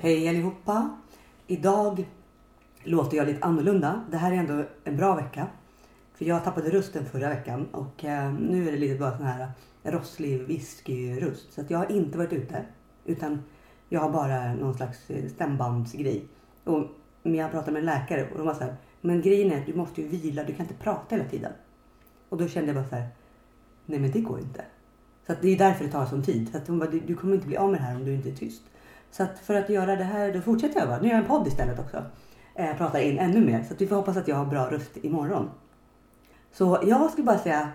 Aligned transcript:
Hej 0.00 0.28
allihopa! 0.28 0.96
Idag 1.46 2.08
låter 2.84 3.16
jag 3.16 3.26
lite 3.26 3.44
annorlunda. 3.44 4.04
Det 4.10 4.16
här 4.16 4.32
är 4.32 4.36
ändå 4.36 4.64
en 4.84 4.96
bra 4.96 5.14
vecka. 5.14 5.46
För 6.14 6.24
jag 6.24 6.44
tappade 6.44 6.70
rösten 6.70 7.04
förra 7.04 7.28
veckan 7.28 7.66
och 7.72 8.04
eh, 8.04 8.32
nu 8.32 8.68
är 8.68 8.72
det 8.72 8.78
lite 8.78 8.98
bara 8.98 9.16
sån 9.16 9.26
här 9.26 9.50
rosslig 9.82 10.42
whiskyröst. 10.42 11.52
Så 11.52 11.60
att 11.60 11.70
jag 11.70 11.78
har 11.78 11.92
inte 11.92 12.18
varit 12.18 12.32
ute. 12.32 12.64
Utan 13.04 13.42
jag 13.88 14.00
har 14.00 14.10
bara 14.10 14.54
någon 14.54 14.74
slags 14.74 15.10
eh, 15.10 15.28
stämbandsgrej. 15.28 16.24
Och 16.64 16.86
men 17.22 17.34
jag 17.34 17.50
pratade 17.50 17.72
med 17.72 17.80
en 17.80 17.86
läkare 17.86 18.28
och 18.30 18.38
de 18.38 18.46
var 18.46 18.54
så 18.54 18.64
här, 18.64 18.76
men 19.00 19.22
grejen 19.22 19.52
är 19.52 19.60
att 19.60 19.66
du 19.66 19.74
måste 19.74 20.02
ju 20.02 20.08
vila, 20.08 20.44
du 20.44 20.54
kan 20.54 20.66
inte 20.66 20.82
prata 20.84 21.16
hela 21.16 21.28
tiden. 21.28 21.52
Och 22.28 22.38
då 22.38 22.48
kände 22.48 22.68
jag 22.68 22.76
bara 22.76 22.88
så 22.88 22.96
här, 22.96 23.08
nej 23.86 23.98
men 23.98 24.10
det 24.10 24.20
går 24.20 24.40
inte. 24.40 24.64
Så 25.26 25.32
att 25.32 25.42
det 25.42 25.48
är 25.48 25.58
därför 25.58 25.84
det 25.84 25.90
tar 25.90 26.06
sån 26.06 26.22
tid. 26.22 26.48
Så 26.52 26.58
att 26.58 26.68
hon 26.68 26.78
bara, 26.78 26.90
du 26.90 27.14
kommer 27.14 27.34
inte 27.34 27.46
bli 27.46 27.56
av 27.56 27.70
med 27.70 27.80
det 27.80 27.84
här 27.84 27.96
om 27.96 28.04
du 28.04 28.14
inte 28.14 28.28
är 28.30 28.34
tyst. 28.34 28.62
Så 29.10 29.22
att 29.22 29.38
för 29.38 29.54
att 29.54 29.68
göra 29.70 29.96
det 29.96 30.04
här, 30.04 30.32
då 30.32 30.40
fortsätter 30.40 30.80
jag 30.80 30.88
bara. 30.88 31.00
Nu 31.00 31.08
gör 31.08 31.14
jag 31.14 31.22
en 31.22 31.28
podd 31.28 31.46
istället 31.46 31.78
också. 31.78 32.02
Eh, 32.54 32.76
pratar 32.76 33.00
in 33.00 33.18
ännu 33.18 33.40
mer. 33.40 33.64
Så 33.68 33.74
att 33.74 33.80
vi 33.80 33.86
får 33.86 33.96
hoppas 33.96 34.16
att 34.16 34.28
jag 34.28 34.36
har 34.36 34.46
bra 34.46 34.70
röst 34.70 34.96
imorgon. 34.96 35.50
Så 36.52 36.78
jag 36.86 37.10
skulle 37.10 37.26
bara 37.26 37.38
säga 37.38 37.68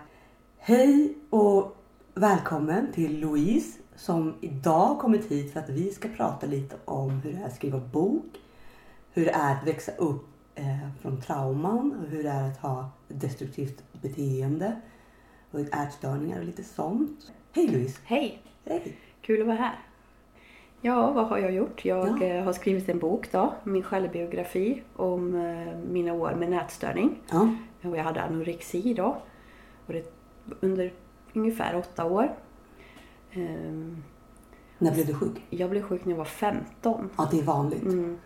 hej 0.58 1.14
och 1.30 1.76
välkommen 2.14 2.92
till 2.92 3.20
Louise 3.20 3.78
som 3.96 4.34
idag 4.40 4.98
kommit 4.98 5.30
hit 5.30 5.52
för 5.52 5.60
att 5.60 5.68
vi 5.68 5.90
ska 5.90 6.08
prata 6.08 6.46
lite 6.46 6.76
om 6.84 7.10
hur 7.10 7.32
det 7.32 7.38
är 7.38 7.46
att 7.46 7.56
skriva 7.56 7.78
bok. 7.78 8.40
Hur 9.12 9.24
det 9.24 9.30
är 9.30 9.54
att 9.54 9.66
växa 9.66 9.92
upp 9.92 10.26
eh, 10.54 10.90
från 11.00 11.20
trauman 11.20 11.92
och 12.00 12.10
hur 12.10 12.22
det 12.22 12.30
är 12.30 12.50
att 12.50 12.58
ha 12.58 12.90
destruktivt 13.08 13.82
beteende 14.02 14.80
och 15.50 15.60
ätstörningar 15.60 16.38
och 16.38 16.44
lite 16.44 16.64
sånt. 16.64 17.32
Hej 17.52 17.68
Louise! 17.68 18.00
Hej! 18.04 18.42
Hej! 18.64 18.96
Kul 19.20 19.40
att 19.40 19.46
vara 19.46 19.56
här. 19.56 19.78
Ja, 20.86 21.10
vad 21.10 21.26
har 21.26 21.38
jag 21.38 21.52
gjort? 21.52 21.84
Jag 21.84 22.22
Ja. 22.22 22.26
eh, 22.26 22.44
har 22.44 22.52
skrivit 22.52 22.88
en 22.88 22.98
bok 22.98 23.32
då, 23.32 23.54
min 23.64 23.82
självbiografi 23.82 24.82
om 24.96 25.34
eh, 25.34 25.78
mina 25.90 26.12
år 26.12 26.34
med 26.38 26.50
nätstörning. 26.50 27.18
Ja, 27.30 27.48
Och 27.82 27.96
jag 27.96 28.04
hade 28.04 28.22
anorexi 28.22 28.94
då. 28.94 29.16
Och 29.86 29.92
det, 29.92 30.12
under 30.60 30.92
ungefär 31.32 31.76
åtta 31.76 32.04
år. 32.04 32.34
Ehm, 33.32 34.02
när 34.78 34.92
blev 34.94 35.06
du 35.06 35.14
sjuk? 35.14 35.42
Jag 35.50 35.70
blev 35.70 35.82
sjuk 35.82 36.04
när 36.04 36.12
jag 36.12 36.18
var 36.18 36.24
15. 36.24 37.10
Ja, 37.16 37.28
det 37.30 37.38
är 37.38 37.42
vanligt. 37.42 37.82
Mm. 37.82 38.18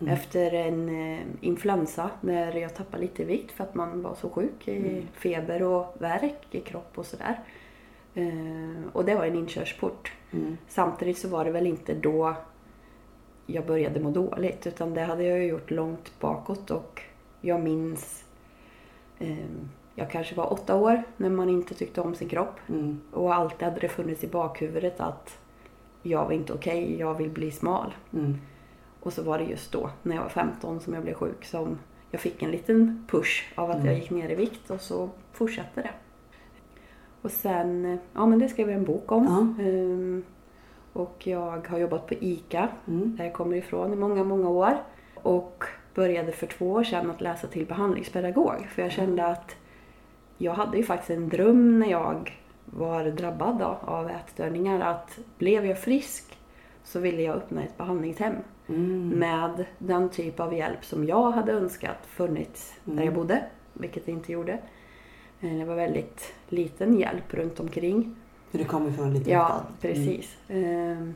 Mm. 0.00 0.12
Efter 0.14 0.54
en 0.54 0.88
eh, 1.12 1.20
influensa 1.40 2.10
när 2.20 2.56
jag 2.56 2.74
tappade 2.74 3.02
lite 3.02 3.24
vikt 3.24 3.52
för 3.52 3.64
att 3.64 3.74
man 3.74 4.02
var 4.02 4.14
så 4.14 4.30
sjuk. 4.30 4.68
i 4.68 4.76
Mm. 4.76 5.02
Feber 5.12 5.62
och 5.62 5.96
värk 5.98 6.46
i 6.50 6.60
kropp 6.60 6.98
och 6.98 7.06
sådär. 7.06 7.40
Eh, 8.14 8.86
och 8.92 9.04
det 9.04 9.14
var 9.14 9.24
en 9.24 9.34
inkörsport. 9.36 10.12
Mm. 10.30 10.56
Samtidigt 10.68 11.18
så 11.18 11.28
var 11.28 11.44
det 11.44 11.50
väl 11.50 11.66
inte 11.66 11.94
då 11.94 12.34
jag 13.46 13.66
började 13.66 14.00
må 14.00 14.10
dåligt 14.10 14.66
utan 14.66 14.94
det 14.94 15.00
hade 15.00 15.24
jag 15.24 15.38
ju 15.38 15.44
gjort 15.44 15.70
långt 15.70 16.12
bakåt 16.20 16.70
och 16.70 17.02
jag 17.40 17.60
minns 17.60 18.24
eh, 19.18 19.36
jag 19.94 20.10
kanske 20.10 20.34
var 20.34 20.52
åtta 20.52 20.76
år 20.76 21.02
när 21.16 21.30
man 21.30 21.48
inte 21.48 21.74
tyckte 21.74 22.00
om 22.00 22.14
sin 22.14 22.28
kropp 22.28 22.54
Mm. 22.68 23.00
och 23.12 23.34
alltid 23.34 23.62
hade 23.62 23.80
det 23.80 23.88
funnits 23.88 24.24
i 24.24 24.26
bakhuvudet 24.28 25.00
att 25.00 25.38
jag 26.02 26.24
var 26.24 26.32
inte 26.32 26.52
okej, 26.52 26.96
jag 26.98 27.14
vill 27.14 27.30
bli 27.30 27.50
smal. 27.50 27.94
Mm. 28.12 28.36
Och 29.00 29.12
så 29.12 29.22
var 29.22 29.38
det 29.38 29.44
just 29.44 29.72
då, 29.72 29.90
när 30.02 30.16
jag 30.16 30.22
var 30.22 30.28
15, 30.30 30.80
som 30.80 30.94
jag 30.94 31.02
blev 31.02 31.14
sjuk 31.14 31.44
som 31.44 31.78
jag 32.10 32.20
fick 32.20 32.42
en 32.42 32.50
liten 32.50 33.06
push 33.10 33.42
av 33.54 33.70
att 33.70 33.76
Mm. 33.76 33.86
jag 33.86 33.94
gick 33.94 34.10
ner 34.10 34.28
i 34.28 34.34
vikt 34.34 34.70
och 34.70 34.80
så 34.80 35.10
fortsatte 35.32 35.82
det. 35.82 35.90
Och 37.22 37.30
sen, 37.30 37.98
ja 38.14 38.26
men 38.26 38.38
det 38.38 38.48
skrev 38.48 38.68
jag 38.70 38.78
en 38.78 38.84
bok 38.84 39.12
om. 39.12 39.24
Ja. 39.58 39.64
Ehm, 39.64 40.24
och 40.92 41.26
jag 41.26 41.66
har 41.68 41.78
jobbat 41.78 42.06
på 42.06 42.14
ICA, 42.14 42.68
Mm. 42.88 43.16
där 43.16 43.24
jag 43.24 43.32
kommer 43.32 43.56
ifrån, 43.56 43.92
i 43.92 43.96
många, 43.96 44.24
många 44.24 44.48
år. 44.48 44.76
Och 45.14 45.64
började 45.94 46.32
för 46.32 46.46
två 46.46 46.70
år 46.72 46.84
sedan 46.84 47.10
att 47.10 47.20
läsa 47.20 47.46
till 47.46 47.66
behandlingspedagog. 47.66 48.66
För 48.74 48.82
jag 48.82 48.92
kände 48.92 49.26
att 49.26 49.56
jag 50.38 50.52
hade 50.52 50.76
ju 50.76 50.82
faktiskt 50.82 51.10
en 51.10 51.28
dröm 51.28 51.78
när 51.80 51.90
jag 51.90 52.38
var 52.64 53.04
drabbad 53.04 53.58
då, 53.58 53.78
av 53.90 54.10
ätstörningar 54.10 54.80
att 54.80 55.18
blev 55.38 55.66
jag 55.66 55.78
frisk 55.78 56.38
så 56.84 57.00
ville 57.00 57.22
jag 57.22 57.36
öppna 57.36 57.62
ett 57.62 57.78
behandlingshem 57.78 58.34
Mm. 58.68 59.08
med 59.08 59.64
den 59.78 60.08
typ 60.08 60.40
av 60.40 60.54
hjälp 60.54 60.84
som 60.84 61.04
jag 61.06 61.30
hade 61.30 61.52
önskat 61.52 62.06
funnits 62.06 62.74
där 62.84 62.92
Mm. 62.92 63.04
jag 63.04 63.14
bodde, 63.14 63.44
vilket 63.72 64.06
det 64.06 64.12
inte 64.12 64.32
gjorde. 64.32 64.58
Eh, 65.40 65.50
Det 65.58 65.64
var 65.64 65.74
väldigt 65.74 66.32
liten 66.48 66.98
hjälp 66.98 67.34
runt 67.34 67.60
omkring. 67.60 68.16
För 68.50 68.58
du 68.58 68.64
kommer 68.64 68.90
från 68.92 69.06
en 69.06 69.14
liten 69.14 69.32
Ja, 69.32 69.46
stad. 69.48 69.62
precis. 69.80 70.36
Ehm, 70.48 71.14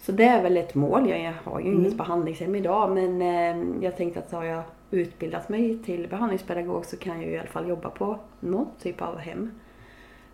Så 0.00 0.12
det 0.12 0.24
är 0.24 0.42
väl 0.42 0.56
ett 0.56 0.74
mål. 0.74 1.08
Jag 1.10 1.32
har 1.44 1.60
ju 1.60 1.66
Mm. 1.66 1.80
inget 1.80 1.96
behandlingshem 1.96 2.54
idag 2.54 2.94
men 2.94 3.22
ehm, 3.22 3.78
jag 3.82 3.96
tänkte 3.96 4.18
att 4.20 4.32
har 4.32 4.44
jag 4.44 4.62
utbildat 4.90 5.48
mig 5.48 5.78
till 5.78 6.08
behandlingspedagog 6.08 6.86
så 6.86 6.96
kan 6.96 7.22
jag 7.22 7.30
i 7.32 7.38
alla 7.38 7.48
fall 7.48 7.68
jobba 7.68 7.90
på 7.90 8.18
någon 8.40 8.66
typ 8.82 9.02
av 9.02 9.18
hem. 9.18 9.50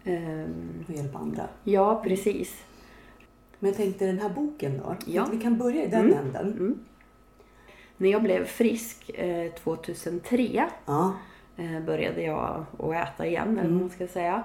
Ehm, 0.05 0.84
Och 0.89 0.95
hjälpa 0.95 1.19
andra. 1.19 1.43
Ja, 1.65 2.01
precis. 2.05 2.65
Men 3.59 3.69
jag 3.71 3.77
tänkte 3.77 4.07
den 4.07 4.19
här 4.19 4.29
boken 4.29 4.79
då. 4.84 4.95
Ja. 5.07 5.27
Vi 5.33 5.39
kan 5.41 5.59
börja 5.59 5.84
i 5.84 5.89
den 5.89 6.05
Mm. 6.13 6.19
änden. 6.19 6.53
Mm. 6.53 6.79
När 7.97 8.09
jag 8.11 8.23
blev 8.23 8.45
frisk 8.45 9.11
eh, 9.15 9.53
2003 9.53 10.69
Ja. 10.87 11.13
Eh, 11.56 11.81
började 11.87 12.22
jag 12.22 12.65
att 12.78 13.09
äta 13.09 13.26
igen, 13.26 13.48
eller 13.48 13.60
Mm. 13.60 13.72
vad 13.72 13.81
man 13.81 13.91
ska 13.91 14.06
säga. 14.06 14.42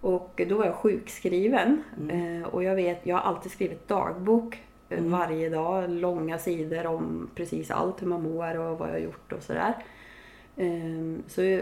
Och 0.00 0.40
då 0.48 0.58
var 0.58 0.64
jag 0.66 0.74
sjukskriven. 0.74 1.82
Mm. 2.00 2.42
Eh, 2.42 2.48
och 2.48 2.62
jag 2.64 2.74
vet, 2.74 3.06
jag 3.06 3.16
har 3.16 3.22
alltid 3.22 3.52
skrivit 3.52 3.88
dagbok 3.88 4.62
eh, 4.88 4.98
Mm. 4.98 5.10
varje 5.10 5.48
dag. 5.48 5.90
Långa 5.90 6.38
sidor 6.38 6.86
om 6.86 7.30
precis 7.34 7.70
allt, 7.70 8.02
hur 8.02 8.06
man 8.06 8.22
mår 8.22 8.58
och 8.58 8.78
vad 8.78 8.88
jag 8.88 8.92
har 8.94 8.98
gjort 9.00 9.32
och 9.32 9.42
sådär. 9.42 9.74
Eh, 10.56 11.18
så 11.28 11.60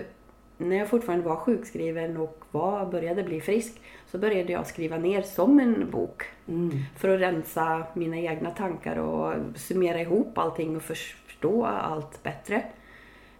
när 0.58 0.76
jag 0.76 0.88
fortfarande 0.88 1.24
var 1.28 1.36
sjukskriven 1.36 2.16
och 2.16 2.44
var, 2.50 2.86
började 2.86 3.22
bli 3.22 3.40
frisk 3.40 3.80
så 4.06 4.18
började 4.18 4.52
jag 4.52 4.66
skriva 4.66 4.96
ner 4.96 5.22
som 5.22 5.60
en 5.60 5.90
bok. 5.90 6.22
Mm. 6.48 6.70
För 6.96 7.08
att 7.08 7.20
rensa 7.20 7.86
mina 7.94 8.16
egna 8.16 8.50
tankar 8.50 8.96
och 8.96 9.34
summera 9.56 10.00
ihop 10.00 10.38
allting 10.38 10.76
och 10.76 10.82
förstå 10.82 11.64
allt 11.66 12.22
bättre. 12.22 12.62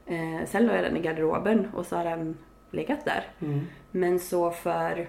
Eh, 0.07 0.47
sen 0.47 0.67
la 0.67 0.75
jag 0.75 0.85
den 0.85 0.97
i 0.97 1.01
garderoben 1.01 1.69
och 1.75 1.87
så 1.87 1.97
har 1.97 2.05
den 2.05 2.37
legat 2.71 3.05
där. 3.05 3.25
Mm. 3.41 3.61
Men 3.91 4.19
så 4.19 4.51
för, 4.51 5.09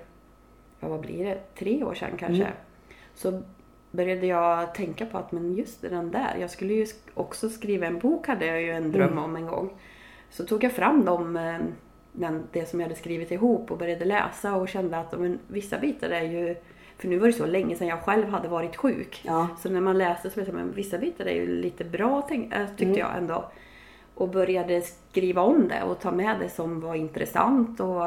ja 0.80 0.88
vad 0.88 1.00
blir 1.00 1.26
det, 1.26 1.56
tre 1.60 1.84
år 1.84 1.94
sedan 1.94 2.12
kanske. 2.18 2.44
Mm. 2.44 2.56
Så 3.14 3.42
började 3.92 4.26
jag 4.28 4.76
tänka 4.76 5.06
på 5.06 5.18
att 5.18 5.32
men 5.32 5.54
just 5.56 5.82
den 5.82 6.12
där, 6.12 6.36
jag 6.40 6.50
skulle 6.50 6.74
ju 6.74 6.86
också 7.14 7.50
skriva 7.50 7.86
en 7.88 8.00
bok 8.00 8.28
hade 8.28 8.46
jag 8.46 8.62
ju 8.62 8.72
en 8.72 8.92
dröm 8.92 9.12
Mm. 9.12 9.24
om 9.24 9.36
en 9.36 9.48
gång. 9.48 9.70
Så 10.30 10.46
tog 10.46 10.64
jag 10.64 10.72
fram 10.72 11.06
dem, 11.06 11.38
eh, 11.38 11.58
den, 12.12 12.44
det 12.52 12.66
som 12.70 12.80
jag 12.80 12.88
hade 12.88 13.00
skrivit 13.00 13.32
ihop 13.32 13.72
och 13.72 13.78
började 13.78 14.06
läsa 14.06 14.56
och 14.56 14.70
kände 14.70 14.98
att 15.00 15.20
men, 15.20 15.40
vissa 15.48 15.80
bitar 15.80 16.10
är 16.10 16.24
ju, 16.24 16.56
för 16.98 17.08
nu 17.08 17.18
var 17.20 17.28
det 17.28 17.34
så 17.34 17.46
länge 17.46 17.76
sedan 17.76 17.88
jag 17.88 18.00
själv 18.02 18.28
hade 18.28 18.48
varit 18.48 18.76
sjuk. 18.76 19.22
Ja. 19.26 19.48
Så 19.60 19.70
när 19.70 19.82
man 19.82 19.98
läste 19.98 20.30
så 20.30 20.40
var 20.40 20.46
det 20.48 20.54
men 20.54 20.72
vissa 20.72 20.98
bitar 20.98 21.26
är 21.26 21.34
ju 21.36 21.48
lite 21.48 21.84
bra 21.84 22.18
äh, 22.32 22.68
tyckte 22.68 22.84
Mm. 22.86 22.98
jag 22.98 23.18
ändå. 23.18 23.52
Och 24.16 24.30
började 24.30 24.82
skriva 24.82 25.42
om 25.42 25.68
det 25.68 25.84
och 25.84 26.00
ta 26.00 26.12
med 26.12 26.40
det 26.40 26.50
som 26.50 26.80
var 26.80 26.96
intressant 26.96 27.80
och 27.80 28.06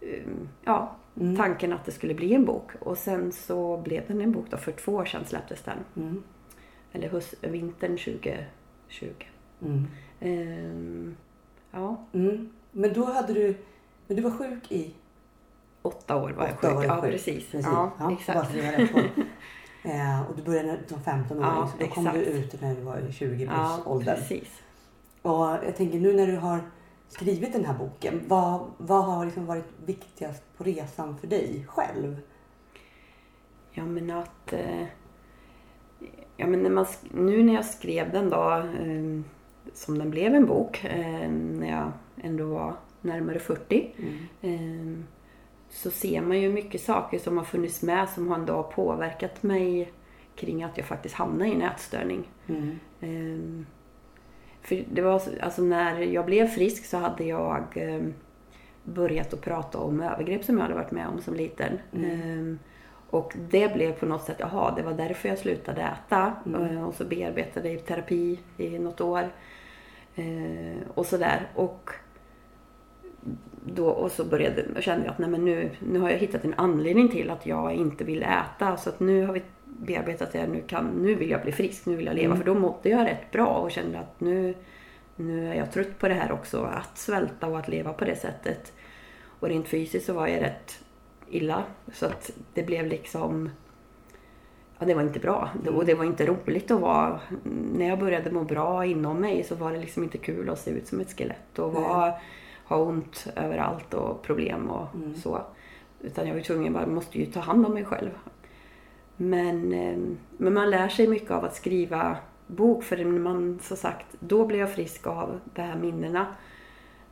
um, 0.00 0.48
ja, 0.64 0.94
Mm. 1.20 1.36
tanken 1.36 1.72
att 1.72 1.84
det 1.84 1.92
skulle 1.92 2.14
bli 2.14 2.34
en 2.34 2.44
bok. 2.44 2.70
Och 2.80 2.98
sen 2.98 3.32
så 3.32 3.76
blev 3.76 4.06
den 4.08 4.20
en 4.20 4.32
bok 4.32 4.46
då, 4.50 4.56
för 4.56 4.72
två 4.72 4.92
år 4.92 5.04
sedan 5.04 5.24
släpptes 5.24 5.62
den. 5.62 5.78
Mm. 5.96 6.22
Eller 6.92 7.08
höst, 7.08 7.34
vintern 7.40 7.90
2020. 7.98 8.44
Mm. 9.62 9.86
Ehm, 10.20 11.16
ja, 11.70 11.96
Mm. 12.12 12.48
Men 12.72 12.92
då 12.92 13.04
hade 13.04 13.32
du, 13.32 13.54
men 14.06 14.16
du 14.16 14.22
var 14.22 14.30
sjuk 14.30 14.72
i 14.72 14.94
åtta 15.82 16.16
år 16.16 16.30
var 16.30 16.44
jag 16.46 16.54
åtta 16.54 16.68
sjuk. 16.68 16.76
år. 16.78 16.84
ja, 16.84 17.00
sjuk. 17.02 17.10
precis. 17.12 17.50
precis. 17.50 17.66
Ja, 17.66 17.90
Bara 17.98 18.12
exakt. 18.12 18.54
jag 18.54 18.74
eh, 19.94 20.30
och 20.30 20.36
du 20.36 20.42
började 20.42 20.78
som 20.86 21.00
15 21.02 21.38
år 21.38 21.44
Ja, 21.44 21.70
så 21.78 21.84
då 21.84 21.90
kom 21.90 22.04
du 22.04 22.10
exakt. 22.10 22.54
ut 22.54 22.60
när 22.62 22.74
du 22.74 22.80
var 22.82 22.98
i 22.98 23.12
20 23.12 23.36
plus 23.36 23.48
Ja, 23.50 23.82
åldern. 23.86 24.14
precis. 24.16 24.62
Och 25.28 25.64
jag 25.64 25.76
tänker 25.76 25.98
nu 26.00 26.12
när 26.12 26.26
du 26.26 26.36
har 26.36 26.60
skrivit 27.08 27.52
den 27.52 27.64
här 27.64 27.74
boken, 27.74 28.20
vad, 28.26 28.60
vad 28.78 29.04
har 29.04 29.24
liksom 29.24 29.46
varit 29.46 29.68
viktigast 29.86 30.42
på 30.56 30.64
resan 30.64 31.18
för 31.18 31.26
dig 31.26 31.66
själv? 31.68 32.20
Ja 33.72 33.86
men 33.86 34.10
att... 34.10 34.52
Eh, 34.52 34.84
ja, 36.36 36.46
men 36.46 36.62
när 36.62 36.70
man, 36.70 36.86
nu 37.10 37.42
när 37.42 37.54
jag 37.54 37.64
skrev 37.64 38.12
den 38.12 38.30
då, 38.30 38.50
eh, 38.80 39.20
som 39.74 39.98
den 39.98 40.10
blev 40.10 40.34
en 40.34 40.46
bok, 40.46 40.84
eh, 40.84 41.30
när 41.30 41.70
jag 41.70 41.92
ändå 42.22 42.46
var 42.46 42.74
närmare 43.00 43.38
40. 43.38 43.94
Mm. 43.96 44.18
Eh, 44.40 45.04
så 45.70 45.90
ser 45.90 46.20
man 46.20 46.40
ju 46.40 46.52
mycket 46.52 46.80
saker 46.80 47.18
som 47.18 47.38
har 47.38 47.44
funnits 47.44 47.82
med 47.82 48.08
som 48.08 48.28
har 48.28 48.34
ändå 48.34 48.62
påverkat 48.62 49.42
mig 49.42 49.92
kring 50.34 50.62
att 50.62 50.78
jag 50.78 50.86
faktiskt 50.86 51.14
hamnade 51.14 51.50
i 51.50 51.54
en 51.54 51.62
ätstörning. 51.62 52.28
Mm. 52.46 52.78
Ehm, 54.72 54.84
för 54.84 54.94
det 54.94 55.02
var 55.02 55.18
så- 55.18 55.30
alltså 55.40 55.62
när 55.62 56.00
jag 56.00 56.26
blev 56.26 56.46
frisk 56.46 56.84
så 56.84 56.96
hade 56.96 57.24
jag 57.24 57.64
ehm, 57.74 58.14
börjat 58.84 59.34
att 59.34 59.40
prata 59.40 59.78
om 59.78 60.00
övergrepp 60.00 60.44
som 60.44 60.56
jag 60.56 60.62
hade 60.62 60.74
varit 60.74 60.90
med 60.90 61.08
om 61.08 61.20
som 61.20 61.34
liten. 61.34 61.78
Mm. 61.92 62.10
Ehm, 62.10 62.58
Och 63.10 63.34
det 63.50 63.74
blev 63.74 63.92
på 63.92 64.06
något 64.06 64.22
sätt, 64.24 64.36
jaha, 64.38 64.74
det 64.76 64.82
var 64.82 64.92
därför 64.92 65.28
jag 65.28 65.38
slutade 65.38 65.80
äta. 65.82 66.32
Mm. 66.46 66.76
Eh, 66.76 66.88
Och 66.88 66.94
så 66.94 67.04
bearbetade 67.04 67.68
jag 67.68 67.76
i 67.76 67.80
terapi 67.80 68.38
i 68.56 68.78
något 68.78 69.00
år. 69.00 69.28
Och 70.94 71.06
sådär. 71.06 71.46
Och, 71.54 71.90
då, 73.64 73.86
och 73.88 74.10
så 74.12 74.24
började, 74.24 74.82
kände 74.82 75.04
jag 75.04 75.12
att 75.12 75.18
nej, 75.18 75.30
men 75.30 75.44
nu, 75.44 75.70
nu 75.92 75.98
har 76.00 76.10
jag 76.10 76.18
hittat 76.18 76.44
en 76.44 76.54
anledning 76.56 77.08
till 77.08 77.30
att 77.30 77.46
jag 77.46 77.74
inte 77.74 78.04
vill 78.04 78.22
äta. 78.22 78.76
Så 78.76 78.88
att 78.90 79.00
nu 79.00 79.26
har 79.26 79.32
vi 79.34 79.42
bearbetat 79.78 80.32
det. 80.32 80.46
Nu, 80.46 80.62
kan, 80.66 80.86
nu 80.86 81.14
vill 81.14 81.30
jag 81.30 81.42
bli 81.42 81.52
frisk, 81.52 81.86
nu 81.86 81.96
vill 81.96 82.06
jag 82.06 82.14
leva. 82.16 82.26
Mm. 82.34 82.38
För 82.38 82.44
då 82.44 82.54
mådde 82.60 82.88
jag 82.88 83.06
rätt 83.06 83.30
bra 83.30 83.46
och 83.46 83.70
kände 83.70 83.98
att 83.98 84.20
nu, 84.20 84.54
nu 85.16 85.48
är 85.50 85.54
jag 85.54 85.72
trött 85.72 85.98
på 85.98 86.08
det 86.08 86.14
här 86.14 86.32
också. 86.32 86.62
Att 86.64 86.98
svälta 86.98 87.46
och 87.46 87.58
att 87.58 87.68
leva 87.68 87.92
på 87.92 88.04
det 88.04 88.16
sättet. 88.16 88.72
Och 89.40 89.48
rent 89.48 89.68
fysiskt 89.68 90.06
så 90.06 90.12
var 90.12 90.26
jag 90.26 90.42
rätt 90.42 90.84
illa. 91.30 91.62
Så 91.92 92.06
att 92.06 92.30
det 92.54 92.62
blev 92.62 92.86
liksom... 92.86 93.50
Ja, 94.78 94.86
det 94.86 94.94
var 94.94 95.02
inte 95.02 95.18
bra. 95.18 95.50
Det- 95.64 95.70
Och 95.70 95.84
det 95.84 95.94
var 95.94 96.04
inte 96.04 96.26
roligt 96.26 96.70
att 96.70 96.80
vara... 96.80 97.20
När 97.74 97.88
jag 97.88 97.98
började 97.98 98.30
må 98.30 98.44
bra 98.44 98.84
inom 98.84 99.20
mig 99.20 99.44
så 99.44 99.54
var 99.54 99.72
det 99.72 99.78
liksom 99.78 100.02
inte 100.02 100.18
kul 100.18 100.50
att 100.50 100.58
se 100.58 100.70
ut 100.70 100.86
som 100.86 101.00
ett 101.00 101.18
skelett 101.18 101.58
och 101.58 101.72
vara, 101.72 102.12
ha 102.64 102.76
ont 102.76 103.26
överallt 103.36 103.94
och 103.94 104.22
problem 104.22 104.70
och 104.70 104.94
Mm. 104.94 105.14
så. 105.14 105.42
Utan 106.00 106.26
jag 106.28 106.34
var 106.34 106.40
tvungen, 106.42 106.72
bara 106.72 106.86
måste 106.86 107.18
ju 107.18 107.26
ta 107.26 107.40
hand 107.40 107.66
om 107.66 107.74
mig 107.74 107.84
själv. 107.84 108.10
Men, 109.20 109.72
eh, 109.72 109.98
men 110.36 110.54
man 110.54 110.70
lär 110.70 110.88
sig 110.88 111.06
mycket 111.06 111.30
av 111.30 111.44
att 111.44 111.56
skriva 111.56 112.16
bok 112.46 112.84
för 112.84 113.04
man, 113.04 113.58
som 113.62 113.76
sagt, 113.76 114.06
då 114.20 114.46
blev 114.46 114.60
jag 114.60 114.74
frisk 114.74 115.06
av 115.06 115.40
de 115.54 115.62
här 115.62 115.76
minnena. 115.76 116.26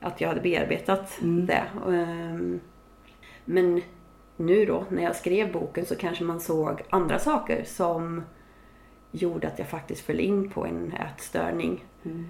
Att 0.00 0.20
jag 0.20 0.28
hade 0.28 0.40
bearbetat 0.40 1.18
Mm. 1.22 1.46
det. 1.46 1.64
Ehm, 1.88 2.60
Men 3.44 3.80
nu 4.36 4.64
då, 4.64 4.84
när 4.88 5.02
jag 5.02 5.16
skrev 5.16 5.52
boken 5.52 5.86
så 5.86 5.96
kanske 5.96 6.24
man 6.24 6.40
såg 6.40 6.82
andra 6.90 7.18
saker 7.18 7.64
som 7.64 8.22
gjorde 9.10 9.48
att 9.48 9.58
jag 9.58 9.68
faktiskt 9.68 10.00
föll 10.00 10.20
in 10.20 10.50
på 10.50 10.66
en 10.66 10.92
ätstörning. 10.92 11.84
Mm. 12.04 12.28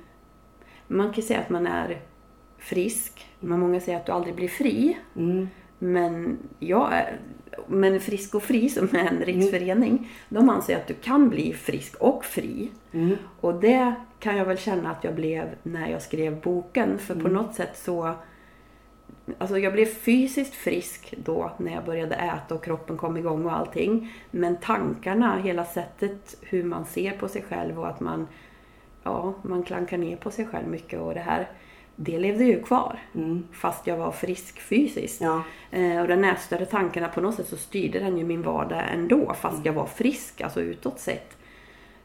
Man 0.86 1.12
kan 1.12 1.22
säga 1.22 1.40
att 1.40 1.50
man 1.50 1.66
är 1.66 2.00
frisk, 2.58 3.26
men 3.40 3.60
många 3.60 3.80
säger 3.80 3.98
att 3.98 4.06
du 4.06 4.12
aldrig 4.12 4.34
blir 4.34 4.48
fri. 4.48 4.98
Mm. 5.16 5.48
Men 5.78 6.38
jag 6.58 6.92
är, 6.92 7.18
men 7.66 8.00
Frisk 8.00 8.34
och 8.34 8.42
Fri 8.42 8.68
som 8.68 8.88
är 8.92 9.08
en 9.08 9.24
riksförening, 9.24 10.10
de 10.28 10.48
anser 10.48 10.76
att 10.76 10.86
du 10.86 10.94
kan 10.94 11.28
bli 11.28 11.52
frisk 11.52 11.96
och 11.96 12.24
fri. 12.24 12.70
Mm. 12.92 13.16
Och 13.40 13.54
det 13.60 13.94
kan 14.18 14.36
jag 14.36 14.44
väl 14.44 14.58
känna 14.58 14.90
att 14.90 15.04
jag 15.04 15.14
blev 15.14 15.48
när 15.62 15.88
jag 15.88 16.02
skrev 16.02 16.40
boken. 16.40 16.98
För 16.98 17.14
på 17.14 17.28
något 17.28 17.54
sätt 17.54 17.76
så... 17.76 18.14
Alltså 19.38 19.58
jag 19.58 19.72
blev 19.72 19.86
fysiskt 19.86 20.54
frisk 20.54 21.14
då 21.24 21.52
när 21.58 21.72
jag 21.72 21.84
började 21.84 22.14
äta 22.14 22.54
och 22.54 22.64
kroppen 22.64 22.96
kom 22.96 23.16
igång 23.16 23.44
och 23.44 23.56
allting. 23.56 24.12
Men 24.30 24.56
tankarna, 24.56 25.36
hela 25.38 25.64
sättet 25.64 26.36
hur 26.40 26.64
man 26.64 26.84
ser 26.84 27.10
på 27.10 27.28
sig 27.28 27.42
själv 27.42 27.80
och 27.80 27.88
att 27.88 28.00
man, 28.00 28.26
ja, 29.02 29.34
man 29.42 29.62
klankar 29.62 29.98
ner 29.98 30.16
på 30.16 30.30
sig 30.30 30.46
själv 30.46 30.68
mycket 30.68 31.00
och 31.00 31.14
det 31.14 31.20
här. 31.20 31.48
Det 31.96 32.18
levde 32.18 32.44
ju 32.44 32.62
kvar. 32.62 32.98
Mm. 33.14 33.44
Fast 33.52 33.86
jag 33.86 33.96
var 33.96 34.12
frisk 34.12 34.60
fysiskt. 34.60 35.20
Ja. 35.20 35.42
Eh, 35.70 36.00
och 36.00 36.08
den 36.08 36.20
näststörre 36.20 36.66
tankarna 36.66 37.08
på 37.08 37.20
något 37.20 37.34
sätt 37.34 37.48
så 37.48 37.56
styrde 37.56 37.98
den 37.98 38.18
ju 38.18 38.24
min 38.24 38.42
vardag 38.42 38.82
ändå 38.92 39.34
fast 39.34 39.66
jag 39.66 39.72
var 39.72 39.86
frisk, 39.86 40.40
alltså 40.40 40.60
utåt 40.60 41.00
sett. 41.00 41.36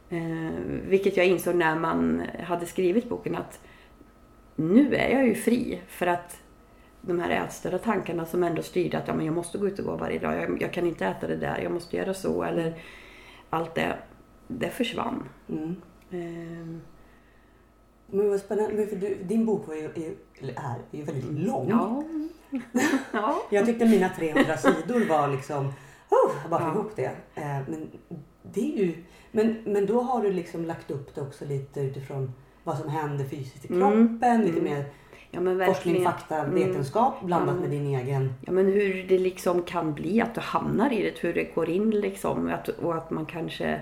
Eh, 0.10 0.52
vilket 0.88 1.18
jag 1.18 1.26
insåg 1.26 1.56
när 1.56 1.80
man 1.80 2.22
hade 2.44 2.66
skrivit 2.66 3.10
boken 3.10 3.36
att 3.36 3.60
nu 4.56 4.96
är 4.96 5.10
jag 5.10 5.28
ju 5.28 5.36
fri 5.36 5.82
för 5.88 6.08
att 6.08 6.42
de 7.02 7.20
här 7.20 7.30
ätstörda 7.30 7.78
tankarna 7.78 8.26
som 8.26 8.44
ändå 8.44 8.62
styrde 8.62 8.98
att 8.98 9.08
ja, 9.08 9.14
men 9.14 9.26
jag 9.26 9.36
måste 9.36 9.58
gå 9.58 9.68
ut 9.68 9.80
och 9.80 9.86
gå 9.86 9.96
varje 9.96 10.20
dag, 10.20 10.36
jag, 10.36 10.62
jag 10.62 10.74
kan 10.74 10.88
inte 10.88 11.06
äta 11.06 11.28
det 11.28 11.36
där, 11.36 11.60
jag 11.64 11.72
måste 11.72 11.98
göra 11.98 12.14
så 12.14 12.44
eller 12.44 12.74
allt 13.50 13.76
det, 13.76 13.98
det 14.48 14.70
försvann. 14.70 15.24
Mm. 15.50 15.76
Eh, 16.12 16.78
Men 18.12 18.30
vad 18.30 18.40
spännande. 18.40 18.88
För 18.88 18.96
du, 18.96 19.18
din 19.24 19.46
bok 19.46 19.68
var 19.68 19.76
ju, 19.76 19.86
är, 19.86 20.76
ju 20.92 21.04
väldigt 21.04 21.32
lång. 21.48 21.70
ja. 21.70 22.04
ja. 23.12 23.42
Jag 23.50 23.66
tyckte 23.66 23.86
mina 23.86 24.10
300 24.10 24.58
sidor 24.58 25.10
var 25.10 25.28
liksom... 25.28 25.66
Oh, 26.10 26.32
jag 26.42 26.50
bara 26.50 26.62
Ja. 26.62 26.72
ihop 26.72 26.92
det. 26.96 27.12
Eh, 27.36 27.60
men 27.70 27.88
det 28.44 28.74
är 28.74 28.78
ju... 28.86 28.94
Men, 29.32 29.56
men 29.66 29.86
då 29.86 30.02
har 30.02 30.22
du 30.24 30.32
liksom 30.32 30.66
lagt 30.66 30.92
upp 30.92 31.16
det 31.16 31.22
också 31.22 31.46
lite 31.46 31.80
utifrån 31.82 32.32
vad 32.64 32.78
som 32.78 32.90
händer 32.90 33.26
fysiskt 33.26 33.66
i 33.66 33.74
Mm. 33.74 33.80
kroppen. 34.20 34.42
Lite 34.42 34.60
Mm. 34.60 34.64
mer 34.64 34.86
ja 35.60 35.66
forskning, 35.66 36.04
fakta, 36.04 36.38
Mm. 36.38 36.54
vetenskap 36.56 37.22
blandat 37.24 37.56
Ja. 37.56 37.62
med 37.62 37.70
din 37.70 37.88
egen... 37.88 38.34
Ja, 38.46 38.52
men 38.52 38.66
hur 38.66 39.06
det 39.08 39.18
liksom 39.18 39.62
kan 39.64 39.94
bli 39.94 40.22
att 40.22 40.36
du 40.36 40.42
hamnar 40.42 40.94
i 40.94 41.02
det, 41.04 41.20
hur 41.20 41.34
det 41.34 41.44
går 41.56 41.70
in 41.70 41.90
liksom. 41.92 42.48
Att, 42.50 42.68
och 42.70 42.96
att 42.96 43.12
man 43.12 43.26
kanske 43.26 43.82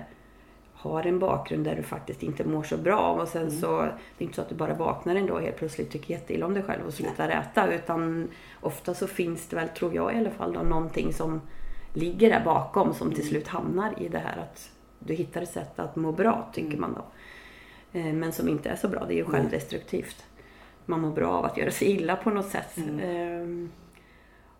har 0.80 1.06
en 1.06 1.18
bakgrund 1.18 1.64
där 1.64 1.76
du 1.76 1.82
faktiskt 1.82 2.22
inte 2.22 2.44
mår 2.44 2.62
så 2.62 2.76
bra. 2.76 3.10
Och 3.10 3.28
sen 3.28 3.50
så, 3.50 3.80
det 3.80 4.24
är 4.24 4.26
inte 4.26 4.34
så 4.34 4.42
att 4.42 4.48
du 4.48 4.54
bara 4.54 4.74
vaknar 4.74 5.14
en 5.14 5.26
dag 5.26 5.36
och 5.36 5.42
helt 5.42 5.56
plötsligt 5.56 5.90
tycker 5.90 6.10
jätteilla 6.14 6.46
om 6.46 6.54
dig 6.54 6.62
själv 6.62 6.86
och 6.86 6.94
slutar 6.94 7.28
äta. 7.28 7.74
Utan 7.74 8.28
ofta 8.60 8.94
så 8.94 9.06
finns 9.06 9.46
det 9.46 9.56
väl, 9.56 9.68
tror 9.68 9.94
jag 9.94 10.14
i 10.14 10.18
alla 10.18 10.30
fall, 10.30 10.52
då, 10.52 10.60
någonting 10.62 11.12
som 11.12 11.40
ligger 11.94 12.30
där 12.30 12.44
bakom 12.44 12.94
som 12.94 13.12
till 13.12 13.28
slut 13.28 13.48
hamnar 13.48 14.02
i 14.02 14.08
det 14.08 14.18
här 14.18 14.38
att 14.38 14.70
du 14.98 15.14
hittar 15.14 15.42
ett 15.42 15.50
sätt 15.50 15.78
att 15.78 15.96
må 15.96 16.12
bra, 16.12 16.50
tycker 16.52 16.78
man 16.78 16.94
då. 16.94 17.04
Eh, 17.98 18.12
Men 18.14 18.32
som 18.32 18.48
inte 18.48 18.68
är 18.70 18.76
så 18.76 18.88
bra, 18.88 19.04
det 19.04 19.14
är 19.14 19.16
ju 19.16 19.22
Nej. 19.22 19.32
självdestruktivt. 19.32 20.24
Man 20.86 21.00
mår 21.00 21.10
bra 21.10 21.28
av 21.28 21.44
att 21.44 21.56
göra 21.56 21.70
sig 21.70 21.90
illa 21.90 22.16
på 22.16 22.30
något 22.30 22.48
sätt. 22.48 22.78
Ehm, 23.02 23.70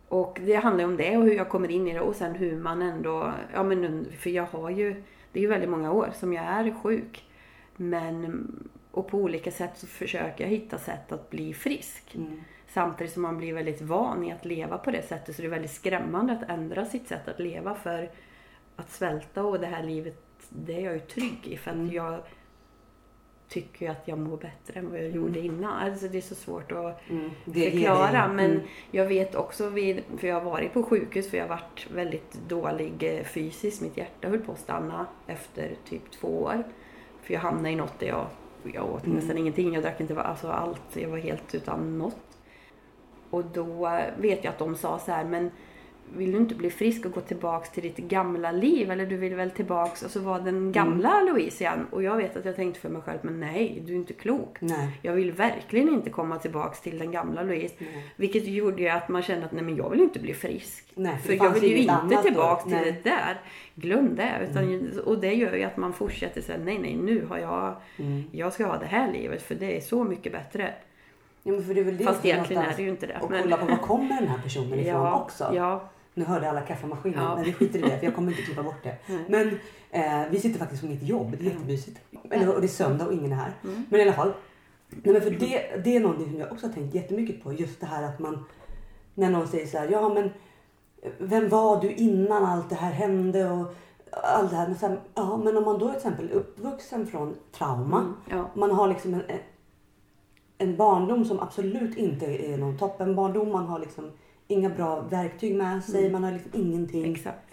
och 0.08 0.38
det 0.44 0.54
handlar 0.54 0.84
ju 0.84 0.90
om 0.90 0.96
det 0.96 1.16
och 1.16 1.24
hur 1.24 1.34
jag 1.34 1.48
kommer 1.48 1.70
in 1.70 1.88
i 1.88 1.92
det 1.92 2.00
och 2.00 2.16
sen 2.16 2.34
hur 2.34 2.56
man 2.56 2.82
ändå, 2.82 3.32
ja 3.54 3.62
men 3.62 4.06
för 4.18 4.30
jag 4.30 4.44
har 4.44 4.70
ju, 4.70 5.02
det 5.32 5.38
är 5.38 5.42
ju 5.42 5.48
väldigt 5.48 5.70
många 5.70 5.92
år 5.92 6.10
som 6.14 6.32
jag 6.32 6.44
är 6.44 6.74
sjuk. 6.82 7.24
Men, 7.76 8.48
och 8.90 9.08
på 9.08 9.18
olika 9.18 9.50
sätt 9.50 9.70
så 9.74 9.86
försöker 9.86 10.44
jag 10.44 10.50
hitta 10.50 10.78
sätt 10.78 11.12
att 11.12 11.30
bli 11.30 11.54
frisk. 11.54 12.14
Mm. 12.14 12.40
Samtidigt 12.68 13.12
som 13.12 13.22
man 13.22 13.38
blir 13.38 13.54
väldigt 13.54 13.80
van 13.80 14.24
i 14.24 14.32
att 14.32 14.44
leva 14.44 14.78
på 14.78 14.90
det 14.90 15.02
sättet 15.08 15.36
så 15.36 15.42
det 15.42 15.48
är 15.48 15.50
väldigt 15.50 15.70
skrämmande 15.70 16.32
att 16.32 16.50
ändra 16.50 16.84
sitt 16.84 17.08
sätt 17.08 17.28
att 17.28 17.38
leva 17.40 17.74
för 17.74 18.10
att 18.76 18.90
svälta 18.90 19.44
och 19.44 19.60
det 19.60 19.66
här 19.66 19.82
livet, 19.82 20.22
det 20.48 20.74
är 20.74 20.80
jag 20.80 20.94
ju 20.94 21.00
trygg 21.00 21.38
i 21.46 21.56
för 21.56 21.70
att 21.70 21.76
Mm. 21.76 21.92
jag 21.92 22.20
tycker 23.50 23.86
ju 23.86 23.92
att 23.92 24.08
jag 24.08 24.18
mår 24.18 24.36
bättre 24.36 24.78
än 24.80 24.90
vad 24.90 24.98
jag 24.98 25.10
gjorde 25.10 25.40
innan. 25.40 25.72
Alltså 25.72 26.08
det 26.08 26.18
är 26.18 26.22
så 26.22 26.34
svårt 26.34 26.72
att 26.72 27.10
Mm. 27.10 27.30
Förklara. 27.44 28.12
dig- 28.26 28.34
Men 28.36 28.50
Mm. 28.50 28.62
jag 28.90 29.06
vet 29.06 29.34
också, 29.34 29.68
vid, 29.68 30.02
för 30.18 30.28
jag 30.28 30.34
har 30.34 30.50
varit 30.50 30.72
på 30.72 30.82
sjukhus 30.82 31.30
för 31.30 31.36
jag 31.36 31.44
har 31.44 31.48
varit 31.56 31.86
väldigt 31.94 32.32
dålig 32.48 32.92
eh, 33.18 33.24
fysiskt. 33.24 33.82
Mitt 33.82 33.96
hjärta 33.96 34.28
höll 34.28 34.38
på 34.40 34.52
att 34.52 34.58
stanna 34.58 35.06
efter 35.26 35.70
typ 35.88 36.10
två 36.10 36.28
år. 36.42 36.62
För 37.22 37.34
jag 37.34 37.40
hamnade 37.40 37.70
i 37.70 37.76
något 37.76 37.98
där 37.98 38.06
jag, 38.06 38.26
jag 38.72 38.90
åt 38.94 39.04
Mm. 39.04 39.16
nästan 39.16 39.38
ingenting. 39.38 39.74
Jag 39.74 39.82
drack 39.82 40.00
inte 40.00 40.20
alltså 40.22 40.48
allt. 40.48 40.96
Jag 40.96 41.08
var 41.08 41.18
helt 41.18 41.54
utan 41.54 41.98
något. 41.98 42.16
Och 43.30 43.44
då 43.44 43.90
vet 44.18 44.44
jag 44.44 44.50
att 44.52 44.58
de 44.58 44.76
sa 44.76 44.98
så 44.98 45.12
här, 45.12 45.24
men 45.24 45.50
vill 46.16 46.32
du 46.32 46.38
inte 46.38 46.54
bli 46.54 46.70
frisk 46.70 47.06
och 47.06 47.12
gå 47.12 47.20
tillbaks 47.20 47.70
till 47.70 47.82
ditt 47.82 47.96
gamla 47.96 48.52
liv? 48.52 48.90
Eller 48.90 49.06
du 49.06 49.16
vill 49.16 49.34
väl 49.34 49.50
tillbaks 49.50 50.02
och 50.02 50.10
så 50.10 50.20
var 50.20 50.40
den 50.40 50.72
gamla 50.72 51.22
Louise 51.22 51.64
igen. 51.64 51.86
Och 51.90 52.02
jag 52.02 52.16
vet 52.16 52.36
att 52.36 52.44
jag 52.44 52.56
tänkte 52.56 52.80
för 52.80 52.88
mig 52.88 53.02
själv, 53.02 53.18
men 53.22 53.40
nej, 53.40 53.82
du 53.86 53.92
är 53.92 53.96
inte 53.96 54.12
klok. 54.12 54.56
Nej. 54.60 54.98
Jag 55.02 55.12
vill 55.12 55.32
verkligen 55.32 55.88
inte 55.88 56.10
komma 56.10 56.38
tillbaks 56.38 56.80
till 56.80 56.98
den 56.98 57.10
gamla 57.12 57.42
Louise. 57.42 57.74
Nej. 57.78 58.12
Vilket 58.16 58.46
gjorde 58.46 58.82
ju 58.82 58.88
att 58.88 59.08
man 59.08 59.22
kände 59.22 59.46
att 59.46 59.52
nej 59.52 59.62
men 59.62 59.76
jag 59.76 59.90
vill 59.90 60.00
inte 60.00 60.18
bli 60.18 60.34
frisk. 60.34 60.92
Nej, 60.94 61.16
för 61.18 61.36
för 61.36 61.44
jag 61.44 61.50
vill 61.50 61.70
ju 61.70 61.76
inte 61.76 62.22
tillbaks 62.22 62.64
till. 62.64 62.72
Mm. 62.72 62.84
det 62.84 63.10
där. 63.10 63.40
Glöm 63.74 64.14
det. 64.16 64.48
Utan, 64.50 64.90
Och 65.04 65.18
det 65.18 65.34
gör 65.34 65.54
ju 65.56 65.62
att 65.62 65.76
man 65.76 65.92
fortsätter 65.92 66.40
säga 66.40 66.58
nej 66.64 66.78
nej 66.78 66.96
nu 66.96 67.26
har 67.26 67.38
jag, 67.38 67.76
Mm. 67.98 68.22
jag 68.32 68.52
ska 68.52 68.66
ha 68.66 68.78
det 68.78 68.86
här 68.86 69.12
livet 69.12 69.42
för 69.42 69.54
det 69.54 69.76
är 69.76 69.80
så 69.80 70.04
mycket 70.04 70.32
bättre. 70.32 70.74
Ja, 71.42 71.52
men 71.52 71.64
för 71.64 71.74
det 71.74 71.80
är 71.80 71.84
väl 71.84 71.96
det 71.96 72.04
Fast 72.04 72.24
egentligen 72.24 72.62
är 72.62 72.76
det 72.76 72.82
ju 72.82 72.88
inte 72.88 73.06
det. 73.06 73.18
Och 73.20 73.30
men- 73.30 73.42
kolla 73.42 73.56
på 73.56 73.66
var 73.66 73.76
kommer 73.76 74.16
den 74.20 74.28
här 74.28 74.38
personen 74.42 74.72
ifrån 74.78 74.84
ja, 74.86 75.20
också. 75.22 75.52
Ja, 75.54 75.88
Nu 76.14 76.24
hörde 76.24 76.50
alla 76.50 76.60
kaffemaskinen, 76.60 77.22
Ja. 77.24 77.34
men 77.34 77.44
vi 77.44 77.52
skiter 77.52 77.78
i 77.78 77.82
det 77.82 77.98
för 77.98 78.04
jag 78.04 78.14
kommer 78.14 78.30
inte 78.30 78.42
klippa 78.42 78.62
bort 78.62 78.82
det. 78.82 78.96
Nej. 79.08 79.24
Men 79.28 79.48
eh, 79.90 80.30
vi 80.30 80.40
sitter 80.40 80.58
faktiskt 80.58 80.82
på 80.82 80.88
mitt 80.88 81.02
jobb, 81.02 81.30
det 81.38 81.46
är 81.46 81.50
jättemysigt. 81.50 82.00
Eller, 82.30 82.54
och 82.54 82.60
det 82.60 82.66
är 82.66 82.68
söndag 82.68 83.06
och 83.06 83.12
ingen 83.12 83.32
är 83.32 83.36
här. 83.36 83.52
Mm. 83.64 83.84
Men 83.90 84.00
i 84.00 84.02
alla 84.02 84.12
fall. 84.12 84.32
Nej, 84.88 85.12
men 85.12 85.22
för 85.22 85.30
det, 85.30 85.76
det 85.84 85.96
är 85.96 86.00
någonting 86.00 86.30
som 86.30 86.40
jag 86.40 86.52
också 86.52 86.66
har 86.66 86.72
tänkt 86.74 86.94
jättemycket 86.94 87.42
på. 87.42 87.52
Just 87.52 87.80
det 87.80 87.86
här 87.86 88.02
att 88.02 88.18
man, 88.18 88.44
när 89.14 89.30
någon 89.30 89.48
säger 89.48 89.66
så 89.66 89.78
här, 89.78 89.88
ja 89.88 90.08
men 90.14 90.30
vem 91.18 91.48
var 91.48 91.80
du 91.80 91.92
innan 91.92 92.44
allt 92.44 92.68
det 92.68 92.74
här 92.76 92.92
hände? 92.92 93.50
Och 93.50 93.74
allt 94.22 94.50
det 94.50 94.56
här. 94.56 94.66
Men, 94.66 94.78
så 94.78 94.86
här, 94.86 95.00
ja, 95.14 95.36
men 95.36 95.56
om 95.56 95.64
man 95.64 95.78
då 95.78 95.86
är 95.86 95.90
till 95.90 95.96
exempel 95.96 96.30
uppvuxen 96.30 97.06
från 97.06 97.34
trauma. 97.52 97.98
mm, 97.98 98.14
ja. 98.30 98.50
Man 98.54 98.70
har 98.70 98.88
liksom 98.88 99.14
en, 99.14 99.22
en 100.58 100.76
barndom 100.76 101.24
som 101.24 101.40
absolut 101.40 101.96
inte 101.96 102.26
är 102.26 102.56
någon 102.58 102.78
toppenbarndom. 102.78 103.52
Man 103.52 103.66
har 103.66 103.78
liksom 103.78 104.10
inga 104.50 104.68
bra 104.68 105.00
verktyg 105.00 105.54
med 105.54 105.84
sig. 105.84 106.00
Mm. 106.00 106.12
Man 106.12 106.24
har 106.24 106.32
liksom 106.32 106.50
ingenting. 106.54 107.14
exakt. 107.14 107.50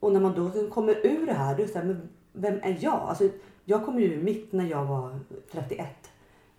Och 0.00 0.12
när 0.12 0.20
man 0.20 0.34
då 0.34 0.70
kommer 0.70 1.06
ur 1.06 1.26
det 1.26 1.32
här, 1.32 1.56
då 1.56 1.62
är 1.62 1.66
det 1.66 1.72
så 1.72 1.78
här, 1.78 1.84
men 1.84 2.08
vem 2.32 2.60
är 2.62 2.76
jag? 2.80 3.00
Alltså, 3.08 3.28
jag 3.64 3.84
kom 3.84 4.00
ju 4.00 4.12
ur 4.12 4.22
mitt 4.22 4.52
när 4.52 4.66
jag 4.66 4.84
var 4.84 5.18
31. 5.52 5.88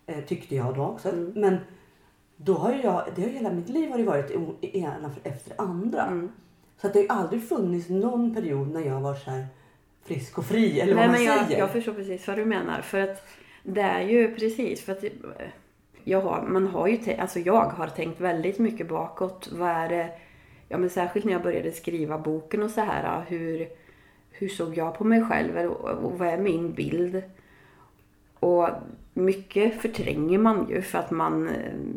Eh, 0.05 0.25
tyckte 0.25 0.55
jag 0.55 0.75
då 0.75 0.83
också. 0.83 1.09
Mm. 1.09 1.31
Men 1.35 1.57
då 2.37 2.53
har 2.53 2.73
ju 2.73 2.81
jag, 2.81 3.07
det 3.15 3.21
har 3.21 3.29
hela 3.29 3.51
mitt 3.51 3.69
liv 3.69 3.89
har 3.89 4.03
varit 4.03 4.31
ena 4.61 5.11
efter 5.23 5.61
andra. 5.61 6.05
Mm. 6.05 6.31
Så 6.81 6.87
att 6.87 6.93
det 6.93 6.99
har 6.99 7.03
ju 7.03 7.09
aldrig 7.09 7.49
funnits 7.49 7.89
någon 7.89 8.35
period 8.35 8.71
när 8.71 8.81
jag 8.81 9.01
var 9.01 9.15
så 9.15 9.31
här 9.31 9.47
frisk 10.05 10.37
och 10.37 10.45
fri 10.45 10.79
eller 10.79 10.95
Nej, 10.95 11.07
vad 11.07 11.13
man 11.13 11.15
men 11.15 11.23
jag, 11.23 11.45
säger. 11.47 11.59
jag 11.59 11.71
förstår 11.71 11.93
precis 11.93 12.27
vad 12.27 12.37
du 12.37 12.45
menar. 12.45 12.81
För 12.81 12.99
att 12.99 13.27
det 13.63 13.81
är 13.81 14.01
ju 14.01 14.35
precis 14.35 14.81
för 14.81 14.91
att 14.91 15.03
eh, 15.03 15.09
jag 16.07 16.21
har, 16.21 16.41
man 16.41 16.67
har 16.67 16.87
ju, 16.87 17.13
alltså 17.13 17.39
jag 17.39 17.63
har 17.63 17.87
tänkt 17.87 18.21
väldigt 18.21 18.59
mycket 18.59 18.87
bakåt. 18.87 19.49
Vad 19.51 19.69
är 19.69 19.89
det, 19.89 20.09
ja 20.69 20.77
men 20.77 20.89
särskilt 20.89 21.25
när 21.25 21.33
jag 21.33 21.43
började 21.43 21.71
skriva 21.71 22.17
boken 22.17 22.63
och 22.63 22.71
så 22.71 22.81
här. 22.81 23.25
Hur, 23.27 23.67
hur 24.31 24.47
såg 24.47 24.77
jag 24.77 24.97
på 24.97 25.03
mig 25.03 25.23
själv 25.23 25.71
och, 25.71 25.89
och 25.89 26.19
vad 26.19 26.27
är 26.27 26.37
min 26.37 26.73
bild? 26.73 27.23
Och 28.39 28.69
mycket 29.13 29.81
förtränger 29.81 30.37
man 30.37 30.69
ju 30.69 30.81
för 30.81 30.99
att 30.99 31.11
man, 31.11 31.49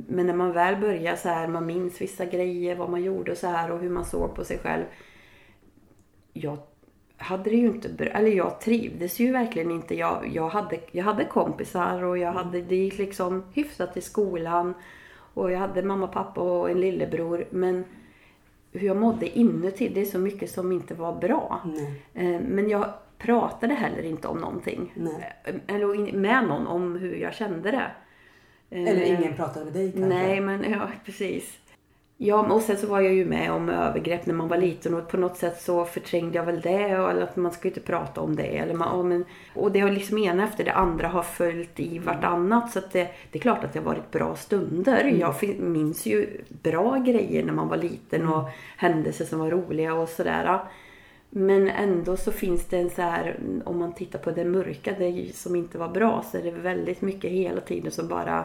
men 0.08 0.26
när 0.26 0.34
man 0.34 0.52
väl 0.52 0.80
börjar 0.80 1.16
så 1.16 1.28
här, 1.28 1.48
man 1.48 1.66
minns 1.66 2.00
vissa 2.00 2.24
grejer, 2.24 2.76
vad 2.76 2.90
man 2.90 3.02
gjorde 3.02 3.32
och 3.32 3.38
så 3.38 3.46
här 3.46 3.70
och 3.70 3.80
hur 3.80 3.90
man 3.90 4.04
såg 4.04 4.34
på 4.34 4.44
sig 4.44 4.58
själv. 4.58 4.84
Jag 6.32 6.58
hade 7.20 7.50
det 7.50 7.56
ju 7.56 7.66
inte 7.66 7.88
bra, 7.88 8.06
eller 8.06 8.30
jag 8.30 8.60
trivdes 8.60 9.18
ju 9.20 9.32
verkligen 9.32 9.70
inte. 9.70 9.94
Jag, 9.94 10.30
jag, 10.32 10.48
hade, 10.48 10.78
jag 10.90 11.04
hade 11.04 11.24
kompisar 11.24 12.02
och 12.02 12.18
jag 12.18 12.32
hade, 12.32 12.62
det 12.62 12.76
gick 12.76 12.98
liksom 12.98 13.42
hyfsat 13.52 13.96
i 13.96 14.00
skolan. 14.00 14.74
Och 15.34 15.50
jag 15.52 15.58
hade 15.58 15.82
mamma, 15.82 16.06
pappa 16.06 16.40
och 16.40 16.70
en 16.70 16.80
lillebror. 16.80 17.44
Men 17.50 17.84
hur 18.72 18.86
jag 18.86 18.96
mådde 18.96 19.38
inuti, 19.38 19.88
det 19.88 20.00
är 20.00 20.04
så 20.04 20.18
mycket 20.18 20.50
som 20.50 20.72
inte 20.72 20.94
var 20.94 21.12
bra. 21.20 21.60
Nej. 21.64 22.02
Eh, 22.34 22.40
Men 22.40 22.68
jag 22.68 22.84
pratade 23.18 23.74
heller 23.74 24.02
inte 24.02 24.28
om 24.28 24.38
någonting. 24.38 24.92
Nej. 24.96 25.32
Eh, 25.44 25.74
Eller 25.74 26.12
med 26.12 26.44
någon 26.44 26.66
om 26.66 26.96
hur 26.96 27.14
jag 27.16 27.34
kände 27.34 27.70
det. 27.70 27.90
Eh, 28.70 28.88
Eller 28.88 29.04
ingen 29.04 29.34
pratade 29.36 29.64
med 29.64 29.74
dig 29.74 29.92
kanske. 29.92 30.08
Nej, 30.08 30.40
men 30.40 30.70
ja, 30.72 30.88
precis. 31.04 31.58
Ja, 32.22 32.52
och 32.54 32.62
sen 32.62 32.76
så 32.76 32.86
var 32.86 33.00
jag 33.00 33.14
ju 33.14 33.24
med 33.24 33.52
om 33.52 33.68
övergrepp 33.68 34.26
när 34.26 34.34
man 34.34 34.48
var 34.48 34.56
liten 34.56 34.94
och 34.94 35.08
på 35.08 35.16
något 35.16 35.36
sätt 35.36 35.60
så 35.62 35.84
förträngde 35.84 36.36
jag 36.36 36.44
väl 36.44 36.60
det. 36.60 36.98
och- 37.00 37.10
Eller 37.10 37.22
att 37.22 37.36
man 37.36 37.52
ska 37.52 37.68
ju 37.68 37.70
inte 37.70 37.80
prata 37.86 38.20
om 38.20 38.36
det. 38.36 38.42
Eller 38.58 38.74
man, 38.74 38.88
ja, 38.96 39.02
men, 39.02 39.24
och 39.54 39.72
det 39.72 39.80
har 39.80 39.90
liksom 39.90 40.18
ena 40.18 40.44
efter 40.44 40.64
det 40.64 40.72
andra 40.72 41.08
har 41.08 41.22
följt 41.22 41.80
i 41.80 41.98
vartannat. 41.98 42.72
Så 42.72 42.78
att 42.78 42.92
det, 42.92 43.08
det 43.30 43.38
är 43.38 43.42
klart 43.42 43.64
att 43.64 43.72
det 43.72 43.78
har 43.78 43.86
varit 43.86 44.10
bra 44.10 44.36
stunder. 44.36 45.04
Jag 45.04 45.38
fin- 45.40 45.72
minns 45.72 46.06
ju 46.06 46.40
bra 46.48 46.96
grejer 46.98 47.44
när 47.44 47.52
man 47.52 47.68
var 47.68 47.76
liten 47.76 48.28
och 48.28 48.48
händelser 48.76 49.24
som 49.24 49.38
var 49.38 49.50
roliga 49.50 49.94
och 49.94 50.08
sådär. 50.08 50.60
Men 51.30 51.68
ändå 51.68 52.16
så 52.16 52.32
finns 52.32 52.64
det 52.64 52.78
en 52.78 52.90
så 52.90 53.02
här, 53.02 53.36
om 53.64 53.78
man 53.78 53.92
tittar 53.92 54.18
på 54.18 54.30
det 54.30 54.44
mörka, 54.44 54.94
det 54.98 55.36
som 55.36 55.56
inte 55.56 55.78
var 55.78 55.88
bra, 55.88 56.24
så 56.30 56.38
är 56.38 56.42
det 56.42 56.50
väldigt 56.50 57.00
mycket 57.02 57.30
hela 57.30 57.60
tiden 57.60 57.90
som 57.90 58.08
bara 58.08 58.38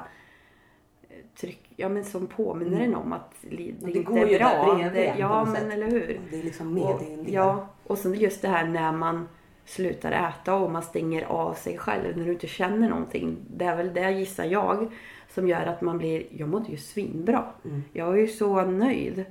eh, 1.10 1.15
tryck, 1.41 1.64
ja 1.75 1.89
men 1.89 2.03
som 2.05 2.27
påminner 2.27 2.82
en 2.82 2.96
om 2.96 3.13
att 3.13 3.34
det, 3.41 3.55
Det 3.55 3.62
inte 3.88 4.00
går 4.00 4.17
är 4.17 4.25
ju 4.27 4.38
där 4.38 4.65
bra. 4.65 4.75
bredvid 4.75 5.13
ja 5.17 5.46
men 5.46 5.55
sätt. 5.55 5.74
eller 5.74 5.91
hur. 5.91 6.20
Det 6.32 6.39
är 6.39 6.44
liksom 6.44 6.74
med, 6.74 6.84
Och, 6.84 7.00
det 7.25 7.32
ja, 7.32 7.67
och 7.84 7.98
sen 7.98 8.13
just 8.13 8.41
det 8.41 8.48
här 8.48 8.67
när 8.67 8.91
man 8.91 9.27
slutar 9.65 10.12
äta 10.12 10.55
och 10.55 10.72
man 10.72 10.82
stänger 10.84 11.24
av 11.24 11.53
sig 11.53 11.77
själv 11.77 12.17
när 12.17 12.25
du 12.25 12.32
inte 12.32 12.48
känner 12.48 12.89
någonting. 12.89 13.38
Det 13.55 13.65
är 13.65 13.75
väl 13.75 13.94
det 13.94 14.12
gissar 14.12 14.46
jag 14.46 14.91
som 15.29 15.48
gör 15.48 15.65
att 15.65 15.82
man 15.82 15.98
blir, 15.98 16.24
jag 16.29 16.50
mådde 16.50 16.72
ju 16.72 16.77
svinbra. 16.77 17.46
Mm. 17.65 17.84
Jag 17.94 18.13
är 18.13 18.22
ju 18.22 18.27
så 18.27 18.62
nöjd. 18.65 19.25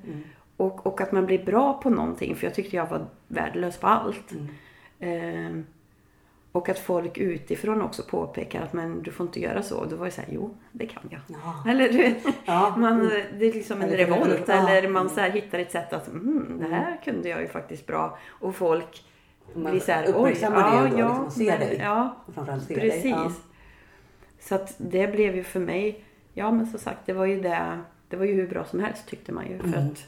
Och, 0.56 0.86
och 0.86 1.00
att 1.00 1.12
man 1.12 1.26
blir 1.26 1.44
bra 1.44 1.80
på 1.82 1.90
någonting 1.90 2.34
för 2.36 2.46
jag 2.46 2.54
tyckte 2.54 2.76
jag 2.76 2.86
var 2.86 3.06
värdelös 3.28 3.78
på 3.80 3.86
allt. 3.86 4.32
Mm. 4.32 4.46
Ehm, 5.00 5.64
och 6.54 6.68
att 6.68 6.78
folk 6.78 7.18
utifrån 7.18 7.82
också 7.82 8.02
påpekar 8.02 8.62
att 8.62 8.73
men 8.73 9.02
du 9.02 9.11
får 9.12 9.26
inte 9.26 9.40
göra 9.40 9.62
så. 9.62 9.78
Och 9.78 9.88
då 9.88 9.96
var 9.96 10.06
jag 10.06 10.12
såhär, 10.12 10.28
jo 10.32 10.54
det 10.73 10.87
kan 10.87 11.02
jag. 11.11 11.20
Ja. 11.28 11.64
Eller 11.70 11.88
du 11.88 11.99
vet, 11.99 12.16
Ja. 12.44 12.75
man, 12.76 13.11
det 13.38 13.46
är 13.46 13.52
liksom 13.52 13.82
en 13.82 13.88
Eller- 13.88 13.96
revolt. 13.96 14.44
ja. 14.46 14.68
Eller 14.70 14.88
man 14.88 15.08
så 15.11 15.20
här 15.20 15.30
hittar 15.30 15.58
ett 15.58 15.70
sätt 15.73 15.92
att, 15.92 16.08
mm, 16.08 16.56
det 16.61 16.75
här 16.75 17.00
kunde 17.04 17.28
jag 17.28 17.40
ju 17.40 17.49
faktiskt 17.49 17.87
bra. 17.87 18.18
Och 18.28 18.54
folk 18.54 19.04
Man 19.54 19.70
blir 19.70 19.80
såhär, 19.80 20.04
oj, 20.06 20.11
uppmärksammar 20.12 20.76
det 20.76 20.82
och 20.82 20.90
då, 20.90 20.99
ja, 20.99 21.08
liksom, 21.25 21.30
ser 21.30 21.58
men- 21.58 21.61
dig. 21.61 21.78
Ja, 21.82 22.16
Och 22.26 22.34
framförallt 22.34 22.64
ser 22.64 22.75
precis. 22.75 23.02
dig. 23.02 23.11
Ja. 23.11 23.32
Så 24.40 24.54
att 24.54 24.75
det 24.78 25.06
blev 25.12 25.37
ju 25.37 25.42
för 25.44 25.61
mig, 25.61 26.04
ja 26.34 26.50
men 26.50 26.66
som 26.66 26.78
sagt 26.80 27.00
det 27.06 27.12
var 27.12 27.25
ju 27.26 27.40
det, 27.40 27.78
det 28.08 28.16
var 28.16 28.25
ju 28.25 28.34
hur 28.34 28.49
bra 28.49 28.64
som 28.64 28.80
helst 28.80 29.08
tyckte 29.08 29.32
man 29.32 29.46
ju. 29.49 29.58
För 29.58 29.68
Mm. 29.68 29.80
att, 29.90 30.06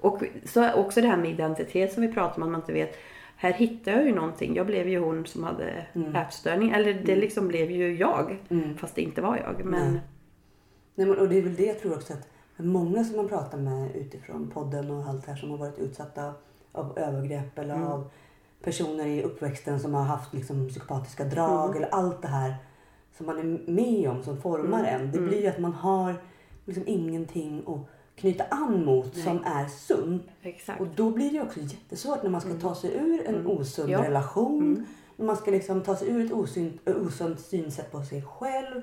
och 0.00 0.22
så 0.44 0.72
också 0.72 1.00
det 1.00 1.08
här 1.08 1.16
med 1.16 1.30
identitet 1.30 1.92
som 1.92 2.02
vi 2.02 2.12
pratar 2.12 2.36
om 2.36 2.42
att 2.42 2.48
man 2.50 2.60
inte 2.60 2.72
vet. 2.72 2.98
Här 3.44 3.52
hittade 3.52 3.96
jag 3.96 4.06
ju 4.06 4.14
någonting. 4.14 4.56
Jag 4.56 4.66
blev 4.66 4.88
ju 4.88 4.98
hon 4.98 5.26
som 5.26 5.44
hade 5.44 5.86
ätstörning. 6.14 6.70
Eller 6.70 6.94
det 6.94 7.16
liksom 7.16 7.48
blev 7.48 7.70
ju 7.70 7.96
jag. 7.96 8.38
Mm. 8.48 8.76
Fast 8.76 8.94
det 8.94 9.02
inte 9.02 9.20
var 9.22 9.36
jag. 9.36 9.64
Men 9.64 9.92
Nej. 9.92 10.00
Nej, 10.94 11.06
men, 11.06 11.18
och 11.18 11.28
det 11.28 11.38
är 11.38 11.42
väl 11.42 11.54
det 11.54 11.64
jag 11.66 11.78
tror 11.80 11.94
också 11.94 12.12
att 12.12 12.28
många 12.56 13.04
som 13.04 13.16
man 13.16 13.28
pratar 13.28 13.58
med 13.58 13.96
utifrån 13.96 14.50
podden 14.54 14.90
och 14.90 15.04
allt 15.08 15.26
här 15.26 15.36
som 15.36 15.50
har 15.50 15.56
varit 15.58 15.78
utsatta 15.78 16.32
av 16.72 16.98
övergrepp 16.98 17.58
eller 17.58 17.74
Mm. 17.74 17.86
av 17.88 18.10
personer 18.62 19.06
i 19.06 19.22
uppväxten 19.22 19.80
som 19.80 19.94
har 19.94 20.02
haft 20.02 20.34
liksom 20.34 20.68
psykopatiska 20.68 21.24
drag 21.24 21.64
Mm. 21.70 21.76
eller 21.76 21.94
allt 21.94 22.22
det 22.22 22.28
här 22.28 22.54
som 23.16 23.26
man 23.26 23.38
är 23.38 23.70
med 23.70 24.10
om 24.10 24.22
som 24.22 24.36
formar 24.36 24.78
Mm. 24.80 25.00
en. 25.00 25.10
Det 25.10 25.18
Mm. 25.18 25.28
blir 25.30 25.40
ju 25.42 25.46
att 25.48 25.58
man 25.58 25.72
har 25.72 26.14
liksom 26.64 26.84
ingenting 26.86 27.62
att 27.66 27.90
knyta 28.16 28.44
an 28.50 28.84
mot 28.84 29.14
Nej. 29.14 29.24
som 29.24 29.44
är 29.44 29.66
sunt. 29.66 30.22
exakt. 30.42 30.80
Och 30.80 30.86
då 30.96 31.10
blir 31.10 31.30
det 31.32 31.40
också 31.42 31.60
jättesvårt 31.60 32.22
när 32.22 32.30
man 32.30 32.40
ska 32.40 32.50
ta 32.54 32.74
sig 32.74 32.90
ur 32.96 33.26
en 33.28 33.34
Mm. 33.34 33.46
osund 33.46 33.90
Ja. 33.90 34.02
relation. 34.02 34.58
Mm. 34.62 34.84
När 35.16 35.26
man 35.26 35.36
ska 35.36 35.50
liksom 35.50 35.80
ta 35.80 35.96
sig 35.96 36.08
ur 36.10 36.24
ett 36.26 36.32
osynt, 36.32 36.80
ö, 36.84 36.94
osunt 37.06 37.40
synsätt 37.40 37.92
på 37.92 38.02
sig 38.02 38.22
själv. 38.22 38.82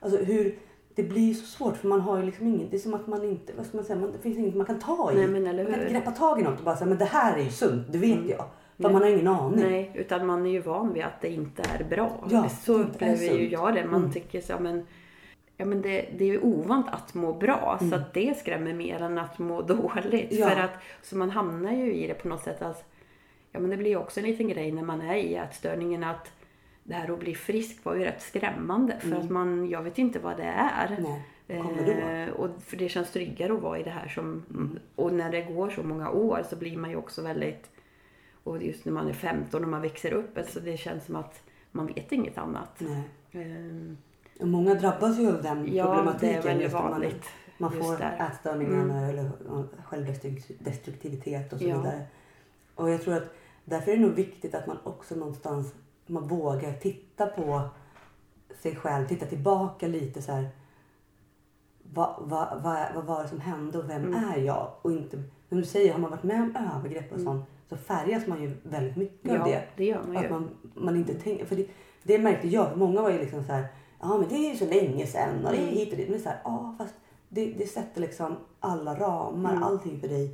Alltså 0.00 0.18
hur, 0.18 0.58
det 0.94 1.02
blir 1.02 1.34
så 1.34 1.46
svårt 1.46 1.76
för 1.76 1.88
man 1.88 2.00
har 2.00 2.18
ju 2.18 2.22
liksom 2.22 2.46
inget, 2.46 2.70
det 2.70 2.76
är 2.76 2.78
som 2.78 2.94
att 2.94 3.06
man 3.06 3.24
inte, 3.24 3.52
vad 3.56 3.66
ska 3.66 3.76
man 3.76 3.84
säga, 3.86 3.98
man, 3.98 4.12
det 4.12 4.18
finns 4.18 4.38
inget 4.38 4.54
man 4.54 4.66
kan 4.66 4.78
ta 4.78 5.12
i. 5.12 5.14
Nej, 5.16 5.26
men 5.26 5.46
eller 5.46 5.62
man 5.62 5.72
kan 5.72 5.80
hur? 5.80 5.88
inte 5.88 5.98
greppa 5.98 6.10
tag 6.10 6.40
i 6.40 6.42
något 6.42 6.58
och 6.58 6.64
bara 6.64 6.76
säga 6.76 6.88
men 6.88 6.98
det 6.98 7.04
här 7.04 7.36
är 7.38 7.42
ju 7.42 7.50
sunt, 7.50 7.92
det 7.92 7.98
vet 7.98 8.28
jag. 8.28 8.44
För 8.76 8.82
Nej. 8.82 8.92
man 8.92 9.02
har 9.02 9.08
ingen 9.08 9.28
aning. 9.28 9.60
Nej, 9.60 9.92
utan 9.94 10.26
man 10.26 10.46
är 10.46 10.50
ju 10.50 10.60
van 10.60 10.92
vid 10.92 11.02
att 11.04 11.20
det 11.20 11.28
inte 11.32 11.62
är 11.78 11.84
bra. 11.84 12.24
Ja, 12.30 12.48
så 12.48 12.72
upplever 12.78 13.22
ju 13.38 13.50
jag 13.50 13.74
det. 13.74 13.84
Man 13.84 14.00
Mm. 14.00 14.12
tycker 14.12 14.40
så, 14.40 14.58
men, 14.60 14.86
ja, 15.56 15.64
men 15.64 15.82
det, 15.82 16.08
det 16.18 16.24
är 16.24 16.28
ju 16.28 16.40
ovant 16.40 16.86
att 16.90 17.14
må 17.14 17.32
bra. 17.32 17.76
Så 17.78 17.84
Mm. 17.86 18.00
att 18.00 18.14
det 18.14 18.38
skrämmer 18.38 18.72
mer 18.72 19.02
än 19.02 19.18
att 19.18 19.38
må 19.38 19.62
dåligt. 19.62 20.32
Ja. 20.32 20.48
För 20.50 20.60
att, 20.60 20.74
så 21.02 21.16
man 21.16 21.30
hamnar 21.30 21.72
ju 21.72 21.94
i 21.94 22.06
det 22.06 22.14
på 22.14 22.28
något 22.28 22.42
sätt. 22.42 22.62
Att, 22.62 22.84
ja, 23.52 23.60
men 23.60 23.70
det 23.70 23.76
blir 23.76 23.90
ju 23.90 23.96
också 23.96 24.20
en 24.20 24.26
liten 24.26 24.48
grej 24.48 24.72
när 24.72 24.82
man 24.82 25.00
är 25.00 25.14
i 25.14 25.34
ätstörningen 25.34 26.04
att 26.04 26.32
det 26.84 26.94
här 26.94 27.10
att 27.12 27.18
bli 27.20 27.34
frisk 27.34 27.84
var 27.84 27.94
ju 27.94 28.04
rätt 28.04 28.22
skrämmande. 28.22 28.96
För 29.00 29.16
att 29.16 29.30
man, 29.30 29.68
jag 29.70 29.82
vet 29.82 29.98
inte 29.98 30.18
vad 30.18 30.36
det 30.36 30.54
är. 30.56 30.86
Mm. 30.86 31.02
Nej? 31.46 32.22
Eh, 32.28 32.34
och 32.34 32.50
för 32.62 32.76
det 32.76 32.88
känns 32.88 33.10
tryggare 33.12 33.52
att 33.54 33.60
vara 33.62 33.78
i 33.78 33.82
det 33.82 33.90
här 33.90 34.08
som... 34.08 34.42
Och 34.94 35.12
när 35.14 35.30
det 35.30 35.42
går 35.42 35.70
så 35.70 35.82
många 35.82 36.10
år 36.10 36.42
så 36.50 36.56
blir 36.56 36.76
man 36.76 36.90
ju 36.90 36.96
också 36.96 37.22
väldigt... 37.22 37.70
Och 38.44 38.62
just 38.62 38.84
när 38.84 38.92
man 38.92 39.08
är 39.08 39.12
15 39.12 39.62
och 39.64 39.68
man 39.70 39.82
växer 39.82 40.12
upp, 40.12 40.38
alltså 40.38 40.60
det 40.60 40.76
känns 40.76 41.04
som 41.06 41.16
att 41.16 41.42
man 41.70 41.86
vet 41.86 42.12
inget 42.12 42.38
annat. 42.38 42.82
Eh, 43.32 43.94
många 44.40 44.74
drabbas 44.74 45.18
ju 45.18 45.28
av 45.28 45.42
den 45.42 45.74
ja, 45.74 45.84
problematiken. 45.86 46.42
det 46.42 46.48
är 46.48 46.52
väldigt 46.54 46.72
man- 46.72 46.90
vanligt. 46.90 47.24
Man 47.58 47.72
just 47.74 47.86
får 47.86 47.96
där. 47.96 48.28
ätstörningar 48.30 48.72
Mm. 48.82 48.90
eller 48.90 49.30
självdestruktivitet 49.84 51.52
och 51.52 51.58
så 51.58 51.64
Ja. 51.68 51.76
vidare. 51.76 52.02
Och 52.74 52.90
jag 52.90 53.02
tror 53.02 53.14
att 53.14 53.34
därför 53.64 53.92
är 53.92 53.96
det 53.96 54.02
nog 54.02 54.10
viktigt 54.14 54.54
att 54.54 54.66
man 54.66 54.78
också 54.84 55.14
någonstans 55.14 55.74
man 56.06 56.28
vågar 56.28 56.72
titta 56.72 57.26
på 57.26 57.60
sig 58.62 58.76
själv, 58.76 59.06
titta 59.08 59.26
tillbaka 59.26 59.86
lite 59.86 60.22
så 60.22 60.32
här. 60.32 60.48
Vad, 61.82 62.14
vad, 62.18 62.62
vad, 62.62 62.86
vad 62.94 63.04
var 63.04 63.22
det 63.22 63.28
som 63.28 63.40
hände 63.40 63.78
och 63.78 63.90
vem 63.90 64.04
Mm. 64.04 64.24
är 64.30 64.36
jag? 64.38 64.72
Och 64.82 64.92
inte, 64.92 65.22
som 65.48 65.58
du 65.58 65.64
säger, 65.64 65.92
har 65.92 66.00
man 66.00 66.10
varit 66.10 66.22
med 66.22 66.42
om 66.42 66.56
övergrepp 66.76 67.12
och 67.12 67.20
sånt 67.20 67.46
så 67.68 67.76
färgas 67.76 68.26
man 68.26 68.42
ju 68.42 68.56
väldigt 68.62 68.96
mycket 68.96 69.32
Ja, 69.32 69.38
av 69.40 69.46
det. 69.48 69.62
det 69.76 69.84
gör 69.84 70.02
man 70.06 70.12
ju. 70.12 70.18
Att 70.24 70.30
man, 70.30 70.50
man 70.74 70.96
inte 70.96 71.14
tänker, 71.14 71.44
för 71.46 71.56
det, 71.56 71.66
det 72.02 72.18
märkte 72.18 72.48
jag, 72.48 72.76
många 72.76 73.02
var 73.02 73.10
ju 73.10 73.18
liksom 73.18 73.44
så 73.44 73.52
här, 73.52 73.66
ja 74.02 74.18
men 74.18 74.28
det 74.28 74.34
är 74.34 74.50
ju 74.50 74.56
så 74.56 74.66
länge 74.66 75.06
sedan 75.06 75.46
och 75.46 75.52
det 75.52 75.58
är 75.58 75.62
Mm. 75.62 75.74
hit 75.74 75.90
och 75.90 75.96
dit. 75.96 76.10
Men 76.10 76.20
så 76.20 76.28
här, 76.28 76.38
ja 76.44 76.74
fast 76.78 76.94
det, 77.28 77.52
det 77.52 77.66
sätter 77.66 78.00
liksom 78.00 78.36
alla 78.60 78.94
ramar, 78.94 79.50
Mm. 79.50 79.62
allting 79.62 80.00
för 80.00 80.08
dig. 80.08 80.30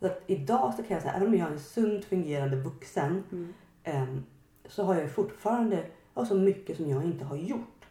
Så 0.00 0.06
att 0.06 0.22
idag 0.26 0.74
så 0.76 0.82
kan 0.82 0.94
jag 0.94 1.02
säga, 1.02 1.14
även 1.14 1.28
om 1.28 1.34
jag 1.34 1.48
är 1.48 1.52
en 1.52 1.60
sunt 1.60 2.04
fungerande 2.04 2.56
vuxen 2.56 3.24
Mm. 3.32 3.52
em, 3.84 4.24
så 4.68 4.82
har 4.84 4.94
jag 4.94 5.10
fortfarande 5.14 5.84
ja, 6.14 6.24
så 6.26 6.34
mycket 6.34 6.76
som 6.76 6.88
jag 6.90 7.04
inte 7.04 7.24
har 7.24 7.36
gjort. 7.36 7.84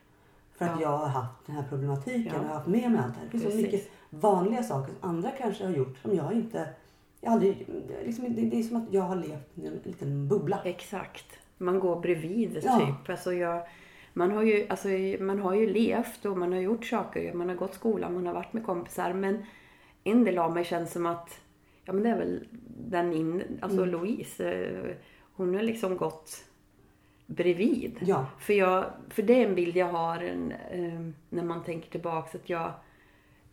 För 0.57 0.65
att 0.65 0.71
Ja. 0.79 0.81
jag 0.81 0.97
har 0.97 1.07
haft 1.07 1.45
den 1.45 1.55
här 1.55 1.65
problematiken 1.69 2.25
Ja. 2.33 2.39
och 2.39 2.43
jag 2.43 2.49
har 2.49 2.55
haft 2.55 2.67
med 2.67 2.91
mig 2.91 3.01
allt 3.03 3.13
det 3.13 3.19
här. 3.19 3.25
Det 3.31 3.39
finns 3.39 3.43
så 3.53 3.61
mycket 3.61 3.89
vanliga 4.09 4.63
saker 4.63 4.93
som 4.99 5.09
andra 5.09 5.31
kanske 5.31 5.65
har 5.65 5.71
gjort 5.73 5.97
som 5.97 6.15
jag 6.15 6.33
inte 6.33 6.69
jag 7.23 7.33
aldrig, 7.33 7.67
liksom, 8.05 8.35
det, 8.35 8.41
det 8.41 8.59
är 8.59 8.63
som 8.63 8.75
att 8.77 8.93
jag 8.93 9.01
har 9.01 9.15
levt 9.15 9.57
i 9.57 9.67
en 9.67 9.79
liten 9.83 10.27
bubbla. 10.27 10.59
Exakt. 10.65 11.25
Man 11.57 11.79
går 11.79 11.99
bredvid 11.99 12.59
Ja. 12.63 12.79
typ. 12.79 13.09
Alltså 13.09 13.33
jag, 13.33 13.63
man, 14.13 14.31
har 14.31 14.43
ju, 14.43 14.65
alltså, 14.69 14.87
man 15.19 15.39
har 15.39 15.53
ju 15.55 15.73
levt 15.73 16.25
och 16.25 16.37
man 16.37 16.53
har 16.53 16.59
gjort 16.59 16.85
saker. 16.85 17.33
Man 17.33 17.49
har 17.49 17.55
gått 17.55 17.73
skolan, 17.73 18.13
man 18.13 18.25
har 18.27 18.33
varit 18.33 18.53
med 18.53 18.65
kompisar. 18.65 19.13
Men 19.13 19.45
en 20.03 20.23
del 20.23 20.37
av 20.37 20.53
mig 20.53 20.63
känns 20.65 20.91
som 20.93 21.05
att, 21.05 21.39
ja 21.85 21.93
men 21.93 22.03
det 22.03 22.09
är 22.09 22.17
väl 22.17 22.47
den 22.87 23.13
in, 23.13 23.43
alltså 23.61 23.77
Mm. 23.77 23.89
Louise. 23.89 24.53
eh, 24.53 24.95
Hon 25.33 25.55
har 25.55 25.61
liksom 25.61 25.97
gått 25.97 26.45
bredvid. 27.25 27.97
Ja. 28.01 28.25
För, 28.39 28.53
jag, 28.53 28.85
för 29.09 29.21
det 29.21 29.33
är 29.43 29.47
en 29.47 29.55
bild 29.55 29.75
jag 29.77 29.85
har 29.85 30.17
en, 30.19 30.51
eh, 30.71 31.11
när 31.29 31.43
man 31.43 31.63
tänker 31.63 31.89
tillbaks 31.91 32.35
att 32.35 32.49
jag, 32.49 32.71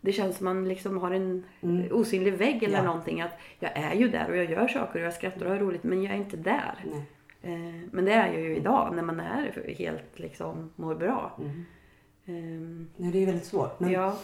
det 0.01 0.11
känns 0.11 0.37
som 0.37 0.45
man 0.45 0.67
liksom 0.69 0.97
har 0.97 1.11
en 1.11 1.43
Mm. 1.61 1.87
osynlig 1.91 2.33
vägg 2.33 2.63
eller 2.63 2.77
Ja. 2.77 2.83
någonting. 2.83 3.21
Att 3.21 3.31
jag 3.59 3.71
är 3.77 3.93
ju 3.95 4.07
där 4.09 4.29
och 4.29 4.37
jag 4.37 4.51
gör 4.51 4.67
saker 4.67 4.99
och 4.99 5.05
jag 5.05 5.13
skrattar 5.13 5.45
och 5.45 5.51
har 5.51 5.59
roligt 5.59 5.83
men 5.83 6.03
jag 6.03 6.13
är 6.13 6.17
inte 6.17 6.37
där. 6.37 6.75
Nej. 6.91 7.03
Eh, 7.41 7.81
men 7.91 8.05
det 8.05 8.13
är 8.13 8.33
jag 8.33 8.41
ju 8.41 8.55
idag 8.55 8.95
när 8.95 9.03
man 9.03 9.19
är 9.19 9.75
helt 9.77 10.19
liksom 10.19 10.69
mår 10.75 10.95
bra. 10.95 11.37
Mm. 12.25 12.87
Nej, 12.97 13.11
det 13.11 13.21
är 13.21 13.25
väldigt 13.25 13.45
svårt. 13.45 13.79
Men, 13.79 13.91
ja. 13.91 14.17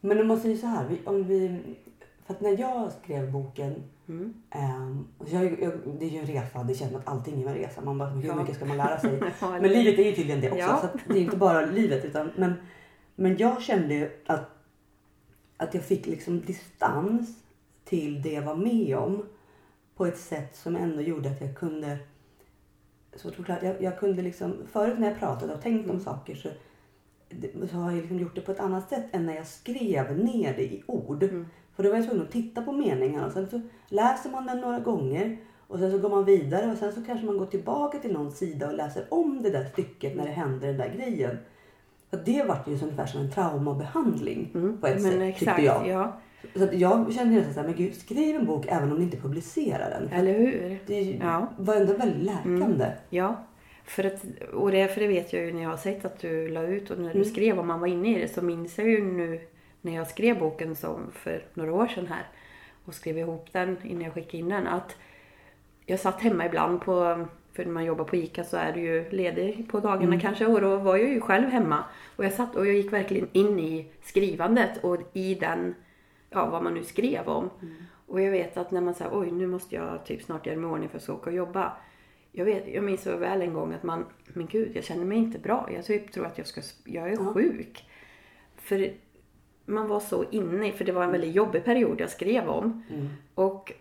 men 0.00 0.16
det 0.16 0.24
måste 0.24 0.48
ju 0.48 0.56
så 0.56 0.66
här. 0.66 0.96
Om 1.04 1.24
vi, 1.24 1.60
för 2.26 2.34
att 2.34 2.40
när 2.40 2.60
jag 2.60 2.92
skrev 2.92 3.32
boken 3.32 3.74
Mm. 4.08 4.34
och 5.18 5.28
jag, 5.28 5.44
jag, 5.62 5.72
det 5.98 6.06
är 6.06 6.10
ju 6.10 6.18
en 6.18 6.26
resa. 6.26 6.62
Det 6.62 6.74
känns 6.74 6.90
som 6.90 7.00
att 7.00 7.08
allting 7.08 7.42
är 7.42 7.46
en 7.46 7.54
resa. 7.54 7.80
Man 7.80 7.98
bara, 7.98 8.08
hur 8.08 8.28
Ja. 8.28 8.36
mycket 8.36 8.56
ska 8.56 8.64
man 8.64 8.76
lära 8.76 8.98
sig? 9.00 9.20
Ja, 9.40 9.50
Men 9.50 9.70
livet 9.70 9.98
är 9.98 10.02
ju 10.04 10.12
tydligen 10.12 10.40
det 10.40 10.50
också. 10.50 10.88
Så 11.06 11.12
det 11.12 11.18
är 11.18 11.22
inte 11.22 11.36
bara 11.36 11.66
livet. 11.66 12.04
Utan, 12.04 12.30
men, 12.36 12.54
men 13.14 13.36
jag 13.36 13.62
kände 13.62 13.94
ju 13.94 14.10
att, 14.26 14.50
att 15.56 15.74
jag 15.74 15.82
fick 15.82 16.06
liksom 16.06 16.40
distans 16.40 17.42
till 17.84 18.22
det 18.22 18.32
jag 18.32 18.42
var 18.42 18.54
med 18.56 18.96
om. 18.96 19.22
På 19.96 20.06
ett 20.06 20.18
sätt 20.18 20.56
som 20.56 20.76
ändå 20.76 21.00
gjorde 21.02 21.30
att 21.30 21.40
jag 21.40 21.54
kunde... 21.56 21.98
Så 23.16 23.30
såklart, 23.30 23.62
jag, 23.62 23.82
jag 23.82 23.98
kunde 23.98 24.22
liksom, 24.22 24.54
förut 24.72 24.98
när 24.98 25.08
jag 25.08 25.18
pratade 25.18 25.54
och 25.54 25.62
tänkte 25.62 25.92
om 25.92 26.00
saker 26.00 26.34
så, 26.34 26.48
så 27.70 27.76
har 27.76 27.90
jag 27.90 28.00
liksom 28.00 28.18
gjort 28.18 28.34
det 28.34 28.40
på 28.40 28.52
ett 28.52 28.60
annat 28.60 28.88
sätt 28.88 29.04
än 29.12 29.26
när 29.26 29.34
jag 29.34 29.46
skrev 29.46 30.18
ner 30.18 30.54
det 30.56 30.62
i 30.62 30.82
ord. 30.86 31.22
Mm. 31.22 31.46
För 31.76 31.82
då 31.82 31.88
var 31.90 31.96
jag 31.96 32.06
tvungen 32.06 32.26
att 32.26 32.32
titta 32.32 32.62
på 32.62 32.72
meningarna 32.72 33.26
och 33.26 33.32
sen 33.32 33.46
så 33.50 33.60
läser 33.88 34.30
man 34.30 34.46
den 34.46 34.60
några 34.60 34.78
gånger 34.78 35.36
och 35.68 35.78
sen 35.78 35.90
så 35.90 35.98
går 35.98 36.08
man 36.08 36.24
vidare 36.24 36.72
och 36.72 36.78
sen 36.78 36.92
så 36.92 37.04
kanske 37.04 37.26
man 37.26 37.38
går 37.38 37.46
tillbaka 37.46 37.98
till 37.98 38.12
någon 38.12 38.32
sida 38.32 38.66
och 38.68 38.74
läser 38.74 39.04
om 39.10 39.42
det 39.42 39.50
där 39.50 39.64
stycket 39.64 40.16
när 40.16 40.24
det 40.26 40.32
händer 40.32 40.66
den 40.68 40.76
där 40.76 40.88
grejen. 40.96 41.38
För 42.10 42.16
det 42.24 42.42
vart 42.48 42.68
ju 42.68 42.78
så 42.78 42.84
ungefär 42.84 43.06
som 43.06 43.20
en 43.20 43.30
traumabehandling 43.30 44.50
Mm. 44.54 44.80
på 44.80 44.86
ett 44.86 45.02
men 45.02 45.12
sätt 45.12 45.20
exakt, 45.22 45.38
tyckte 45.58 45.62
jag. 45.62 45.88
ja. 45.88 46.20
Så 46.56 46.68
jag 46.72 47.12
kände 47.12 47.34
nästan 47.34 47.54
såhär, 47.54 47.66
men 47.66 47.76
gud 47.76 47.94
skriv 47.94 48.36
en 48.36 48.46
bok 48.46 48.66
även 48.68 48.92
om 48.92 48.98
ni 48.98 49.04
inte 49.04 49.16
publicerar 49.16 49.90
den. 49.90 50.08
Eller 50.18 50.38
hur? 50.38 50.78
Det 50.86 51.00
Ja. 51.20 51.46
var 51.56 51.74
ändå 51.76 51.92
väldigt 51.94 52.22
läkande. 52.22 52.86
Ja, 53.10 53.44
för 53.84 54.04
att, 54.04 54.24
och 54.54 54.70
det, 54.70 54.88
för 54.88 55.00
det 55.00 55.06
vet 55.08 55.32
jag 55.32 55.42
ju 55.44 55.52
när 55.52 55.62
jag 55.62 55.70
har 55.70 55.76
sett 55.76 56.04
att 56.04 56.18
du 56.20 56.48
la 56.48 56.62
ut 56.62 56.90
och 56.90 56.98
när 56.98 57.08
du 57.12 57.18
Mm. 57.18 57.24
skrev 57.24 57.58
om 57.58 57.66
man 57.66 57.80
var 57.80 57.86
inne 57.86 58.16
i 58.18 58.20
det 58.20 58.28
så 58.28 58.42
minns 58.42 58.78
jag 58.78 58.88
ju 58.88 59.04
nu 59.04 59.40
när 59.80 59.94
jag 59.94 60.06
skrev 60.06 60.38
boken 60.38 60.76
som 60.76 61.00
för 61.12 61.44
några 61.54 61.72
år 61.72 61.86
sedan 61.86 62.06
här 62.06 62.26
och 62.84 62.94
skrev 62.94 63.18
ihop 63.18 63.46
den 63.52 63.76
innan 63.82 64.02
jag 64.02 64.12
skickade 64.14 64.36
in 64.38 64.48
den 64.48 64.66
att 64.66 64.96
jag 65.86 66.00
satt 66.00 66.20
hemma 66.20 66.46
ibland 66.46 66.80
på, 66.80 67.26
för 67.52 67.64
när 67.64 67.72
man 67.72 67.84
jobbar 67.84 68.04
på 68.04 68.16
ICA 68.16 68.44
så 68.44 68.56
är 68.56 68.72
du 68.72 68.80
ju 68.80 69.10
ledig 69.10 69.68
på 69.70 69.80
dagarna 69.80 70.04
Mm. 70.04 70.20
kanske 70.20 70.46
och 70.46 70.60
då 70.60 70.76
var 70.76 70.96
jag 70.96 71.08
ju 71.08 71.20
själv 71.20 71.48
hemma 71.48 71.84
och 72.16 72.24
jag 72.24 72.32
satt 72.32 72.56
och 72.56 72.66
jag 72.66 72.74
gick 72.74 72.92
verkligen 72.92 73.28
in 73.32 73.58
i 73.58 73.86
skrivandet 74.02 74.84
och 74.84 74.96
i 75.12 75.34
den, 75.34 75.74
ja 76.32 76.46
vad 76.46 76.62
man 76.62 76.74
nu 76.74 76.84
skrev 76.84 77.28
om. 77.28 77.50
Och 78.06 78.20
jag 78.20 78.30
vet 78.30 78.56
att 78.56 78.70
när 78.70 78.80
man 78.80 78.94
säger 78.94 79.18
oj 79.18 79.30
nu 79.30 79.46
måste 79.46 79.74
jag 79.74 80.04
typ 80.06 80.22
snart 80.22 80.46
göra 80.46 80.56
mig 80.56 80.70
ordning 80.70 80.88
för 80.88 80.98
att 80.98 81.08
åka 81.08 81.30
och 81.30 81.36
jobba. 81.36 81.72
Jag, 82.32 82.44
vet, 82.44 82.68
jag 82.74 82.84
minns 82.84 83.02
så 83.02 83.16
väl 83.16 83.42
en 83.42 83.54
gång 83.54 83.72
att 83.72 83.82
man, 83.82 84.04
men 84.34 84.46
gud 84.46 84.70
jag 84.74 84.84
känner 84.84 85.04
mig 85.04 85.18
inte 85.18 85.38
bra. 85.38 85.68
Jag 85.74 85.84
typ 85.84 86.12
tror 86.12 86.26
att 86.26 86.38
jag, 86.38 86.46
ska, 86.46 86.60
jag 86.84 87.08
är 87.08 87.12
Ja. 87.12 87.32
sjuk. 87.34 87.88
För 88.56 88.92
man 89.66 89.88
var 89.88 90.00
så 90.00 90.24
inne 90.30 90.72
för 90.72 90.84
det 90.84 90.92
var 90.92 91.04
en 91.04 91.12
väldigt 91.12 91.34
jobbig 91.34 91.64
period 91.64 92.00
jag 92.00 92.10
skrev 92.10 92.48
om. 92.48 92.82
Mm. 92.90 93.08
Och 93.34 93.72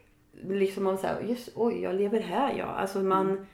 liksom 0.41 0.83
man 0.83 0.97
säger, 0.97 1.21
just 1.21 1.49
oj 1.55 1.81
jag 1.81 1.95
lever 1.95 2.19
här 2.19 2.53
ja. 2.57 2.65
Alltså 2.65 2.99
man, 2.99 3.29
Mm. 3.31 3.45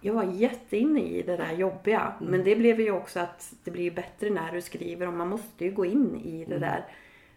jag 0.00 0.14
var 0.14 0.24
jätteinne 0.24 1.00
i 1.00 1.22
det 1.22 1.36
där 1.36 1.52
jobbiga. 1.52 2.12
Mm. 2.20 2.30
Men 2.30 2.44
det 2.44 2.56
blev 2.56 2.80
ju 2.80 2.90
också 2.92 3.20
att 3.20 3.54
det 3.64 3.70
blir 3.70 3.90
bättre 3.90 4.30
när 4.30 4.52
du 4.52 4.60
skriver 4.60 5.06
och 5.06 5.12
man 5.12 5.28
måste 5.28 5.64
ju 5.64 5.70
gå 5.72 5.84
in 5.84 6.20
i 6.24 6.36
Mm. 6.36 6.48
det 6.50 6.58
där. 6.58 6.84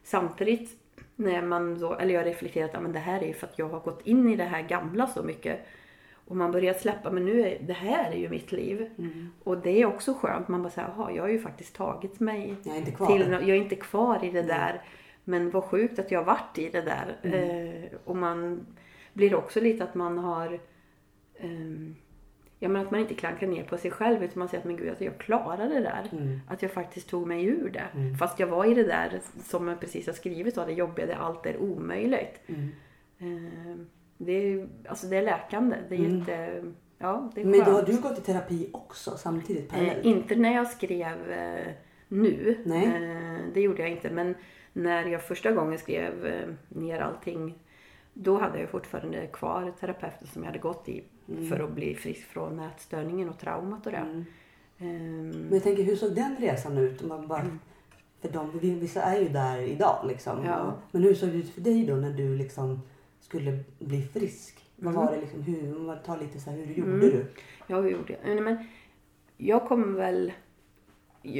Samtidigt 0.03 0.77
när 1.19 1.41
man 1.41 1.79
då, 1.79 1.93
eller 1.93 2.13
jag 2.13 2.25
reflekterat 2.25 2.75
att 2.75 2.81
men 2.81 2.93
det 2.93 2.99
här 2.99 3.21
är 3.23 3.27
ju 3.27 3.33
för 3.33 3.47
att 3.47 3.59
jag 3.59 3.69
har 3.69 3.79
gått 3.79 4.07
in 4.07 4.29
i 4.29 4.35
det 4.35 4.43
här 4.43 4.61
gamla 4.61 5.07
så 5.07 5.23
mycket. 5.23 5.59
Och 6.13 6.35
man 6.35 6.51
börjar 6.51 6.73
släppa, 6.73 7.11
men 7.11 7.25
nu 7.25 7.41
är 7.41 7.57
det 7.61 7.73
här 7.73 8.11
är 8.11 8.17
ju 8.17 8.29
mitt 8.29 8.51
liv. 8.51 8.89
Mm. 8.97 9.29
Och 9.43 9.57
det 9.57 9.81
är 9.81 9.85
också 9.85 10.13
skönt. 10.13 10.47
Man 10.47 10.63
bara 10.63 10.69
säger, 10.69 10.87
jaha 10.97 11.11
jag 11.11 11.23
har 11.23 11.29
ju 11.29 11.39
faktiskt 11.39 11.75
tagit 11.75 12.19
mig 12.19 12.55
Jag 12.63 12.75
till, 13.07 13.31
jag 13.31 13.49
är 13.49 13.55
inte 13.55 13.75
kvar 13.75 14.25
i 14.25 14.31
det 14.31 14.41
där. 14.41 14.81
Men 15.23 15.49
vad 15.49 15.63
sjukt 15.63 15.99
att 15.99 16.11
jag 16.11 16.19
har 16.19 16.25
varit 16.25 16.57
i 16.57 16.69
det 16.69 16.81
där. 16.81 17.17
Mm. 17.21 17.83
Eh, 17.83 17.89
och 18.05 18.15
man 18.15 18.65
blir 19.13 19.35
också 19.35 19.61
lite 19.61 19.83
att 19.83 19.95
man 19.95 20.17
har 20.17 20.59
ehm, 21.37 21.95
Ja 22.59 22.69
men 22.69 22.81
att 22.81 22.91
man 22.91 22.99
inte 22.99 23.13
klankar 23.13 23.47
ner 23.47 23.63
på 23.63 23.77
sig 23.77 23.91
själv 23.91 24.23
utan 24.23 24.39
man 24.39 24.47
säger 24.49 24.61
att 24.61 24.65
men 24.65 24.77
gud 24.77 24.89
att 24.89 25.01
jag 25.01 25.17
klarade 25.17 25.73
det 25.73 25.79
där. 25.79 26.09
Mm. 26.11 26.39
Att 26.47 26.61
jag 26.61 26.71
faktiskt 26.71 27.09
tog 27.09 27.27
mig 27.27 27.45
ur 27.45 27.69
det. 27.69 27.87
Mm. 27.95 28.17
Fast 28.17 28.39
jag 28.39 28.47
var 28.47 28.65
i 28.65 28.73
det 28.73 28.83
där 28.83 29.21
som 29.43 29.67
jag 29.67 29.79
precis 29.79 30.07
har 30.07 30.13
skrivit 30.13 30.55
då, 30.55 30.65
det 30.65 30.73
jobbiga 30.73 31.05
där 31.05 31.15
allt 31.15 31.45
är 31.45 31.57
omöjligt. 31.57 32.41
Mm. 32.47 32.69
Ehm, 33.19 33.87
det 34.17 34.31
är 34.31 34.67
alltså 34.87 35.07
det 35.07 35.17
är 35.17 35.21
läkande. 35.21 35.75
Det 35.89 35.95
är 35.95 35.99
Mm. 35.99 36.19
jätte, 36.19 36.63
ja 36.97 37.31
det 37.35 37.41
är 37.41 37.45
Men 37.45 37.59
då 37.59 37.71
har 37.71 37.83
du 37.83 38.01
gått 38.01 38.19
i 38.19 38.21
terapi 38.21 38.69
också 38.73 39.11
samtidigt 39.17 39.73
Eh, 39.73 40.05
inte 40.05 40.35
när 40.35 40.53
jag 40.53 40.67
skrev 40.67 41.31
eh, 41.31 41.67
nu. 42.07 42.57
Eh, 42.65 43.53
det 43.53 43.61
gjorde 43.61 43.81
jag 43.81 43.91
inte. 43.91 44.09
Men 44.09 44.35
när 44.73 45.05
jag 45.05 45.23
första 45.23 45.51
gången 45.51 45.79
skrev 45.79 46.25
eh, 46.25 46.49
ner 46.69 46.99
allting. 46.99 47.55
Då 48.13 48.37
hade 48.37 48.59
jag 48.59 48.69
fortfarande 48.69 49.27
kvar 49.27 49.73
terapeuten 49.79 50.27
som 50.27 50.43
jag 50.43 50.47
hade 50.47 50.59
gått 50.59 50.89
i 50.89 51.03
Mm. 51.29 51.49
för 51.49 51.59
att 51.59 51.71
bli 51.71 51.95
frisk 51.95 52.21
från 52.27 52.59
ätstörningen 52.59 53.29
och 53.29 53.39
traumat 53.39 53.85
och 53.85 53.91
det. 53.91 53.97
Mm. 53.97 54.25
Ehm, 54.79 55.29
Men 55.29 55.53
jag 55.53 55.63
tänker, 55.63 55.83
hur 55.83 55.95
såg 55.95 56.15
den 56.15 56.35
resan 56.39 56.77
ut? 56.77 57.01
Om 57.01 57.07
man 57.09 57.27
bara, 57.27 57.45
För 58.21 58.29
de, 58.29 58.59
vissa 58.59 59.01
är 59.01 59.19
ju 59.21 59.29
där 59.29 59.59
idag 59.61 60.05
liksom. 60.07 60.37
Mm. 60.37 60.49
Ja. 60.51 60.73
Men 60.91 61.03
hur 61.03 61.13
såg 61.15 61.29
det 61.29 61.35
ut 61.37 61.49
för 61.49 61.61
dig 61.61 61.85
då 61.85 61.95
när 61.95 62.13
du 62.13 62.37
liksom 62.37 62.81
skulle 63.19 63.59
bli 63.79 64.01
frisk? 64.01 64.63
Vad 64.75 64.93
Mm. 64.93 65.05
var 65.05 65.13
det 65.13 65.21
liksom, 65.21 65.41
hur, 65.41 65.95
tar 66.05 66.17
lite 66.17 66.39
så 66.39 66.49
här, 66.49 66.57
hur 66.57 66.73
gjorde 66.73 66.91
Mm. 66.91 66.99
du? 66.99 67.25
Ja, 67.67 67.81
hur 67.81 67.89
gjorde 67.89 68.13
jag? 68.13 68.19
Nej, 68.35 68.41
men 68.41 68.67
jag 69.37 69.67
kommer 69.67 69.97
väl... 69.97 70.31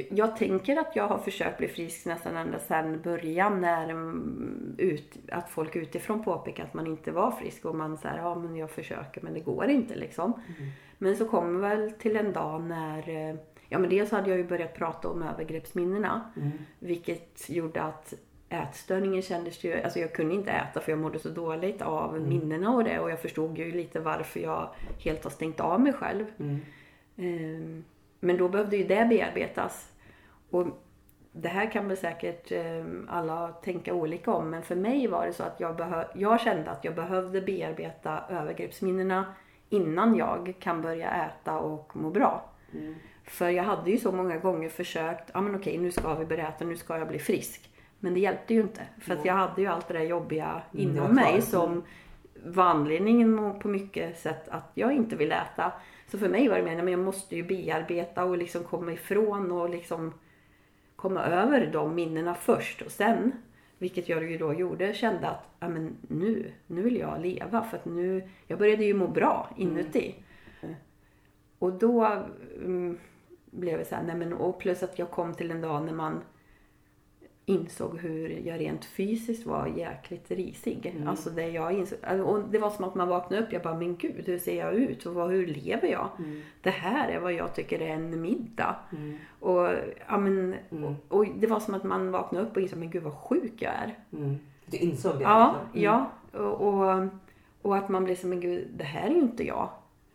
Jag, 0.09 0.37
tänker 0.37 0.77
att 0.77 0.95
jag 0.95 1.07
har 1.07 1.17
försökt 1.17 1.57
bli 1.57 1.67
frisk 1.67 2.05
nästan 2.05 2.37
ända 2.37 2.59
sedan 2.59 3.01
början 3.01 3.61
när 3.61 3.89
mm, 3.89 4.75
ut, 4.77 5.17
att 5.31 5.49
folk 5.49 5.75
utifrån 5.75 6.23
påpekar 6.23 6.63
att 6.63 6.73
man 6.73 6.87
inte 6.87 7.11
var 7.11 7.31
frisk 7.31 7.65
och 7.65 7.75
man 7.75 7.97
säger 7.97 8.17
ja 8.17 8.35
men 8.35 8.55
jag 8.55 8.71
försöker 8.71 9.21
men 9.21 9.33
det 9.33 9.39
går 9.39 9.65
inte 9.65 9.95
liksom. 9.95 10.33
Mm. 10.33 10.71
Men 10.97 11.17
så 11.17 11.27
kommer 11.27 11.69
väl 11.69 11.91
till 11.91 12.15
en 12.15 12.33
dag 12.33 12.63
när 12.63 13.29
eh, 13.29 13.35
Ja 13.69 13.79
men 13.79 13.89
dels 13.89 14.11
hade 14.11 14.29
jag 14.29 14.37
ju 14.37 14.47
börjat 14.47 14.73
prata 14.73 15.07
om 15.07 15.23
övergreppsminnena 15.23 16.31
Mm. 16.37 16.51
vilket 16.79 17.49
gjorde 17.49 17.81
att 17.81 18.13
ätstörningen 18.49 19.21
kändes 19.21 19.63
ju, 19.63 19.81
alltså 19.81 19.99
jag 19.99 20.13
kunde 20.13 20.35
inte 20.35 20.51
äta 20.51 20.79
för 20.79 20.91
jag 20.91 20.99
mådde 20.99 21.19
så 21.19 21.29
dåligt 21.29 21.81
av 21.81 22.21
minnena 22.21 22.71
och 22.71 22.83
det 22.83 22.99
och 22.99 23.11
jag 23.11 23.21
förstod 23.21 23.57
ju 23.57 23.71
lite 23.71 23.99
varför 23.99 24.39
jag 24.39 24.69
helt 24.99 25.23
har 25.23 25.31
stängt 25.31 25.59
av 25.59 25.81
mig 25.81 25.93
själv. 25.93 26.25
Mm. 26.39 26.59
Ehm, 27.17 27.83
Men 28.19 28.37
då 28.37 28.49
behövde 28.49 28.77
ju 28.77 28.83
det 28.83 29.05
bearbetas. 29.09 29.91
Och 30.49 30.67
det 31.31 31.49
här 31.49 31.71
kan 31.71 31.87
väl 31.87 31.97
säkert 31.97 32.51
ehm, 32.51 33.07
alla 33.11 33.47
tänka 33.47 33.93
olika 33.93 34.31
om 34.31 34.49
men 34.49 34.63
för 34.63 34.75
mig 34.75 35.07
var 35.07 35.25
det 35.25 35.33
så 35.33 35.43
att 35.43 35.59
jag, 35.59 36.05
jag 36.15 36.41
kände 36.41 36.71
att 36.71 36.85
jag 36.85 36.95
behövde 36.95 37.41
bearbeta 37.41 38.23
övergreppsminnena 38.29 39.25
innan 39.69 40.15
jag 40.15 40.53
kan 40.59 40.81
börja 40.81 41.09
äta 41.09 41.59
och 41.59 41.95
må 41.95 42.09
bra. 42.09 42.49
Mm. 42.73 42.95
För 43.23 43.49
jag 43.49 43.63
hade 43.63 43.91
ju 43.91 43.97
så 43.97 44.11
många 44.11 44.37
gånger 44.37 44.69
försökt, 44.69 45.29
ja 45.33 45.41
men 45.41 45.55
okej 45.55 45.77
nu 45.77 45.91
ska 45.91 46.15
vi 46.15 46.25
börja 46.25 46.47
äta, 46.47 46.65
nu 46.65 46.77
ska 46.77 46.97
jag 46.97 47.07
bli 47.07 47.19
frisk. 47.19 47.69
Men 47.99 48.13
det 48.13 48.19
hjälpte 48.19 48.53
ju 48.53 48.61
inte. 48.61 48.81
För 49.01 49.13
att 49.13 49.25
jag 49.25 49.33
hade 49.33 49.61
ju 49.61 49.67
allt 49.67 49.87
det 49.87 49.93
där 49.93 50.05
jobbiga 50.05 50.61
Mm, 50.73 50.89
inom 50.89 51.05
kvar. 51.05 51.15
mig 51.15 51.41
som 51.41 51.83
var 52.45 52.63
anledningen 52.63 53.59
på 53.59 53.67
mycket 53.67 54.19
sätt 54.19 54.49
att 54.49 54.71
jag 54.73 54.93
inte 54.93 55.15
vill 55.15 55.31
äta. 55.31 55.71
Så 56.07 56.17
för 56.17 56.29
mig 56.29 56.47
var 56.47 56.57
det 56.57 56.63
mer, 56.63 56.75
men 56.75 56.87
jag 56.87 56.99
måste 56.99 57.35
ju 57.35 57.43
bearbeta 57.43 58.25
och 58.25 58.37
liksom 58.37 58.63
komma 58.63 58.93
ifrån 58.93 59.51
och 59.51 59.69
liksom 59.69 60.13
komma 60.95 61.23
över 61.23 61.69
de 61.73 61.95
minnena 61.95 62.35
först. 62.35 62.81
Och 62.81 62.91
sen, 62.91 63.31
vilket 63.77 64.09
jag 64.09 64.31
ju 64.31 64.37
då 64.37 64.53
gjorde, 64.53 64.93
kände 64.93 65.27
att 65.27 65.43
ja, 65.59 65.69
men 65.69 65.97
nu, 66.01 66.51
nu 66.67 66.81
vill 66.81 66.97
jag 66.97 67.21
leva. 67.21 67.63
För 67.63 67.77
att 67.77 67.85
nu, 67.85 68.29
jag 68.47 68.59
började 68.59 68.85
ju 68.85 68.93
må 68.93 69.07
bra 69.07 69.49
inuti. 69.57 70.15
Och 71.59 71.73
då 71.73 72.25
mm, 72.63 72.97
blev 73.45 73.79
det 73.79 73.85
så 73.85 73.95
här, 73.95 74.03
nej 74.03 74.15
men 74.15 74.33
och 74.33 74.59
plus 74.59 74.83
att 74.83 74.99
jag 74.99 75.11
kom 75.11 75.33
till 75.33 75.51
en 75.51 75.61
dag 75.61 75.85
när 75.85 75.93
man 75.93 76.21
insåg 77.49 77.99
hur 77.99 78.29
jag 78.29 78.59
rent 78.59 78.85
fysiskt 78.85 79.45
var 79.45 79.67
jäkligt 79.67 80.31
risig. 80.31 80.85
Mm. 80.95 81.07
Alltså 81.07 81.29
det 81.29 81.47
jag 81.49 81.73
insåg, 81.73 81.99
och 82.25 82.41
det 82.49 82.57
var 82.57 82.69
som 82.69 82.85
att 82.85 82.95
man 82.95 83.07
vaknade 83.07 83.43
upp, 83.43 83.53
jag 83.53 83.61
bara 83.61 83.77
men 83.77 83.97
gud 83.97 84.23
hur 84.25 84.39
ser 84.39 84.57
jag 84.59 84.73
ut 84.73 85.05
och 85.05 85.13
vad, 85.13 85.29
hur 85.29 85.47
lever 85.47 85.87
jag? 85.87 86.09
Mm. 86.19 86.41
Det 86.61 86.69
här 86.69 87.09
är 87.09 87.19
vad 87.19 87.33
jag 87.33 87.55
tycker 87.55 87.81
är 87.81 87.93
en 87.93 88.21
middag. 88.21 88.75
Mm. 88.91 89.17
Och, 89.39 89.69
ja, 90.07 90.17
men, 90.17 90.55
Mm. 90.71 90.83
och, 90.83 90.93
och 91.17 91.25
det 91.35 91.47
var 91.47 91.59
som 91.59 91.73
att 91.73 91.83
man 91.83 92.11
vaknade 92.11 92.45
upp 92.45 92.55
och 92.55 92.61
insåg 92.61 92.79
men 92.79 92.89
gud 92.89 93.03
vad 93.03 93.13
sjuk 93.13 93.53
jag 93.57 93.73
är. 93.73 93.97
Mm. 94.13 94.35
Du 94.65 94.77
insåg 94.77 95.17
det? 95.17 95.23
Ja? 95.23 95.49
Mm. 95.49 95.83
ja. 95.83 96.11
Och, 96.33 96.61
och, 96.61 97.07
och 97.61 97.77
att 97.77 97.89
man 97.89 98.03
blir 98.03 98.15
som 98.15 98.29
men 98.29 98.39
gud 98.39 98.67
det 98.77 98.83
här 98.83 99.09
är 99.09 99.13
ju 99.13 99.21
inte 99.21 99.47
jag. 99.47 99.69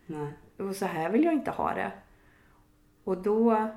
Nej. 0.05 0.27
Och 0.57 0.75
så 0.75 0.85
här 0.85 1.09
vill 1.09 1.23
jag 1.23 1.33
inte 1.33 1.51
ha 1.51 1.73
det. 1.73 1.91
Och 3.03 3.17
då 3.17 3.67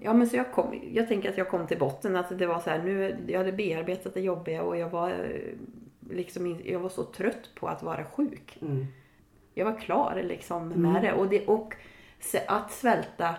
Ja 0.00 0.12
men 0.12 0.26
så 0.28 0.36
jag 0.36 0.52
kom, 0.52 0.80
jag 0.92 1.08
tänker 1.08 1.28
att 1.30 1.38
jag 1.38 1.48
kom 1.48 1.66
till 1.66 1.78
botten. 1.78 2.16
Att 2.16 2.38
det 2.38 2.46
var 2.46 2.60
så 2.60 2.70
här, 2.70 2.82
nu, 2.82 3.16
jag 3.26 3.38
hade 3.38 3.52
bearbetat 3.52 4.14
det 4.14 4.20
jobbiga 4.20 4.62
och 4.62 4.76
jag 4.76 4.88
var 4.88 5.10
eh, 5.10 5.54
liksom, 6.10 6.60
jag 6.64 6.78
var 6.80 6.88
så 6.88 7.04
trött 7.04 7.50
på 7.54 7.68
att 7.68 7.82
vara 7.82 8.04
sjuk. 8.04 8.58
Mm. 8.62 8.86
Jag 9.54 9.64
var 9.64 9.78
klar 9.80 10.22
liksom 10.24 10.72
Mm. 10.72 10.92
med 10.92 11.02
det. 11.02 11.12
Och, 11.12 11.28
det. 11.28 11.46
och 11.46 11.74
att 12.46 12.70
svälta 12.72 13.34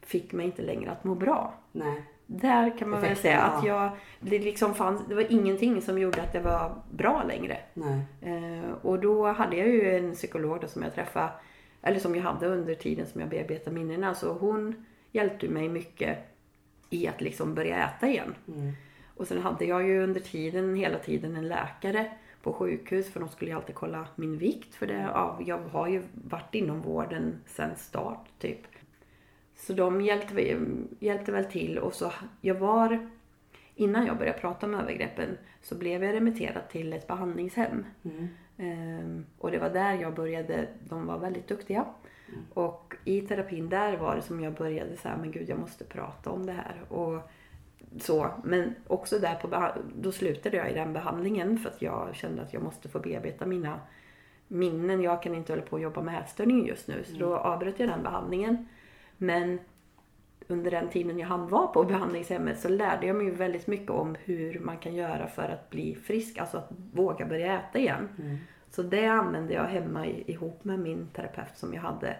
fick 0.00 0.32
mig 0.32 0.46
inte 0.46 0.62
längre 0.62 0.90
att 0.90 1.04
må 1.04 1.14
bra. 1.14 1.54
Nej. 1.72 2.02
Där 2.26 2.78
kan 2.78 2.90
man 2.90 3.00
väl 3.00 3.12
Effekten, 3.12 3.22
säga 3.22 3.38
ja. 3.38 3.58
att 3.58 3.64
jag, 3.66 3.90
det, 4.20 4.38
liksom 4.38 4.74
fanns, 4.74 5.06
det 5.08 5.14
var 5.14 5.32
ingenting 5.32 5.82
som 5.82 5.98
gjorde 5.98 6.22
att 6.22 6.32
det 6.32 6.40
var 6.40 6.74
bra 6.90 7.22
längre. 7.28 7.58
Nej. 7.74 8.00
Eh, 8.20 8.70
och 8.82 8.98
då 9.00 9.26
hade 9.26 9.56
jag 9.56 9.68
ju 9.68 9.96
en 9.96 10.12
psykolog 10.14 10.68
som 10.68 10.82
jag 10.82 10.94
träffade, 10.94 11.28
eller 11.82 11.98
som 11.98 12.14
jag 12.16 12.22
hade 12.22 12.46
under 12.46 12.74
tiden 12.74 13.06
som 13.06 13.20
jag 13.20 13.30
bearbetade 13.30 13.76
minnena. 13.76 14.14
Så 14.14 14.32
hon 14.32 14.84
hjälpte 15.12 15.48
mig 15.48 15.68
mycket 15.68 16.18
i 16.90 17.08
att 17.08 17.20
liksom 17.20 17.54
börja 17.54 17.88
äta 17.88 18.08
igen. 18.08 18.34
Mm. 18.48 18.72
Och 19.16 19.26
sen 19.26 19.42
hade 19.42 19.64
jag 19.64 19.88
ju 19.88 20.02
under 20.02 20.20
tiden, 20.20 20.74
hela 20.74 20.98
tiden 20.98 21.36
en 21.36 21.48
läkare 21.48 22.12
på 22.42 22.52
sjukhus 22.52 23.12
för 23.12 23.20
de 23.20 23.28
skulle 23.28 23.50
ju 23.50 23.56
alltid 23.56 23.74
kolla 23.74 24.06
min 24.16 24.38
vikt. 24.38 24.74
För 24.74 24.86
det, 24.86 24.94
ja, 25.14 25.40
jag 25.46 25.58
har 25.58 25.88
ju 25.88 26.02
varit 26.12 26.54
inom 26.54 26.80
vården 26.80 27.40
sen 27.46 27.76
start 27.76 28.28
typ. 28.38 28.60
Så 29.56 29.72
de 29.72 30.00
hjälpte, 30.00 30.34
väl- 30.34 30.84
hjälpte 30.98 31.32
väl 31.32 31.44
till 31.44 31.78
och 31.78 31.94
så 31.94 32.12
jag 32.40 32.54
var, 32.54 33.10
innan 33.74 34.06
jag 34.06 34.18
började 34.18 34.38
prata 34.38 34.66
om 34.66 34.74
övergreppen 34.74 35.38
så 35.62 35.74
blev 35.74 36.04
jag 36.04 36.14
remitterad 36.14 36.68
till 36.68 36.92
ett 36.92 37.06
behandlingshem. 37.06 37.84
Mm. 38.02 38.28
Ehm, 38.56 39.26
och 39.38 39.50
det 39.50 39.58
var 39.58 39.70
där 39.70 39.94
jag 39.94 40.14
började, 40.14 40.68
de 40.88 41.06
var 41.06 41.18
väldigt 41.18 41.48
duktiga. 41.48 41.84
Och 42.54 42.94
i 43.04 43.20
terapin 43.20 43.68
där 43.68 43.96
var 43.96 44.16
det 44.16 44.22
som 44.22 44.40
jag 44.40 44.54
började 44.54 44.96
så 44.96 45.08
här, 45.08 45.16
men 45.16 45.30
gud 45.30 45.48
jag 45.48 45.58
måste 45.58 45.84
prata 45.84 46.30
om 46.30 46.46
det 46.46 46.52
här. 46.52 46.82
Och 46.88 47.30
så, 48.00 48.30
men 48.44 48.74
också 48.86 49.18
där 49.18 49.34
på, 49.34 49.68
då 49.94 50.12
slutade 50.12 50.56
jag 50.56 50.70
i 50.70 50.74
den 50.74 50.92
behandlingen 50.92 51.58
för 51.58 51.70
att 51.70 51.82
jag 51.82 52.14
kände 52.14 52.42
att 52.42 52.52
jag 52.52 52.62
måste 52.62 52.88
få 52.88 52.98
bearbeta 52.98 53.46
mina 53.46 53.80
minnen. 54.48 55.02
Jag 55.02 55.22
kan 55.22 55.34
inte 55.34 55.52
hålla 55.52 55.62
på 55.62 55.72
och 55.72 55.82
jobba 55.82 56.02
med 56.02 56.20
ätstörning 56.20 56.66
just 56.66 56.88
nu. 56.88 57.04
Så 57.04 57.16
då 57.16 57.36
avbröt 57.36 57.80
jag 57.80 57.88
den 57.88 58.02
behandlingen. 58.02 58.68
Men 59.16 59.58
under 60.48 60.70
den 60.70 60.88
tiden 60.88 61.18
jag 61.18 61.28
hann 61.28 61.48
vara 61.48 61.66
på 61.66 61.84
behandlingshemmet 61.84 62.60
så 62.60 62.68
lärde 62.68 63.06
jag 63.06 63.16
mig 63.16 63.30
väldigt 63.30 63.66
mycket 63.66 63.90
om 63.90 64.16
hur 64.24 64.60
man 64.60 64.78
kan 64.78 64.94
göra 64.94 65.26
för 65.26 65.48
att 65.48 65.70
bli 65.70 65.94
frisk. 65.94 66.38
Alltså 66.38 66.56
att 66.56 66.70
våga 66.92 67.26
börja 67.26 67.60
äta 67.60 67.78
igen. 67.78 68.08
Mm. 68.18 68.38
Så 68.74 68.82
det 68.82 69.06
använde 69.06 69.54
jag 69.54 69.64
hemma 69.64 70.06
ihop 70.06 70.64
med 70.64 70.78
min 70.78 71.06
terapeut 71.12 71.56
som 71.56 71.74
jag 71.74 71.82
hade. 71.82 72.16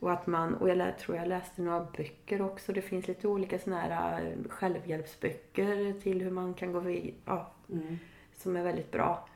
Och 0.00 0.12
att 0.12 0.26
man, 0.26 0.54
och 0.54 0.68
jag 0.68 0.98
tror 0.98 1.16
jag 1.16 1.28
läste 1.28 1.62
några 1.62 1.80
böcker 1.96 2.42
också. 2.42 2.72
Det 2.72 2.82
finns 2.82 3.08
lite 3.08 3.28
olika 3.28 3.58
såna 3.58 3.80
här 3.80 4.20
eh, 4.26 4.48
självhjälpsböcker 4.50 6.00
till 6.00 6.20
hur 6.22 6.30
man 6.30 6.54
kan 6.54 6.72
gå 6.72 6.80
vidare. 6.80 7.12
Ja, 7.24 7.52
Mm. 7.72 7.98
som 8.36 8.56
är 8.56 8.62
väldigt 8.64 8.90
bra. 8.90 9.28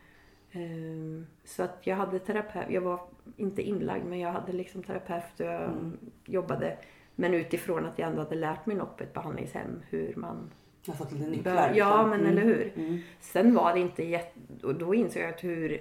Ehm, 0.52 1.26
Så 1.44 1.62
att 1.62 1.78
jag 1.86 1.96
hade 1.96 2.18
terapeut, 2.18 2.70
jag 2.70 2.80
var 2.80 3.00
inte 3.36 3.62
inlagd 3.62 4.04
men 4.06 4.18
jag 4.18 4.32
hade 4.32 4.52
liksom 4.52 4.82
terapeut 4.82 5.40
och 5.40 5.46
jag 5.46 5.62
Mm. 5.62 5.96
jobbade. 6.24 6.76
Men 7.14 7.34
utifrån 7.34 7.86
att 7.86 7.98
jag 7.98 8.08
ändå 8.08 8.22
hade 8.22 8.34
lärt 8.34 8.66
mig 8.66 8.76
något 8.76 8.96
på 8.96 9.02
ett 9.04 9.12
behandlingshem 9.14 9.82
hur 9.90 10.14
man 10.16 10.50
Jag 10.84 10.92
har 10.94 10.98
fått 11.04 11.12
lite 11.12 11.30
nycklar. 11.30 11.54
bör, 11.54 11.74
Ja 11.74 11.88
liksom. 11.96 12.10
men 12.10 12.20
Mm. 12.20 12.32
eller 12.32 12.42
hur. 12.42 12.72
Mm. 12.76 12.98
Sen 13.20 13.54
var 13.54 13.72
det 13.74 13.80
inte 13.80 14.04
jätte, 14.04 14.66
och 14.66 14.74
då 14.74 14.94
insåg 14.94 15.22
jag 15.22 15.30
att 15.30 15.44
hur, 15.44 15.80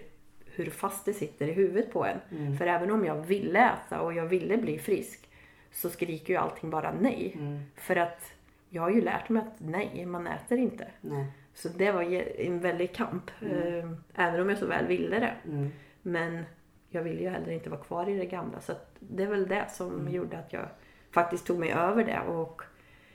hur 0.55 0.69
fast 0.69 1.05
det 1.05 1.13
sitter 1.13 1.47
i 1.47 1.51
huvudet 1.51 1.91
på 1.93 2.05
en. 2.05 2.19
Mm. 2.31 2.57
För 2.57 2.67
även 2.67 2.91
om 2.91 3.05
jag 3.05 3.15
ville 3.15 3.69
äta 3.73 4.01
och 4.01 4.13
jag 4.13 4.25
ville 4.25 4.57
bli 4.57 4.79
frisk 4.79 5.29
så 5.71 5.89
skriker 5.89 6.33
ju 6.33 6.39
allting 6.39 6.69
bara 6.69 6.93
nej. 7.01 7.31
Mm. 7.39 7.59
För 7.75 7.95
att 7.95 8.31
jag 8.69 8.81
har 8.81 8.89
ju 8.89 9.01
lärt 9.01 9.29
mig 9.29 9.41
att 9.41 9.59
nej, 9.59 10.05
man 10.05 10.27
äter 10.27 10.57
inte. 10.57 10.87
Nej. 11.01 11.25
Så 11.53 11.69
det 11.69 11.91
var 11.91 12.01
en 12.41 12.59
väldig 12.59 12.95
kamp. 12.95 13.31
eh, 13.41 13.91
Även 14.15 14.41
om 14.41 14.49
jag 14.49 14.57
så 14.57 14.65
väl 14.65 14.87
ville 14.87 15.19
det. 15.19 15.33
Mm. 15.45 15.69
Men 16.01 16.45
jag 16.89 17.03
ville 17.03 17.21
ju 17.21 17.29
heller 17.29 17.51
inte 17.51 17.69
vara 17.69 17.81
kvar 17.81 18.09
i 18.09 18.17
det 18.17 18.25
gamla. 18.25 18.61
Så 18.61 18.71
att 18.71 18.95
det 18.99 19.23
är 19.23 19.27
väl 19.27 19.47
det 19.47 19.65
som 19.71 19.99
Mm. 19.99 20.13
gjorde 20.13 20.37
att 20.37 20.53
jag 20.53 20.65
faktiskt 21.11 21.47
tog 21.47 21.59
mig 21.59 21.71
över 21.71 22.03
det 22.03 22.19
och 22.19 22.61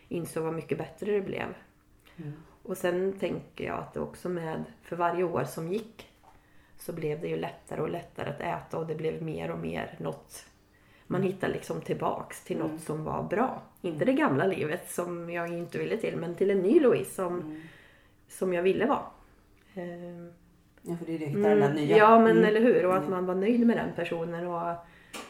insåg 0.08 0.44
vad 0.44 0.54
mycket 0.54 0.78
bättre 0.78 1.12
det 1.12 1.20
blev. 1.20 1.54
Mm. 2.16 2.32
Och 2.62 2.76
sen 2.76 3.12
tänker 3.18 3.64
jag 3.64 3.78
att 3.78 3.94
det 3.94 4.00
också 4.00 4.28
med, 4.28 4.64
för 4.82 4.96
varje 4.96 5.24
år 5.24 5.44
som 5.44 5.72
gick 5.72 6.09
så 6.80 6.92
blev 6.92 7.20
det 7.20 7.28
ju 7.28 7.36
lättare 7.36 7.80
och 7.80 7.90
lättare 7.90 8.30
att 8.30 8.40
äta 8.40 8.78
och 8.78 8.86
det 8.86 8.94
blev 8.94 9.22
mer 9.22 9.50
och 9.50 9.58
mer 9.58 9.94
något 9.98 10.44
man 11.06 11.22
hittar 11.22 11.48
liksom 11.48 11.80
tillbaks 11.80 12.44
till 12.44 12.58
något 12.58 12.66
Mm. 12.70 12.78
som 12.80 13.04
var 13.04 13.22
bra. 13.22 13.62
Inte 13.82 14.04
det 14.04 14.12
gamla 14.12 14.46
livet 14.46 14.90
som 14.90 15.30
jag 15.30 15.48
inte 15.52 15.78
ville 15.78 15.96
till 15.96 16.16
men 16.16 16.34
till 16.34 16.50
en 16.50 16.58
ny 16.58 16.80
Louise 16.80 17.14
som, 17.14 17.40
Mm. 17.40 17.62
som 18.28 18.52
jag 18.52 18.62
ville 18.62 18.86
vara. 18.86 19.02
Ehm, 19.74 20.32
Ja, 20.82 20.96
för 20.96 21.06
det 21.06 21.14
är 21.14 21.18
det, 21.18 21.26
hitta 21.26 21.48
den 21.48 21.60
där 21.60 21.74
nya. 21.74 21.96
Ja 21.96 22.18
men 22.18 22.30
Mm. 22.30 22.44
eller 22.44 22.60
hur 22.60 22.86
och 22.86 22.92
att 22.94 22.98
Mm. 23.06 23.10
man 23.10 23.26
var 23.26 23.34
nöjd 23.34 23.66
med 23.66 23.76
den 23.76 23.88
personen 23.96 24.46
och 24.46 24.70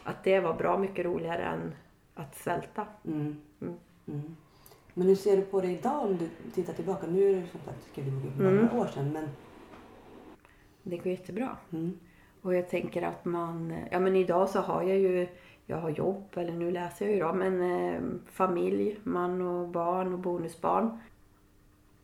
att 0.05 0.25
det 0.25 0.41
var 0.41 0.55
bra 0.55 0.79
mycket 0.79 1.05
roligare 1.05 1.43
än 1.43 1.75
att 2.15 2.37
svälta. 2.37 2.87
Mm. 3.07 3.37
Mm. 3.63 3.75
Mm. 4.09 4.37
Men 4.95 5.07
hur 5.07 5.15
ser 5.15 5.37
du 5.37 5.43
på 5.43 5.61
det 5.61 5.69
idag 5.73 6.03
om 6.03 6.17
du 6.17 6.29
tittar 6.55 6.73
tillbaka? 6.73 7.07
Nu 7.07 7.31
är 7.31 7.35
det 7.41 7.47
som 7.47 7.61
sagt 7.61 7.95
för 7.95 8.43
några 8.43 8.59
Mm. 8.61 8.79
år 8.79 8.87
sedan. 8.87 9.13
Men, 9.13 9.29
Det 10.91 10.97
går 10.97 11.07
jättebra. 11.13 11.57
mm. 11.73 11.99
Och 12.43 12.55
jag 12.55 12.69
tänker 12.69 13.03
att 13.03 13.25
man, 13.25 13.75
ja 13.91 14.01
men 14.01 14.17
idag 14.17 14.49
så 14.49 14.61
har 14.61 14.83
jag 14.83 14.99
ju, 14.99 15.27
jag 15.67 15.77
har 15.77 15.91
jobb, 15.91 16.25
eller 16.37 16.53
nu 16.53 16.71
läser 16.71 17.07
jag 17.07 17.15
ju 17.15 17.21
då, 17.21 17.33
men 17.33 17.61
eh, 17.63 18.01
familj, 18.33 18.99
man 19.03 19.41
och 19.43 19.69
barn 19.69 20.13
och 20.13 20.19
bonusbarn. 20.19 20.99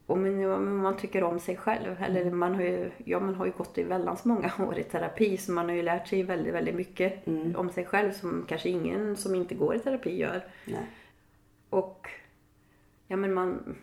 Och 0.07 0.18
men, 0.18 0.40
ja, 0.40 0.59
men 0.59 0.77
man 0.77 0.96
tycker 0.96 1.22
om 1.25 1.40
sig 1.40 1.57
själv. 1.57 2.03
Eller 2.03 2.31
man 2.31 2.55
har 2.55 2.62
ju, 2.62 2.90
ja, 3.05 3.20
man 3.20 3.35
har 3.35 3.46
ju 3.46 3.53
gått 3.53 3.79
i 3.79 3.83
väldigt 3.83 4.25
många 4.25 4.51
år 4.68 4.79
i 4.79 4.83
terapi 4.85 5.37
så 5.37 5.53
man 5.53 5.68
har 5.68 5.77
ju 5.77 5.83
lärt 5.83 6.09
sig 6.09 6.22
väldigt, 6.22 6.55
väldigt 6.55 6.75
mycket 6.75 7.27
Mm. 7.27 7.57
om 7.57 7.70
sig 7.70 7.85
själv 7.85 8.12
som 8.12 8.44
kanske 8.49 8.68
ingen 8.68 9.16
som 9.16 9.35
inte 9.35 9.55
går 9.55 9.75
i 9.75 9.79
terapi 9.79 10.16
gör. 10.16 10.44
Nej. 10.64 10.87
Och 11.70 12.09
ja 13.07 13.16
men 13.16 13.35
man, 13.35 13.77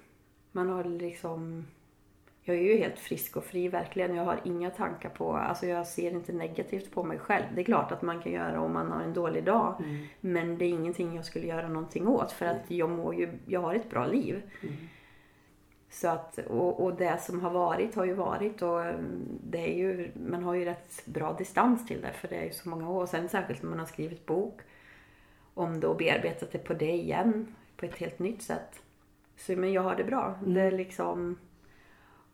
man 0.52 0.70
har 0.70 0.84
liksom 0.84 1.66
jag 2.46 2.56
är 2.56 2.62
ju 2.62 2.78
helt 2.78 3.00
frisk 3.00 3.38
och 3.38 3.44
fri 3.44 3.68
verkligen. 3.68 4.16
Jag 4.16 4.24
har 4.26 4.40
inga 4.44 4.70
tankar 4.70 5.10
på, 5.10 5.34
alltså 5.34 5.66
jag 5.66 5.88
ser 5.88 6.12
inte 6.12 6.34
negativt 6.34 6.92
på 6.92 7.04
mig 7.04 7.20
själv. 7.20 7.46
Det 7.56 7.62
är 7.62 7.66
klart 7.66 7.92
att 7.92 8.02
man 8.02 8.22
kan 8.22 8.32
göra 8.32 8.62
om 8.62 8.74
man 8.74 8.92
har 8.92 9.02
en 9.02 9.14
dålig 9.14 9.44
dag. 9.44 9.76
Mm. 9.80 10.06
Men 10.20 10.58
det 10.58 10.66
är 10.66 10.70
ingenting 10.70 11.16
jag 11.16 11.26
skulle 11.26 11.48
göra 11.48 11.68
någonting 11.68 12.08
åt 12.08 12.32
för 12.32 12.46
att 12.46 12.72
jag 12.72 12.90
mår 12.90 13.16
ju, 13.16 13.30
jag 13.46 13.62
har 13.62 13.76
ett 13.76 13.90
bra 13.90 14.06
liv. 14.06 14.42
Mm. 14.62 14.76
Så 15.90 16.08
att, 16.08 16.38
och, 16.38 16.84
och 16.84 16.96
det 16.96 17.22
som 17.22 17.40
har 17.40 17.50
varit 17.50 17.96
har 17.96 18.06
ju 18.06 18.14
varit 18.14 18.62
och 18.62 18.86
mm, 18.86 19.40
det 19.44 19.58
är 19.58 19.78
ju, 19.78 20.12
man 20.14 20.44
har 20.44 20.54
ju 20.54 20.66
rätt 20.66 21.06
bra 21.06 21.34
distans 21.34 21.88
till 21.88 22.02
det 22.02 22.14
för 22.14 22.28
det 22.28 22.36
är 22.36 22.44
ju 22.44 22.54
så 22.54 22.70
många 22.70 22.90
år. 22.90 23.02
Och 23.02 23.10
sen 23.10 23.30
särskilt 23.30 23.64
när 23.64 23.70
man 23.70 23.80
har 23.80 23.86
skrivit 23.86 24.26
bok 24.26 24.60
om 25.54 25.80
det 25.80 25.88
och 25.88 25.98
bearbetat 25.98 26.52
det 26.52 26.58
på 26.58 26.74
det 26.74 26.92
igen 26.92 27.56
på 27.78 27.86
ett 27.86 27.98
helt 27.98 28.20
nytt 28.20 28.42
sätt. 28.42 28.82
Så 29.38 29.52
men 29.52 29.74
jag 29.74 29.82
har 29.82 29.96
det 29.96 30.04
bra. 30.04 30.36
Det 30.46 30.62
är 30.62 30.72
liksom 30.72 31.38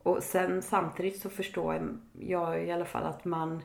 och 0.04 0.24
sen 0.24 0.62
samtidigt 0.62 1.22
så 1.22 1.30
förstår 1.30 1.96
jag, 2.20 2.66
i 2.66 2.72
alla 2.72 2.86
fall 2.86 3.04
att 3.04 3.26
man 3.26 3.62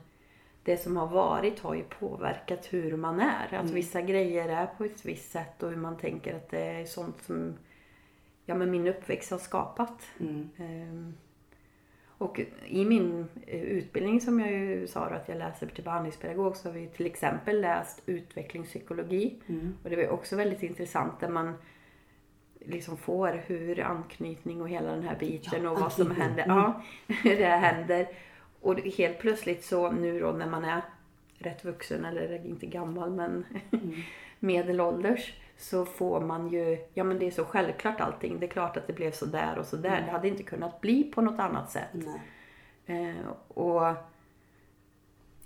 det 0.62 0.76
som 0.76 0.96
har 0.96 1.06
varit 1.06 1.60
har 1.60 1.74
ju 1.74 1.82
påverkat 1.82 2.66
hur 2.70 2.96
man 2.96 3.20
är. 3.20 3.54
Att 3.54 3.70
vissa 3.70 4.02
grejer 4.02 4.48
är 4.48 4.66
på 4.66 4.84
ett 4.84 5.04
visst 5.04 5.30
sätt 5.32 5.62
och 5.62 5.70
hur 5.70 5.76
man 5.76 5.96
tänker 5.98 6.36
att 6.36 6.50
det 6.50 6.60
är 6.60 6.84
sånt 6.84 7.22
som 7.22 7.54
ja, 8.46 8.54
men 8.54 8.70
min 8.70 8.86
uppväxt 8.86 9.30
har 9.30 9.38
skapat. 9.38 10.02
Mm. 10.20 10.48
Ehm, 10.56 11.14
Och 12.18 12.40
i 12.66 12.84
min 12.84 13.28
eh, 13.46 13.62
utbildning 13.62 14.20
som 14.20 14.40
jag 14.40 14.52
ju 14.52 14.86
sa 14.86 15.08
då 15.08 15.14
att 15.14 15.28
jag 15.28 15.38
läser 15.38 15.66
till 15.66 15.84
behandlingspedagog 15.84 16.56
så 16.56 16.68
har 16.68 16.74
vi 16.74 16.86
till 16.88 17.06
exempel 17.06 17.60
läst 17.60 18.02
utvecklingspsykologi. 18.06 19.42
Mm. 19.46 19.74
Och 19.82 19.90
det 19.90 19.96
var 19.96 20.08
också 20.08 20.36
väldigt 20.36 20.62
intressant 20.62 21.20
där 21.20 21.28
man 21.28 21.54
liksom 22.66 22.96
får 22.96 23.42
hur 23.46 23.80
anknytning 23.80 24.60
och 24.62 24.68
hela 24.68 24.90
den 24.90 25.02
här 25.02 25.16
biten 25.18 25.62
Ja, 25.64 25.70
och 25.70 25.80
vad 25.80 25.92
som 25.92 26.10
händer. 26.10 26.44
Mm. 26.44 26.56
Ja, 26.56 26.82
hur 27.06 27.36
det 27.38 27.44
händer. 27.46 28.08
Och 28.60 28.80
helt 28.80 29.18
plötsligt 29.18 29.64
så 29.64 29.90
nu 29.90 30.20
då 30.20 30.32
när 30.32 30.46
man 30.50 30.64
är 30.64 30.82
rätt 31.38 31.64
vuxen 31.64 32.04
eller 32.04 32.46
inte 32.46 32.66
gammal 32.66 33.10
men 33.10 33.44
Mm. 33.72 33.94
medelålders 34.38 35.34
så 35.58 35.84
får 35.86 36.20
man 36.20 36.48
ju, 36.48 36.78
ja 36.94 37.04
men 37.04 37.18
det 37.18 37.26
är 37.26 37.30
så 37.30 37.44
självklart 37.44 38.00
allting. 38.00 38.40
Det 38.40 38.46
är 38.46 38.50
klart 38.50 38.76
att 38.76 38.86
det 38.86 38.92
blev 38.92 39.10
så 39.12 39.26
där 39.26 39.58
och 39.58 39.66
så 39.66 39.76
där. 39.76 39.88
Mm. 39.90 40.04
Det 40.04 40.10
hade 40.10 40.28
inte 40.28 40.42
kunnat 40.42 40.80
bli 40.80 41.04
på 41.04 41.20
något 41.22 41.40
annat 41.40 41.70
sätt. 41.70 41.94
Eh, 42.86 43.28
och 43.48 43.82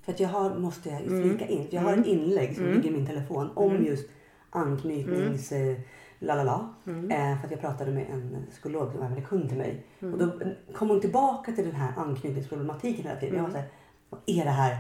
För 0.03 0.13
att 0.13 0.21
jag 0.21 0.29
har, 0.29 0.55
måste 0.59 0.89
jag 0.89 1.03
Mm. 1.03 1.23
flika 1.23 1.47
in, 1.53 1.67
jag 1.71 1.81
har 1.83 1.97
ett 1.97 2.07
inlägg 2.07 2.55
som 2.55 2.65
Mm. 2.65 2.77
ligger 2.77 2.91
i 2.91 2.93
min 2.93 3.07
telefon 3.07 3.51
om 3.55 3.71
Mm. 3.71 3.85
just 3.87 4.09
anknytnings... 4.51 5.53
Eh, 5.53 5.77
lalala. 6.19 6.69
Mm. 6.87 7.11
Eh, 7.11 7.39
för 7.39 7.45
att 7.47 7.51
jag 7.51 7.61
pratade 7.61 7.91
med 7.91 8.07
en 8.11 8.47
psykolog 8.51 8.93
som 8.93 9.03
är 9.03 9.09
väldigt 9.09 9.29
kund 9.29 9.49
till 9.49 9.59
mig. 9.59 9.85
Mm. 10.01 10.15
Och 10.15 10.21
då 10.21 10.33
kom 10.75 10.89
hon 10.89 11.01
tillbaka 11.01 11.53
till 11.53 11.65
den 11.65 11.75
här 11.75 11.93
anknytningsproblematiken 11.97 13.05
hela 13.05 13.21
tiden. 13.21 13.35
Jag 13.37 13.43
var 13.43 13.49
Mm. 13.51 13.53
såhär, 13.63 13.69
vad 14.11 14.21
är 14.27 14.45
det 14.45 14.51
här? 14.51 14.77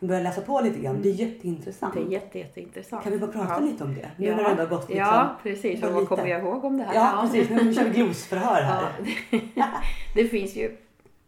börjar 0.00 0.22
läsa 0.22 0.40
på 0.40 0.60
lite 0.60 0.78
grann. 0.80 1.02
Det 1.02 1.08
är 1.08 1.12
jätteintressant. 1.12 1.94
Det 1.94 2.00
är 2.00 2.04
jätte, 2.06 2.38
jätteintressant. 2.38 3.02
Kan 3.02 3.12
vi 3.12 3.18
bara 3.18 3.32
prata 3.32 3.54
ja. 3.54 3.60
lite 3.60 3.84
om 3.84 3.94
det? 3.94 4.10
Nu 4.16 4.26
Ja. 4.26 4.36
när 4.36 4.42
det 4.44 4.50
ändå 4.50 4.62
har 4.62 4.68
gått 4.70 4.88
liksom. 4.88 5.06
Ja, 5.06 5.36
precis. 5.42 5.82
Och 5.82 5.92
vad 5.92 6.08
kommer 6.08 6.26
jag 6.26 6.40
ihåg 6.40 6.64
om 6.64 6.76
det 6.78 6.84
här? 6.84 6.94
Ja, 6.94 7.18
precis. 7.22 7.50
Nu 7.50 7.74
kör 7.74 7.84
vi 7.84 7.90
glosförhör 7.90 8.62
här. 8.62 8.82
Ja, 9.54 9.66
det, 10.14 10.22
det 10.22 10.28
finns 10.28 10.56
ju... 10.56 10.76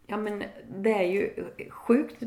Ja, 0.07 0.17
men 0.17 0.43
det 0.75 0.93
är 0.93 1.03
ju 1.03 1.45
sjukt 1.69 2.23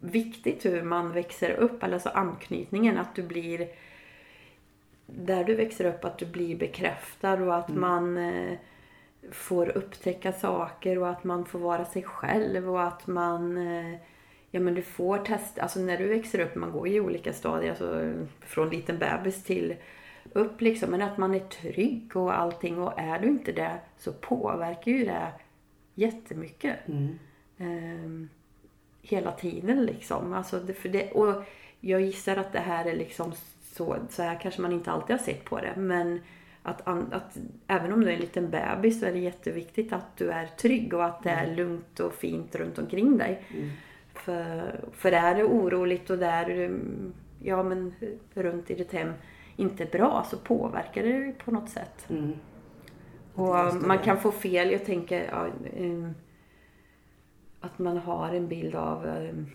viktigt 0.00 0.64
hur 0.64 0.82
man 0.82 1.12
växer 1.12 1.50
upp, 1.50 1.82
alltså 1.84 2.08
anknytningen, 2.08 2.98
att 2.98 3.14
du 3.14 3.22
blir... 3.22 3.68
Där 5.16 5.44
du 5.44 5.54
växer 5.54 5.84
upp, 5.84 6.04
att 6.04 6.18
du 6.18 6.26
blir 6.26 6.56
bekräftad 6.56 7.32
och 7.32 7.56
att 7.56 7.68
Mm. 7.68 7.80
man 7.80 8.16
eh, 8.16 8.58
får 9.32 9.76
upptäcka 9.76 10.32
saker 10.32 10.98
och 10.98 11.08
att 11.08 11.24
man 11.24 11.44
får 11.44 11.58
vara 11.58 11.84
sig 11.84 12.02
själv 12.02 12.70
och 12.70 12.82
att 12.82 13.06
man... 13.06 13.56
Eh, 13.56 13.94
ja, 14.50 14.60
men 14.60 14.74
du 14.74 14.82
får 14.82 15.18
testa... 15.18 15.62
Alltså 15.62 15.80
när 15.80 15.98
du 15.98 16.08
växer 16.08 16.40
upp, 16.40 16.54
man 16.54 16.72
går 16.72 16.88
ju 16.88 16.94
i 16.94 17.00
olika 17.00 17.32
stadier, 17.32 17.70
alltså 17.70 18.12
från 18.40 18.68
liten 18.70 18.98
bebis 18.98 19.44
till 19.44 19.76
upp 20.32 20.60
liksom, 20.60 20.90
men 20.90 21.02
att 21.02 21.18
man 21.18 21.34
är 21.34 21.38
trygg 21.40 22.16
och 22.16 22.38
allting 22.38 22.78
och 22.78 22.92
är 23.00 23.18
du 23.18 23.28
inte 23.28 23.52
det 23.52 23.78
så 23.98 24.12
påverkar 24.12 24.92
ju 24.92 25.04
det 25.04 25.32
jättemycket. 25.94 26.76
Mm. 26.88 27.18
Ehm, 27.58 28.28
hela 29.02 29.32
tiden 29.32 29.84
liksom. 29.84 30.32
Alltså 30.32 30.60
det, 30.60 30.74
för 30.74 30.88
det, 30.88 31.10
och 31.10 31.42
jag 31.80 32.00
gissar 32.00 32.36
att 32.36 32.52
det 32.52 32.58
här 32.58 32.84
är 32.84 32.96
liksom 32.96 33.32
så, 33.80 33.96
så 34.08 34.22
här 34.22 34.40
kanske 34.40 34.62
man 34.62 34.72
inte 34.72 34.90
alltid 34.90 35.16
har 35.16 35.24
sett 35.24 35.44
på 35.44 35.58
det. 35.58 35.74
Men 35.76 36.20
att, 36.62 36.88
att 36.88 37.36
även 37.66 37.92
om 37.92 38.00
du 38.00 38.08
är 38.08 38.14
en 38.14 38.20
liten 38.20 38.50
bebis 38.50 39.00
så 39.00 39.06
är 39.06 39.12
det 39.12 39.18
jätteviktigt 39.18 39.92
att 39.92 40.16
du 40.16 40.30
är 40.30 40.46
trygg 40.46 40.94
och 40.94 41.04
att 41.04 41.22
det 41.22 41.30
är 41.30 41.54
lugnt 41.54 42.00
och 42.00 42.14
fint 42.14 42.54
runt 42.54 42.78
omkring 42.78 43.18
dig. 43.18 43.44
Mm. 43.54 43.70
För, 44.14 44.80
för 44.92 45.12
är 45.12 45.34
det 45.34 45.44
oroligt 45.44 46.10
och 46.10 46.18
där 46.18 46.50
mm, 46.50 47.12
ja 47.42 47.62
men 47.62 47.94
runt 48.34 48.70
i 48.70 48.74
ditt 48.74 48.92
hem 48.92 49.12
inte 49.56 49.84
bra 49.84 50.26
så 50.30 50.36
påverkar 50.36 51.02
det 51.02 51.08
ju 51.08 51.32
på 51.32 51.50
något 51.50 51.70
sätt. 51.70 52.10
Mm. 52.10 52.32
Och 53.34 53.54
det. 53.54 53.86
man 53.86 53.98
kan 53.98 54.16
få 54.16 54.32
fel. 54.32 54.70
Jag 54.70 54.84
tänker 54.84 55.28
ja, 55.32 55.46
ehm, 55.76 56.14
att 57.60 57.78
man 57.78 57.96
har 57.96 58.34
en 58.34 58.48
bild 58.48 58.74
av... 58.74 59.06
ehm, 59.06 59.46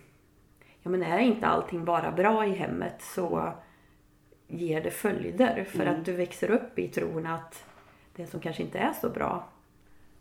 Ja 0.82 0.92
men 0.92 1.04
är 1.04 1.20
inte 1.20 1.48
allting 1.48 1.86
bara 1.86 2.12
bra 2.12 2.46
i 2.46 2.52
hemmet 2.52 3.02
så 3.02 3.54
ger 4.48 4.82
det 4.82 4.92
följder. 4.92 5.64
För 5.64 5.82
Mm. 5.86 5.96
att 6.00 6.06
du 6.06 6.12
växer 6.14 6.52
upp 6.52 6.80
i 6.80 6.88
tron 6.88 7.26
att 7.26 7.66
det 8.16 8.28
som 8.28 8.40
kanske 8.40 8.64
inte 8.64 8.80
är 8.80 8.94
så 8.94 9.10
bra 9.10 9.48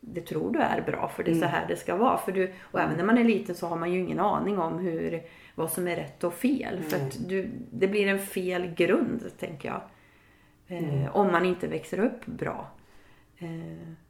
det 0.07 0.21
tror 0.21 0.51
du 0.53 0.59
är 0.59 0.81
bra 0.83 1.09
för 1.09 1.25
det 1.25 1.31
är 1.31 1.35
så 1.35 1.39
Mm. 1.39 1.51
här 1.51 1.69
det 1.69 1.77
ska 1.77 1.97
vara. 1.97 2.19
För 2.19 2.33
du, 2.33 2.53
och 2.61 2.81
även 2.81 2.97
när 2.97 3.05
man 3.05 3.19
är 3.19 3.25
liten 3.25 3.55
så 3.55 3.67
har 3.67 3.77
man 3.77 3.93
ju 3.93 3.99
ingen 4.01 4.21
aning 4.21 4.59
om 4.59 4.79
hur, 4.79 5.23
vad 5.55 5.71
som 5.71 5.89
är 5.89 5.97
rätt 5.97 6.25
och 6.25 6.35
fel. 6.35 6.83
För 6.83 6.99
Nej. 6.99 7.07
att 7.07 7.29
du, 7.29 7.51
det 7.71 7.87
blir 7.89 8.07
en 8.09 8.19
fel 8.19 8.75
grund, 8.75 9.23
tänker 9.39 9.69
jag. 9.69 9.81
Eh, 10.79 10.95
Mm. 10.95 11.09
Om 11.13 11.33
man 11.33 11.45
inte 11.47 11.67
växer 11.69 11.99
upp 12.01 12.27
bra. 12.27 12.67
Eh, 13.39 13.49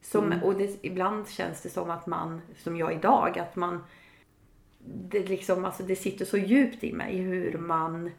som, 0.03 0.25
Mm. 0.25 0.43
Och 0.43 0.55
det, 0.55 0.85
ibland 0.85 1.29
känns 1.29 1.63
det 1.63 1.69
som 1.69 1.91
att 1.91 2.07
man, 2.07 2.41
som 2.57 2.77
jag 2.77 2.93
idag, 2.95 3.39
att 3.39 3.57
man... 3.57 3.85
Det, 4.87 5.29
liksom, 5.29 5.65
alltså 5.65 5.83
det 5.83 5.97
sitter 5.97 6.25
så 6.25 6.37
djupt 6.39 6.85
i 6.85 6.93
mig 6.93 7.17
hur 7.17 7.59
man 7.59 8.11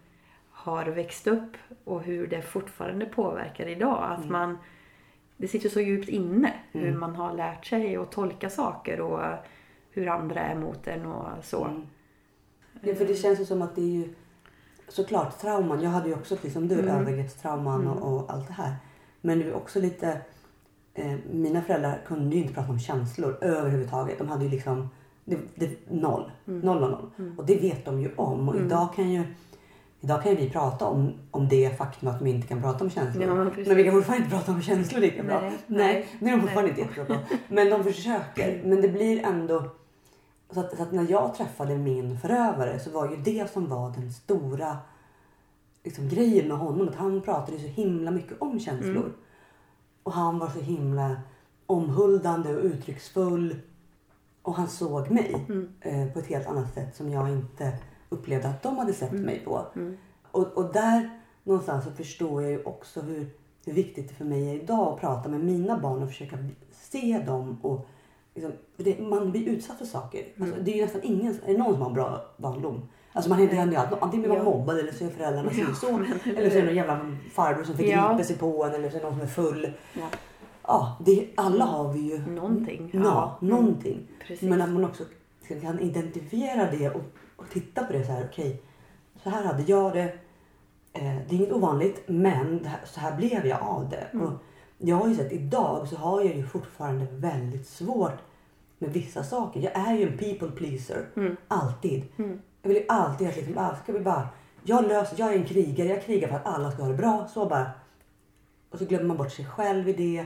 har 0.65 0.85
växt 0.85 1.27
upp 1.27 1.57
och 1.83 2.01
hur 2.01 2.27
det 2.27 2.41
fortfarande 2.41 3.05
påverkar 3.05 3.67
idag. 3.67 4.03
Att 4.11 4.17
Mm. 4.17 4.31
man, 4.31 4.57
det 5.37 5.47
sitter 5.47 5.69
så 5.69 5.79
djupt 5.81 6.09
inne 6.09 6.53
hur 6.71 6.87
Mm. 6.87 6.99
man 6.99 7.15
har 7.15 7.33
lärt 7.33 7.65
sig 7.65 7.95
att 7.95 8.11
tolka 8.11 8.49
saker 8.49 9.01
och 9.01 9.21
hur 9.91 10.07
andra 10.07 10.39
är 10.41 10.55
mot 10.55 10.87
en 10.87 11.05
och 11.05 11.27
så. 11.43 11.63
Mm. 11.65 11.87
Ja, 12.81 12.95
för 12.95 13.05
det 13.05 13.15
känns 13.15 13.39
ju 13.39 13.45
som 13.45 13.61
att 13.61 13.75
det 13.75 13.81
är 13.81 13.85
ju 13.95 14.13
såklart 14.87 15.39
trauman. 15.39 15.81
Jag 15.81 15.89
hade 15.89 16.07
ju 16.09 16.15
också 16.15 16.35
precis 16.35 16.53
som 16.53 16.67
du 16.67 16.79
Mm. 16.79 16.87
övergreppstrauman 16.95 17.81
Mm. 17.81 17.93
och, 17.93 18.13
och 18.23 18.33
allt 18.33 18.47
det 18.47 18.53
här. 18.53 18.75
Men 19.21 19.39
det 19.39 19.45
är 19.45 19.53
också 19.53 19.79
lite... 19.79 20.21
Eh, 20.93 21.15
mina 21.31 21.61
föräldrar 21.61 22.01
kunde 22.07 22.35
ju 22.35 22.41
inte 22.41 22.53
prata 22.53 22.69
om 22.71 22.79
känslor 22.79 23.37
överhuvudtaget. 23.41 24.17
De 24.17 24.27
hade 24.29 24.43
ju 24.43 24.49
liksom 24.49 24.89
det, 25.25 25.37
det, 25.55 25.69
noll. 25.91 26.31
Mm. 26.47 26.59
Noll, 26.59 26.81
noll, 26.81 26.91
noll. 26.91 27.09
Mm. 27.17 27.39
Och 27.39 27.45
det 27.45 27.55
vet 27.61 27.85
de 27.85 28.01
ju 28.01 28.11
om. 28.15 28.49
Och 28.49 28.55
Mm. 28.55 28.67
idag 28.67 28.93
kan 28.95 29.09
ju 29.11 29.23
Idag 30.01 30.23
kan 30.23 30.31
ju 30.31 30.37
vi 30.37 30.49
prata 30.49 30.85
om, 30.85 31.13
om 31.31 31.47
det 31.47 31.77
faktum 31.77 32.09
att 32.09 32.21
vi 32.21 32.29
inte 32.29 32.47
kan 32.47 32.61
prata 32.61 32.83
om 32.83 32.89
känslor. 32.89 33.23
Ja, 33.23 33.33
men 33.67 33.75
vi 33.75 33.83
kan 33.83 33.93
fortfarande 33.93 34.25
inte 34.25 34.37
prata 34.37 34.51
om 34.51 34.61
känslor 34.61 34.99
lika 35.01 35.23
bra. 35.23 35.41
Nej, 35.41 35.51
Nej, 35.67 35.87
nej, 35.87 36.07
det 36.19 36.27
är 36.27 36.31
de 36.31 36.41
fortfarande 36.41 36.69
inte 36.69 36.81
jättebra. 36.81 37.19
Men 37.47 37.69
de 37.69 37.83
försöker. 37.83 38.61
Men 38.65 38.81
det 38.81 38.87
blir 38.87 39.25
ändå... 39.25 39.63
Så 40.51 40.59
att, 40.59 40.77
så 40.77 40.83
att 40.83 40.91
när 40.91 41.11
jag 41.11 41.35
träffade 41.35 41.77
min 41.77 42.19
förövare 42.19 42.79
så 42.79 42.89
var 42.91 43.09
ju 43.09 43.15
det 43.17 43.51
som 43.53 43.69
var 43.69 43.89
den 43.91 44.11
stora 44.13 44.77
liksom, 45.83 46.09
grejen 46.09 46.47
med 46.47 46.57
honom. 46.57 46.87
Att 46.89 46.95
han 46.95 47.21
pratade 47.21 47.57
så 47.59 47.67
himla 47.67 48.11
mycket 48.11 48.41
om 48.41 48.59
känslor. 48.59 48.95
Mm. 48.97 49.13
Och 50.03 50.13
han 50.13 50.39
var 50.39 50.47
så 50.49 50.59
himla 50.59 51.15
omhuldande 51.65 52.55
och 52.55 52.63
uttrycksfull. 52.63 53.55
Och 54.41 54.55
han 54.55 54.67
såg 54.67 55.11
mig 55.11 55.45
Mm. 55.49 55.69
eh, 55.81 56.13
på 56.13 56.19
ett 56.19 56.27
helt 56.27 56.47
annat 56.47 56.73
sätt 56.73 56.95
som 56.95 57.09
jag 57.09 57.29
inte 57.29 57.73
upplevde 58.09 58.47
att 58.47 58.63
de 58.63 58.77
hade 58.77 58.93
sett 58.93 59.11
Mm. 59.11 59.23
mig 59.23 59.39
på. 59.45 59.65
Mm. 59.75 59.97
Och, 60.31 60.57
och 60.57 60.73
där 60.73 61.09
någonstans 61.43 61.85
så 61.85 61.91
förstår 61.91 62.41
jag 62.43 62.51
ju 62.51 62.63
också 62.63 63.01
hur, 63.01 63.27
hur 63.65 63.73
viktigt 63.73 64.09
det 64.09 64.15
för 64.15 64.25
mig 64.25 64.49
är 64.49 64.53
idag 64.63 64.93
att 64.93 64.99
prata 64.99 65.29
med 65.29 65.39
mina 65.39 65.77
barn 65.79 66.03
och 66.03 66.09
försöka 66.09 66.37
se 66.71 67.23
dem. 67.25 67.57
Och 67.61 67.87
liksom, 68.35 68.51
det, 68.77 68.99
man 69.01 69.31
blir 69.31 69.47
utsatt 69.47 69.77
för 69.77 69.85
saker. 69.85 70.25
Alltså, 70.41 70.55
det 70.61 70.71
är 70.71 70.75
ju 70.75 70.81
nästan 70.81 71.01
ingen, 71.03 71.33
är 71.45 71.53
det 71.53 71.57
någon 71.57 71.73
som 71.73 71.81
har 71.81 71.87
en 71.89 71.93
bra 71.93 72.21
barndom? 72.37 72.81
Alltså 73.13 73.29
man 73.29 73.39
händer 73.39 73.75
ju 73.75 73.81
alltid, 73.81 73.97
antingen 74.01 74.21
blir 74.29 74.37
man 74.37 74.51
Ja. 74.51 74.57
mobbad 74.57 74.79
eller 74.79 74.91
så 74.91 75.05
är 75.05 75.09
föräldrarna 75.09 75.49
Ja, 75.53 75.63
men- 75.91 76.35
Eller 76.37 76.49
så 76.49 76.57
är 76.57 76.61
det 76.61 76.65
någon 76.67 76.75
jävla 76.75 77.17
farbror 77.33 77.63
som 77.63 77.75
förgriper 77.75 78.15
Ja. 78.17 78.23
sig 78.23 78.37
på 78.37 78.63
en 78.63 78.73
eller 78.73 78.89
så 78.89 78.97
är 78.97 79.01
det 79.01 79.05
någon 79.09 79.13
som 79.19 79.21
är 79.21 79.31
full. 79.31 79.71
Ja. 79.93 80.07
Ja, 80.67 80.97
det, 81.05 81.27
alla 81.35 81.65
har 81.65 81.93
vi 81.93 81.99
ju 81.99 82.17
Någonting. 82.31 82.89
Ja, 82.93 83.37
Mm. 83.41 83.53
någonting. 83.55 84.07
Precis. 84.27 84.49
Men 84.49 84.61
att 84.61 84.69
man 84.69 84.85
också 84.85 85.03
kan 85.61 85.79
identifiera 85.79 86.71
det 86.71 86.89
och, 86.89 87.01
och 87.35 87.49
titta 87.49 87.83
på 87.83 87.93
det 87.93 88.05
så 88.05 88.11
här. 88.11 88.27
Okej, 88.31 88.61
så 89.23 89.29
här 89.29 89.43
hade 89.43 89.63
jag 89.63 89.93
det. 89.93 90.13
Eh, 90.93 91.15
det 91.29 91.29
är 91.29 91.33
inget 91.33 91.51
ovanligt, 91.51 92.03
men 92.07 92.65
här, 92.65 92.79
så 92.85 92.99
här 92.99 93.17
blev 93.17 93.45
jag 93.45 93.61
av 93.61 93.89
det. 93.89 94.07
Mm. 94.13 94.25
Och 94.25 94.33
jag 94.77 94.95
har 94.95 95.07
ju 95.07 95.15
sett 95.15 95.31
idag 95.31 95.87
så 95.87 95.95
har 95.95 96.21
jag 96.21 96.35
ju 96.35 96.43
fortfarande 96.43 97.07
väldigt 97.11 97.67
svårt 97.67 98.19
med 98.77 98.93
vissa 98.93 99.23
saker. 99.23 99.59
Jag 99.59 99.87
är 99.87 99.97
ju 99.97 100.07
en 100.07 100.17
people 100.17 100.51
pleaser. 100.51 101.05
Mm. 101.15 101.37
Alltid. 101.47 102.03
Mm. 102.17 102.41
Jag 102.61 102.69
vill 102.69 102.77
ju 102.77 102.85
alltid 102.89 103.27
att 103.27 103.35
liksom, 103.35 103.57
ah, 103.57 103.75
ska 103.83 103.93
vi 103.93 103.99
bara, 103.99 104.27
jag 104.63 104.87
löser, 104.87 105.19
jag 105.19 105.33
är 105.33 105.37
en 105.37 105.45
krigare, 105.45 105.87
jag 105.87 106.03
krigar 106.03 106.27
för 106.27 106.35
att 106.35 106.45
alla 106.45 106.71
ska 106.71 106.81
ha 106.81 106.89
det 106.89 106.97
bra. 106.97 107.27
Så 107.33 107.45
bara. 107.45 107.69
Och 108.69 108.79
så 108.79 108.85
glömmer 108.85 109.05
man 109.05 109.17
bort 109.17 109.31
sig 109.31 109.45
själv 109.45 109.89
i 109.89 109.93
det. 109.93 110.25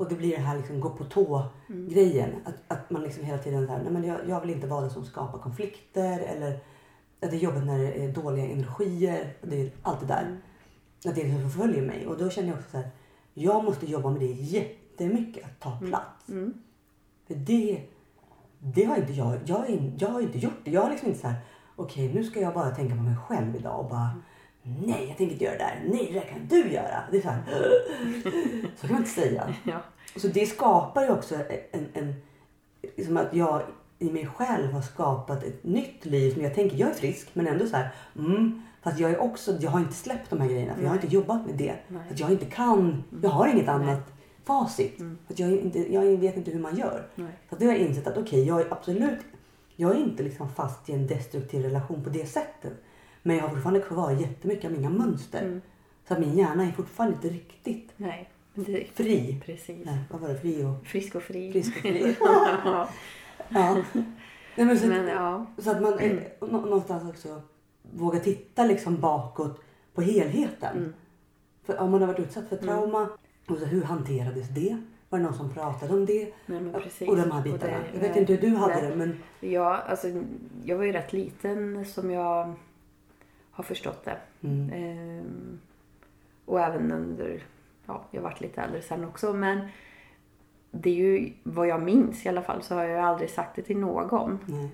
Och 0.00 0.08
det 0.08 0.14
blir 0.14 0.36
det 0.36 0.42
här 0.42 0.56
liksom 0.56 0.80
gå 0.80 0.90
på 0.90 1.04
tå 1.04 1.42
Mm. 1.68 1.88
grejen. 1.88 2.30
Att, 2.44 2.54
att 2.68 2.90
man 2.90 3.02
liksom 3.02 3.24
hela 3.24 3.38
tiden 3.38 3.66
så 3.66 3.72
här, 3.72 3.82
nej 3.82 3.92
men 3.92 4.04
jag, 4.04 4.18
jag 4.28 4.40
vill 4.40 4.50
inte 4.50 4.66
vara 4.66 4.80
den 4.80 4.90
som 4.90 5.04
skapar 5.04 5.38
konflikter 5.38 6.18
eller 6.18 6.52
att 7.22 7.30
det 7.30 7.36
är 7.36 7.40
jobbigt 7.40 7.64
när 7.64 7.78
det 7.78 8.04
är 8.04 8.12
dåliga 8.12 8.46
energier. 8.46 9.36
Det 9.42 9.60
är 9.60 9.70
allt 9.82 10.00
det 10.00 10.06
där. 10.06 10.22
Mm. 10.22 10.38
Att 11.04 11.14
det 11.14 11.24
liksom 11.24 11.50
förföljer 11.50 11.82
mig. 11.82 12.06
Och 12.06 12.18
då 12.18 12.30
känner 12.30 12.48
jag 12.48 12.58
också 12.58 12.70
så 12.70 12.76
här, 12.76 12.90
jag 13.34 13.64
måste 13.64 13.86
jobba 13.90 14.10
med 14.10 14.20
det 14.20 14.26
jättemycket. 14.26 15.44
Att 15.44 15.60
ta 15.60 15.78
plats. 15.78 16.28
Mm. 16.28 16.54
För 17.26 17.34
det, 17.34 17.82
det 18.58 18.84
har 18.84 18.96
inte 18.96 19.12
jag, 19.12 19.38
jag, 19.44 19.92
jag 19.98 20.08
har 20.08 20.20
inte 20.20 20.38
gjort 20.38 20.60
det. 20.64 20.70
Jag 20.70 20.82
har 20.82 20.90
liksom 20.90 21.08
inte 21.08 21.20
så 21.20 21.28
här, 21.28 21.40
okej 21.76 22.14
nu 22.14 22.24
ska 22.24 22.40
jag 22.40 22.54
bara 22.54 22.70
tänka 22.70 22.94
på 22.96 23.02
mig 23.02 23.16
själv 23.28 23.56
idag 23.56 23.80
och 23.80 23.90
bara 23.90 24.10
Nej, 24.62 25.06
jag 25.08 25.16
tänker 25.16 25.32
inte 25.32 25.44
göra 25.44 25.58
det 25.58 25.64
där. 25.64 25.82
Nej, 25.86 26.08
det 26.12 26.20
där 26.20 26.26
kan 26.26 26.46
du 26.46 26.72
göra. 26.72 27.04
Det 27.10 27.16
är 27.16 27.22
så 27.22 27.28
här. 27.28 27.42
Så 28.76 28.86
kan 28.86 28.90
man 28.90 29.02
inte 29.02 29.10
säga. 29.10 29.54
Ja. 29.64 29.80
Så 30.16 30.28
det 30.28 30.46
skapar 30.46 31.02
ju 31.02 31.10
också 31.10 31.34
en, 31.72 31.86
en 31.94 32.14
liksom 32.96 33.16
att 33.16 33.34
jag 33.34 33.62
i 33.98 34.10
mig 34.10 34.26
själv 34.26 34.72
har 34.72 34.82
skapat 34.82 35.42
ett 35.42 35.64
nytt 35.64 36.04
liv 36.04 36.34
som 36.34 36.42
jag 36.42 36.54
tänker, 36.54 36.76
jag 36.76 36.90
är 36.90 36.94
frisk 36.94 37.28
men 37.32 37.46
ändå 37.46 37.66
så 37.66 37.76
här, 37.76 37.88
mm, 38.16 38.62
fast 38.82 38.98
jag 38.98 39.10
är 39.10 39.18
också, 39.18 39.56
jag 39.60 39.70
har 39.70 39.80
inte 39.80 39.94
släppt 39.94 40.30
de 40.30 40.40
här 40.40 40.48
grejerna 40.48 40.74
för 40.74 40.82
jag 40.82 40.88
har 40.88 40.96
Nej. 40.96 41.04
inte 41.04 41.16
jobbat 41.16 41.46
med 41.46 41.54
det. 41.54 41.74
Nej. 41.88 42.02
Att 42.10 42.20
jag 42.20 42.30
inte 42.30 42.44
kan, 42.44 43.04
jag 43.22 43.30
har 43.30 43.48
inget 43.48 43.68
annat 43.68 44.12
facit. 44.44 45.00
Mm. 45.00 45.18
För 45.26 45.34
jag, 45.40 45.52
inte, 45.52 45.92
jag 45.92 46.02
vet 46.02 46.36
inte 46.36 46.50
hur 46.50 46.60
man 46.60 46.76
gör. 46.76 47.06
Nej. 47.14 47.32
Så 47.48 47.54
att 47.54 47.60
det 47.60 47.66
har 47.66 47.72
jag 47.72 47.80
insett 47.80 48.06
att 48.06 48.18
okej, 48.18 48.44
jag 48.46 48.60
är 48.60 48.72
absolut, 48.72 49.18
jag 49.76 49.90
är 49.90 50.00
inte 50.00 50.22
liksom 50.22 50.48
fast 50.48 50.88
i 50.88 50.92
en 50.92 51.06
destruktiv 51.06 51.62
relation 51.62 52.04
på 52.04 52.10
det 52.10 52.26
sättet. 52.26 52.72
Men 53.22 53.36
jag 53.36 53.42
har 53.42 53.50
fortfarande 53.50 53.80
kvar 53.80 54.10
jättemycket 54.12 54.64
av 54.64 54.72
mina 54.72 54.90
mönster. 54.90 55.42
Mm. 55.42 55.60
Så 56.08 56.14
att 56.14 56.20
min 56.20 56.36
hjärna 56.36 56.64
är 56.64 56.72
fortfarande 56.72 57.14
inte 57.16 57.28
riktigt 57.28 57.92
Nej. 57.96 58.30
Det, 58.54 58.86
fri. 58.94 59.42
precis. 59.46 59.86
Nej, 59.86 59.98
vad 60.10 60.20
var 60.20 60.28
det? 60.28 60.38
Fri 60.38 60.64
och 60.64 60.86
Frisk 60.86 61.14
och 61.14 61.22
fri. 61.22 61.52
frisk 61.52 61.76
och 61.76 61.82
fri. 61.82 62.16
ja. 62.20 62.88
Ja. 63.48 63.76
Nej, 64.56 64.66
men 64.66 64.78
så, 64.78 64.86
Men 64.86 65.06
ja. 65.08 65.46
så 65.58 65.70
att 65.70 65.82
man 65.82 65.92
nå- 66.40 66.60
någonstans 66.60 67.10
också 67.10 67.42
vågar 67.82 68.20
titta 68.20 68.64
liksom 68.64 69.00
bakåt 69.00 69.60
på 69.94 70.02
helheten. 70.02 70.76
Mm. 70.78 70.92
För 71.64 71.78
om 71.78 71.90
man 71.90 72.00
har 72.00 72.06
varit 72.08 72.20
utsatt 72.20 72.48
för 72.48 72.56
trauma, 72.56 73.08
och 73.48 73.58
så 73.58 73.64
hur 73.64 73.82
hanterades 73.82 74.48
det? 74.48 74.76
Var 75.08 75.18
det 75.18 75.24
någon 75.24 75.34
som 75.34 75.50
pratade 75.50 75.92
om 75.94 76.06
det? 76.06 76.32
Nej, 76.46 76.60
men 76.60 76.72
precis. 76.72 77.08
Och 77.08 77.16
de 77.16 77.30
här 77.30 77.42
bitarna. 77.42 77.72
det- 77.72 77.84
jag 77.92 78.00
vet 78.00 78.16
inte 78.16 78.32
hur 78.34 78.40
du 78.50 78.56
hade 78.56 78.74
nej. 78.74 78.90
det 78.90 78.96
men 78.96 79.18
Ja, 79.40 79.76
alltså, 79.76 80.08
jag 80.64 80.76
var 80.76 80.84
ju 80.84 80.92
rätt 80.92 81.12
liten 81.12 81.84
som 81.86 82.10
jag 82.10 82.54
har 83.60 83.64
förstått 83.64 84.04
det. 84.04 84.18
Mm. 84.42 84.72
Ehm, 84.72 85.60
och 86.44 86.60
även 86.60 86.92
under, 86.92 87.42
ja, 87.86 88.04
jag 88.10 88.22
varit 88.22 88.40
lite 88.40 88.60
äldre 88.60 88.82
sen 88.82 89.04
också 89.04 89.32
men 89.32 89.68
det 90.70 90.90
är 90.90 90.94
ju 90.94 91.32
vad 91.42 91.68
jag 91.68 91.82
minns 91.82 92.26
i 92.26 92.28
alla 92.28 92.42
fall 92.42 92.62
så 92.62 92.74
har 92.74 92.84
jag 92.84 93.04
aldrig 93.04 93.30
sagt 93.30 93.56
det 93.56 93.62
till 93.62 93.78
någon. 93.78 94.38
Nej. 94.46 94.70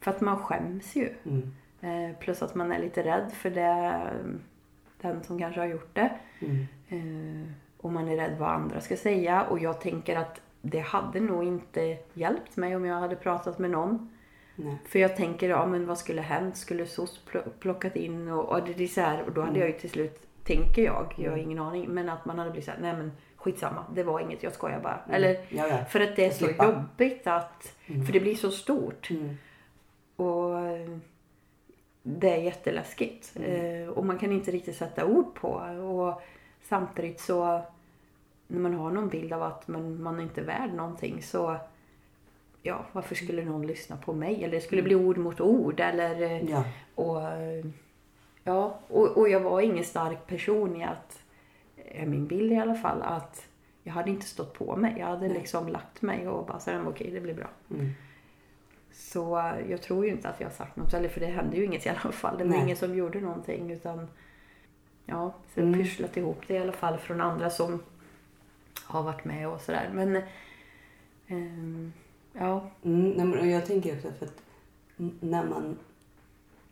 För 0.00 0.10
att 0.10 0.20
man 0.20 0.38
skäms 0.38 0.96
ju. 0.96 1.14
Mm. 1.24 1.54
Eh, 1.80 2.16
plus 2.18 2.42
att 2.42 2.54
man 2.54 2.72
är 2.72 2.78
lite 2.78 3.02
rädd 3.02 3.32
för 3.32 3.50
det, 3.50 4.02
den 5.00 5.22
som 5.22 5.38
kanske 5.38 5.60
har 5.60 5.66
gjort 5.66 5.94
det. 5.94 6.10
Mm. 6.40 6.66
Eh, 6.88 7.52
och 7.76 7.92
man 7.92 8.08
är 8.08 8.16
rädd 8.16 8.38
vad 8.38 8.50
andra 8.50 8.80
ska 8.80 8.96
säga. 8.96 9.42
Och 9.42 9.58
jag 9.58 9.80
tänker 9.80 10.16
att 10.16 10.40
det 10.62 10.80
hade 10.80 11.20
nog 11.20 11.44
inte 11.44 11.98
hjälpt 12.14 12.56
mig 12.56 12.76
om 12.76 12.84
jag 12.84 13.00
hade 13.00 13.16
pratat 13.16 13.58
med 13.58 13.70
någon. 13.70 14.10
Nej. 14.60 14.76
För 14.84 14.98
jag 14.98 15.16
tänker, 15.16 15.48
ja 15.48 15.66
men 15.66 15.86
vad 15.86 15.98
skulle 15.98 16.20
hänt? 16.22 16.56
Skulle 16.56 16.86
SOS 16.86 17.20
pl- 17.32 17.50
plockat 17.60 17.96
in 17.96 18.28
och, 18.28 18.48
och 18.48 18.62
det 18.76 18.84
är 18.84 18.86
så 18.88 19.00
här, 19.00 19.22
och 19.22 19.32
då 19.32 19.40
hade 19.42 19.58
jag 19.58 19.68
ju 19.68 19.74
till 19.78 19.90
slut, 19.90 20.22
tänker 20.44 20.82
jag, 20.82 21.14
jag 21.16 21.30
har 21.30 21.38
ingen 21.38 21.58
aning, 21.58 21.88
men 21.88 22.08
att 22.08 22.24
man 22.24 22.38
hade 22.38 22.50
blivit 22.50 22.64
så 22.64 22.70
här, 22.70 22.78
nej 22.80 22.92
men 22.96 23.12
skitsamma, 23.36 23.84
det 23.94 24.02
var 24.02 24.20
inget, 24.20 24.42
jag 24.42 24.52
skojar 24.52 24.80
bara. 24.80 25.00
Eller, 25.10 25.30
Ja, 25.48 25.68
ja. 25.68 25.84
för 25.84 26.00
att 26.00 26.16
det 26.16 26.24
är 26.26 26.30
så 26.30 26.48
jobbigt 26.64 27.26
att, 27.26 27.74
för 28.06 28.12
det 28.12 28.20
blir 28.20 28.34
så 28.34 28.50
stort. 28.50 29.10
Mm. 29.10 29.36
Och 30.16 30.54
det 32.02 32.30
är 32.30 32.36
jätteläskigt. 32.42 33.36
Eh, 33.36 33.88
och 33.88 34.06
man 34.06 34.18
kan 34.18 34.32
inte 34.32 34.50
riktigt 34.50 34.76
sätta 34.76 35.06
ord 35.06 35.34
på. 35.34 35.48
Och 35.82 36.22
samtidigt 36.62 37.20
så 37.20 37.60
när 38.46 38.60
man 38.60 38.74
har 38.74 38.90
någon 38.90 39.08
bild 39.08 39.32
av 39.32 39.42
att 39.42 39.68
man, 39.68 40.02
man 40.02 40.18
är 40.18 40.22
inte 40.22 40.40
är 40.40 40.44
värd 40.44 40.74
någonting 40.74 41.22
så 41.22 41.56
ja, 42.62 42.86
varför 42.92 43.14
skulle 43.14 43.44
någon 43.44 43.66
lyssna 43.66 43.96
på 43.96 44.12
mig? 44.12 44.44
Eller 44.44 44.54
det 44.54 44.60
skulle 44.60 44.82
bli 44.82 44.94
ord 44.94 45.18
mot 45.18 45.40
ord. 45.40 45.80
Eller, 45.80 46.20
eh, 46.22 46.50
Ja. 46.50 46.64
och, 46.94 47.22
eh, 47.22 47.64
ja, 48.44 48.78
och, 48.88 49.16
och 49.18 49.28
jag 49.28 49.40
var 49.40 49.60
ingen 49.60 49.84
stark 49.84 50.26
person 50.26 50.76
i 50.76 50.84
att, 50.84 51.22
är 51.76 52.06
min 52.06 52.26
bild 52.26 52.52
i 52.52 52.56
alla 52.56 52.74
fall, 52.74 53.02
att 53.02 53.46
jag 53.82 53.92
hade 53.92 54.10
inte 54.10 54.26
stått 54.26 54.54
på 54.54 54.76
mig. 54.76 54.94
Jag 54.98 55.06
hade 55.06 55.28
liksom 55.28 55.68
lagt 55.68 56.02
mig 56.02 56.28
och 56.28 56.46
bara 56.46 56.60
så 56.60 56.80
okej 56.86 57.10
det 57.10 57.20
blir 57.20 57.34
bra. 57.34 57.50
Mm. 57.70 57.90
Så 58.92 59.38
eh, 59.38 59.70
jag 59.70 59.82
tror 59.82 60.04
ju 60.06 60.10
inte 60.10 60.28
att 60.28 60.40
jag 60.40 60.46
har 60.48 60.54
sagt 60.54 60.76
något, 60.76 60.94
eller 60.94 61.08
för 61.08 61.20
det 61.20 61.26
hände 61.26 61.56
ju 61.56 61.64
inget 61.64 61.86
i 61.86 61.88
alla 61.88 62.12
fall. 62.12 62.38
Det 62.38 62.44
var 62.44 62.50
Nej. 62.50 62.62
ingen 62.62 62.76
som 62.76 62.94
gjorde 62.94 63.20
någonting 63.20 63.70
utan 63.70 64.08
ja, 65.06 65.34
så 65.54 65.60
jag 65.60 65.66
Mm. 65.66 65.80
pysslat 65.80 66.16
ihop 66.16 66.40
det 66.46 66.54
i 66.54 66.58
alla 66.58 66.72
fall 66.72 66.98
från 66.98 67.20
andra 67.20 67.50
som 67.50 67.82
har 68.84 69.02
varit 69.02 69.24
med 69.24 69.48
och 69.48 69.60
sådär. 69.60 69.90
Men 69.94 70.22
ehm, 71.28 71.92
ja, 72.38 72.70
Mm, 72.82 73.30
men 73.30 73.50
jag 73.50 73.66
tänker 73.66 73.96
också 73.96 74.08
för 74.18 74.26
att 74.26 74.42
när 75.20 75.44
man, 75.44 75.78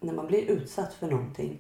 när 0.01 0.13
man 0.13 0.27
blir 0.27 0.51
utsatt 0.51 0.95
för 0.95 1.11
någonting 1.11 1.59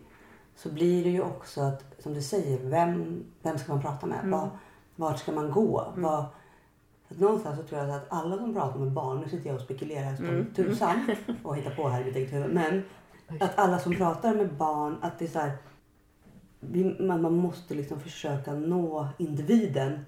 så 0.57 0.73
blir 0.73 1.05
det 1.05 1.11
ju 1.11 1.23
också 1.23 1.61
att, 1.61 1.85
som 1.99 2.15
du 2.15 2.23
säger, 2.23 2.59
vem, 2.59 3.25
vem 3.43 3.59
ska 3.59 3.73
man 3.73 3.83
prata 3.83 4.07
med? 4.07 4.19
Mm. 4.19 4.31
Var, 4.31 4.49
vart 4.97 5.19
ska 5.19 5.33
man 5.33 5.51
gå? 5.51 5.93
Var, 5.97 6.25
för 7.07 7.15
att 7.15 7.21
någonstans 7.21 7.59
så 7.59 7.63
tror 7.63 7.81
jag 7.81 7.91
att 7.91 8.07
alla 8.09 8.37
som 8.37 8.55
pratar 8.55 8.79
med 8.79 8.93
barn, 8.93 9.21
nu 9.21 9.29
sitter 9.29 9.47
jag 9.47 9.57
och 9.57 9.63
spekulerar 9.63 10.17
som 10.17 10.27
Mm. 10.27 10.55
tusan 10.55 11.17
och 11.43 11.57
hittar 11.57 11.75
på 11.75 11.89
här 11.89 12.01
i 12.01 12.05
mitt 12.05 12.17
eget 12.17 12.33
huvud. 12.33 12.55
Men 12.55 12.83
att 13.41 13.59
alla 13.59 13.79
som 13.79 13.95
pratar 13.97 14.35
med 14.35 14.55
barn, 14.55 14.97
att 15.03 15.19
det 15.19 15.25
är 15.25 15.29
så 15.29 15.39
här, 15.39 15.53
man, 17.07 17.23
man 17.23 17.37
måste 17.37 17.75
liksom 17.75 18.01
försöka 18.01 18.55
nå 18.55 19.09
individen 19.19 20.07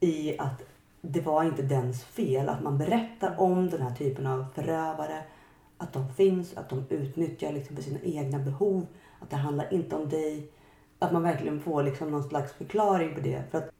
i 0.00 0.38
att 0.38 0.62
det 1.02 1.20
var 1.20 1.44
inte 1.44 1.62
dens 1.62 2.04
fel. 2.04 2.48
Att 2.48 2.62
man 2.62 2.78
berättar 2.78 3.40
om 3.40 3.70
den 3.70 3.82
här 3.82 3.94
typen 3.94 4.26
av 4.26 4.44
förövare. 4.54 5.22
Att 5.78 5.92
de 5.92 6.08
finns, 6.14 6.56
att 6.56 6.68
de 6.68 6.84
utnyttjar 6.88 7.52
liksom 7.52 7.76
för 7.76 7.82
sina 7.82 8.00
egna 8.02 8.38
behov. 8.38 8.86
Att 9.20 9.30
det 9.30 9.36
handlar 9.36 9.72
inte 9.74 9.96
om 9.96 10.08
dig. 10.08 10.50
Att 10.98 11.12
man 11.12 11.22
verkligen 11.22 11.60
får 11.60 11.82
liksom 11.82 12.10
någon 12.10 12.22
slags 12.24 12.52
förklaring 12.52 13.14
på 13.14 13.20
det. 13.20 13.42
För 13.50 13.58
att 13.58 13.70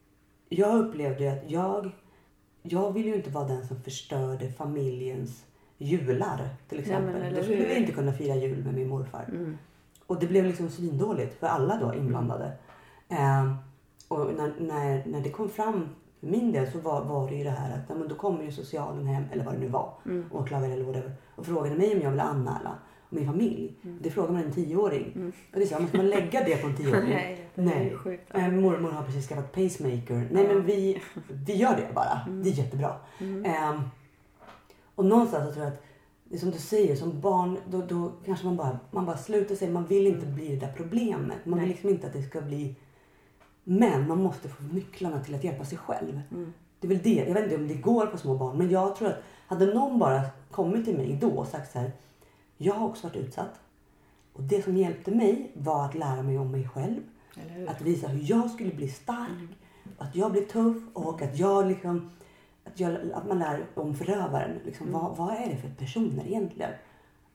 jag 0.48 0.78
upplevde 0.78 1.24
ju 1.24 1.28
att 1.30 1.50
jag, 1.50 1.90
jag 2.62 2.92
ville 2.92 3.08
ju 3.08 3.14
inte 3.14 3.30
vara 3.30 3.48
den 3.48 3.66
som 3.66 3.82
förstörde 3.82 4.52
familjens 4.52 5.44
jular 5.78 6.48
till 6.68 6.78
exempel. 6.78 7.22
eller 7.22 7.36
Då 7.36 7.42
skulle 7.42 7.64
vi 7.64 7.76
inte 7.76 7.92
kunna 7.92 8.12
fira 8.12 8.36
jul 8.36 8.64
med 8.64 8.74
min 8.74 8.88
morfar. 8.88 9.24
mm, 9.28 9.58
Och 10.06 10.20
det 10.20 10.26
blev 10.26 10.44
liksom 10.44 10.70
svindåligt 10.70 11.38
för 11.38 11.46
alla 11.46 11.76
då 11.76 11.94
inblandade. 11.94 12.52
Eh, 13.08 13.54
och 14.08 14.34
när, 14.36 14.52
när, 14.60 15.06
när 15.06 15.20
det 15.20 15.30
kom 15.30 15.48
fram 15.48 15.88
för 16.22 16.28
min 16.28 16.52
del 16.52 16.72
så 16.72 16.78
var, 16.78 17.04
var 17.04 17.28
det 17.28 17.34
ju 17.34 17.44
det 17.44 17.50
här 17.50 17.74
att 17.74 17.98
men 17.98 18.08
då 18.08 18.14
kommer 18.14 18.44
ju 18.44 18.52
socialen 18.52 19.06
hem, 19.06 19.24
eller 19.32 19.44
vad 19.44 19.54
det 19.54 19.60
nu 19.60 19.68
var, 19.68 19.94
mm, 20.06 20.24
åklagare 20.32 20.72
eller 20.72 20.84
whatever, 20.84 21.12
och 21.34 21.46
frågade 21.46 21.76
mig 21.76 21.96
om 21.96 22.00
jag 22.02 22.10
ville 22.10 22.22
anmäla 22.22 22.78
min 23.08 23.26
familj. 23.26 23.74
Det 24.00 24.10
frågar 24.10 24.32
man 24.32 24.42
en 24.42 24.52
tioåring. 24.52 25.12
Mm. 25.14 25.32
Och 25.52 25.58
det 25.58 25.62
är 25.62 25.66
så, 25.66 25.82
måste 25.82 25.96
man 25.96 26.08
lägga 26.08 26.44
det 26.44 26.56
på 26.56 26.66
en 26.66 26.76
tioåring? 26.76 27.08
nej, 27.08 27.50
Nej. 27.54 27.88
ju 27.88 27.98
sjukt. 27.98 28.34
Eh, 28.34 28.50
mormor 28.50 28.90
har 28.90 29.04
precis 29.04 29.28
skaffat 29.28 29.52
pacemaker. 29.52 30.28
Nej 30.30 30.48
men 30.48 30.64
vi, 30.64 31.02
vi 31.46 31.56
gör 31.56 31.76
det 31.76 31.94
bara. 31.94 32.20
Det 32.42 32.50
är 32.50 32.54
jättebra. 32.54 32.96
Mm. 33.18 33.44
Ehm, 33.44 33.80
och 34.94 35.04
någonstans 35.04 35.48
så 35.48 35.52
tror 35.52 35.64
jag 35.64 35.72
att 35.72 35.82
det 36.24 36.38
som 36.38 36.50
du 36.50 36.58
säger, 36.58 36.96
som 36.96 37.20
barn 37.20 37.58
då, 37.70 37.82
då 37.82 38.12
kanske 38.24 38.46
man 38.46 38.56
bara, 38.56 38.78
man 38.90 39.06
bara 39.06 39.16
slutar 39.16 39.54
sig. 39.54 39.70
Man 39.70 39.86
vill 39.86 40.06
inte 40.06 40.26
bli 40.26 40.48
det 40.48 40.66
där 40.66 40.72
problemet. 40.76 41.38
Man 41.44 41.58
Nej. 41.58 41.60
vill 41.60 41.68
liksom 41.68 41.90
inte 41.90 42.06
att 42.06 42.12
det 42.12 42.22
ska 42.22 42.40
bli... 42.40 42.76
Men 43.64 44.08
man 44.08 44.22
måste 44.22 44.48
få 44.48 44.62
nycklarna 44.62 45.24
till 45.24 45.34
att 45.34 45.44
hjälpa 45.44 45.64
sig 45.64 45.78
själv. 45.78 46.20
Mm. 46.30 46.52
Det 46.80 46.86
är 46.86 46.88
väl 46.88 47.02
det. 47.02 47.24
Jag 47.28 47.34
vet 47.34 47.44
inte 47.44 47.56
om 47.56 47.68
det 47.68 47.74
går 47.74 48.06
på 48.06 48.18
små 48.18 48.34
barn. 48.34 48.58
Men 48.58 48.70
jag 48.70 48.96
tror 48.96 49.08
att 49.08 49.22
hade 49.46 49.74
någon 49.74 49.98
bara 49.98 50.22
kommit 50.50 50.84
till 50.84 50.96
mig 50.96 51.18
då 51.20 51.30
och 51.30 51.46
sagt 51.46 51.72
så 51.72 51.78
här. 51.78 51.92
Jag 52.56 52.74
har 52.74 52.88
också 52.88 53.06
varit 53.06 53.16
utsatt. 53.16 53.60
Och 54.32 54.42
det 54.42 54.64
som 54.64 54.76
hjälpte 54.76 55.10
mig 55.10 55.52
var 55.54 55.84
att 55.84 55.94
lära 55.94 56.22
mig 56.22 56.38
om 56.38 56.50
mig 56.50 56.68
själv. 56.68 57.00
Att 57.68 57.80
visa 57.80 58.08
hur 58.08 58.30
jag 58.30 58.50
skulle 58.50 58.74
bli 58.74 58.88
stark. 58.88 59.58
Att 59.98 60.16
jag 60.16 60.32
blir 60.32 60.42
tuff 60.42 60.82
och 60.92 61.22
att 61.22 61.38
jag 61.38 61.66
liksom... 61.66 62.10
Att, 62.64 62.80
jag, 62.80 62.96
att 63.14 63.28
man 63.28 63.38
lär 63.38 63.66
om 63.74 63.94
förövaren. 63.94 64.58
Liksom, 64.64 64.92
vad, 64.92 65.16
vad 65.16 65.34
är 65.34 65.48
det 65.48 65.56
för 65.56 65.68
personer 65.68 66.26
egentligen? 66.26 66.70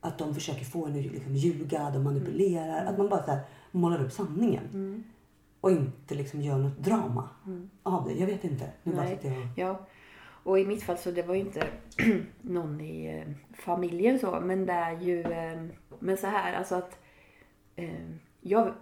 Att 0.00 0.18
de 0.18 0.34
försöker 0.34 0.64
få 0.64 0.86
en 0.86 0.98
att 0.98 1.12
liksom, 1.12 1.36
ljuga, 1.36 1.90
de 1.90 2.04
manipulerar. 2.04 2.86
Att 2.86 2.98
man 2.98 3.08
bara 3.08 3.22
så 3.22 3.30
här, 3.30 3.40
målar 3.70 4.04
upp 4.04 4.12
sanningen. 4.12 5.04
Och 5.60 5.70
inte 5.70 6.14
liksom 6.14 6.42
gör 6.42 6.58
något 6.58 6.78
drama 6.78 7.28
Mm. 7.46 7.70
av 7.82 8.08
det. 8.08 8.12
Jag 8.14 8.26
vet 8.26 8.44
inte. 8.44 8.70
Nu 8.82 8.92
bara 8.92 9.04
Nej. 9.04 9.16
sitter 9.16 9.28
jag 9.30 9.38
och... 9.42 9.48
Ja, 9.56 9.86
och 10.42 10.58
i 10.58 10.66
mitt 10.66 10.82
fall 10.82 10.98
så 10.98 11.10
det 11.10 11.22
var 11.22 11.34
ju 11.34 11.40
inte 11.40 11.66
någon 12.42 12.80
i 12.80 13.18
eh, 13.18 13.32
familjen 13.56 14.18
så, 14.18 14.40
men 14.40 14.66
det 14.66 14.72
är 14.72 15.00
ju, 15.00 15.22
eh, 15.22 15.62
men 15.98 16.16
så 16.16 16.26
här 16.26 16.52
alltså 16.52 16.74
att 16.74 16.98
eh, 17.76 17.90
jag, 18.40 18.72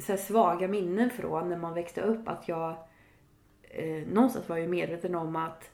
så 0.00 0.16
svaga 0.16 0.68
minnen 0.68 1.10
från 1.10 1.48
när 1.48 1.56
man 1.58 1.74
växte 1.74 2.00
upp 2.00 2.28
att 2.28 2.48
jag 2.48 2.70
eh, 3.62 4.06
någonstans 4.08 4.48
var 4.48 4.56
jag 4.56 4.64
ju 4.64 4.70
medveten 4.70 5.14
om 5.14 5.36
att 5.36 5.70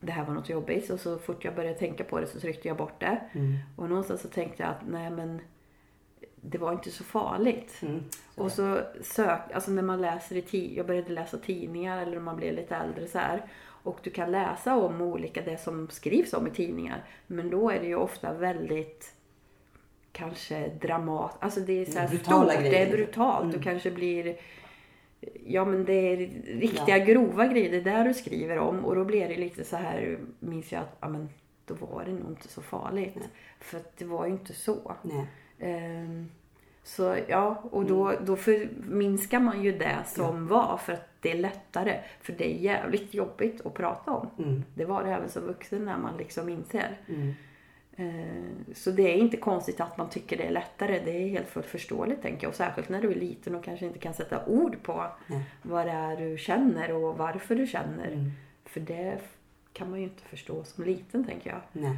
det 0.00 0.12
här 0.12 0.24
var 0.24 0.34
något 0.34 0.48
jobbigt 0.48 0.90
och 0.90 1.00
så 1.00 1.18
fort 1.18 1.44
jag 1.44 1.54
började 1.54 1.78
tänka 1.78 2.04
på 2.04 2.20
det 2.20 2.26
så 2.26 2.40
tryckte 2.40 2.68
jag 2.68 2.76
bort 2.76 3.00
det. 3.00 3.20
Mm. 3.32 3.56
Och 3.76 3.88
någonstans 3.88 4.20
så 4.20 4.28
tänkte 4.28 4.62
jag 4.62 4.70
att 4.72 4.82
nej 4.88 5.10
men 5.10 5.40
det 6.46 6.58
var 6.58 6.72
inte 6.72 6.90
så 6.90 7.04
farligt. 7.04 7.78
Mm. 7.82 8.02
Och 8.34 8.52
så 8.52 8.80
sök, 9.02 9.40
alltså 9.54 9.70
när 9.70 9.82
man 9.82 10.00
läser 10.00 10.36
i 10.36 10.40
ti- 10.40 10.76
jag 10.76 10.86
började 10.86 11.12
läsa 11.12 11.38
tidningar 11.38 12.02
eller 12.02 12.12
när 12.12 12.20
man 12.20 12.36
blev 12.36 12.54
lite 12.54 12.76
äldre 12.76 13.06
så 13.06 13.18
här. 13.18 13.42
Och 13.66 13.98
du 14.02 14.10
kan 14.10 14.32
läsa 14.32 14.76
om 14.76 15.00
olika, 15.00 15.42
det 15.42 15.56
som 15.60 15.88
skrivs 15.90 16.32
om 16.32 16.46
i 16.46 16.50
tidningar. 16.50 17.04
Men 17.26 17.50
då 17.50 17.70
är 17.70 17.80
det 17.80 17.86
ju 17.86 17.94
ofta 17.96 18.32
väldigt 18.32 19.14
kanske 20.12 20.68
dramat, 20.68 21.36
alltså 21.40 21.60
det 21.60 21.72
är 21.72 21.84
så 21.84 21.98
här 21.98 22.08
Brutala 22.08 22.52
stort, 22.52 22.62
det 22.62 22.68
grejer. 22.70 22.86
är 22.86 22.90
brutalt 22.90 23.44
Mm. 23.44 23.56
och 23.56 23.62
kanske 23.62 23.90
blir 23.90 24.36
Ja 25.46 25.64
men 25.64 25.84
det 25.84 25.92
är 25.92 26.16
riktiga 26.60 26.98
grova 26.98 27.46
grejer, 27.46 27.70
det 27.70 27.76
är 27.76 27.96
där 27.96 28.04
du 28.04 28.14
skriver 28.14 28.58
om 28.58 28.84
och 28.84 28.94
då 28.94 29.04
blir 29.04 29.28
det 29.28 29.36
lite 29.36 29.64
så 29.64 29.76
här, 29.76 30.18
minns 30.38 30.72
jag 30.72 30.82
att, 30.82 30.96
ja 31.00 31.08
men 31.08 31.28
då 31.66 31.74
var 31.74 32.04
det 32.04 32.12
nog 32.12 32.30
inte 32.30 32.48
så 32.48 32.62
farligt. 32.62 33.12
Nej. 33.16 33.28
För 33.60 33.76
att 33.78 33.96
det 33.96 34.04
var 34.04 34.26
ju 34.26 34.32
inte 34.32 34.52
så. 34.52 34.94
Nej. 35.02 35.26
Ehm, 35.58 36.28
så 36.82 37.16
ja, 37.28 37.62
och 37.70 37.84
då, 37.84 38.12
då 38.26 38.36
förminskar 38.36 39.40
man 39.40 39.62
ju 39.62 39.78
det 39.78 39.98
som 40.06 40.46
var 40.46 40.76
för 40.76 40.92
att 40.92 41.08
det 41.20 41.30
är 41.30 41.38
lättare. 41.38 42.00
För 42.20 42.32
det 42.32 42.54
är 42.54 42.58
jävligt 42.58 43.14
jobbigt 43.14 43.66
att 43.66 43.74
prata 43.74 44.10
om. 44.10 44.30
Mm. 44.38 44.64
Det 44.74 44.84
var 44.84 45.04
det 45.04 45.10
även 45.10 45.28
som 45.28 45.42
vuxen 45.42 45.84
när 45.84 45.98
man 45.98 46.16
liksom 46.16 46.48
inser. 46.48 46.96
Mm. 47.08 47.34
Ehm, 47.96 48.64
så 48.74 48.90
det 48.90 49.02
är 49.02 49.16
inte 49.16 49.36
konstigt 49.36 49.80
att 49.80 49.98
man 49.98 50.08
tycker 50.08 50.36
det 50.36 50.42
är 50.42 50.50
lättare. 50.50 51.00
Det 51.04 51.10
är 51.10 51.28
helt 51.28 51.48
fullt 51.48 51.66
förståeligt 51.66 52.22
tänker 52.22 52.44
jag. 52.44 52.50
Och 52.50 52.56
särskilt 52.56 52.88
när 52.88 53.02
du 53.02 53.10
är 53.10 53.14
liten 53.14 53.54
och 53.54 53.64
kanske 53.64 53.86
inte 53.86 53.98
kan 53.98 54.14
sätta 54.14 54.46
ord 54.46 54.76
på 54.82 55.06
Nej. 55.26 55.42
vad 55.62 55.86
det 55.86 55.92
är 55.92 56.16
du 56.16 56.38
känner 56.38 56.92
och 56.92 57.18
varför 57.18 57.54
du 57.54 57.66
känner. 57.66 58.06
Mm. 58.06 58.30
För 58.64 58.80
det 58.80 59.18
kan 59.72 59.90
man 59.90 59.98
ju 59.98 60.04
inte 60.04 60.22
förstå 60.22 60.64
som 60.64 60.84
liten 60.84 61.24
tänker 61.24 61.50
jag. 61.50 61.60
Nej. 61.72 61.96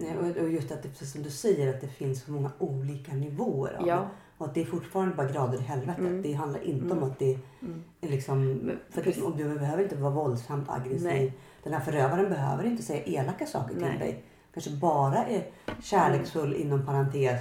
Nej, 0.00 0.40
och, 0.40 0.50
just 0.50 0.72
att 0.72 0.82
det, 0.82 0.88
precis 0.88 1.12
som 1.12 1.22
du 1.22 1.30
säger, 1.30 1.74
att 1.74 1.80
det 1.80 1.88
finns 1.88 2.22
så 2.24 2.32
många 2.32 2.50
olika 2.58 3.12
nivåer 3.14 3.74
av 3.80 3.86
Ja. 3.88 4.08
Och 4.38 4.46
att 4.46 4.54
det 4.54 4.60
är 4.60 4.64
fortfarande 4.64 5.14
bara 5.14 5.28
grader 5.28 5.58
i 5.58 5.62
helvetet. 5.62 5.98
Mm. 6.04 6.22
Det 6.22 6.32
handlar 6.32 6.60
inte 6.64 6.84
om 6.92 6.98
Mm. 6.98 7.04
att 7.10 7.18
det 7.18 7.38
Mm. 7.62 7.82
är 8.00 8.08
liksom... 8.08 8.70
För 8.90 9.08
att 9.08 9.16
och 9.16 9.36
du 9.36 9.58
behöver 9.58 9.82
inte 9.82 9.96
vara 9.96 10.12
våldsamt 10.14 10.70
aggressiv. 10.70 11.02
Nej. 11.04 11.32
Den 11.62 11.72
här 11.72 11.80
förövaren 11.80 12.28
behöver 12.28 12.64
inte 12.64 12.82
säga 12.82 13.02
elaka 13.04 13.46
saker 13.46 13.74
Nej. 13.80 13.90
till 13.90 14.00
dig. 14.00 14.22
Kanske 14.54 14.70
bara 14.70 15.24
är 15.26 15.44
kärleksfull 15.82 16.54
inom 16.54 16.86
parentes. 16.86 17.40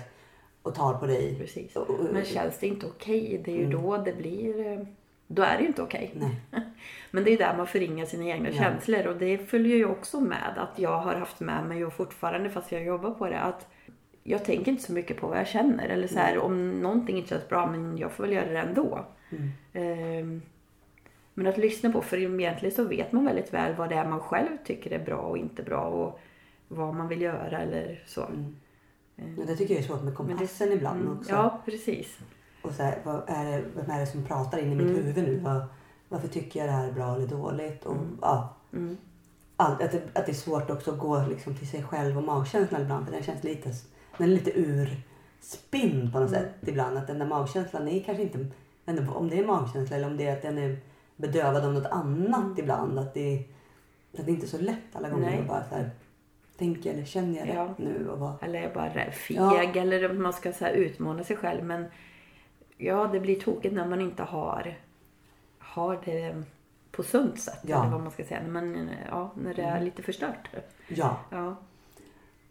och 0.63 0.75
tar 0.75 0.93
på 0.93 1.05
dig. 1.05 1.35
Precis. 1.39 1.71
Men 2.13 2.25
känns 2.25 2.57
det 2.59 2.67
inte 2.67 2.85
okej, 2.85 3.41
det 3.45 3.51
är 3.51 3.57
ju 3.57 3.69
då 3.71 3.97
det 3.97 4.13
blir... 4.13 4.85
Då 5.33 5.41
är 5.41 5.55
det 5.57 5.61
ju 5.61 5.67
inte 5.67 5.81
okej. 5.81 6.11
Nej. 6.15 6.35
Men 7.11 7.23
det 7.23 7.31
är 7.33 7.37
där 7.37 7.57
man 7.57 7.67
förringar 7.67 8.05
sina 8.05 8.25
egna 8.25 8.49
Ja. 8.49 8.55
känslor 8.57 9.07
och 9.07 9.15
det 9.17 9.37
följer 9.37 9.77
ju 9.77 9.85
också 9.85 10.19
med 10.19 10.57
att 10.57 10.79
jag 10.79 10.97
har 10.99 11.15
haft 11.15 11.39
med 11.39 11.65
mig 11.65 11.85
och 11.85 11.93
fortfarande 11.93 12.49
fast 12.49 12.71
jag 12.71 12.83
jobbar 12.83 13.11
på 13.11 13.29
det 13.29 13.39
att 13.39 13.67
jag 14.23 14.45
tänker 14.45 14.71
inte 14.71 14.83
så 14.83 14.93
mycket 14.93 15.17
på 15.17 15.27
vad 15.27 15.37
jag 15.39 15.47
känner 15.47 15.87
eller 15.89 16.07
så 16.07 16.19
här 16.19 16.37
om 16.37 16.71
någonting 16.71 17.17
inte 17.17 17.29
känns 17.29 17.49
bra 17.49 17.67
men 17.67 17.97
jag 17.97 18.11
får 18.11 18.23
väl 18.23 18.33
göra 18.33 18.49
det 18.49 18.59
ändå. 18.59 19.05
Mm. 19.29 19.49
Ehm, 19.73 20.41
Men 21.33 21.47
att 21.47 21.57
lyssna 21.57 21.91
på, 21.91 22.01
för 22.01 22.17
egentligen 22.17 22.75
så 22.75 22.83
vet 22.83 23.11
man 23.11 23.25
väldigt 23.25 23.53
väl 23.53 23.75
vad 23.75 23.89
det 23.89 23.95
är 23.95 24.07
man 24.07 24.19
själv 24.19 24.57
tycker 24.65 24.91
är 24.91 25.05
bra 25.05 25.17
och 25.17 25.37
inte 25.37 25.63
bra 25.63 25.81
och 25.85 26.19
vad 26.67 26.95
man 26.95 27.07
vill 27.07 27.21
göra 27.21 27.59
eller 27.59 28.03
så. 28.05 28.25
Mm. 28.25 28.55
Men 29.15 29.45
det 29.47 29.55
tycker 29.55 29.73
jag 29.73 29.83
är 29.83 29.87
svårt 29.87 30.03
med 30.03 30.15
kompassen 30.15 30.71
ibland 30.71 31.01
Mm, 31.01 31.17
också. 31.17 31.31
Ja, 31.31 31.61
precis. 31.65 32.19
Och 32.61 32.71
så 32.73 32.83
här, 32.83 32.97
vad 33.03 33.21
är 33.27 33.45
det, 33.45 33.63
vem 33.75 33.91
är 33.91 33.99
det 33.99 34.05
som 34.05 34.25
pratar 34.25 34.57
in 34.57 34.71
i 34.71 34.75
mitt 34.75 34.85
Mm. 34.87 34.95
huvud 34.95 35.17
nu? 35.17 35.39
Vad, 35.39 35.63
varför 36.09 36.27
tycker 36.27 36.59
jag 36.59 36.69
det 36.69 36.73
här 36.73 36.87
är 36.87 36.91
bra 36.91 37.15
eller 37.15 37.27
dåligt? 37.27 37.85
Och, 37.85 37.95
Mm. 37.95 38.17
ja, 38.21 38.53
Mm. 38.73 38.97
allt, 39.57 39.81
att, 39.83 39.91
det, 39.91 40.01
att 40.13 40.25
det 40.25 40.31
är 40.31 40.33
svårt 40.33 40.69
också 40.69 40.91
att 40.91 40.99
gå 40.99 41.25
liksom 41.29 41.55
till 41.55 41.67
sig 41.69 41.83
själv 41.83 42.17
och 42.17 42.23
magkänslan 42.23 42.81
ibland. 42.81 43.05
För 43.05 43.11
den 43.13 43.23
känns 43.23 43.43
lite, 43.43 43.69
den 44.17 44.27
är 44.29 44.31
lite 44.33 44.59
ur 44.59 45.01
spinn 45.41 46.11
på 46.13 46.19
något 46.19 46.29
Mm. 46.29 46.41
sätt 46.41 46.55
ibland. 46.61 46.97
Att 46.97 47.07
den 47.07 47.19
där 47.19 47.25
magkänslan 47.25 47.87
är 47.87 48.03
kanske 48.03 48.23
inte, 48.23 48.45
jag 48.85 49.15
om 49.17 49.29
det 49.29 49.39
är 49.39 49.45
magkänsla 49.45 49.95
eller 49.95 50.07
om 50.07 50.17
det 50.17 50.27
är 50.27 50.33
att 50.33 50.41
den 50.41 50.57
är 50.57 50.77
bedövad 51.15 51.65
av 51.65 51.73
något 51.73 51.85
annat 51.91 52.43
Mm. 52.45 52.59
ibland. 52.59 52.99
Att 52.99 53.13
det, 53.13 53.43
att 54.19 54.25
det 54.25 54.31
inte 54.31 54.45
är 54.45 54.47
så 54.47 54.57
lätt 54.57 54.77
alla 54.93 55.09
gånger 55.09 55.29
Nej. 55.29 55.39
att 55.39 55.47
bara 55.47 55.63
så 55.69 55.75
här, 55.75 55.89
tänker 56.57 56.93
eller 56.93 57.05
känner 57.05 57.37
jag 57.39 57.55
Ja. 57.55 57.63
rätt 57.65 57.77
nu? 57.77 58.09
Och 58.09 58.19
vad, 58.19 58.33
Eller 58.43 58.59
är 58.59 58.63
jag 58.63 58.73
bara 58.73 59.11
feg 59.11 59.37
Ja. 59.37 59.63
eller 59.81 60.13
man 60.13 60.33
ska 60.33 60.51
så 60.53 60.67
utmana 60.67 61.23
sig 61.23 61.35
själv. 61.37 61.63
Men 61.63 61.85
ja, 62.81 63.09
det 63.11 63.19
blir 63.19 63.39
tokigt 63.39 63.73
när 63.75 63.87
man 63.87 64.01
inte 64.01 64.23
har, 64.23 64.77
har 65.59 66.01
det 66.05 66.43
på 66.91 67.03
sunt 67.03 67.39
sätt. 67.39 67.59
Ja. 67.61 67.75
Mm. 67.75 67.81
Eller 67.87 67.91
vad 67.95 68.01
man 68.03 68.11
ska 68.11 68.23
säga. 68.23 68.41
Men 68.47 68.89
ja, 69.09 69.31
när 69.35 69.53
det 69.53 69.61
är 69.61 69.81
lite 69.81 70.03
förstört. 70.03 70.49
ja. 70.87 71.17
Ja. 71.29 71.55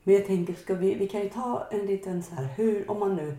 Men 0.03 0.15
jag 0.15 0.27
tänker, 0.27 0.55
ska 0.55 0.75
vi, 0.75 0.95
vi 0.95 1.09
kan 1.09 1.21
ju 1.21 1.29
ta 1.29 1.67
en 1.71 1.87
liten 1.87 2.23
så 2.23 2.35
här, 2.35 2.45
hur, 2.57 2.91
om 2.91 2.99
man 3.01 3.17
nu 3.17 3.37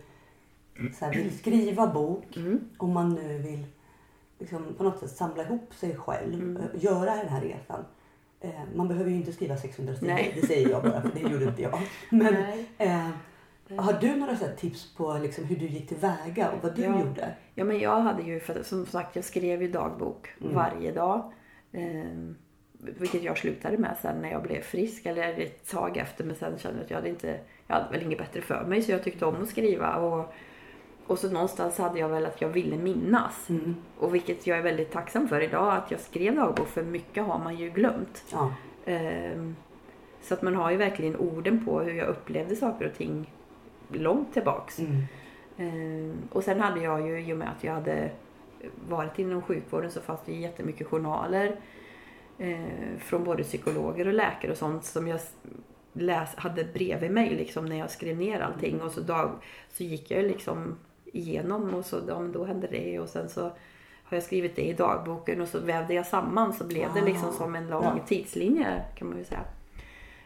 så 0.99 1.05
här, 1.05 1.13
vill 1.13 1.37
skriva 1.37 1.87
bok, 1.87 2.37
Mm. 2.37 2.59
om 2.77 2.93
man 2.93 3.09
nu 3.13 3.37
vill 3.37 3.65
liksom, 4.39 4.65
på 4.77 4.83
något 4.83 4.99
sätt 4.99 5.11
samla 5.11 5.43
ihop 5.43 5.73
sig 5.73 5.95
själv, 5.95 6.33
Mm. 6.33 6.57
eh, 6.57 6.83
göra 6.83 7.15
den 7.15 7.27
här 7.29 7.41
resan. 7.41 7.85
Eh, 8.39 8.49
man 8.75 8.87
behöver 8.87 9.09
ju 9.09 9.15
inte 9.15 9.33
skriva 9.33 9.57
600 9.57 9.95
sidor, 9.95 10.15
det 10.35 10.47
säger 10.47 10.69
jag 10.69 10.83
bara 10.83 11.01
för 11.01 11.11
det 11.13 11.19
gjorde 11.29 11.45
inte 11.45 11.61
jag. 11.61 11.79
Men 12.09 12.35
eh, 12.77 13.09
har 13.77 13.93
du 13.93 14.15
några 14.15 14.35
så 14.35 14.45
tips 14.57 14.93
på 14.95 15.19
liksom, 15.23 15.43
hur 15.43 15.55
du 15.55 15.65
gick 15.67 15.87
tillväga 15.89 16.51
och 16.51 16.63
vad 16.63 16.75
du 16.75 16.81
Ja. 16.81 16.99
gjorde? 16.99 17.33
Ja, 17.55 17.63
men 17.63 17.79
jag 17.79 17.99
hade 18.01 18.23
ju, 18.23 18.39
för, 18.39 18.63
som 18.63 18.85
sagt, 18.85 19.15
jag 19.15 19.25
skrev 19.25 19.61
ju 19.61 19.71
dagbok 19.71 20.29
Mm. 20.41 20.55
varje 20.55 20.91
dag. 20.91 21.31
Eh, 21.71 22.05
vilket 22.83 23.23
jag 23.23 23.37
slutade 23.37 23.77
med 23.77 23.97
sen 24.01 24.21
när 24.21 24.31
jag 24.31 24.43
blev 24.43 24.61
frisk, 24.61 25.05
eller 25.05 25.39
ett 25.39 25.69
tag 25.71 25.97
efter. 25.97 26.23
Men 26.23 26.35
sen 26.35 26.57
kände 26.59 26.77
jag 26.77 26.83
att 26.83 26.89
jag 26.91 26.97
hade 26.97 27.09
inte, 27.09 27.39
jag 27.67 27.75
hade 27.75 27.89
väl 27.91 28.01
inget 28.03 28.17
bättre 28.17 28.41
för 28.41 28.63
mig. 28.65 28.81
Så 28.81 28.91
jag 28.91 29.03
tyckte 29.03 29.25
om 29.25 29.35
att 29.41 29.49
skriva. 29.49 29.95
Och, 29.95 30.33
och 31.07 31.19
så 31.19 31.31
någonstans 31.31 31.77
hade 31.77 31.99
jag 31.99 32.09
väl 32.09 32.25
att 32.25 32.41
jag 32.41 32.49
ville 32.49 32.77
minnas. 32.77 33.49
Mm. 33.49 33.75
Och 33.97 34.15
vilket 34.15 34.47
jag 34.47 34.57
är 34.57 34.61
väldigt 34.61 34.91
tacksam 34.91 35.27
för 35.27 35.41
idag, 35.41 35.73
att 35.73 35.91
jag 35.91 35.99
skrev 35.99 36.35
dagbok. 36.35 36.67
För 36.67 36.83
mycket 36.83 37.23
har 37.23 37.39
man 37.39 37.57
ju 37.57 37.69
glömt. 37.69 38.23
Ja. 38.31 38.53
Ehm, 38.85 39.55
Så 40.21 40.33
att 40.33 40.41
man 40.41 40.55
har 40.55 40.71
ju 40.71 40.77
verkligen 40.77 41.15
orden 41.15 41.65
på 41.65 41.79
hur 41.79 41.93
jag 41.93 42.07
upplevde 42.07 42.55
saker 42.55 42.85
och 42.85 42.93
ting 42.93 43.33
långt 43.93 44.33
tillbaks. 44.33 44.79
Mm. 44.79 45.01
Ehm, 45.57 46.17
Och 46.31 46.43
sen 46.43 46.59
hade 46.61 46.79
jag 46.81 47.07
ju, 47.07 47.21
i 47.21 47.33
och 47.33 47.37
med 47.37 47.49
att 47.57 47.63
jag 47.63 47.73
hade 47.73 48.11
varit 48.89 49.19
inom 49.19 49.41
sjukvården 49.41 49.91
så 49.91 50.01
fanns 50.01 50.19
det 50.25 50.31
ju 50.31 50.39
jättemycket 50.41 50.87
journaler 50.87 51.55
eh, 52.37 52.97
från 52.99 53.23
både 53.23 53.43
psykologer 53.43 54.07
och 54.07 54.13
läkare 54.13 54.51
och 54.51 54.57
sånt 54.57 54.85
som 54.85 55.07
jag 55.07 55.19
läs, 55.93 56.35
hade 56.35 56.63
bredvid 56.63 57.11
mig 57.11 57.29
liksom 57.29 57.65
när 57.65 57.77
jag 57.77 57.91
skrev 57.91 58.17
ner 58.17 58.39
allting 58.39 58.81
och 58.81 58.91
så, 58.91 59.01
dag, 59.01 59.31
så 59.69 59.83
gick 59.83 60.11
jag 60.11 60.23
liksom 60.25 60.75
igenom 61.05 61.73
och 61.73 61.85
så 61.85 61.99
ja, 62.07 62.19
men 62.19 62.31
då 62.31 62.45
hände 62.45 62.67
det 62.71 62.99
och 62.99 63.09
sen 63.09 63.29
så 63.29 63.41
har 64.03 64.17
jag 64.17 64.23
skrivit 64.23 64.55
det 64.55 64.61
i 64.61 64.73
dagboken 64.73 65.41
och 65.41 65.47
så 65.47 65.59
vävde 65.59 65.93
jag 65.93 66.05
samman 66.05 66.53
så 66.53 66.67
blev 66.67 66.93
det 66.93 67.01
liksom 67.01 67.29
Ah, 67.29 67.31
som 67.31 67.55
en 67.55 67.67
lång 67.67 67.83
ja. 67.83 67.99
tidslinje 68.07 68.83
kan 68.95 69.09
man 69.09 69.17
ju 69.17 69.23
säga. 69.23 69.43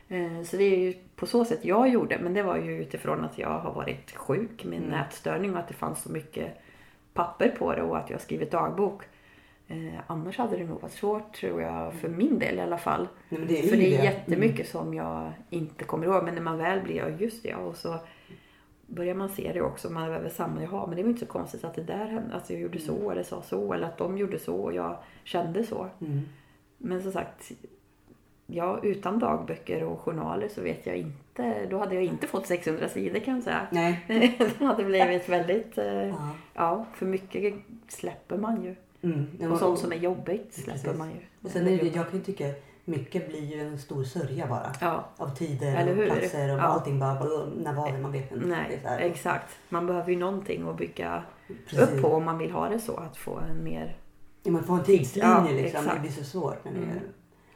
Eh, 0.08 0.41
Så 0.43 0.58
det 0.58 0.64
är 0.64 0.80
ju 0.80 0.93
på 1.16 1.26
så 1.26 1.45
sätt 1.45 1.66
jag 1.66 1.89
gjorde 1.89 2.20
men 2.20 2.34
det 2.34 2.43
var 2.43 2.58
ju 2.58 2.82
utifrån 2.82 3.24
att 3.26 3.38
jag 3.38 3.60
har 3.60 3.74
varit 3.74 4.12
sjuk 4.16 4.64
med 4.66 4.78
Mm. 4.78 4.89
nätstörning 4.89 5.53
och 5.53 5.60
att 5.60 5.68
det 5.68 5.74
fanns 5.74 6.01
så 6.01 6.12
mycket 6.12 6.58
papper 7.14 7.49
på 7.60 7.76
det 7.76 7.82
och 7.82 7.97
att 7.97 8.10
jag 8.10 8.22
skrivit 8.22 8.51
dagbok. 8.51 9.03
Eh, 9.68 9.93
annars 10.08 10.38
hade 10.38 10.58
det 10.58 10.64
nog 10.64 10.82
varit 10.82 10.91
svårt 10.93 11.34
tror 11.34 11.62
jag 11.62 11.93
för 11.93 12.10
min 12.10 12.39
del 12.39 12.58
i 12.58 12.62
alla 12.62 12.78
fall. 12.78 13.08
Nej, 13.30 13.39
men 13.39 13.47
det 13.47 13.60
är 13.60 13.68
För 13.68 13.78
det 13.78 13.93
är 13.95 13.97
det. 13.97 14.03
jättemycket 14.03 14.68
som 14.70 14.93
jag 14.93 15.32
inte 15.49 15.84
kommer 15.84 16.06
ihåg. 16.06 16.24
Men 16.24 16.36
när 16.36 16.41
man 16.41 16.58
väl 16.58 16.82
blir, 16.82 16.95
ja 16.95 17.10
just 17.10 17.43
det 17.43 17.49
ja. 17.49 17.58
Och 17.58 17.76
så 17.78 17.95
börjar 18.88 19.16
man 19.16 19.30
se 19.30 19.51
det 19.53 19.62
också. 19.62 19.89
Man 19.89 20.10
väver 20.10 20.30
samman, 20.30 20.64
jaha 20.64 20.88
men 20.88 20.95
det 20.95 21.03
var 21.03 21.10
inte 21.10 21.26
så 21.26 21.32
konstigt 21.32 21.64
att 21.64 21.74
det 21.76 21.82
där 21.84 22.06
hände. 22.06 22.34
Alltså 22.36 22.53
jag 22.53 22.62
gjorde 22.62 22.80
så 22.80 23.12
eller 23.12 23.24
sa 23.24 23.41
så. 23.41 23.74
Eller 23.74 23.88
att 23.88 23.97
de 23.97 24.18
gjorde 24.18 24.39
så 24.39 24.56
och 24.56 24.74
jag 24.74 24.97
kände 25.24 25.64
så. 25.64 25.88
Mm. 26.01 26.22
Men 26.78 27.01
som 27.01 27.12
sagt, 27.12 27.51
ja 28.48 28.80
utan 28.84 29.20
dagböcker 29.20 29.84
och 29.84 30.00
journaler 30.00 30.48
så 30.48 30.62
vet 30.62 30.86
jag 30.86 30.98
inte. 30.98 31.66
Då 31.70 31.78
hade 31.80 31.96
jag 31.96 32.04
inte 32.04 32.28
fått 32.28 32.48
600 32.48 32.88
sidor 32.89 33.20
kan 33.20 33.34
jag 33.36 33.43
säga. 33.43 33.68
Nej. 33.72 34.06
det 34.60 34.66
hade 34.66 34.84
blivit 34.84 35.30
väldigt, 35.30 35.78
eh, 35.78 35.86
Ja. 36.08 36.30
ja 36.54 36.86
för 36.93 37.06
mycket 37.06 37.54
släpper 37.88 38.38
man 38.38 38.64
ju. 38.64 38.76
Mm. 39.02 39.28
Ja, 39.39 39.50
Och 39.50 39.58
sånt 39.60 39.80
som 39.80 39.91
är 39.91 39.96
jobbigt 39.96 40.54
släpper 40.54 40.72
Precis. 40.82 40.98
man 40.98 41.10
ju. 41.10 41.18
Och 41.43 41.50
sen 41.50 41.68
är 41.68 41.78
det, 41.78 41.88
jag 41.96 42.10
kan 42.10 42.20
ju 42.20 42.26
tycka 42.26 42.46
mycket 42.86 43.28
blir 43.30 43.41
ju 43.56 43.62
en 43.62 43.80
stor 43.80 44.04
sörja 44.04 44.48
bara. 44.48 44.72
Ja, 44.82 45.06
Av 45.18 45.30
tider 45.36 45.76
Eller 45.76 46.00
och 46.12 46.18
platser 46.18 46.54
och 46.54 46.60
Ja. 46.60 46.64
allting 46.64 47.00
bara, 47.00 47.14
när 47.58 47.74
var 47.74 47.91
det 47.91 47.98
man 47.98 48.12
vet 48.12 48.32
inte. 48.32 48.46
Det 48.46 48.50
nej 48.50 48.82
exakt. 49.00 49.56
Man 49.70 49.88
behöver 49.88 50.10
ju 50.12 50.18
någonting 50.18 50.68
att 50.70 50.78
bygga 50.78 51.24
precis. 51.70 51.80
upp 51.80 52.02
på 52.02 52.08
om 52.08 52.26
man 52.26 52.38
vill 52.38 52.52
ha 52.52 52.70
det 52.70 52.80
så. 52.80 52.98
Att 52.98 53.18
få 53.18 53.39
en 53.39 53.64
mer... 53.64 53.96
Ja, 54.43 54.52
man 54.52 54.64
får 54.64 54.74
en 54.76 54.84
tidslinje 54.84 55.30
Ja, 55.30 55.41
liksom. 55.43 55.58
Det 55.62 55.68
exakt. 55.80 56.02
blir 56.02 56.12
så 56.12 56.24
svårt. 56.24 56.66
När 56.66 56.72
det 56.72 56.78
Mm. 56.78 57.00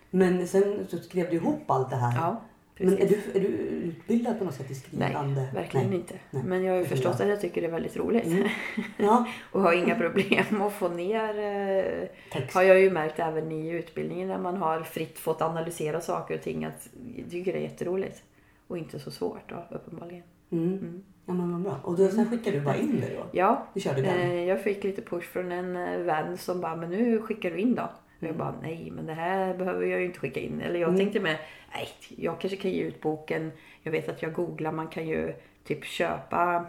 Men 0.09 0.47
sen 0.47 0.87
så 0.89 0.97
skrev 0.97 1.29
du 1.29 1.35
ihop 1.35 1.71
allt 1.71 1.89
det 1.89 1.95
här. 1.95 2.17
Ja, 2.17 2.41
Men 2.79 2.93
är 2.97 3.07
du, 3.07 3.15
är 3.33 3.39
du 3.39 3.47
utbildad 3.47 4.39
på 4.39 4.45
något 4.45 4.53
sätt 4.53 4.71
i 4.71 4.75
skrivande? 4.75 5.41
Nej, 5.41 5.49
verkligen 5.53 5.93
inte. 5.93 6.13
Nej, 6.31 6.43
Men 6.43 6.63
jag 6.63 6.73
har 6.73 6.79
ju 6.79 6.85
förstått 6.85 7.19
att 7.21 7.27
jag 7.27 7.41
tycker 7.41 7.61
det 7.61 7.67
är 7.67 7.71
väldigt 7.71 7.97
roligt. 7.97 8.25
Mm. 8.25 8.47
Ja, 8.97 9.27
och 9.51 9.61
har 9.61 9.73
inga 9.73 9.95
problem 9.95 10.61
att 10.61 10.73
få 10.73 10.89
ner... 10.89 11.39
eh, 11.39 12.07
text. 12.31 12.55
Har 12.55 12.63
jag 12.63 12.79
ju 12.81 12.91
märkt 12.91 13.19
även 13.19 13.51
i 13.51 13.69
utbildningen 13.69 14.27
när 14.27 14.37
man 14.37 14.57
har 14.57 14.81
fritt 14.83 15.19
fått 15.19 15.41
analysera 15.41 16.01
saker 16.01 16.35
och 16.35 16.41
ting 16.41 16.65
att 16.65 16.89
jag 17.17 17.31
tycker 17.31 17.53
det 17.53 17.59
är 17.59 17.63
jätteroligt. 17.63 18.23
Och 18.67 18.77
inte 18.77 18.99
så 18.99 19.11
svårt 19.11 19.49
då, 19.49 19.75
uppenbarligen. 19.75 20.23
Mm. 20.51 20.73
Mm. 20.73 21.03
Ja, 21.25 21.33
men 21.33 21.51
vad 21.51 21.61
bra. 21.61 21.79
Och 21.83 21.97
då, 21.97 22.07
sen 22.07 22.29
skickade 22.29 22.57
du 22.59 22.65
bara 22.65 22.75
in 22.77 23.01
det 23.01 23.15
då? 23.15 23.23
Ja, 23.31 23.67
Du 23.73 23.79
körde 23.79 24.01
den? 24.01 24.19
eh, 24.19 24.43
jag 24.43 24.61
fick 24.63 24.83
lite 24.83 25.01
push 25.01 25.27
från 25.27 25.51
en 25.51 25.75
eh, 25.75 25.99
vän 25.99 26.37
som 26.37 26.61
bara, 26.61 26.75
men 26.75 26.89
nu 26.89 27.21
skickar 27.21 27.51
du 27.51 27.57
in 27.57 27.75
då. 27.75 27.89
Och 28.19 28.23
jag 28.23 28.35
Mm. 28.35 28.37
bara, 28.37 28.55
nej 28.61 28.91
men 28.95 29.05
det 29.05 29.13
här 29.13 29.53
behöver 29.53 29.85
jag 29.85 29.99
ju 29.99 30.05
inte 30.05 30.19
skicka 30.19 30.39
in. 30.39 30.61
Eller 30.61 30.79
jag 30.79 30.87
Mm. 30.89 30.99
tänkte 30.99 31.19
med, 31.19 31.37
nej 31.73 31.87
jag 32.17 32.39
kanske 32.41 32.57
kan 32.57 32.71
ge 32.71 32.83
ut 32.83 33.01
boken. 33.01 33.51
Jag 33.83 33.91
vet 33.91 34.09
att 34.09 34.21
jag 34.21 34.33
googlar, 34.33 34.71
man 34.71 34.87
kan 34.87 35.07
ju 35.07 35.33
typ 35.63 35.85
köpa, 35.85 36.65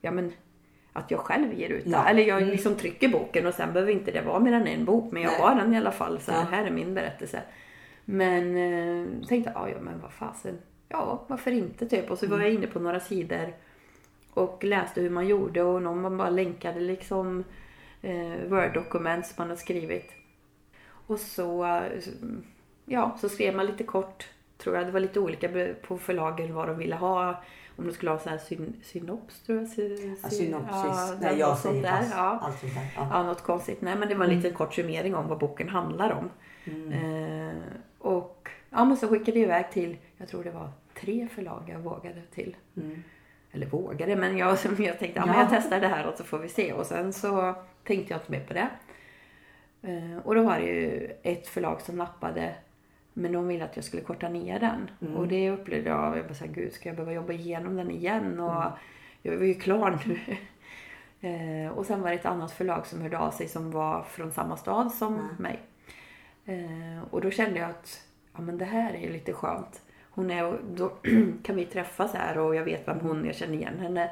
ja 0.00 0.10
men 0.10 0.32
att 0.92 1.10
jag 1.10 1.20
själv 1.20 1.54
ger 1.54 1.68
ut 1.68 1.84
den. 1.84 1.92
Ja. 1.92 2.08
Eller 2.08 2.22
jag 2.22 2.38
Mm. 2.38 2.50
liksom 2.50 2.74
trycker 2.74 3.08
boken 3.08 3.46
och 3.46 3.54
sen 3.54 3.72
behöver 3.72 3.92
inte 3.92 4.10
det 4.10 4.20
vara 4.22 4.38
mer 4.40 4.52
än 4.52 4.66
en 4.66 4.84
bok. 4.84 5.12
Men 5.12 5.22
jag 5.22 5.32
Nej. 5.32 5.40
har 5.40 5.54
den 5.54 5.74
i 5.74 5.76
alla 5.76 5.92
fall. 5.92 6.20
Så 6.20 6.32
här, 6.32 6.38
Ja. 6.40 6.46
här 6.56 6.64
är 6.66 6.70
min 6.70 6.94
berättelse. 6.94 7.42
Men 8.04 8.56
eh, 8.56 9.26
tänkte, 9.28 9.52
ja, 9.54 9.68
ja 9.68 9.76
men 9.80 10.00
vad 10.00 10.12
fasen. 10.12 10.58
Ja, 10.88 11.24
varför 11.26 11.50
inte 11.50 11.86
typ. 11.88 12.10
Och 12.10 12.18
så 12.18 12.26
var 12.26 12.40
jag 12.40 12.50
inne 12.52 12.66
på 12.66 12.78
några 12.78 13.00
sidor 13.00 13.52
och 14.34 14.64
läste 14.64 15.00
hur 15.00 15.10
man 15.10 15.26
gjorde 15.28 15.62
och 15.62 15.82
någon 15.82 16.00
man 16.00 16.16
bara 16.16 16.30
länkade 16.30 16.80
liksom 16.80 17.44
eh, 18.02 18.48
Word-dokument 18.48 19.26
som 19.26 19.34
man 19.38 19.48
har 19.48 19.56
skrivit. 19.56 20.12
Och 21.08 21.20
så, 21.20 21.80
ja, 22.84 23.16
så 23.20 23.28
skrev 23.28 23.54
man 23.56 23.66
lite 23.66 23.84
kort, 23.84 24.28
tror 24.58 24.76
jag. 24.76 24.86
Det 24.86 24.92
var 24.92 25.00
lite 25.00 25.20
olika 25.20 25.48
på 25.86 25.98
förlagen 25.98 26.54
vad 26.54 26.68
de 26.68 26.78
ville 26.78 26.94
ha. 26.96 27.42
Om 27.76 27.86
de 27.86 27.92
skulle 27.92 28.10
ha 28.10 28.18
så 28.18 28.28
här 28.30 28.38
syn, 28.38 28.76
synops, 28.82 29.40
tror 29.42 29.58
jag. 29.58 29.68
Sy, 29.68 29.88
Ja, 30.22 30.28
sy- 30.30 30.36
synopsis. 30.36 30.74
ja, 30.74 31.14
Nej, 31.20 31.30
något 31.30 31.38
jag 31.38 31.58
sånt 31.58 31.72
säger 31.74 31.82
där. 31.82 31.98
pass. 31.98 32.10
Ja. 32.16 32.38
Allt 32.42 32.60
där. 32.60 32.70
Ja. 32.96 33.08
ja, 33.12 33.22
något 33.22 33.42
konstigt. 33.42 33.80
Nej, 33.80 33.96
men 33.96 34.08
det 34.08 34.14
var 34.14 34.24
en 34.24 34.36
liten 34.36 34.52
kort 34.54 34.74
summering 34.74 35.14
om 35.14 35.28
vad 35.28 35.38
boken 35.38 35.68
handlar 35.68 36.10
om. 36.12 36.30
Mm. 36.64 36.92
Eh, 37.48 37.54
och 37.98 38.48
ja, 38.70 38.84
men 38.84 38.96
så 38.96 39.08
skickade 39.08 39.38
jag 39.38 39.44
iväg 39.44 39.70
till, 39.72 39.96
jag 40.16 40.28
tror 40.28 40.44
det 40.44 40.50
var 40.50 40.70
tre 41.00 41.28
förlag 41.34 41.62
jag 41.72 41.78
vågade 41.78 42.22
till. 42.34 42.56
Mm. 42.76 43.02
Eller 43.52 43.66
vågade, 43.66 44.16
men 44.16 44.36
jag, 44.38 44.48
jag 44.78 44.98
tänkte 44.98 45.10
ja. 45.14 45.26
men 45.26 45.34
Ja. 45.34 45.40
jag 45.40 45.48
testar 45.50 45.80
det 45.80 45.88
här 45.88 46.06
och 46.06 46.14
så 46.18 46.24
får 46.24 46.38
vi 46.38 46.48
se. 46.48 46.72
Och 46.72 46.86
sen 46.86 47.12
så 47.12 47.54
tänkte 47.84 48.12
jag 48.14 48.20
inte 48.20 48.32
mer 48.32 48.44
på 48.46 48.54
det. 48.54 48.68
Eh, 49.82 50.18
och 50.24 50.34
då 50.34 50.42
var 50.42 50.58
det 50.58 50.64
ju 50.66 51.10
ett 51.22 51.46
förlag 51.48 51.80
som 51.80 51.96
nappade. 51.96 52.54
Men 53.12 53.32
de 53.32 53.48
ville 53.48 53.64
att 53.64 53.76
jag 53.76 53.84
skulle 53.84 54.02
korta 54.02 54.28
ner 54.28 54.60
den. 54.60 54.90
Mm. 55.00 55.16
Och 55.16 55.28
det 55.28 55.50
upplevde 55.50 55.90
jag, 55.90 56.18
jag 56.18 56.24
bara 56.24 56.34
såhär, 56.34 56.52
gud 56.52 56.72
ska 56.72 56.88
jag 56.88 56.96
behöva 56.96 57.12
jobba 57.12 57.32
igenom 57.32 57.76
den 57.76 57.90
igen? 57.90 58.40
Och 58.40 58.56
Mm. 58.62 58.72
jag 59.22 59.36
var 59.36 59.44
ju 59.44 59.54
klar 59.54 59.98
nu. 60.06 60.18
Eh, 61.20 61.68
och 61.72 61.86
sen 61.86 62.02
var 62.02 62.08
det 62.10 62.14
ett 62.14 62.26
annat 62.26 62.52
förlag 62.52 62.86
som 62.86 63.00
hörde 63.02 63.18
av 63.18 63.30
sig 63.30 63.48
som 63.48 63.70
var 63.70 64.02
från 64.02 64.32
samma 64.32 64.56
stad 64.56 64.92
som 64.92 65.14
Mm. 65.14 65.26
mig. 65.38 65.60
Eh, 66.44 67.02
och 67.10 67.20
då 67.20 67.30
kände 67.30 67.58
jag 67.60 67.70
att 67.70 68.02
ja, 68.34 68.40
men 68.40 68.58
det 68.58 68.64
här 68.64 68.94
är 68.94 68.98
ju 68.98 69.12
lite 69.12 69.32
skönt. 69.32 69.82
Hon 70.10 70.30
är, 70.30 70.58
då 70.74 70.88
kan 71.42 71.56
vi 71.56 71.64
träffas 71.64 72.14
här 72.14 72.38
och 72.38 72.54
jag 72.54 72.64
vet 72.64 72.88
vem 72.88 73.00
hon 73.00 73.22
är, 73.22 73.26
jag 73.26 73.34
känner 73.34 73.54
igen 73.54 73.78
henne. 73.78 74.10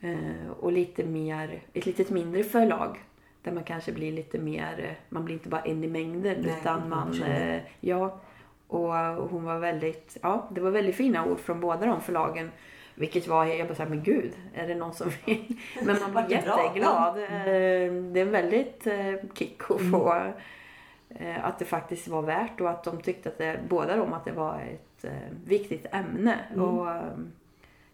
Eh, 0.00 0.50
och 0.60 0.72
lite 0.72 1.04
mer, 1.04 1.60
ett 1.72 1.86
lite 1.86 2.12
mindre 2.14 2.44
förlag. 2.44 2.98
Där 3.42 3.52
man 3.52 3.64
kanske 3.64 3.92
blir 3.92 4.12
lite 4.12 4.38
mer, 4.38 4.74
eh, 4.78 4.96
man 5.08 5.24
blir 5.24 5.34
inte 5.34 5.48
bara 5.48 5.60
en 5.60 5.84
i 5.84 5.88
mängden 5.88 6.36
Nej, 6.40 6.56
utan 6.60 6.88
man, 6.88 7.22
eh, 7.22 7.60
ja. 7.80 8.20
Och 8.66 8.94
hon 9.30 9.44
var 9.44 9.58
väldigt, 9.58 10.16
ja 10.22 10.48
det 10.50 10.60
var 10.60 10.70
väldigt 10.70 10.96
fina 10.96 11.24
ord 11.26 11.38
från 11.40 11.60
båda 11.60 11.86
de 11.86 12.00
förlagen. 12.00 12.50
Vilket 12.94 13.28
var, 13.28 13.44
jag 13.44 13.66
bara 13.68 13.74
såhär, 13.74 13.90
men 13.90 14.02
gud, 14.02 14.32
är 14.54 14.68
det 14.68 14.74
någon 14.74 14.94
som 14.94 15.10
vill? 15.26 15.56
Men 15.82 15.96
man 16.00 16.12
bra? 16.44 16.64
jätteglad. 16.64 17.18
Eh, 17.18 17.22
Det 18.12 18.20
är 18.20 18.26
en 18.26 18.30
väldigt 18.30 18.86
eh, 18.86 19.14
kick 19.34 19.62
att 19.70 19.80
Mm. 19.80 19.92
få 19.92 20.14
eh, 21.08 21.44
att 21.44 21.58
det 21.58 21.64
faktiskt 21.64 22.08
var 22.08 22.22
värt 22.22 22.60
och 22.60 22.70
att 22.70 22.84
de 22.84 23.00
tyckte 23.00 23.28
att 23.28 23.38
det, 23.38 23.60
båda 23.68 23.96
de 23.96 24.12
att 24.12 24.24
det 24.24 24.32
var 24.32 24.60
ett 24.60 25.04
viktigt 25.44 25.86
ämne. 25.92 26.38
Mm. 26.54 26.64
Och, 26.64 26.90
eh, 26.90 27.02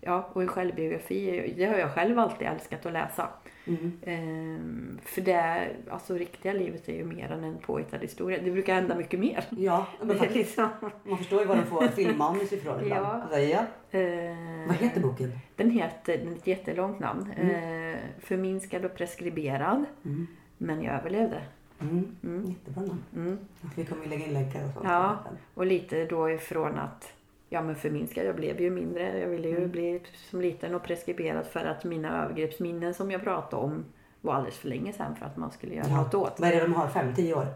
ja, 0.06 0.28
och 0.32 0.42
en 0.42 0.48
självbiografi, 0.48 1.54
det 1.56 1.64
har 1.64 1.76
jag 1.78 1.90
själv 1.94 2.18
alltid 2.18 2.46
älskat 2.48 2.86
att 2.86 2.92
läsa. 2.92 3.28
Mm. 3.66 3.92
Ehm, 4.02 4.98
för 5.04 5.20
det, 5.20 5.68
alltså 5.90 6.14
riktiga 6.14 6.52
livet 6.52 6.88
är 6.88 6.92
ju 6.92 7.04
mer 7.04 7.32
än 7.32 7.44
en 7.44 7.58
påhittad 7.58 7.98
historia. 7.98 8.38
Det 8.44 8.50
brukar 8.50 8.74
hända 8.74 8.94
mycket 8.94 9.20
mer. 9.20 9.44
Ja, 9.50 9.86
men 10.00 10.08
faktiskt. 10.18 10.34
liksom, 10.34 10.68
Man 11.04 11.18
förstår 11.18 11.40
ju 11.40 11.46
var 11.46 11.56
de 11.56 11.64
får 11.64 11.88
filmmanus 11.88 12.52
ifrån 12.52 12.80
ibland. 12.80 13.04
Ja. 13.06 13.22
Alltså, 13.22 13.38
ja. 13.38 13.60
eh, 13.90 14.66
Vad 14.66 14.76
heter 14.76 15.00
boken? 15.00 15.32
Den 15.56 15.70
heter, 15.70 16.18
den 16.18 16.32
är 16.32 16.36
ett 16.36 16.46
jättelångt 16.46 16.98
namn. 17.00 17.30
Eh, 17.32 17.96
förminskad 18.20 18.84
och 18.84 18.94
preskriberad. 18.94 19.84
Mm. 20.04 20.26
Men 20.58 20.82
jag 20.82 20.94
överlevde. 20.94 21.42
Mm. 21.80 22.16
Mm. 22.24 22.44
Jättebra 22.46 22.82
namn. 22.82 23.02
Mm. 23.16 23.38
Vi 23.76 23.84
kommer 23.84 24.04
ju 24.04 24.10
lägga 24.10 24.26
in 24.26 24.32
länkar 24.32 24.64
och 24.64 24.70
så. 24.72 24.80
Ja. 24.84 25.18
Och 25.54 25.66
lite 25.66 26.04
då 26.04 26.30
ifrån 26.30 26.78
att 26.78 27.12
Ja 27.48 27.62
men 27.62 27.76
förminskad, 27.76 28.26
jag 28.26 28.36
blev 28.36 28.60
ju 28.60 28.70
mindre. 28.70 29.18
Jag 29.18 29.28
ville 29.28 29.48
ju 29.48 29.56
Mm. 29.56 29.70
bli 29.70 30.00
som 30.30 30.40
liten 30.40 30.74
och 30.74 30.82
preskriberad 30.82 31.46
för 31.46 31.64
att 31.64 31.84
mina 31.84 32.24
övergreppsminnen 32.24 32.94
som 32.94 33.10
jag 33.10 33.22
pratade 33.22 33.62
om 33.62 33.84
var 34.20 34.34
alldeles 34.34 34.58
för 34.58 34.68
länge 34.68 34.92
sedan 34.92 35.16
för 35.16 35.26
att 35.26 35.36
man 35.36 35.50
skulle 35.50 35.74
göra 35.74 35.86
Ja. 35.88 35.96
något 36.02 36.14
åt. 36.14 36.40
Vad 36.40 36.48
är 36.50 36.54
det 36.54 36.60
de 36.60 36.72
har? 36.74 36.88
Fem, 36.88 37.14
tio 37.14 37.34
år? 37.34 37.46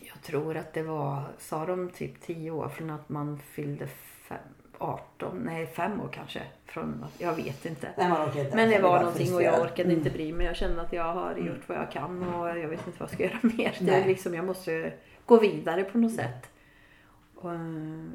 Jag 0.00 0.22
tror 0.22 0.56
att 0.56 0.72
det 0.72 0.82
var, 0.82 1.22
sa 1.38 1.66
de 1.66 1.90
typ 1.90 2.20
10 2.20 2.50
år 2.50 2.68
från 2.68 2.90
att 2.90 3.08
man 3.08 3.38
fyllde 3.38 3.86
fem, 4.28 4.38
18, 4.78 5.36
nej 5.44 5.66
5 5.66 6.00
år 6.00 6.08
kanske. 6.12 6.42
Från, 6.66 7.04
jag 7.18 7.34
vet 7.34 7.66
inte. 7.66 7.88
Nej, 7.96 8.10
inte. 8.44 8.56
Men 8.56 8.70
det 8.70 8.78
var 8.78 9.00
någonting 9.00 9.34
och 9.34 9.42
jag 9.42 9.60
orkade 9.62 9.92
inte 9.92 10.08
Mm. 10.08 10.12
bry 10.12 10.32
mig. 10.32 10.46
Jag 10.46 10.56
kände 10.56 10.82
att 10.82 10.92
jag 10.92 11.12
har 11.14 11.36
gjort 11.36 11.68
vad 11.68 11.78
jag 11.78 11.90
kan 11.90 12.22
och 12.34 12.48
jag 12.48 12.68
vet 12.68 12.86
inte 12.86 12.98
vad 13.00 13.08
jag 13.08 13.14
ska 13.14 13.22
göra 13.24 13.38
mer. 13.56 13.76
Det 13.80 13.94
är 13.94 14.06
liksom, 14.06 14.34
jag 14.34 14.44
måste 14.44 14.92
gå 15.26 15.38
vidare 15.38 15.84
på 15.84 15.98
något 15.98 16.12
sätt. 16.14 16.49
Och, 17.40 17.50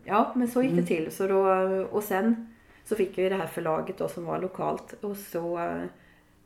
ja, 0.04 0.32
men 0.36 0.48
så 0.48 0.62
gick 0.62 0.72
Mm. 0.72 0.82
det 0.86 0.88
till. 0.88 1.12
Så 1.12 1.28
då, 1.28 1.46
och 1.92 2.04
sen 2.04 2.54
så 2.86 2.96
fick 2.96 3.18
jag 3.18 3.24
ju 3.24 3.30
det 3.30 3.36
här 3.36 3.48
förlaget 3.48 3.98
då 3.98 4.08
som 4.08 4.26
var 4.26 4.40
lokalt 4.42 4.94
och 5.04 5.18
så 5.18 5.60
eh, 5.60 5.82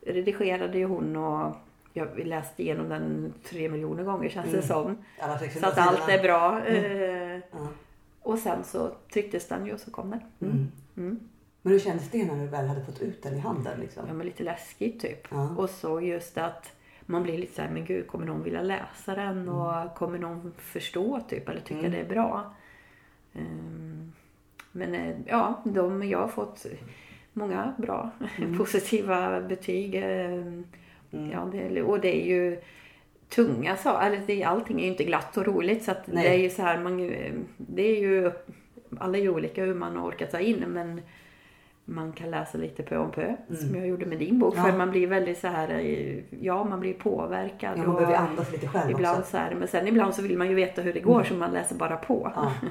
redigerade 0.05 0.77
ju 0.77 0.85
hon 0.85 1.15
och 1.15 1.55
jag 1.93 2.19
läste 2.27 2.63
igenom 2.63 2.89
den 2.89 3.33
tre 3.49 3.69
miljoner 3.69 4.03
gånger 4.03 4.29
känns 4.29 4.45
det 4.51 4.57
Mm. 4.57 4.67
som. 4.67 4.97
Alla 5.19 5.39
600 5.39 5.67
Så 5.71 5.81
att 5.81 5.87
allt 5.87 6.09
är 6.09 6.23
bra. 6.23 6.59
Mm. 6.61 7.41
Eh. 7.41 7.67
Och 8.21 8.39
sen 8.39 8.63
så 8.63 8.91
trycktes 9.13 9.47
den 9.47 9.65
ju 9.65 9.73
och 9.73 9.79
så 9.79 9.91
kom 9.91 10.09
den. 10.09 10.19
Mm. 10.49 10.67
Mm. 10.97 11.19
Men 11.61 11.73
hur 11.73 11.79
kändes 11.79 12.09
det 12.09 12.25
när 12.25 12.35
du 12.41 12.47
väl 12.47 12.67
hade 12.67 12.85
fått 12.85 13.01
ut 13.01 13.23
den 13.23 13.35
i 13.35 13.39
handen? 13.39 13.79
Liksom? 13.79 14.03
Ja 14.07 14.13
men 14.13 14.25
lite 14.25 14.43
läskigt 14.43 15.01
typ. 15.01 15.27
Ja. 15.31 15.49
Och 15.57 15.69
så 15.69 16.01
just 16.01 16.37
att 16.37 16.71
man 17.05 17.23
blir 17.23 17.37
lite 17.37 17.55
så 17.55 17.61
här, 17.61 17.69
men 17.69 17.85
gud 17.85 18.07
kommer 18.07 18.25
någon 18.25 18.43
vilja 18.43 18.61
läsa 18.61 19.15
den 19.15 19.37
Mm. 19.37 19.49
och 19.55 19.95
kommer 19.95 20.17
någon 20.17 20.53
förstå 20.57 21.19
typ 21.29 21.49
eller 21.49 21.61
tycka 21.61 21.79
Mm. 21.79 21.91
det 21.91 21.97
är 21.99 22.05
bra. 22.09 22.53
Ehm, 23.33 24.11
men 24.71 24.95
eh, 24.95 25.15
ja, 25.25 25.61
de, 25.63 26.03
jag 26.09 26.19
har 26.19 26.27
fått 26.27 26.65
många 27.33 27.73
bra 27.77 28.09
Mm. 28.37 28.57
positiva 28.57 29.41
betyg. 29.41 29.95
Ehm, 29.95 30.63
Mm. 31.11 31.31
Ja, 31.31 31.49
det, 31.51 31.81
och 31.81 31.99
det 31.99 32.21
är 32.23 32.27
ju 32.27 32.59
tunga 33.29 33.75
saker. 33.77 34.21
Det, 34.27 34.43
allting 34.43 34.79
är 34.79 34.83
ju 34.83 34.87
inte 34.91 35.03
glatt 35.03 35.37
och 35.37 35.45
roligt. 35.45 35.83
Så 35.83 35.93
det 36.05 36.27
är 36.27 36.37
ju 36.37 36.49
så 36.49 36.61
här, 36.61 36.79
man, 36.79 36.97
det 37.57 37.81
är 37.97 37.99
ju, 37.99 38.31
alla 38.99 39.17
är 39.17 39.21
ju 39.21 39.29
olika 39.29 39.65
hur 39.65 39.73
man 39.73 39.97
orkar 39.97 40.25
ta 40.25 40.39
in. 40.39 40.63
Men 40.67 41.01
man 41.85 42.11
kan 42.13 42.31
läsa 42.31 42.57
lite 42.57 42.83
pö 42.83 42.97
om 42.97 43.11
pö. 43.11 43.35
Som 43.59 43.75
jag 43.75 43.87
gjorde 43.87 44.05
med 44.05 44.17
din 44.19 44.39
bok. 44.39 44.53
Mm. 44.53 44.65
Ja. 44.65 44.71
För 44.71 44.77
man 44.77 44.91
blir 44.91 45.07
väldigt 45.07 45.37
så 45.37 45.47
här, 45.47 45.69
eh, 45.79 46.17
ja 46.41 46.63
man 46.63 46.79
blir 46.79 46.93
påverkad. 46.93 47.77
Ja, 47.77 47.83
man 47.83 47.95
behöver 47.95 48.15
andas 48.17 48.51
lite 48.51 48.67
själv 48.67 48.91
ibland 48.91 49.19
också. 49.19 49.31
så 49.31 49.37
här, 49.37 49.55
men 49.55 49.67
sen 49.67 49.87
ibland 49.87 50.15
så 50.15 50.21
vill 50.21 50.37
man 50.37 50.49
ju 50.49 50.55
veta 50.55 50.81
hur 50.81 50.93
det 50.93 50.99
går 50.99 51.23
så 51.23 51.33
man 51.33 51.51
läser 51.51 51.75
bara 51.75 51.97
på. 51.97 52.31
Ja. 52.35 52.51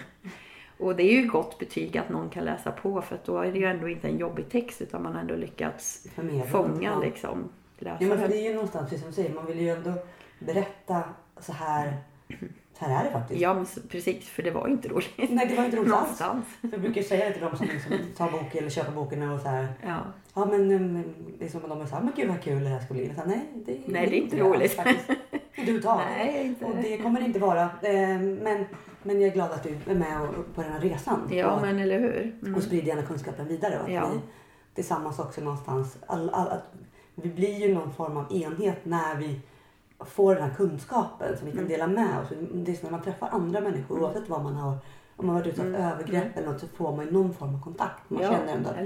Och 0.78 0.96
det 0.96 1.02
är 1.02 1.12
ju 1.22 1.26
gott 1.28 1.58
betyg 1.58 1.98
att 1.98 2.08
någon 2.08 2.30
kan 2.30 2.44
läsa 2.44 2.70
på 2.72 3.02
för 3.02 3.14
att 3.14 3.24
då 3.24 3.38
är 3.38 3.52
det 3.52 3.58
ju 3.58 3.64
ändå 3.64 3.88
inte 3.88 4.08
en 4.08 4.18
jobbig 4.18 4.48
text 4.50 4.80
utan 4.82 5.02
man 5.02 5.12
har 5.14 5.20
ändå 5.20 5.36
lyckats 5.36 6.06
Förmedla. 6.14 6.44
fånga 6.46 6.90
Ja. 6.94 7.00
liksom 7.00 7.48
Ja, 7.78 7.90
men 7.90 7.98
för 7.98 8.04
läsaren. 8.16 8.30
det 8.30 8.36
är 8.36 8.42
ju 8.48 8.54
någonstans, 8.54 8.84
precis 8.90 9.00
som 9.00 9.10
du 9.10 9.14
säger, 9.14 9.34
man 9.34 9.46
vill 9.46 9.60
ju 9.60 9.68
ändå 9.68 9.92
berätta 10.38 11.02
så 11.40 11.52
här. 11.52 11.96
Så 12.78 12.84
här 12.84 13.00
är 13.00 13.04
det 13.04 13.10
faktiskt. 13.12 13.40
Ja, 13.40 13.54
men 13.54 13.66
precis. 13.88 14.28
För 14.28 14.42
det 14.42 14.50
var 14.50 14.66
ju 14.66 14.72
inte 14.72 14.88
roligt. 14.88 15.10
Nej, 15.30 15.46
det 15.46 15.54
var 15.56 15.64
inte 15.64 15.76
roligt 15.76 15.92
alls. 15.92 16.22
Jag 16.60 16.80
brukar 16.80 17.02
säga 17.02 17.24
det 17.28 17.32
till 17.32 17.42
de 17.42 17.56
som 17.56 17.66
liksom 17.66 17.92
tar 18.16 18.30
boken 18.30 18.58
eller 18.58 18.70
köper 18.70 18.92
boken 18.92 19.30
och 19.30 19.40
så 19.40 19.48
här. 19.48 19.66
Ja. 19.86 19.96
Ja 20.34 20.44
men 20.46 21.04
liksom 21.40 21.60
de 21.68 21.80
är 21.80 21.86
så 21.86 21.94
här, 21.94 22.02
men 22.02 22.12
gud 22.16 22.28
vad 22.28 22.42
kul 22.42 22.62
det 22.64 22.68
här 22.70 22.80
ska 22.80 22.94
bli. 22.94 23.10
Så 23.14 23.20
här, 23.20 23.26
nej, 23.28 23.40
det, 23.66 23.78
Nej, 23.86 24.06
det 24.06 24.16
är 24.18 24.20
inte 24.22 24.36
alls 24.44 24.54
roligt. 24.56 24.72
faktiskt. 24.72 25.10
Överhuvudtaget. 25.56 26.06
Nej, 26.18 26.46
inte. 26.46 26.64
Och 26.64 26.76
det 26.82 26.96
kommer 26.98 27.20
det 27.20 27.26
inte 27.26 27.38
vara. 27.38 27.62
Eh, 27.62 28.18
Men, 28.20 28.64
men 29.02 29.20
jag 29.20 29.28
är 29.30 29.34
glad 29.34 29.50
att 29.50 29.62
du 29.62 29.76
är 29.86 29.94
med 29.94 30.20
och- 30.20 30.54
på 30.54 30.62
den 30.62 30.72
här 30.72 30.80
resan. 30.80 31.28
Ja, 31.30 31.50
och, 31.54 31.60
men 31.62 31.78
eller 31.78 31.98
hur? 31.98 32.36
Mm. 32.42 32.54
och 32.54 32.62
sprider 32.62 32.86
gärna 32.86 33.02
kunskapen 33.02 33.48
vidare. 33.48 33.78
Och 33.78 33.84
att 33.84 33.92
Ja. 33.92 34.08
vi 34.12 34.20
tillsammans 34.74 35.18
också 35.18 35.40
någonstans. 35.40 35.96
All, 36.06 36.30
all, 36.30 36.48
att 36.48 36.72
vi 37.14 37.28
blir 37.28 37.68
ju 37.68 37.74
någon 37.74 37.92
form 37.92 38.16
av 38.16 38.32
enhet 38.32 38.84
när 38.84 39.14
vi 39.16 39.40
får 40.00 40.34
den 40.34 40.44
här 40.44 40.54
kunskapen 40.56 41.36
som 41.36 41.46
vi 41.46 41.52
kan 41.52 41.58
Mm. 41.60 41.70
dela 41.72 41.86
med 41.86 42.20
oss. 42.22 42.28
Det 42.54 42.72
är 42.72 42.76
så 42.76 42.82
när 42.84 42.90
man 42.90 43.02
träffar 43.02 43.28
andra 43.28 43.60
människor 43.60 44.00
oavsett 44.02 44.28
vad 44.28 44.42
man 44.42 44.54
har 44.54 44.76
om 45.16 45.26
man 45.26 45.36
har 45.36 45.42
varit 45.42 45.48
utsatt 45.52 45.64
för 45.66 45.74
Mm. 45.74 45.92
övergrepp 45.92 46.36
eller 46.36 46.46
något 46.52 46.60
så 46.60 46.66
får 46.66 46.96
man 46.96 47.04
ju 47.04 47.10
någon 47.10 47.34
form 47.34 47.54
av 47.54 47.62
kontakt. 47.64 48.10
Man 48.10 48.22
ja, 48.22 48.30
känner 48.30 48.52
ändå 48.56 48.70
att? 48.70 48.76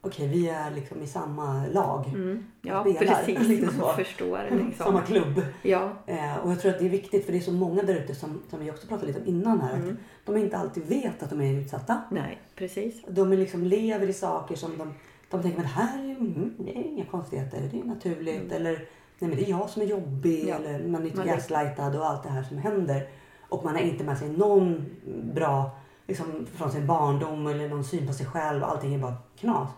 Okej 0.00 0.28
vi 0.28 0.48
är 0.48 0.70
liksom 0.70 1.02
i 1.02 1.06
samma 1.06 1.66
lag. 1.66 2.06
Mm. 2.06 2.44
Ja, 2.62 2.80
spelar, 2.96 3.14
precis. 3.14 3.48
lite 3.48 3.66
Man 3.66 3.74
så. 3.74 3.88
förstår 3.92 4.38
Samma 4.78 5.00
liksom. 5.00 5.02
klubb. 5.06 5.42
Ja. 5.62 5.92
Eh, 6.06 6.36
och 6.36 6.50
jag 6.50 6.60
tror 6.60 6.72
att 6.72 6.78
det 6.78 6.84
är 6.86 6.90
viktigt 6.90 7.24
för 7.24 7.32
det 7.32 7.38
är 7.38 7.42
så 7.42 7.52
många 7.52 7.82
där 7.82 7.94
ute 7.94 8.14
som, 8.14 8.42
som 8.50 8.60
vi 8.60 8.70
också 8.70 8.86
pratade 8.86 9.06
lite 9.06 9.20
om 9.20 9.26
innan 9.26 9.60
här. 9.60 9.76
Mm. 9.76 9.90
Att 9.90 10.26
de 10.26 10.36
inte 10.36 10.58
alltid 10.58 10.82
vet 10.86 11.22
att 11.22 11.30
de 11.30 11.40
är 11.40 11.60
utsatta. 11.60 12.00
Nej, 12.10 12.38
precis. 12.54 13.02
De 13.08 13.32
är 13.32 13.36
liksom 13.36 13.64
lever 13.64 14.06
i 14.08 14.12
saker 14.12 14.56
som 14.56 14.78
de, 14.78 14.94
de 15.30 15.42
tänker 15.42 15.58
men 15.58 15.66
här 15.66 15.98
är, 15.98 16.10
mm, 16.16 16.54
det 16.58 16.70
är 16.78 16.82
inga 16.82 17.04
konstigheter, 17.04 17.68
det 17.72 17.80
är 17.80 17.84
naturligt. 17.84 18.52
Eller 18.52 18.72
nej 19.18 19.28
men 19.30 19.30
det 19.30 19.44
är 19.44 19.50
jag 19.50 19.70
som 19.70 19.82
är 19.82 19.86
jobbig. 19.86 20.48
Mm. 20.48 20.48
Ja. 20.48 20.68
Eller 20.68 20.88
man 20.88 21.06
är 21.06 21.20
är- 21.20 21.24
gaslightad 21.24 21.96
och 21.96 22.06
allt 22.06 22.22
det 22.22 22.28
här 22.28 22.42
som 22.42 22.58
händer. 22.58 23.08
Och 23.48 23.64
man 23.64 23.74
har 23.74 23.82
inte 23.82 24.04
med 24.04 24.18
sig 24.18 24.28
någon 24.28 24.86
bra 25.34 25.70
liksom, 26.06 26.46
från 26.56 26.72
sin 26.72 26.86
barndom 26.86 27.46
eller 27.46 27.68
någon 27.68 27.84
syn 27.84 28.06
på 28.06 28.12
sig 28.12 28.26
själv. 28.26 28.64
Allting 28.64 28.94
är 28.94 28.98
bara 28.98 29.16
knas. 29.40 29.68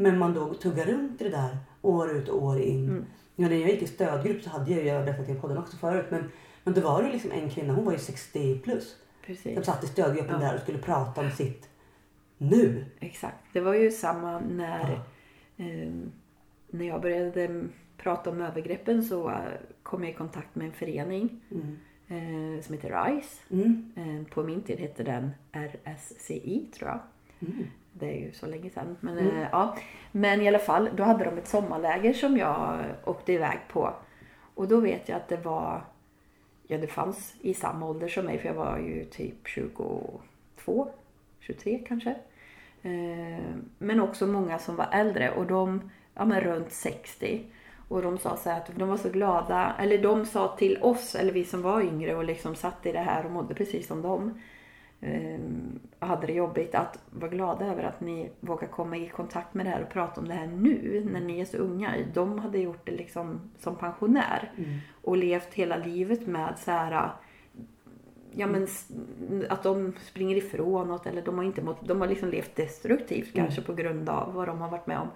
Men 0.00 0.18
man 0.18 0.34
då 0.34 0.54
tuggar 0.54 0.84
runt 0.86 1.20
i 1.20 1.24
det 1.24 1.30
där 1.30 1.56
år 1.82 2.10
ut 2.10 2.28
och 2.28 2.42
år 2.42 2.60
in. 2.60 2.88
Mm. 2.88 3.04
Ja, 3.36 3.48
när 3.48 3.56
jag 3.56 3.70
gick 3.70 3.82
i 3.82 3.86
stödgrupp 3.86 4.42
så 4.42 4.50
hade 4.50 4.70
jag 4.70 4.80
ju, 4.80 4.86
jag 4.88 4.98
har 4.98 5.04
berättat 5.04 5.28
i 5.28 5.34
podden 5.34 5.58
också 5.58 5.76
förut, 5.76 6.06
men, 6.10 6.24
men 6.64 6.74
då 6.74 6.80
var 6.80 7.02
det 7.02 7.12
liksom 7.12 7.32
en 7.32 7.50
kvinna, 7.50 7.72
hon 7.74 7.84
var 7.84 7.92
ju 7.92 7.98
60 7.98 8.58
plus. 8.58 8.96
Precis. 9.26 9.54
Som 9.54 9.64
satt 9.64 9.84
i 9.84 9.86
stödgruppen 9.86 10.40
Ja. 10.40 10.46
där 10.48 10.54
och 10.54 10.60
skulle 10.60 10.78
prata 10.78 11.20
om 11.20 11.30
sitt 11.30 11.68
nu. 12.38 12.84
Exakt. 13.00 13.36
Det 13.52 13.60
var 13.60 13.74
ju 13.74 13.90
samma 13.90 14.40
när, 14.40 14.92
eh, 15.56 15.92
när 16.70 16.86
jag 16.86 17.02
började 17.02 17.64
prata 17.96 18.30
om 18.30 18.40
övergreppen 18.40 19.02
så 19.04 19.30
eh, 19.30 19.36
kom 19.82 20.02
jag 20.04 20.12
i 20.12 20.14
kontakt 20.14 20.54
med 20.54 20.66
en 20.66 20.72
förening 20.72 21.40
Mm. 21.50 21.76
eh, 22.56 22.62
som 22.62 22.74
heter 22.74 23.04
RISE. 23.04 23.42
Mm. 23.50 23.92
Eh, 23.96 24.34
på 24.34 24.42
min 24.42 24.62
tid 24.62 24.78
hette 24.78 25.02
den 25.02 25.30
RSCI 25.52 26.66
tror 26.74 26.90
jag. 26.90 27.00
Det 27.98 28.06
är 28.06 28.18
ju 28.26 28.32
så 28.32 28.46
länge 28.46 28.70
sedan. 28.70 28.96
Men, 29.00 29.18
Mm. 29.18 29.36
eh, 29.36 29.48
ja. 29.52 29.76
men 30.12 30.42
i 30.42 30.48
alla 30.48 30.58
fall, 30.58 30.90
då 30.96 31.02
hade 31.02 31.24
de 31.24 31.38
ett 31.38 31.48
sommarläger 31.48 32.12
som 32.12 32.36
jag 32.36 32.78
åkte 33.04 33.32
iväg 33.32 33.58
på. 33.68 33.92
Och 34.54 34.68
då 34.68 34.80
vet 34.80 35.08
jag 35.08 35.16
att 35.16 35.28
det 35.28 35.36
var, 35.36 35.84
ja 36.66 36.78
det 36.78 36.86
fanns 36.86 37.34
i 37.40 37.54
samma 37.54 37.86
ålder 37.86 38.08
som 38.08 38.24
mig 38.24 38.38
för 38.38 38.48
jag 38.48 38.54
var 38.54 38.78
ju 38.78 39.04
typ 39.04 39.46
22, 39.48 40.88
23 41.40 41.78
kanske. 41.88 42.10
Eh, 42.82 43.44
men 43.78 44.00
också 44.00 44.26
många 44.26 44.58
som 44.58 44.76
var 44.76 44.88
äldre 44.92 45.30
och 45.30 45.46
de, 45.46 45.90
ja 46.14 46.24
men 46.24 46.40
runt 46.40 46.72
60. 46.72 47.42
Och 47.88 48.02
de 48.02 48.18
sa 48.18 48.36
så 48.36 48.50
här 48.50 48.56
att 48.56 48.70
de 48.76 48.88
var 48.88 48.96
så 48.96 49.08
glada, 49.08 49.74
eller 49.80 49.98
de 49.98 50.26
sa 50.26 50.56
till 50.56 50.78
oss, 50.82 51.14
eller 51.14 51.32
vi 51.32 51.44
som 51.44 51.62
var 51.62 51.80
yngre 51.82 52.14
och 52.16 52.24
liksom 52.24 52.54
satt 52.54 52.86
i 52.86 52.92
det 52.92 52.98
här 52.98 53.24
och 53.24 53.30
mådde 53.30 53.54
precis 53.54 53.86
som 53.86 54.02
dem. 54.02 54.40
Eh, 55.00 55.38
hade 55.98 56.26
det 56.26 56.32
jobbigt 56.32 56.74
att 56.74 57.02
vara 57.10 57.30
glada 57.30 57.66
över 57.66 57.82
att 57.82 58.00
ni 58.00 58.30
vågar 58.40 58.68
komma 58.68 58.96
i 58.96 59.08
kontakt 59.08 59.54
med 59.54 59.66
det 59.66 59.70
här 59.70 59.82
och 59.82 59.90
prata 59.90 60.20
om 60.20 60.28
det 60.28 60.34
här 60.34 60.46
nu 60.46 61.06
när 61.12 61.20
ni 61.20 61.40
är 61.40 61.44
så 61.44 61.56
unga. 61.56 61.94
De 62.14 62.38
hade 62.38 62.58
gjort 62.58 62.86
det 62.86 62.92
liksom 62.92 63.40
som 63.58 63.76
pensionär 63.76 64.52
Mm. 64.56 64.78
och 65.02 65.16
levt 65.16 65.54
hela 65.54 65.76
livet 65.76 66.26
med 66.26 66.58
så 66.58 66.70
här 66.70 67.10
Ja 68.32 68.46
men 68.46 68.66
att 69.48 69.62
de 69.62 69.92
springer 70.00 70.36
ifrån 70.36 70.88
något 70.88 71.06
eller 71.06 71.22
de 71.22 71.38
har 71.38 71.44
inte 71.44 71.62
mått, 71.62 71.88
de 71.88 72.00
har 72.00 72.08
liksom 72.08 72.28
levt 72.28 72.56
destruktivt 72.56 73.34
kanske 73.34 73.62
på 73.62 73.74
grund 73.74 74.08
av 74.08 74.34
vad 74.34 74.48
de 74.48 74.58
har 74.60 74.70
varit 74.70 74.86
med 74.86 74.98
om. 74.98 75.08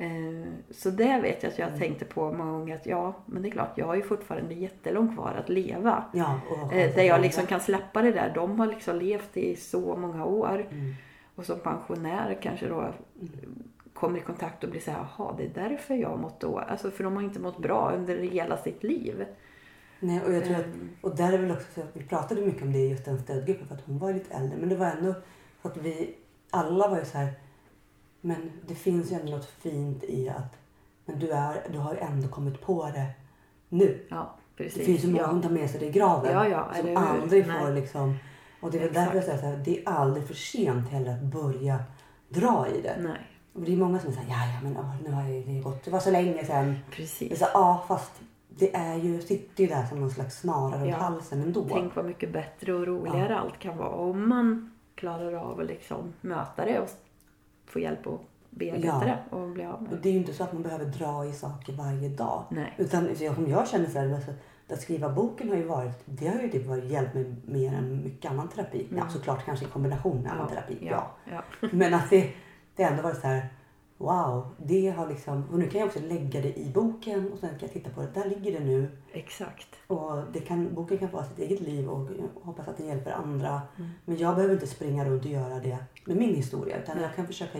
Eh, 0.00 0.52
Så 0.70 0.90
det 0.90 1.20
vet 1.22 1.42
jag 1.42 1.52
att 1.52 1.58
jag 1.58 1.78
tänkte 1.78 2.04
på 2.04 2.32
många 2.32 2.52
gånger 2.52 2.74
att 2.76 2.86
ja, 2.86 3.14
men 3.26 3.42
det 3.42 3.48
är 3.48 3.50
klart 3.50 3.72
jag 3.78 3.86
har 3.86 3.94
ju 3.94 4.02
fortfarande 4.02 4.54
jättelångt 4.54 5.14
kvar 5.14 5.34
att 5.38 5.48
leva. 5.48 6.04
Ja, 6.12 6.40
och, 6.50 6.72
Eh, 6.72 6.94
Där 6.94 7.02
jag 7.02 7.20
liksom 7.20 7.46
kan 7.46 7.60
släppa 7.60 8.02
det 8.02 8.12
där. 8.12 8.32
De 8.34 8.60
har 8.60 8.66
liksom 8.66 8.96
levt 8.96 9.36
i 9.36 9.56
så 9.56 9.96
många 9.96 10.24
år. 10.24 10.66
Mm. 10.70 10.94
Och 11.34 11.44
som 11.46 11.58
pensionär 11.58 12.38
kanske 12.42 12.68
då 12.68 12.94
kommer 13.94 14.18
i 14.18 14.22
kontakt 14.22 14.64
och 14.64 14.70
blir 14.70 14.80
så 14.80 14.90
här, 14.90 15.06
jaha 15.16 15.34
det 15.38 15.44
är 15.44 15.68
därför 15.68 15.94
jag 15.94 16.08
har 16.08 16.16
mått 16.16 16.40
då. 16.40 16.58
Alltså 16.58 16.90
för 16.90 17.04
de 17.04 17.16
har 17.16 17.22
inte 17.22 17.40
mått 17.40 17.58
bra 17.58 17.92
under 17.96 18.18
hela 18.18 18.56
sitt 18.56 18.82
liv. 18.82 19.26
Nej, 20.00 20.20
och 20.26 20.32
jag 20.32 20.44
tror 20.44 20.56
att, 20.56 20.64
Ehm. 20.64 20.88
och 21.00 21.16
där 21.16 21.32
är 21.32 21.38
väl 21.38 21.50
också 21.50 21.66
så 21.74 21.80
att 21.80 21.90
vi 21.96 22.02
pratade 22.04 22.40
mycket 22.40 22.62
om 22.62 22.72
det 22.72 22.78
i 22.78 22.90
just 22.90 23.04
den 23.04 23.18
stödgruppen 23.18 23.68
för 23.68 23.74
att 23.74 23.86
hon 23.86 23.98
var 23.98 24.12
lite 24.12 24.34
äldre. 24.34 24.56
Men 24.60 24.68
det 24.68 24.76
var 24.76 24.86
ändå 24.86 25.14
så 25.62 25.68
att 25.68 25.76
vi 25.76 26.14
alla 26.50 26.88
var 26.88 26.98
ju 26.98 27.04
så 27.04 27.18
här, 27.18 27.32
men 28.20 28.50
det 28.68 28.74
finns 28.74 29.12
ju 29.12 29.16
ändå 29.16 29.32
något 29.32 29.46
fint 29.50 30.04
i 30.04 30.28
att, 30.28 30.56
men 31.04 31.18
du, 31.18 31.30
är, 31.30 31.68
du 31.72 31.78
har 31.78 31.94
ju 31.94 31.98
ändå 32.00 32.28
kommit 32.28 32.60
på 32.60 32.84
det 32.84 33.06
nu. 33.68 34.06
Ja, 34.10 34.36
precis. 34.56 34.78
Det 34.78 34.84
finns 34.84 35.04
ju 35.04 35.08
många 35.08 35.22
ja. 35.22 35.28
som 35.28 35.42
tar 35.42 35.50
med 35.50 35.70
sig 35.70 35.80
det 35.80 35.86
i 35.86 35.90
graven. 35.90 36.32
Ja, 36.32 36.48
ja, 36.48 36.68
som 36.76 36.88
hur? 36.88 36.96
aldrig 36.96 37.46
Nej. 37.46 37.60
får 37.60 37.72
liksom, 37.72 38.16
och 38.60 38.70
det 38.70 38.78
är 38.78 38.84
väl 38.84 38.92
därför 38.94 39.14
jag 39.14 39.24
säger 39.24 39.38
så 39.38 39.46
här, 39.46 39.62
det 39.64 39.78
är 39.78 39.88
aldrig 39.88 40.26
för 40.26 40.34
sent 40.34 40.88
heller 40.88 41.12
att 41.12 41.22
börja 41.22 41.78
dra 42.28 42.66
i 42.68 42.80
det. 42.80 42.96
Nej, 43.00 43.26
Och 43.52 43.60
det 43.60 43.72
är 43.72 43.76
många 43.76 43.98
som 43.98 44.12
säger, 44.12 44.28
ja, 44.28 44.46
ja 44.54 44.60
men 44.62 44.76
åh, 44.76 44.94
nu 45.04 45.10
har 45.10 45.28
ju 45.28 45.42
det 45.42 45.60
gått, 45.60 45.84
det 45.84 45.90
var 45.90 46.00
så 46.00 46.10
länge 46.10 46.44
sedan. 46.44 46.78
Precis. 46.90 47.38
så, 47.38 47.46
ja 47.54 47.84
fast 47.88 48.12
det 48.48 48.74
är 48.76 48.96
ju, 48.96 49.20
sitter 49.22 49.64
ju 49.64 49.68
där 49.70 49.86
som 49.86 50.00
någon 50.00 50.10
slags 50.10 50.40
snara 50.40 50.76
runt 50.76 50.90
Ja. 50.90 50.96
halsen 50.96 51.42
ändå. 51.42 51.66
Tänk 51.70 51.96
vad 51.96 52.04
mycket 52.04 52.32
bättre 52.32 52.74
och 52.74 52.86
roligare 52.86 53.38
allt 53.38 53.58
kan 53.58 53.76
vara 53.76 53.88
om 53.88 54.28
man 54.28 54.72
klarar 54.94 55.32
av 55.32 55.60
att 55.60 55.66
liksom 55.66 56.12
möta 56.20 56.64
det 56.64 56.80
och 56.80 56.88
få 57.72 57.78
hjälp 57.78 58.06
att 58.06 58.20
bearbeta 58.50 58.86
Ja. 58.86 59.00
det 59.30 59.36
och 59.36 59.48
bli 59.48 59.64
av 59.64 59.74
Och 59.74 59.82
med 59.82 59.90
det. 59.90 59.96
det 60.02 60.08
är 60.08 60.12
ju 60.12 60.18
inte 60.18 60.32
så 60.34 60.44
att 60.44 60.52
man 60.52 60.62
behöver 60.62 60.84
dra 60.84 61.24
i 61.24 61.32
saker 61.32 61.72
varje 61.72 62.08
dag. 62.08 62.44
Nej. 62.50 62.74
Utan 62.78 63.16
som 63.34 63.46
jag 63.50 63.68
känner 63.68 63.86
så 63.86 63.98
här, 63.98 64.14
alltså, 64.14 64.30
att 64.72 64.80
skriva 64.80 65.08
boken 65.08 65.48
har 65.48 65.56
ju 65.56 65.64
varit, 65.64 66.02
det 66.04 66.28
har 66.28 66.40
ju 66.42 66.48
typ 66.48 66.66
varit 66.66 66.84
hjälpt 66.84 67.14
mig 67.14 67.34
mer 67.46 67.72
än 67.74 68.04
mycket 68.04 68.30
annan 68.30 68.48
terapi. 68.48 68.86
Ja, 68.96 69.08
såklart 69.08 69.44
kanske 69.44 69.64
i 69.64 69.68
kombination 69.68 70.22
med 70.22 70.32
annan 70.32 70.48
terapi. 70.48 70.78
Ja. 70.80 71.10
ja. 71.32 71.42
Men 71.72 71.94
att 71.94 72.10
det, 72.10 72.30
det 72.76 72.82
har 72.82 72.90
ändå 72.90 73.02
varit 73.02 73.20
så 73.20 73.26
här, 73.26 73.48
wow, 74.00 74.46
det 74.56 74.90
har 74.90 75.08
liksom, 75.08 75.44
och 75.52 75.58
nu 75.58 75.68
kan 75.68 75.80
jag 75.80 75.86
också 75.86 76.00
lägga 76.00 76.40
det 76.40 76.58
i 76.58 76.70
boken 76.74 77.32
och 77.32 77.38
sen 77.38 77.48
kan 77.50 77.58
jag 77.60 77.72
titta 77.72 77.90
på 77.90 78.00
det, 78.00 78.08
där 78.14 78.28
ligger 78.28 78.52
det 78.52 78.64
nu. 78.64 78.88
Exakt. 79.12 79.68
Och 79.86 80.22
det 80.32 80.40
kan, 80.40 80.74
boken 80.74 80.98
kan 80.98 81.08
få 81.08 81.22
sitt 81.22 81.38
eget 81.38 81.60
liv 81.60 81.88
och 81.88 82.08
hoppas 82.42 82.68
att 82.68 82.76
den 82.76 82.86
hjälper 82.86 83.10
andra. 83.10 83.62
Mm. 83.76 83.90
Men 84.04 84.16
jag 84.16 84.34
behöver 84.34 84.54
inte 84.54 84.66
springa 84.66 85.04
runt 85.04 85.24
och 85.24 85.30
göra 85.30 85.58
det 85.60 85.78
med 86.04 86.16
min 86.16 86.34
historia 86.34 86.82
utan 86.82 87.00
jag 87.00 87.14
kan 87.14 87.26
försöka 87.26 87.58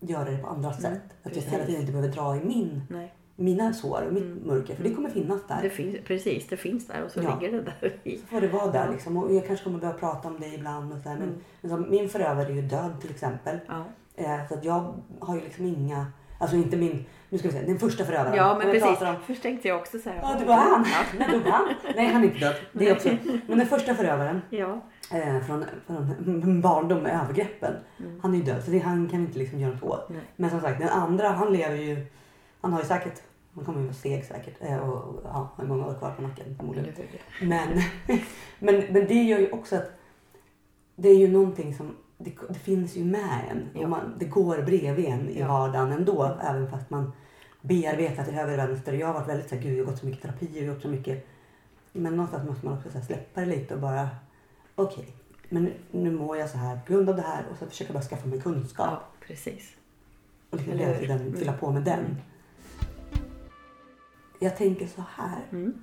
göra 0.00 0.30
det 0.30 0.38
på 0.38 0.46
andra 0.48 0.72
sätt. 0.72 1.02
Att 1.22 1.36
jag 1.36 1.42
hela 1.42 1.64
tiden 1.64 1.80
inte 1.80 1.92
behöver 1.92 2.12
dra 2.12 2.36
i 2.36 2.44
min, 2.44 2.82
Nej. 2.90 3.14
mina 3.36 3.72
sår 3.72 4.04
och 4.06 4.14
mitt 4.14 4.46
mörker 4.46 4.74
för 4.74 4.82
det 4.82 4.94
kommer 4.94 5.10
finnas 5.10 5.40
där. 5.48 5.62
Det 5.62 5.70
finns, 5.70 5.96
precis, 6.04 6.48
det 6.48 6.56
finns 6.56 6.86
där 6.86 7.04
och 7.04 7.10
så 7.10 7.22
Ja. 7.22 7.38
ligger 7.40 7.52
det 7.56 7.62
där 7.62 7.96
i. 8.04 8.16
Så 8.18 8.26
får 8.26 8.40
det 8.40 8.48
vara 8.48 8.72
där 8.72 8.90
liksom. 8.92 9.16
Och 9.16 9.34
jag 9.34 9.46
kanske 9.46 9.64
kommer 9.64 9.78
behöva 9.78 9.98
prata 9.98 10.28
om 10.28 10.40
det 10.40 10.54
ibland. 10.54 10.92
Och 10.92 10.98
så 11.02 11.08
här, 11.08 11.18
men, 11.18 11.34
men 11.60 11.70
som, 11.70 11.90
min 11.90 12.08
förövare 12.08 12.46
är 12.46 12.54
ju 12.54 12.62
död 12.62 13.00
till 13.00 13.10
exempel. 13.10 13.58
Ja. 13.68 13.84
Eh, 14.16 14.46
så 14.48 14.54
att 14.54 14.64
jag 14.64 14.94
har 15.20 15.34
ju 15.34 15.40
liksom 15.40 15.66
inga, 15.66 16.06
alltså 16.38 16.56
inte 16.56 16.76
min, 16.76 17.04
nu 17.28 17.38
ska 17.38 17.48
vi 17.48 17.54
se, 17.54 17.62
den 17.62 17.78
första 17.78 18.04
förövaren. 18.04 18.34
Ja 18.36 18.58
men 18.58 18.70
precis. 18.72 19.00
om- 19.00 19.16
Först 19.26 19.42
tänkte 19.42 19.68
jag 19.68 19.78
också 19.80 19.98
säga. 19.98 20.18
Ja, 20.22 20.36
det 20.38 20.44
var 20.44 20.54
han. 20.54 20.84
Nej, 21.18 21.28
det 21.32 21.38
var 21.38 21.50
han. 21.50 21.68
Nej, 21.96 22.06
han 22.06 22.22
är 22.22 22.26
inte 22.26 22.38
död. 22.38 22.54
Det 22.72 22.88
är 22.88 22.94
också. 22.94 23.08
Men 23.46 23.58
den 23.58 23.66
första 23.66 23.94
förövaren 23.94 24.40
Ja. 24.50 24.80
eh, 25.12 25.40
från, 25.40 25.64
från 25.86 26.60
barndom 26.60 27.02
med 27.02 27.20
övergreppen. 27.22 27.74
Han 28.22 28.34
är 28.34 28.38
ju 28.38 28.44
död 28.44 28.64
så 28.64 28.70
det, 28.70 28.78
han 28.78 29.08
kan 29.08 29.20
inte 29.20 29.38
liksom 29.38 29.60
göra 29.60 29.72
något 29.74 29.82
åt. 29.82 30.08
Nej. 30.08 30.20
Men 30.36 30.50
som 30.50 30.60
sagt 30.60 30.80
den 30.80 30.88
andra 30.88 31.28
han 31.28 31.52
lever 31.52 31.76
ju, 31.76 32.06
han 32.60 32.72
har 32.72 32.80
ju 32.80 32.86
säkert, 32.86 33.22
han 33.54 33.64
kommer 33.64 33.78
ju 33.80 33.84
vara 33.86 33.94
seg 33.94 34.24
säkert 34.24 34.54
eh, 34.60 34.76
och, 34.88 34.94
och 35.14 35.20
ja, 35.24 35.52
har 35.56 35.64
många 35.64 35.86
år 35.86 35.94
kvar 35.94 36.10
på 36.10 36.22
nacken 36.22 36.56
förmodligen. 36.58 36.94
Men, 37.42 37.68
men, 38.58 38.74
men 38.92 39.06
det 39.06 39.22
gör 39.22 39.38
ju 39.38 39.50
också 39.50 39.76
att 39.76 39.90
det 40.96 41.08
är 41.08 41.16
ju 41.18 41.28
någonting 41.28 41.74
som 41.74 41.96
det, 42.24 42.32
det 42.48 42.54
finns 42.58 42.96
ju 42.96 43.04
med 43.04 43.40
en. 43.50 43.68
Ja. 43.74 43.80
Och 43.82 43.88
man, 43.90 44.14
det 44.18 44.24
går 44.24 44.62
bredvid 44.62 45.04
en 45.04 45.28
i 45.30 45.38
Ja. 45.40 45.48
vardagen 45.48 45.92
ändå. 45.92 46.38
Även 46.42 46.70
fast 46.70 46.90
man 46.90 47.12
bearbetar 47.60 48.24
till 48.24 48.34
höger 48.34 48.52
och 48.52 48.68
vänster. 48.70 48.92
Jag 48.92 49.06
har 49.06 49.14
varit 49.14 49.28
väldigt 49.28 49.48
så 49.48 49.54
här, 49.54 49.62
gud 49.62 49.78
jag 49.78 49.84
har 49.84 49.90
gått 49.92 50.00
så 50.00 50.06
mycket 50.06 50.22
terapi 50.22 50.48
och 50.60 50.64
gjort 50.64 50.82
så 50.82 50.88
mycket. 50.88 51.26
Men 51.92 52.16
någonstans 52.16 52.48
måste 52.48 52.66
man 52.66 52.78
också 52.78 52.90
så 52.90 53.00
släppa 53.00 53.40
det 53.40 53.46
lite 53.46 53.74
och 53.74 53.80
bara 53.80 54.08
okej. 54.74 55.06
men 55.48 55.62
nu, 55.64 55.72
nu 55.90 56.10
mår 56.10 56.36
jag 56.36 56.50
så 56.50 56.58
här 56.58 56.80
på 56.86 56.92
grund 56.92 57.08
av 57.08 57.16
det 57.16 57.22
här 57.22 57.44
och 57.52 57.58
så 57.58 57.66
försöker 57.66 57.94
jag 57.94 58.02
bara 58.02 58.08
skaffa 58.08 58.28
mig 58.28 58.40
kunskap. 58.40 58.86
Ja, 58.90 59.02
precis. 59.26 59.70
Och 60.50 60.56
liksom 60.58 60.78
hela 60.78 60.98
tiden 60.98 61.20
Mm. 61.20 61.36
fylla 61.36 61.52
på 61.52 61.70
med 61.72 61.82
den. 61.82 62.16
Jag 64.38 64.56
tänker 64.56 64.86
så 64.86 65.04
här. 65.16 65.40
Mm. 65.52 65.82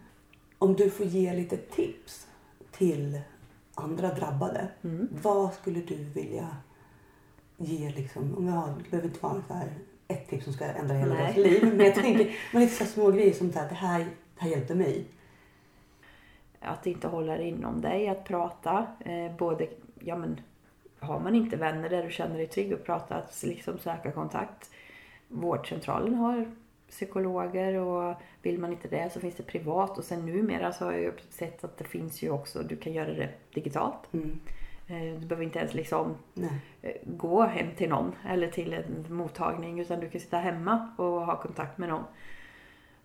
Om 0.58 0.76
du 0.76 0.90
får 0.90 1.06
ge 1.06 1.34
lite 1.34 1.58
tips 1.58 2.28
till 2.72 3.22
andra 3.80 4.14
drabbade. 4.14 4.68
Mm. 4.84 5.10
Vad 5.22 5.54
skulle 5.54 5.82
du 5.82 5.96
vilja 5.96 6.48
ge 7.58 7.90
liksom? 7.90 8.38
Om 8.38 8.48
jag 8.48 8.54
har, 8.54 8.68
det 8.68 8.90
behöver 8.90 9.08
inte 9.08 9.24
vara 9.24 9.42
så 9.48 9.54
här 9.54 9.70
ett 10.08 10.30
tips 10.30 10.44
som 10.44 10.54
ska 10.54 10.66
ändra 10.66 10.96
hela 10.96 11.14
Nej. 11.14 11.24
deras 11.24 11.38
liv. 11.38 11.74
Men 11.76 11.86
jag 11.86 11.96
tänker 11.96 12.36
men 12.54 12.62
lite 12.62 12.76
så 12.76 12.86
små 12.86 13.12
grejer 13.12 13.34
som 13.34 13.52
så 13.52 13.60
här, 13.60 13.70
det 13.70 13.76
här, 13.76 14.00
det 14.00 14.42
här 14.42 14.50
hjälpte 14.50 14.76
mig. 14.76 15.06
Att 16.60 16.88
inte 16.88 17.08
hålla 17.08 17.38
det 17.38 17.44
inom 17.44 17.82
dig, 17.82 18.10
att 18.10 18.24
prata. 18.24 18.88
Eh, 19.00 19.36
både, 19.38 19.68
ja 20.00 20.18
men, 20.18 20.42
har 21.00 21.20
man 21.20 21.36
inte 21.36 21.58
vänner 21.58 21.90
där 21.90 22.04
du 22.04 22.12
känner 22.12 22.38
dig 22.38 22.48
trygg 22.48 22.74
att 22.74 22.86
prata, 22.86 23.16
att 23.16 23.44
liksom 23.44 23.78
söka 23.78 24.12
kontakt. 24.12 24.70
Vårdcentralen 25.28 26.16
har 26.16 26.52
psykologer 26.90 27.76
och 27.76 28.16
vill 28.42 28.60
man 28.60 28.72
inte 28.72 28.88
det 28.88 29.14
så 29.14 29.20
finns 29.20 29.36
det 29.36 29.44
privat. 29.44 29.98
Och 29.98 30.04
sen 30.04 30.26
numera 30.26 30.74
så 30.74 30.86
har 30.86 30.92
jag 30.92 31.02
ju 31.02 31.12
sett 31.30 31.64
att 31.64 31.78
det 31.78 31.84
finns 31.84 32.22
ju 32.22 32.30
också, 32.30 32.64
du 32.64 32.76
kan 32.76 32.94
göra 32.94 33.14
det 33.14 33.30
digitalt. 33.54 34.14
Mm. 34.14 34.40
Eh, 34.88 35.20
Du 35.20 35.26
behöver 35.28 35.44
inte 35.46 35.60
ens 35.60 35.74
liksom 35.74 36.16
Nej. 36.34 36.62
eh, 36.82 36.96
gå 37.04 37.42
hem 37.42 37.68
till 37.78 37.90
någon 37.90 38.16
eller 38.28 38.48
till 38.48 38.74
en 38.74 39.06
mottagning 39.10 39.80
utan 39.80 40.00
du 40.00 40.10
kan 40.10 40.22
sitta 40.22 40.38
hemma 40.38 40.90
och 40.98 41.26
ha 41.26 41.42
kontakt 41.42 41.78
med 41.78 41.90
någon. 41.90 42.04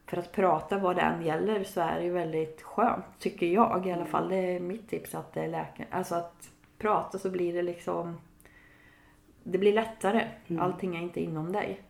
För 0.07 0.17
att 0.17 0.33
prata 0.33 0.79
vad 0.79 0.97
det 0.97 1.03
än 1.03 1.23
gäller 1.23 1.65
så 1.65 1.81
är 1.81 1.99
det 1.99 2.05
ju 2.05 2.11
väldigt 2.11 2.63
skönt, 2.63 3.05
tycker 3.19 3.47
jag 3.47 3.87
i 3.87 3.93
alla 3.93 4.05
fall. 4.07 4.29
Det 4.29 4.37
är 4.57 4.61
mitt 4.61 4.89
tips 4.91 5.15
att 5.15 5.33
det 5.33 5.41
är 5.41 5.49
läkaren. 5.49 5.89
Alltså 5.91 6.15
att 6.15 6.51
prata 6.79 7.19
så 7.19 7.31
blir 7.31 7.53
det 7.53 7.63
liksom... 7.63 8.17
Det 9.43 9.59
blir 9.59 9.73
lättare. 9.73 10.29
Allting 10.59 10.97
är 10.97 11.03
inte 11.03 11.21
inom 11.21 11.53
dig. 11.53 11.81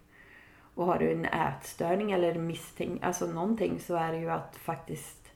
Och 0.75 0.87
har 0.87 0.99
du 0.99 1.13
en 1.13 1.25
ätstörning 1.25 2.13
eller 2.13 2.35
misstänk, 2.35 3.03
alltså 3.05 3.27
någonting 3.27 3.79
så 3.79 3.95
är 3.95 4.13
det 4.13 4.19
ju 4.19 4.31
att 4.31 4.57
faktiskt 4.57 5.33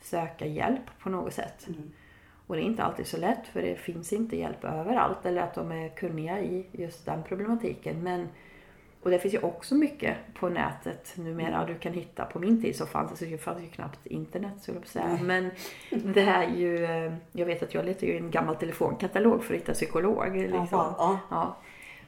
söka 0.00 0.46
hjälp 0.46 0.98
på 0.98 1.10
något 1.10 1.32
sätt. 1.32 1.68
Mm. 1.68 1.90
Och 2.46 2.56
det 2.56 2.62
är 2.62 2.64
inte 2.64 2.82
alltid 2.82 3.06
så 3.06 3.16
lätt 3.16 3.46
för 3.46 3.62
det 3.62 3.76
finns 3.76 4.12
inte 4.12 4.36
hjälp 4.36 4.64
överallt 4.64 5.26
eller 5.26 5.42
att 5.42 5.54
de 5.54 5.72
är 5.72 5.88
kunniga 5.88 6.40
i 6.40 6.66
just 6.72 7.06
den 7.06 7.22
problematiken. 7.22 8.02
Men, 8.02 8.28
och 9.02 9.10
det 9.10 9.18
finns 9.18 9.34
ju 9.34 9.38
också 9.38 9.74
mycket 9.74 10.16
på 10.34 10.48
nätet 10.48 11.12
numera 11.16 11.66
du 11.66 11.74
kan 11.74 11.92
hitta. 11.92 12.24
På 12.24 12.38
min 12.38 12.62
tid 12.62 12.76
så 12.76 12.86
fanns 12.86 13.10
det, 13.10 13.16
så 13.16 13.24
det 13.24 13.38
fanns 13.38 13.62
ju 13.62 13.66
knappt 13.66 14.06
internet 14.06 14.52
så 14.60 14.72
jag 14.72 14.86
säga. 14.86 15.18
Men 15.22 15.50
det 15.90 16.22
är 16.22 16.50
ju, 16.50 16.84
eh, 16.84 17.12
jag 17.32 17.46
vet 17.46 17.62
att 17.62 17.74
jag 17.74 17.84
letar 17.84 18.06
ju 18.06 18.12
i 18.12 18.16
en 18.16 18.30
gammal 18.30 18.56
telefonkatalog 18.56 19.44
för 19.44 19.54
att 19.54 19.60
hitta 19.60 19.72
psykolog. 19.72 20.36
Liksom. 20.36 20.68
Jaha, 20.70 20.94
ja. 20.98 21.18
Ja. 21.30 21.56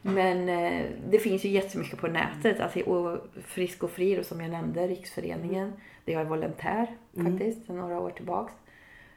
Men 0.03 0.49
eh, 0.49 0.87
det 1.11 1.19
finns 1.19 1.45
ju 1.45 1.49
jättemycket 1.49 1.99
på 1.99 2.07
nätet. 2.07 2.61
Alltså, 2.61 2.81
och 2.81 3.19
Frisk 3.43 3.83
och 3.83 3.91
Fri, 3.91 4.25
som 4.25 4.41
jag 4.41 4.51
nämnde, 4.51 4.87
Riksföreningen. 4.87 5.73
Det 6.05 6.15
är 6.15 6.19
jag 6.19 6.25
volontär 6.25 6.87
faktiskt, 7.17 7.67
sedan 7.67 7.77
några 7.77 8.01
år 8.01 8.11
tillbaks. 8.11 8.53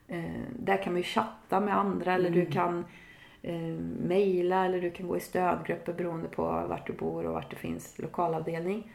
Eh, 0.08 0.24
där 0.60 0.84
kan 0.84 0.94
man 0.94 1.02
ju 1.02 1.08
chatta 1.08 1.60
med 1.60 1.78
andra 1.78 2.14
eller 2.14 2.30
du 2.30 2.46
kan 2.46 2.86
eh, 3.42 3.58
mejla 4.08 4.66
eller 4.66 4.82
du 4.82 4.92
kan 4.92 5.08
gå 5.08 5.18
i 5.18 5.20
stödgrupper 5.20 5.94
beroende 5.94 6.28
på 6.28 6.44
vart 6.44 6.88
du 6.88 6.94
bor 6.94 7.26
och 7.26 7.34
vart 7.34 7.50
det 7.50 7.56
finns 7.56 8.00
lokalavdelning. 8.00 8.92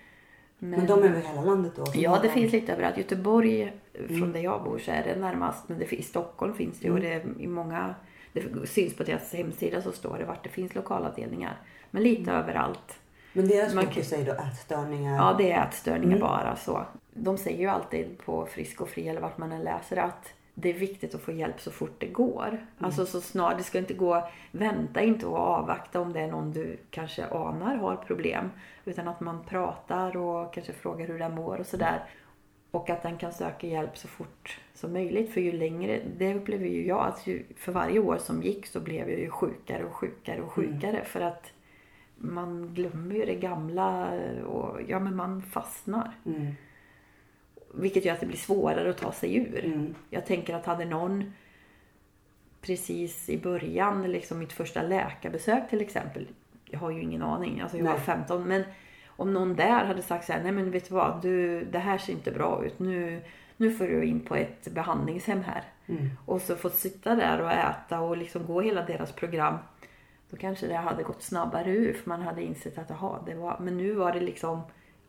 Men 0.58 0.86
de 0.86 1.02
är 1.02 1.08
över 1.08 1.20
hela 1.20 1.42
landet 1.42 1.72
då? 1.76 1.84
Ja, 1.94 2.18
det 2.22 2.28
finns 2.28 2.52
lite 2.52 2.72
överallt. 2.72 2.98
Göteborg, 2.98 3.72
från 4.08 4.32
där 4.32 4.40
jag 4.40 4.64
bor, 4.64 4.78
så 4.78 4.90
är 4.90 5.04
det 5.04 5.20
närmast. 5.20 5.68
Men 5.68 5.78
det, 5.78 5.92
i 5.92 6.02
Stockholm 6.02 6.54
finns 6.54 6.80
det 6.80 6.86
ju 6.86 6.92
och 6.92 7.00
det 7.00 7.12
är 7.12 7.22
i 7.38 7.46
många... 7.46 7.94
Det 8.40 8.66
syns 8.66 8.96
på 8.96 9.02
deras 9.02 9.32
hemsida 9.32 9.82
så 9.82 9.92
står 9.92 10.18
det 10.18 10.24
vart 10.24 10.44
det 10.44 10.48
finns 10.48 10.74
lokalavdelningar. 10.74 11.56
Men 11.90 12.02
lite 12.02 12.32
överallt. 12.32 12.98
Men 13.32 13.48
deras 13.48 13.74
Man 13.74 13.84
fokus 13.84 14.12
är 14.12 14.24
då 14.24 14.32
ätstörningar? 14.32 15.16
Ja, 15.16 15.34
det 15.38 15.52
är 15.52 15.64
ätstörningar 15.64 16.18
bara 16.18 16.56
så. 16.56 16.86
De 17.14 17.38
säger 17.38 17.58
ju 17.58 17.66
alltid 17.66 18.18
på 18.24 18.46
Frisk 18.46 18.80
och 18.80 18.88
Fri 18.88 19.08
eller 19.08 19.20
vart 19.20 19.38
man 19.38 19.52
än 19.52 19.62
läser 19.62 19.96
att 19.96 20.32
det 20.60 20.68
är 20.68 20.74
viktigt 20.74 21.14
att 21.14 21.20
få 21.20 21.32
hjälp 21.32 21.60
så 21.60 21.70
fort 21.70 21.94
det 21.98 22.06
går. 22.06 22.66
Alltså 22.78 23.06
så 23.06 23.20
snart, 23.20 23.58
det 23.58 23.64
ska 23.64 23.78
inte 23.78 23.94
gå, 23.94 24.28
vänta 24.50 25.02
inte 25.02 25.26
och 25.26 25.38
avvakta 25.38 26.00
om 26.00 26.12
det 26.12 26.20
är 26.20 26.26
någon 26.26 26.52
du 26.52 26.78
kanske 26.90 27.26
anar 27.26 27.76
har 27.76 27.96
problem. 27.96 28.50
Utan 28.84 29.08
att 29.08 29.20
man 29.20 29.44
pratar 29.44 30.16
och 30.16 30.54
kanske 30.54 30.72
frågar 30.72 31.06
hur 31.06 31.18
den 31.18 31.34
mår 31.34 31.60
och 31.60 31.66
sådär. 31.66 32.04
Och 32.70 32.90
att 32.90 33.02
den 33.02 33.18
kan 33.18 33.32
söka 33.32 33.66
hjälp 33.66 33.98
så 33.98 34.08
fort 34.08 34.60
som 34.74 34.92
möjligt. 34.92 35.32
För 35.32 35.40
ju 35.40 35.52
längre, 35.52 36.00
det 36.18 36.34
upplever 36.34 36.66
ju 36.66 36.86
jag, 36.86 37.06
att 37.06 37.26
ju, 37.26 37.44
för 37.56 37.72
varje 37.72 37.98
år 37.98 38.18
som 38.18 38.42
gick 38.42 38.66
så 38.66 38.80
blev 38.80 39.10
jag 39.10 39.20
ju 39.20 39.30
sjukare 39.30 39.84
och 39.84 39.94
sjukare 39.94 40.42
och 40.42 40.52
sjukare. 40.52 41.04
För 41.04 41.20
att 41.20 41.52
man 42.16 42.74
glömmer 42.74 43.14
ju 43.14 43.24
det 43.24 43.34
gamla 43.34 44.10
och 44.46 44.80
ja 44.88 45.00
men 45.00 45.16
man 45.16 45.42
fastnar. 45.42 46.12
Mm. 46.26 46.52
Vilket 47.74 48.04
gör 48.04 48.14
att 48.14 48.20
det 48.20 48.26
blir 48.26 48.38
svårare 48.38 48.90
att 48.90 48.98
ta 48.98 49.12
sig 49.12 49.36
ur. 49.36 49.64
Mm. 49.64 49.94
Jag 50.10 50.26
tänker 50.26 50.54
att 50.54 50.66
hade 50.66 50.84
någon 50.84 51.32
precis 52.60 53.28
i 53.28 53.38
början, 53.38 54.02
liksom 54.02 54.38
mitt 54.38 54.52
första 54.52 54.82
läkarbesök 54.82 55.70
till 55.70 55.80
exempel. 55.80 56.26
Jag 56.64 56.78
har 56.78 56.90
ju 56.90 57.02
ingen 57.02 57.22
aning, 57.22 57.60
alltså 57.60 57.76
jag 57.76 57.84
var 57.84 57.92
Nej. 57.92 58.00
15. 58.00 58.48
Men 58.48 58.64
om 59.18 59.32
någon 59.32 59.56
där 59.56 59.84
hade 59.84 60.02
sagt 60.02 60.26
så 60.26 60.32
här, 60.32 60.42
nej 60.42 60.52
men 60.52 60.70
vet 60.70 60.88
du 60.88 60.94
vad, 60.94 61.22
du, 61.22 61.64
det 61.64 61.78
här 61.78 61.98
ser 61.98 62.12
inte 62.12 62.30
bra 62.30 62.64
ut. 62.64 62.78
Nu, 62.78 63.22
nu 63.56 63.70
får 63.70 63.84
du 63.84 64.04
in 64.04 64.20
på 64.20 64.34
ett 64.34 64.68
behandlingshem 64.74 65.40
här. 65.40 65.62
Mm. 65.86 66.10
Och 66.26 66.42
så 66.42 66.56
fått 66.56 66.74
sitta 66.74 67.14
där 67.14 67.40
och 67.40 67.52
äta 67.52 68.00
och 68.00 68.16
liksom 68.16 68.46
gå 68.46 68.60
hela 68.60 68.82
deras 68.82 69.12
program. 69.12 69.58
Då 70.30 70.36
kanske 70.36 70.66
det 70.66 70.76
hade 70.76 71.02
gått 71.02 71.22
snabbare 71.22 71.70
ur 71.70 71.94
för 71.94 72.08
man 72.08 72.22
hade 72.22 72.42
insett 72.42 72.78
att 72.78 72.90
aha, 72.90 73.22
det 73.26 73.34
var, 73.34 73.56
men 73.60 73.76
nu 73.76 73.92
var 73.92 74.12
det 74.12 74.20
liksom, 74.20 74.60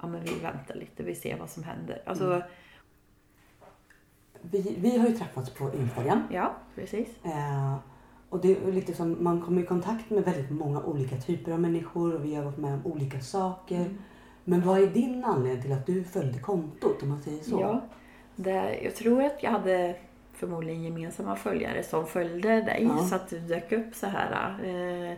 ja 0.02 0.08
men 0.08 0.24
vi 0.24 0.40
väntar 0.40 0.76
lite, 0.76 1.04
vi 1.04 1.16
ser 1.16 1.38
vad 1.38 1.50
som 1.50 1.64
händer. 1.64 2.02
Alltså, 2.06 2.26
Mm. 2.26 2.42
Vi, 4.42 4.76
vi 4.80 4.98
har 4.98 5.08
ju 5.08 5.16
träffats 5.16 5.50
på 5.50 5.74
Instagram. 5.74 6.24
ja 6.32 6.54
precis. 6.76 7.08
Eh, 7.26 7.76
och 8.30 8.40
det 8.42 8.52
är 8.52 8.72
lite 8.72 8.94
som, 8.94 9.24
man 9.24 9.42
kommer 9.42 9.62
i 9.62 9.66
kontakt 9.66 10.10
med 10.10 10.24
väldigt 10.24 10.52
många 10.52 10.82
olika 10.84 11.16
typer 11.16 11.52
av 11.52 11.60
människor 11.60 12.16
och 12.16 12.26
vi 12.26 12.36
har 12.36 12.44
varit 12.44 12.58
med 12.58 12.74
om 12.74 12.92
olika 12.92 13.20
saker. 13.20 13.76
Mm. 13.76 13.98
Men 14.44 14.62
vad 14.62 14.82
är 14.82 14.88
din 14.88 15.24
anledning 15.24 15.62
till 15.62 15.72
att 15.72 15.86
du 15.86 16.04
följde 16.04 16.40
kontot 16.40 17.04
om 17.04 17.10
man 17.10 17.22
säger 17.22 17.44
så? 17.44 17.62
Ja, 17.62 17.82
det, 18.36 18.80
jag 18.84 18.96
tror 18.96 19.24
att 19.24 19.44
jag 19.44 19.52
hade 19.52 19.96
förmodligen 20.34 20.84
gemensamma 20.84 21.36
följare 21.36 21.84
som 21.84 22.08
följde 22.08 22.62
dig 22.62 22.90
Ja. 22.90 22.98
så 22.98 23.16
att 23.16 23.30
du 23.30 23.40
dök 23.40 23.72
upp 23.72 23.96
så 23.96 24.08
här. 24.08 24.60
Eh, 24.64 25.18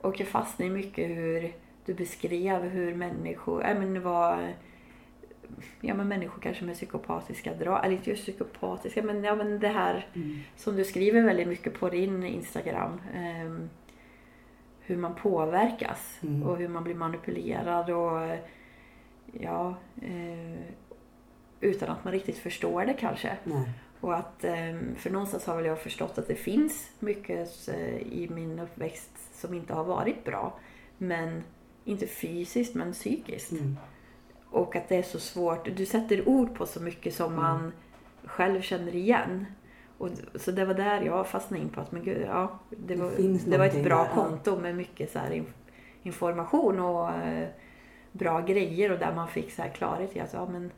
och 0.00 0.20
jag 0.20 0.28
fastnade 0.28 0.70
mycket 0.70 1.08
hur 1.08 1.52
du 1.86 1.94
beskrev 1.94 2.62
hur 2.62 2.94
människor, 2.94 3.66
äh, 3.66 3.78
men 3.78 4.02
var 4.02 4.54
ja, 5.80 5.94
men 5.94 6.08
människor 6.08 6.40
kanske 6.42 6.64
med 6.64 6.74
psykopatiska 6.74 7.54
drag, 7.54 7.84
eller 7.84 7.96
inte 7.96 8.10
just 8.10 8.22
psykopatiska 8.22 9.02
men, 9.02 9.24
ja, 9.24 9.34
men 9.34 9.58
det 9.58 9.68
här 9.68 10.06
Mm. 10.14 10.38
som 10.56 10.76
du 10.76 10.84
skriver 10.84 11.22
väldigt 11.22 11.48
mycket 11.48 11.74
på 11.80 11.88
din 11.88 12.22
Instagram. 12.24 13.00
ehm, 13.14 13.70
hur 14.80 14.96
man 14.96 15.14
påverkas 15.14 16.18
Mm. 16.22 16.42
och 16.42 16.56
hur 16.56 16.68
man 16.68 16.84
blir 16.84 16.94
manipulerad 16.94 17.90
och 17.90 18.22
eh, 18.22 18.38
ja, 19.40 19.74
eh, 20.02 20.60
utan 21.60 21.88
att 21.88 22.04
man 22.04 22.12
riktigt 22.12 22.38
förstår 22.38 22.84
det 22.84 22.92
kanske. 22.94 23.36
Nej. 23.44 23.70
Och 24.00 24.14
att, 24.16 24.44
ehm, 24.44 24.94
för 24.96 25.10
någonstans 25.10 25.46
har 25.46 25.56
väl 25.56 25.64
jag 25.64 25.78
förstått 25.80 26.18
att 26.18 26.28
det 26.28 26.34
finns 26.34 26.90
mycket 26.98 27.68
eh, 27.68 27.96
i 27.96 28.28
min 28.30 28.58
uppväxt 28.58 29.10
som 29.40 29.54
inte 29.54 29.74
har 29.74 29.84
varit 29.84 30.24
bra. 30.24 30.58
Men 30.98 31.42
inte 31.84 32.06
fysiskt 32.06 32.74
men 32.74 32.92
psykiskt. 32.92 33.52
Mm. 33.52 33.76
Och 34.50 34.76
att 34.76 34.88
det 34.88 34.96
är 34.96 35.02
så 35.02 35.18
svårt. 35.20 35.76
Du 35.76 35.86
sätter 35.86 36.28
ord 36.28 36.54
på 36.54 36.66
så 36.66 36.80
mycket 36.82 37.14
som 37.14 37.32
Mm. 37.32 37.42
man 37.44 37.72
själv 38.24 38.60
känner 38.62 38.94
igen. 38.94 39.46
Och, 39.98 40.08
så 40.34 40.50
det 40.50 40.64
var 40.64 40.74
där 40.74 41.00
jag 41.02 41.26
fastnade 41.26 41.62
in 41.62 41.68
på 41.68 41.80
att 41.80 41.92
men 41.92 42.04
gud, 42.04 42.22
ja, 42.26 42.58
det, 42.70 42.94
Det 42.94 43.02
var, 43.02 43.10
det 43.50 43.58
var 43.58 43.66
ett 43.66 43.84
bra 43.84 44.02
där, 44.04 44.10
konto 44.14 44.58
med 44.60 44.76
mycket 44.76 45.12
så 45.12 45.18
här 45.18 45.30
inf- 45.30 45.52
information 46.02 46.80
och 46.80 47.10
eh, 47.10 47.48
bra 48.12 48.40
grejer 48.40 48.92
och 48.92 48.98
där 48.98 49.14
man 49.14 49.28
fick 49.28 49.52
så 49.52 49.62
här 49.62 49.68
klarhet 49.70 50.16
i 50.16 50.20
att 50.20 50.32
ja, 50.32 50.48
men 50.48 50.70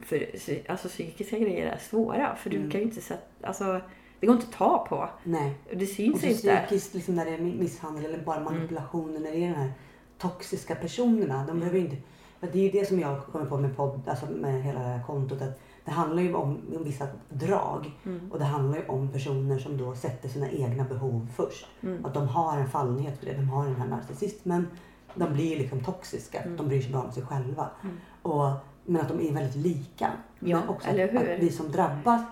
för, 0.00 0.26
alltså, 0.68 0.88
psykiska 0.88 1.38
grejer 1.38 1.66
är 1.66 1.78
svåra 1.78 2.36
för 2.36 2.50
du 2.50 2.56
Mm. 2.56 2.70
kan 2.70 2.80
ju 2.80 2.86
inte 2.86 3.00
sätta, 3.00 3.46
alltså 3.46 3.80
det 4.20 4.26
går 4.26 4.36
inte 4.36 4.46
att 4.48 4.52
ta 4.52 4.86
på. 4.88 5.08
Nej. 5.24 5.54
Det 5.72 5.82
Och 5.82 5.88
syns 5.88 6.20
så 6.20 6.26
inte. 6.26 6.56
psykiskt, 6.66 6.94
liksom 6.94 7.14
när 7.14 7.24
det 7.24 7.30
är 7.34 7.38
misshandel 7.38 8.04
eller 8.04 8.18
bara 8.24 8.36
Mm. 8.40 8.52
manipulationer, 8.54 9.20
när 9.20 9.30
det 9.32 9.36
är 9.44 9.48
de 9.50 9.54
här 9.54 9.72
toxiska 10.18 10.74
personerna. 10.74 11.34
De 11.36 11.42
Mm. 11.50 11.58
behöver 11.60 11.78
inte... 11.78 11.96
för 12.40 12.46
Det 12.46 12.58
är 12.58 12.62
ju 12.62 12.80
det 12.80 12.88
som 12.88 13.00
jag 13.00 13.24
kommer 13.24 13.46
på 13.46 13.58
med 13.58 13.76
podd, 13.76 14.00
alltså 14.06 14.26
med 14.26 14.62
hela 14.62 14.78
det 14.78 14.86
här 14.86 15.02
kontot. 15.02 15.42
Att 15.42 15.60
det 15.84 15.90
handlar 15.90 16.22
ju 16.22 16.34
om, 16.34 16.60
om 16.76 16.84
vissa 16.84 17.06
drag. 17.28 17.90
Mm. 18.04 18.32
Och 18.32 18.38
det 18.38 18.44
handlar 18.44 18.78
ju 18.78 18.86
om 18.86 19.12
personer 19.12 19.58
som 19.58 19.76
då 19.76 19.94
sätter 19.94 20.28
sina 20.28 20.50
egna 20.50 20.84
behov 20.84 21.28
först. 21.36 21.66
Mm. 21.80 22.04
Att 22.04 22.14
de 22.14 22.28
har 22.28 22.58
en 22.58 22.68
fallenhet 22.68 23.18
för 23.18 23.26
det. 23.26 23.32
De 23.32 23.48
har 23.48 23.64
den 23.64 23.76
här 23.76 23.88
narcissismen. 23.88 24.66
De 25.14 25.32
blir 25.32 25.58
liksom 25.58 25.84
toxiska. 25.84 26.40
Mm. 26.42 26.56
De 26.56 26.68
bryr 26.68 26.82
sig 26.82 26.92
bara 26.92 27.02
om 27.02 27.12
sig 27.12 27.22
själva. 27.22 27.70
Mm. 27.82 27.96
Och, 28.22 28.50
men 28.84 29.00
att 29.02 29.08
de 29.08 29.28
är 29.28 29.32
väldigt 29.32 29.56
lika. 29.56 30.10
Ja, 30.38 30.60
men 30.60 30.68
också 30.68 30.88
eller 30.88 31.08
hur? 31.08 31.34
att 31.34 31.42
vi 31.42 31.50
som 31.50 31.72
drabbas 31.72 32.22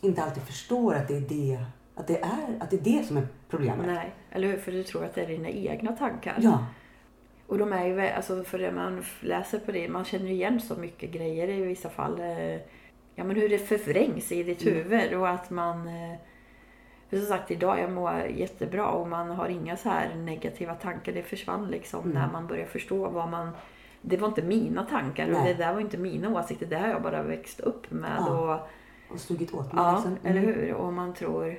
inte 0.00 0.22
alltid 0.22 0.42
förstår 0.42 0.94
att 0.94 1.08
det 1.08 1.16
är 1.16 1.20
det, 1.20 1.64
att 1.94 2.06
det 2.06 2.20
är, 2.20 2.58
att 2.60 2.70
det, 2.70 2.76
är 2.76 2.98
det 2.98 3.06
som 3.06 3.16
är 3.16 3.28
problemet. 3.48 3.86
Nej, 3.86 4.14
eller 4.30 4.48
hur? 4.48 4.58
För 4.58 4.72
du 4.72 4.82
tror 4.84 5.04
att 5.04 5.14
det 5.14 5.22
är 5.22 5.26
dina 5.26 5.48
egna 5.48 5.92
tankar. 5.92 6.38
Ja, 6.40 6.66
Och 7.46 7.58
de 7.58 7.72
är 7.72 7.86
ju, 7.86 8.00
alltså 8.00 8.44
för 8.44 8.58
det 8.58 8.72
man 8.72 9.04
läser 9.20 9.58
på 9.58 9.72
det, 9.72 9.88
man 9.88 10.04
känner 10.04 10.26
ju 10.26 10.32
igen 10.32 10.60
så 10.60 10.74
mycket 10.74 11.10
grejer 11.10 11.48
i 11.48 11.62
vissa 11.62 11.88
fall. 11.90 12.20
eh, 12.20 12.60
Ja 13.18 13.24
men 13.24 13.36
hur 13.36 13.48
det 13.48 13.58
förvrängs 13.58 14.32
i 14.32 14.42
ditt 14.42 14.62
Mm. 14.62 14.74
huvud 14.74 15.14
och 15.14 15.28
att 15.28 15.50
man... 15.50 15.88
eh, 15.88 16.14
För 17.10 17.16
som 17.16 17.26
sagt 17.26 17.50
idag, 17.50 17.80
jag 17.80 17.92
mår 17.92 18.12
jättebra 18.36 18.86
och 18.88 19.08
man 19.08 19.30
har 19.30 19.48
inga 19.48 19.76
så 19.76 19.88
här 19.88 20.14
negativa 20.14 20.74
tankar. 20.74 21.12
Det 21.12 21.22
försvann 21.22 21.66
liksom 21.68 22.00
Mm. 22.00 22.12
när 22.14 22.32
man 22.32 22.46
började 22.46 22.70
förstå 22.70 23.08
vad 23.08 23.28
man... 23.28 23.50
Det 24.02 24.16
var 24.16 24.28
inte 24.28 24.42
mina 24.42 24.84
tankar 24.84 25.26
och 25.30 25.44
det 25.44 25.54
där 25.54 25.72
var 25.72 25.80
inte 25.80 25.98
mina 25.98 26.38
åsikter. 26.40 26.66
Det 26.66 26.76
har 26.78 26.88
jag 26.88 27.02
bara 27.02 27.22
växt 27.22 27.60
upp 27.60 27.90
med. 27.90 28.16
Ja, 28.18 28.54
Och, 29.08 29.12
och 29.14 29.20
sugit 29.20 29.54
åt 29.54 29.72
mig. 29.72 29.84
ja, 29.84 29.92
liksom. 29.94 30.16
eller 30.24 30.42
Mm. 30.42 30.54
hur? 30.54 30.74
Och 30.74 30.92
man 30.92 31.14
tror... 31.14 31.58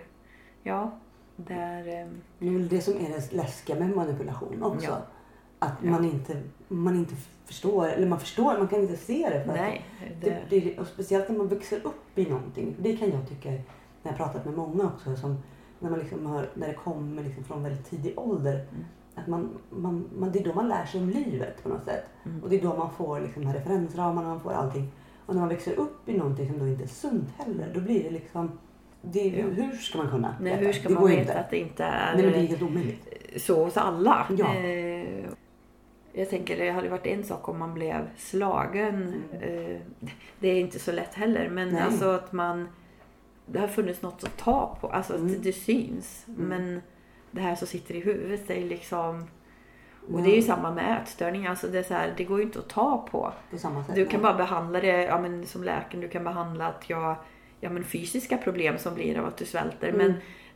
Ja, 0.63 0.99
där... 1.35 1.79
eh, 1.87 2.07
Det 2.39 2.47
är 2.47 2.51
väl 2.51 2.67
det 2.67 2.81
som 2.81 2.93
är 2.93 3.09
det 3.09 3.33
läskiga 3.33 3.75
med 3.79 3.95
manipulation 3.95 4.63
också. 4.63 4.85
Ja. 4.89 4.97
Att 5.59 5.83
man, 5.83 6.05
inte, 6.05 6.41
man 6.67 6.95
inte 6.95 7.15
förstår, 7.45 7.87
eller 7.87 8.07
man 8.07 8.19
förstår, 8.19 8.57
man 8.57 8.67
kan 8.67 8.81
inte 8.81 8.97
se 8.97 9.29
det. 9.29 9.43
För 9.43 9.51
att 9.51 9.57
Nej, 9.57 9.85
Det, 10.21 10.37
det, 10.49 10.59
det, 10.59 10.79
och 10.79 10.87
speciellt 10.87 11.29
när 11.29 11.37
man 11.37 11.47
växer 11.47 11.77
upp 11.83 12.17
i 12.17 12.25
någonting. 12.29 12.75
Det 12.79 12.97
kan 12.97 13.09
jag 13.09 13.29
tycka, 13.29 13.49
när 13.49 13.61
jag 14.03 14.11
har 14.11 14.17
pratat 14.17 14.45
med 14.45 14.53
många 14.53 14.85
också, 14.85 15.15
som, 15.15 15.37
när, 15.79 15.89
man 15.89 15.99
liksom 15.99 16.25
har, 16.25 16.49
när 16.53 16.67
det 16.67 16.73
kommer 16.73 17.23
liksom 17.23 17.43
från 17.43 17.63
väldigt 17.63 17.89
tidig 17.89 18.19
ålder. 18.19 18.53
Mm. 18.53 18.85
Att 19.15 19.27
man, 19.27 19.49
man, 19.69 20.05
man, 20.17 20.31
det 20.31 20.39
är 20.39 20.43
då 20.43 20.53
man 20.53 20.67
lär 20.69 20.85
sig 20.85 21.01
om 21.01 21.09
livet 21.09 21.63
på 21.63 21.69
något 21.69 21.85
sätt. 21.85 22.05
Mm. 22.25 22.43
Och 22.43 22.49
det 22.49 22.55
är 22.59 22.61
då 22.61 22.77
man 22.77 22.91
får 22.91 23.19
liksom 23.19 23.45
här 23.45 23.53
referensramarna, 23.53 24.27
man 24.27 24.39
får 24.39 24.51
allting. 24.51 24.91
Och 25.25 25.33
när 25.33 25.41
man 25.41 25.49
växer 25.49 25.79
upp 25.79 26.09
i 26.09 26.17
någonting 26.17 26.47
som 26.49 26.59
då 26.59 26.67
inte 26.67 26.83
är 26.83 26.87
sunt 26.87 27.29
heller, 27.37 27.71
då 27.73 27.79
blir 27.81 28.03
det 28.03 28.09
liksom... 28.09 28.51
Det, 29.01 29.27
Ja. 29.29 29.45
hur, 29.45 29.71
ska 29.77 29.97
man 29.97 30.09
kunna 30.09 30.35
Nej, 30.41 30.55
hur 30.55 30.73
ska 30.73 30.89
det 30.89 30.95
man 30.95 31.07
veta 31.07 31.21
inte. 31.21 31.39
att 31.39 31.49
det 31.49 31.57
inte 31.57 31.83
är, 31.83 32.15
Nej, 32.15 32.23
men 32.23 32.33
det 32.33 32.39
är 32.39 32.47
helt 32.47 32.61
omöjligt. 32.61 33.07
så 33.37 33.63
hos 33.63 33.77
alla? 33.77 34.27
Ja. 34.37 34.55
Eh, 34.55 35.29
jag 36.17 36.29
tänker 36.29 36.57
det 36.57 36.69
hade 36.71 36.89
varit 36.89 37.05
en 37.05 37.23
sak 37.23 37.49
om 37.49 37.59
man 37.59 37.73
blev 37.73 38.09
slagen. 38.17 39.23
Eh, 39.41 39.77
det 40.39 40.47
är 40.47 40.59
inte 40.59 40.79
så 40.79 40.91
lätt 40.91 41.13
heller. 41.13 41.49
Men 41.49 41.63
Mm. 41.67 41.73
Nej. 41.73 41.83
alltså 41.83 42.09
att 42.09 42.31
man... 42.31 42.67
Det 43.45 43.59
har 43.59 43.67
funnits 43.67 44.01
något 44.01 44.23
att 44.23 44.37
ta 44.37 44.77
på. 44.81 44.87
Alltså 44.87 45.13
att 45.13 45.19
Mm. 45.19 45.41
det 45.41 45.53
syns. 45.53 46.25
Mm. 46.27 46.47
Men 46.47 46.81
det 47.31 47.41
här 47.41 47.55
som 47.55 47.67
sitter 47.67 47.95
i 47.95 47.99
huvudet 47.99 48.47
det 48.47 48.53
är 48.61 48.65
liksom... 48.65 49.27
Och 50.13 50.21
det 50.21 50.31
är 50.31 50.35
ju 50.35 50.41
samma 50.41 50.71
med 50.71 51.01
ätstörningar. 51.01 51.49
Alltså 51.49 51.67
det, 51.67 51.79
är 51.79 51.83
så 51.83 51.93
här, 51.93 52.13
det 52.17 52.23
går 52.23 52.37
ju 52.39 52.45
inte 52.45 52.59
att 52.59 52.69
ta 52.69 53.07
på. 53.11 53.33
På 53.51 53.57
sätt. 53.57 53.95
Du 53.95 54.05
kan 54.05 54.21
bara 54.21 54.33
behandla 54.33 54.79
det 54.81 55.03
ja, 55.03 55.21
men 55.21 55.45
som 55.45 55.63
läkare. 55.63 56.01
Du 56.01 56.07
kan 56.07 56.23
behandla 56.23 56.67
att 56.67 56.89
jag, 56.89 57.15
ja, 57.59 57.69
men 57.69 57.83
fysiska 57.83 58.37
problem 58.37 58.77
som 58.77 58.95
blir 58.95 59.19
av 59.19 59.25
att 59.25 59.37
du 59.37 59.45
svälter. 59.45 59.87
Mm. 59.89 59.97
Men 59.97 60.13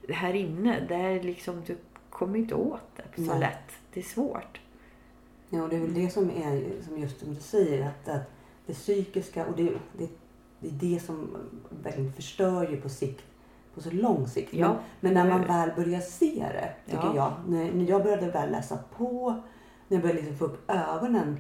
det 0.08 0.14
här 0.14 0.34
inne, 0.34 0.86
det 0.88 0.96
är 0.96 1.24
liksom, 1.24 1.64
du 1.68 1.78
kommer 2.10 2.38
inte 2.40 2.56
åt 2.56 2.82
det 3.16 3.24
så 3.24 3.40
lätt. 3.40 3.72
Det 3.94 4.00
är 4.00 4.04
svårt. 4.04 4.60
Ja, 5.54 5.64
och 5.64 5.70
det 5.70 5.76
är 5.76 5.80
väl 5.80 5.94
det 5.94 6.10
som 6.10 6.30
är, 6.30 6.82
som 6.88 6.98
just 6.98 7.20
som 7.20 7.34
du 7.34 7.40
säger, 7.42 7.88
att, 7.88 8.10
att 8.10 8.32
det 8.66 8.74
psykiska 8.74 9.46
och 9.46 9.56
det, 9.58 9.64
det, 9.98 10.10
det 10.60 10.68
är 10.68 10.94
det 10.94 11.00
som 11.00 11.38
verkligen 11.84 12.14
förstör 12.14 12.70
ju 12.70 12.82
på 12.82 12.90
sikt, 12.90 13.24
på 13.76 13.82
så 13.82 13.92
lång 13.92 14.28
sikt. 14.28 14.54
Ja, 14.54 14.68
men, 14.68 14.80
men 15.00 15.14
när 15.14 15.30
man 15.30 15.42
det- 15.42 15.48
väl 15.48 15.72
börjar 15.76 16.00
se 16.00 16.46
det, 16.54 16.74
tycker 16.86 17.04
Ja. 17.04 17.16
jag, 17.16 17.34
när, 17.54 17.74
när 17.74 17.90
jag 17.90 18.04
började 18.04 18.32
väl 18.32 18.52
läsa 18.52 18.78
på, 18.98 19.30
när 19.88 19.98
jag 19.98 20.02
började 20.02 20.20
liksom 20.22 20.38
få 20.38 20.46
upp 20.46 20.72
ögonen 20.72 21.38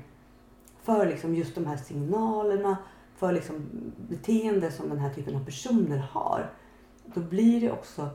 för 0.82 1.05
liksom 1.05 1.36
just 1.36 1.55
de 1.55 1.66
här 1.66 1.78
signalerna, 1.78 2.78
för 3.16 3.32
liksom 3.32 3.66
beteende 4.09 4.72
som 4.72 4.89
den 4.89 4.97
här 4.99 5.14
typen 5.14 5.36
av 5.36 5.45
personer 5.45 5.97
har. 5.97 6.49
Då 7.05 7.20
blir 7.22 7.62
det 7.62 7.72
också, 7.72 8.09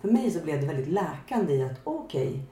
för 0.00 0.08
mig 0.08 0.30
så 0.30 0.40
blev 0.44 0.60
det 0.60 0.66
väldigt 0.66 0.88
läkande 0.88 1.52
i 1.54 1.62
att 1.64 1.80
okej, 1.84 2.42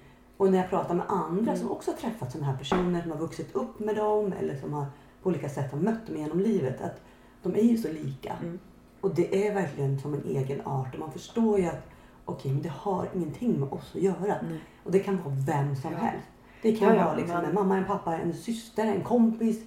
och 0.40 0.50
när 0.50 0.58
jag 0.58 0.70
pratar 0.70 0.94
med 0.94 1.04
andra 1.08 1.42
Mm. 1.52 1.56
som 1.56 1.70
också 1.70 1.90
har 1.90 1.98
träffat 1.98 2.32
sådana 2.32 2.50
här 2.50 2.58
personer 2.58 3.02
som 3.02 3.10
har 3.10 3.18
vuxit 3.18 3.54
upp 3.54 3.80
med 3.80 3.96
dem 3.96 4.32
eller 4.40 4.56
som 4.56 4.72
har 4.72 4.86
på 5.22 5.28
olika 5.28 5.48
sätt 5.48 5.72
har 5.72 5.78
mött 5.78 6.06
dem 6.06 6.16
genom 6.16 6.40
livet. 6.40 6.80
Att 6.80 7.00
de 7.42 7.54
är 7.54 7.62
ju 7.62 7.76
så 7.76 7.88
lika. 7.88 8.32
Mm. 8.42 8.58
Och 9.00 9.14
det 9.14 9.46
är 9.46 9.54
verkligen 9.54 9.98
som 10.00 10.14
en 10.14 10.24
egen 10.24 10.60
art 10.66 10.94
och 10.94 11.00
man 11.00 11.12
förstår 11.12 11.58
ju 11.58 11.66
att 11.66 11.86
okej, 12.24 12.52
men 12.52 12.62
det 12.62 12.72
har 12.78 13.08
ingenting 13.14 13.60
med 13.60 13.68
oss 13.72 13.92
att 13.94 14.02
göra. 14.02 14.16
Nej. 14.42 14.60
Och 14.84 14.92
det 14.92 14.98
kan 14.98 15.16
vara 15.24 15.34
vem 15.46 15.76
som 15.76 15.92
Ja. 15.92 15.98
helst. 15.98 16.26
Det 16.62 16.72
kan 16.76 16.88
Ja, 16.88 16.94
ja, 16.94 17.04
vara 17.04 17.16
liksom 17.16 17.36
men- 17.36 17.44
en 17.44 17.54
mamma, 17.54 17.76
en 17.76 17.84
pappa, 17.84 18.18
en 18.18 18.34
syster, 18.34 18.84
en 18.86 19.02
kompis. 19.02 19.60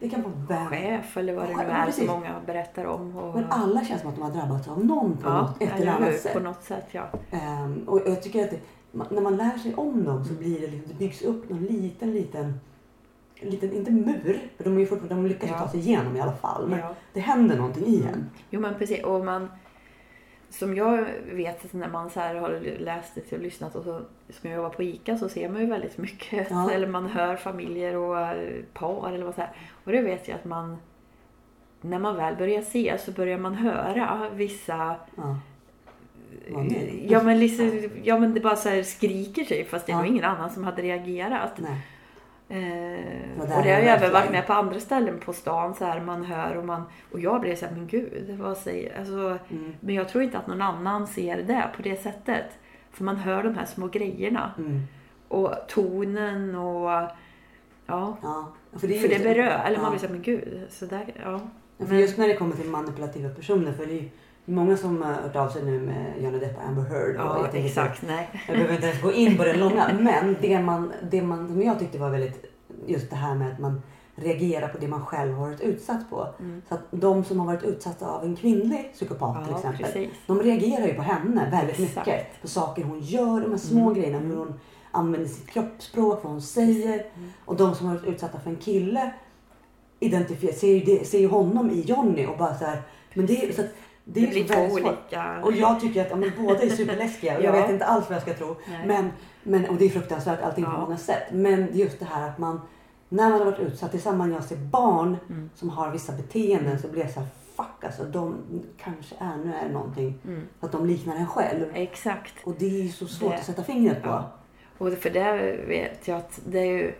Det 0.00 0.08
kan 0.08 0.22
vara 0.22 0.34
vem. 0.48 0.66
Chef 0.68 1.16
eller 1.16 1.34
vad 1.34 1.48
det 1.48 1.56
nu 1.56 1.62
är 1.62 1.90
som 1.90 2.06
många 2.06 2.40
berättar 2.46 2.84
om. 2.84 3.16
Och, 3.16 3.34
Men 3.34 3.44
alla 3.50 3.84
känns 3.84 4.00
som 4.00 4.10
att 4.10 4.16
de 4.16 4.22
har 4.22 4.30
drabbats 4.30 4.68
av 4.68 4.84
någon 4.84 5.16
på 5.16 5.28
ja, 5.28 5.40
något, 5.42 5.62
ett 5.62 5.68
eller 5.72 5.80
eller 5.82 5.92
annat 5.92 6.18
sätt. 6.20 6.32
På 6.34 6.40
något 6.40 6.62
sätt, 6.62 6.86
ja. 6.90 7.02
Ehm, 7.30 7.84
och 7.88 8.00
jag 8.06 8.22
tycker 8.22 8.44
att 8.44 8.50
det, 8.50 8.58
när 9.10 9.20
man 9.20 9.36
lär 9.36 9.58
sig 9.58 9.74
om 9.74 10.04
dem 10.04 10.24
så 10.24 10.30
Mm. 10.30 10.42
blir 10.42 10.60
det 10.60 10.66
liksom, 10.66 10.88
det 10.92 10.98
byggs 10.98 11.22
upp 11.22 11.50
någon 11.50 11.62
liten, 11.64 12.12
liten, 12.12 12.60
liten 13.40 13.72
inte 13.72 13.90
mur, 13.90 14.38
för 14.56 14.64
de, 14.64 14.76
är 14.76 14.80
ju 14.80 14.86
fortfarande, 14.86 15.14
de 15.14 15.26
lyckas 15.28 15.48
ju 15.48 15.52
Ja. 15.52 15.58
ta 15.58 15.68
sig 15.68 15.80
igenom 15.80 16.16
i 16.16 16.20
alla 16.20 16.32
fall. 16.36 16.68
Men 16.68 16.78
ja. 16.78 16.94
det 17.12 17.20
händer 17.20 17.56
någonting 17.56 17.86
i 17.86 17.96
en. 18.02 18.08
Mm. 18.08 18.24
Jo 18.50 18.60
men 18.60 18.74
precis. 18.74 19.04
Och 19.04 19.24
man, 19.24 19.48
som 20.50 20.74
jag 20.76 21.06
vet 21.32 21.72
när 21.72 21.88
man 21.88 22.10
så 22.10 22.20
här 22.20 22.34
har 22.34 22.60
läst 22.78 23.14
det 23.14 23.32
och 23.36 23.42
lyssnat 23.42 23.74
och 23.74 23.84
så 23.84 24.00
som 24.30 24.50
jag 24.50 24.56
jobbar 24.56 24.70
på 24.70 24.82
ICA 24.82 25.18
så 25.18 25.28
ser 25.28 25.48
man 25.48 25.60
ju 25.60 25.66
väldigt 25.66 25.98
mycket. 25.98 26.50
Ja. 26.50 26.70
Eller 26.70 26.86
man 26.86 27.06
hör 27.06 27.36
familjer 27.36 27.96
och 27.96 28.18
eh, 28.20 28.62
par 28.72 29.12
eller 29.12 29.24
vad 29.24 29.34
så 29.34 29.40
här. 29.40 29.50
Och 29.84 29.92
det 29.92 30.02
vet 30.02 30.28
jag 30.28 30.34
att 30.34 30.44
man 30.44 30.76
när 31.80 31.98
man 31.98 32.16
väl 32.16 32.36
börjar 32.36 32.62
se 32.62 32.98
så 32.98 33.12
börjar 33.12 33.38
man 33.38 33.54
höra 33.54 34.28
vissa 34.34 34.96
Ja. 35.16 35.36
Du? 36.48 37.00
Ja 37.08 37.22
men, 37.22 37.38
liksom, 37.40 37.82
ja 38.02 38.18
men 38.18 38.34
det 38.34 38.40
bara 38.40 38.56
så 38.56 38.68
här 38.68 38.82
skriker 38.82 39.44
sig 39.44 39.64
fast 39.64 39.86
det 39.86 39.92
är 39.92 39.94
Ja. 39.94 39.98
nog 40.02 40.06
ingen 40.10 40.24
annan 40.24 40.50
som 40.50 40.64
hade 40.64 40.82
reagerat. 40.82 41.52
Nej. 41.58 41.80
Eh, 42.48 43.40
Och 43.40 43.46
det 43.48 43.54
har 43.54 43.62
det 43.62 43.70
även 43.70 44.12
varit 44.12 44.30
med 44.30 44.46
på 44.46 44.52
andra 44.52 44.80
ställen 44.80 45.18
på 45.20 45.32
stan 45.32 45.74
så 45.74 45.84
här 45.84 46.00
man 46.00 46.24
hör 46.24 46.56
och 46.56 46.64
man 46.64 46.82
och 47.12 47.20
jag 47.20 47.40
blev 47.40 47.56
så 47.56 47.66
här, 47.66 47.72
men 47.72 47.86
gud 47.86 48.36
vad 48.38 48.56
säger 48.56 48.98
alltså, 48.98 49.38
Mm. 49.50 49.74
Men 49.80 49.94
jag 49.94 50.08
tror 50.08 50.24
inte 50.24 50.38
att 50.38 50.46
någon 50.46 50.62
annan 50.62 51.06
ser 51.06 51.42
det 51.42 51.68
på 51.76 51.82
det 51.82 52.02
sättet. 52.02 52.46
För 52.92 53.04
man 53.04 53.16
hör 53.16 53.42
de 53.42 53.54
här 53.54 53.64
små 53.66 53.86
grejerna 53.88 54.50
Mm. 54.58 54.80
och 55.28 55.54
tonen 55.68 56.54
och 56.54 56.90
ja. 57.86 58.16
Ja. 58.22 58.52
För 58.76 58.88
det, 58.88 58.98
För 58.98 59.08
det 59.08 59.18
berör, 59.22 59.62
eller 59.66 59.76
man 59.76 59.84
ja. 59.84 59.90
blir 59.90 60.00
så 60.00 60.06
här, 60.06 60.12
men 60.12 60.22
gud, 60.22 60.60
så 60.70 60.86
där, 60.86 61.04
ja. 61.24 61.40
Ja, 61.78 61.86
För 61.86 61.94
just 61.94 62.18
när 62.18 62.28
det 62.28 62.34
kommer 62.36 62.56
till 62.56 62.70
manipulativa 62.70 63.28
personer, 63.28 63.72
för 63.72 63.86
det 63.86 63.92
är 63.92 64.02
ju 64.02 64.08
många 64.44 64.76
som 64.76 65.02
har 65.02 65.12
hört 65.12 65.36
av 65.36 65.48
sig 65.48 65.62
nu 65.64 65.80
med 65.80 66.22
Johnny 66.22 66.38
Depp 66.38 66.56
och 66.56 66.62
Amber 66.64 66.82
Heard. 66.82 67.16
och 67.16 67.20
Ja, 67.26 67.48
jag 67.54 67.64
exakt, 67.66 68.02
nej. 68.06 68.28
Jag 68.48 68.56
behöver 68.56 68.74
inte 68.74 68.86
ens 68.86 69.02
gå 69.02 69.12
in 69.12 69.36
på 69.36 69.44
den 69.44 69.60
långa. 69.60 69.90
Men 70.00 70.36
det 70.40 70.60
man, 70.62 70.92
det 71.10 71.22
man, 71.22 71.48
som 71.48 71.62
jag 71.62 71.78
tyckte 71.78 71.98
var 71.98 72.10
väldigt, 72.10 72.44
just 72.86 73.10
det 73.10 73.16
här 73.16 73.34
med 73.34 73.52
att 73.52 73.58
man 73.58 73.82
reagerar 74.16 74.68
på 74.68 74.78
det 74.78 74.88
man 74.88 75.06
själv 75.06 75.32
har 75.34 75.46
varit 75.46 75.60
utsatt 75.60 76.10
på. 76.10 76.28
Mm. 76.40 76.62
Så 76.68 76.74
att 76.74 76.80
de 76.90 77.24
som 77.24 77.38
har 77.38 77.46
varit 77.46 77.62
utsatta 77.62 78.06
av 78.10 78.24
en 78.24 78.36
kvinnlig 78.36 78.90
psykopat 78.92 79.44
till 79.44 79.50
Ja, 79.52 79.56
exempel. 79.58 79.84
precis. 79.84 80.10
De 80.26 80.42
reagerar 80.42 80.86
ju 80.86 80.94
på 80.94 81.02
henne 81.02 81.48
väldigt 81.50 81.80
Exakt. 81.80 82.06
mycket. 82.06 82.42
På 82.42 82.48
saker 82.48 82.82
hon 82.84 83.00
gör, 83.00 83.40
de 83.40 83.50
här 83.50 83.58
små 83.58 83.80
Mm. 83.90 83.94
grejerna. 83.94 84.18
Hur 84.18 84.36
hon 84.36 84.54
använder 84.90 85.28
sitt 85.28 85.46
kroppsspråk, 85.50 86.20
vad 86.24 86.32
hon 86.32 86.42
säger. 86.42 86.94
Mm. 87.16 87.30
Och 87.44 87.56
de 87.56 87.74
som 87.74 87.86
har 87.86 87.94
varit 87.94 88.08
utsatta 88.08 88.40
för 88.40 88.50
en 88.50 88.56
kille 88.56 89.10
identifierar, 90.00 90.52
ser, 90.54 90.68
ju 90.74 90.80
det, 90.80 91.04
ser 91.06 91.18
ju 91.18 91.28
honom 91.28 91.70
i 91.70 91.80
Johnny 91.80 92.26
och 92.26 92.38
bara 92.38 92.54
så 92.58 92.64
här. 92.64 92.82
Men 93.14 93.26
det, 93.26 93.44
är- 93.48 93.52
så 93.52 93.60
att, 93.60 93.66
det, 94.04 94.20
Det 94.20 94.26
är 94.26 94.30
blir 94.30 94.44
två 94.68 94.74
olika. 94.74 95.40
Och 95.42 95.52
jag 95.52 95.80
tycker 95.80 96.00
att 96.04 96.10
ja, 96.10 96.16
men 96.16 96.32
båda 96.38 96.62
är 96.62 96.68
superläskiga 96.68 97.36
och 97.38 97.44
jag 97.44 97.56
Ja. 97.56 97.60
vet 97.62 97.70
inte 97.70 97.84
alls 97.84 98.04
vad 98.08 98.14
jag 98.16 98.22
ska 98.22 98.34
tro. 98.34 98.56
Nej. 98.68 98.86
Men, 98.86 99.10
men, 99.42 99.68
och 99.68 99.76
det 99.76 99.84
är 99.84 99.88
fruktansvärt 99.88 100.42
allting 100.42 100.64
på 100.64 100.70
Ja. 100.70 100.80
många 100.80 100.96
sätt. 100.96 101.22
Men 101.32 101.68
just 101.72 101.98
det 101.98 102.04
här 102.04 102.28
att 102.28 102.38
man, 102.38 102.60
när 103.08 103.30
man 103.30 103.38
har 103.38 103.44
varit 103.44 103.60
utsatt, 103.60 104.04
när 104.04 104.28
jag 104.28 104.44
ser 104.44 104.56
barn 104.56 105.16
Mm. 105.30 105.50
som 105.54 105.68
har 105.68 105.90
vissa 105.90 106.12
beteenden 106.12 106.78
så 106.78 106.88
blir 106.88 107.02
jag 107.02 107.10
så 107.10 107.20
här, 107.20 107.28
fuck 107.56 107.84
alltså 107.84 108.04
de 108.04 108.34
kanske 108.78 109.14
är, 109.18 109.36
nu 109.44 109.54
är 109.54 109.66
det 109.66 109.72
någonting. 109.72 110.18
Mm. 110.26 110.46
Att 110.60 110.72
de 110.72 110.86
liknar 110.86 111.16
en 111.16 111.26
själv. 111.26 111.66
Exakt. 111.74 112.34
Och 112.44 112.54
det 112.58 112.66
är 112.66 112.82
ju 112.82 112.88
så 112.88 113.06
svårt 113.06 113.30
Det- 113.30 113.36
att 113.38 113.44
sätta 113.44 113.62
fingret 113.64 114.02
på. 114.02 114.08
Ja. 114.08 114.30
Och 114.78 114.92
för 114.92 115.10
det 115.10 115.56
vet 115.68 116.08
jag 116.08 116.18
att 116.18 116.40
det 116.46 116.58
är 116.58 116.64
ju... 116.72 116.94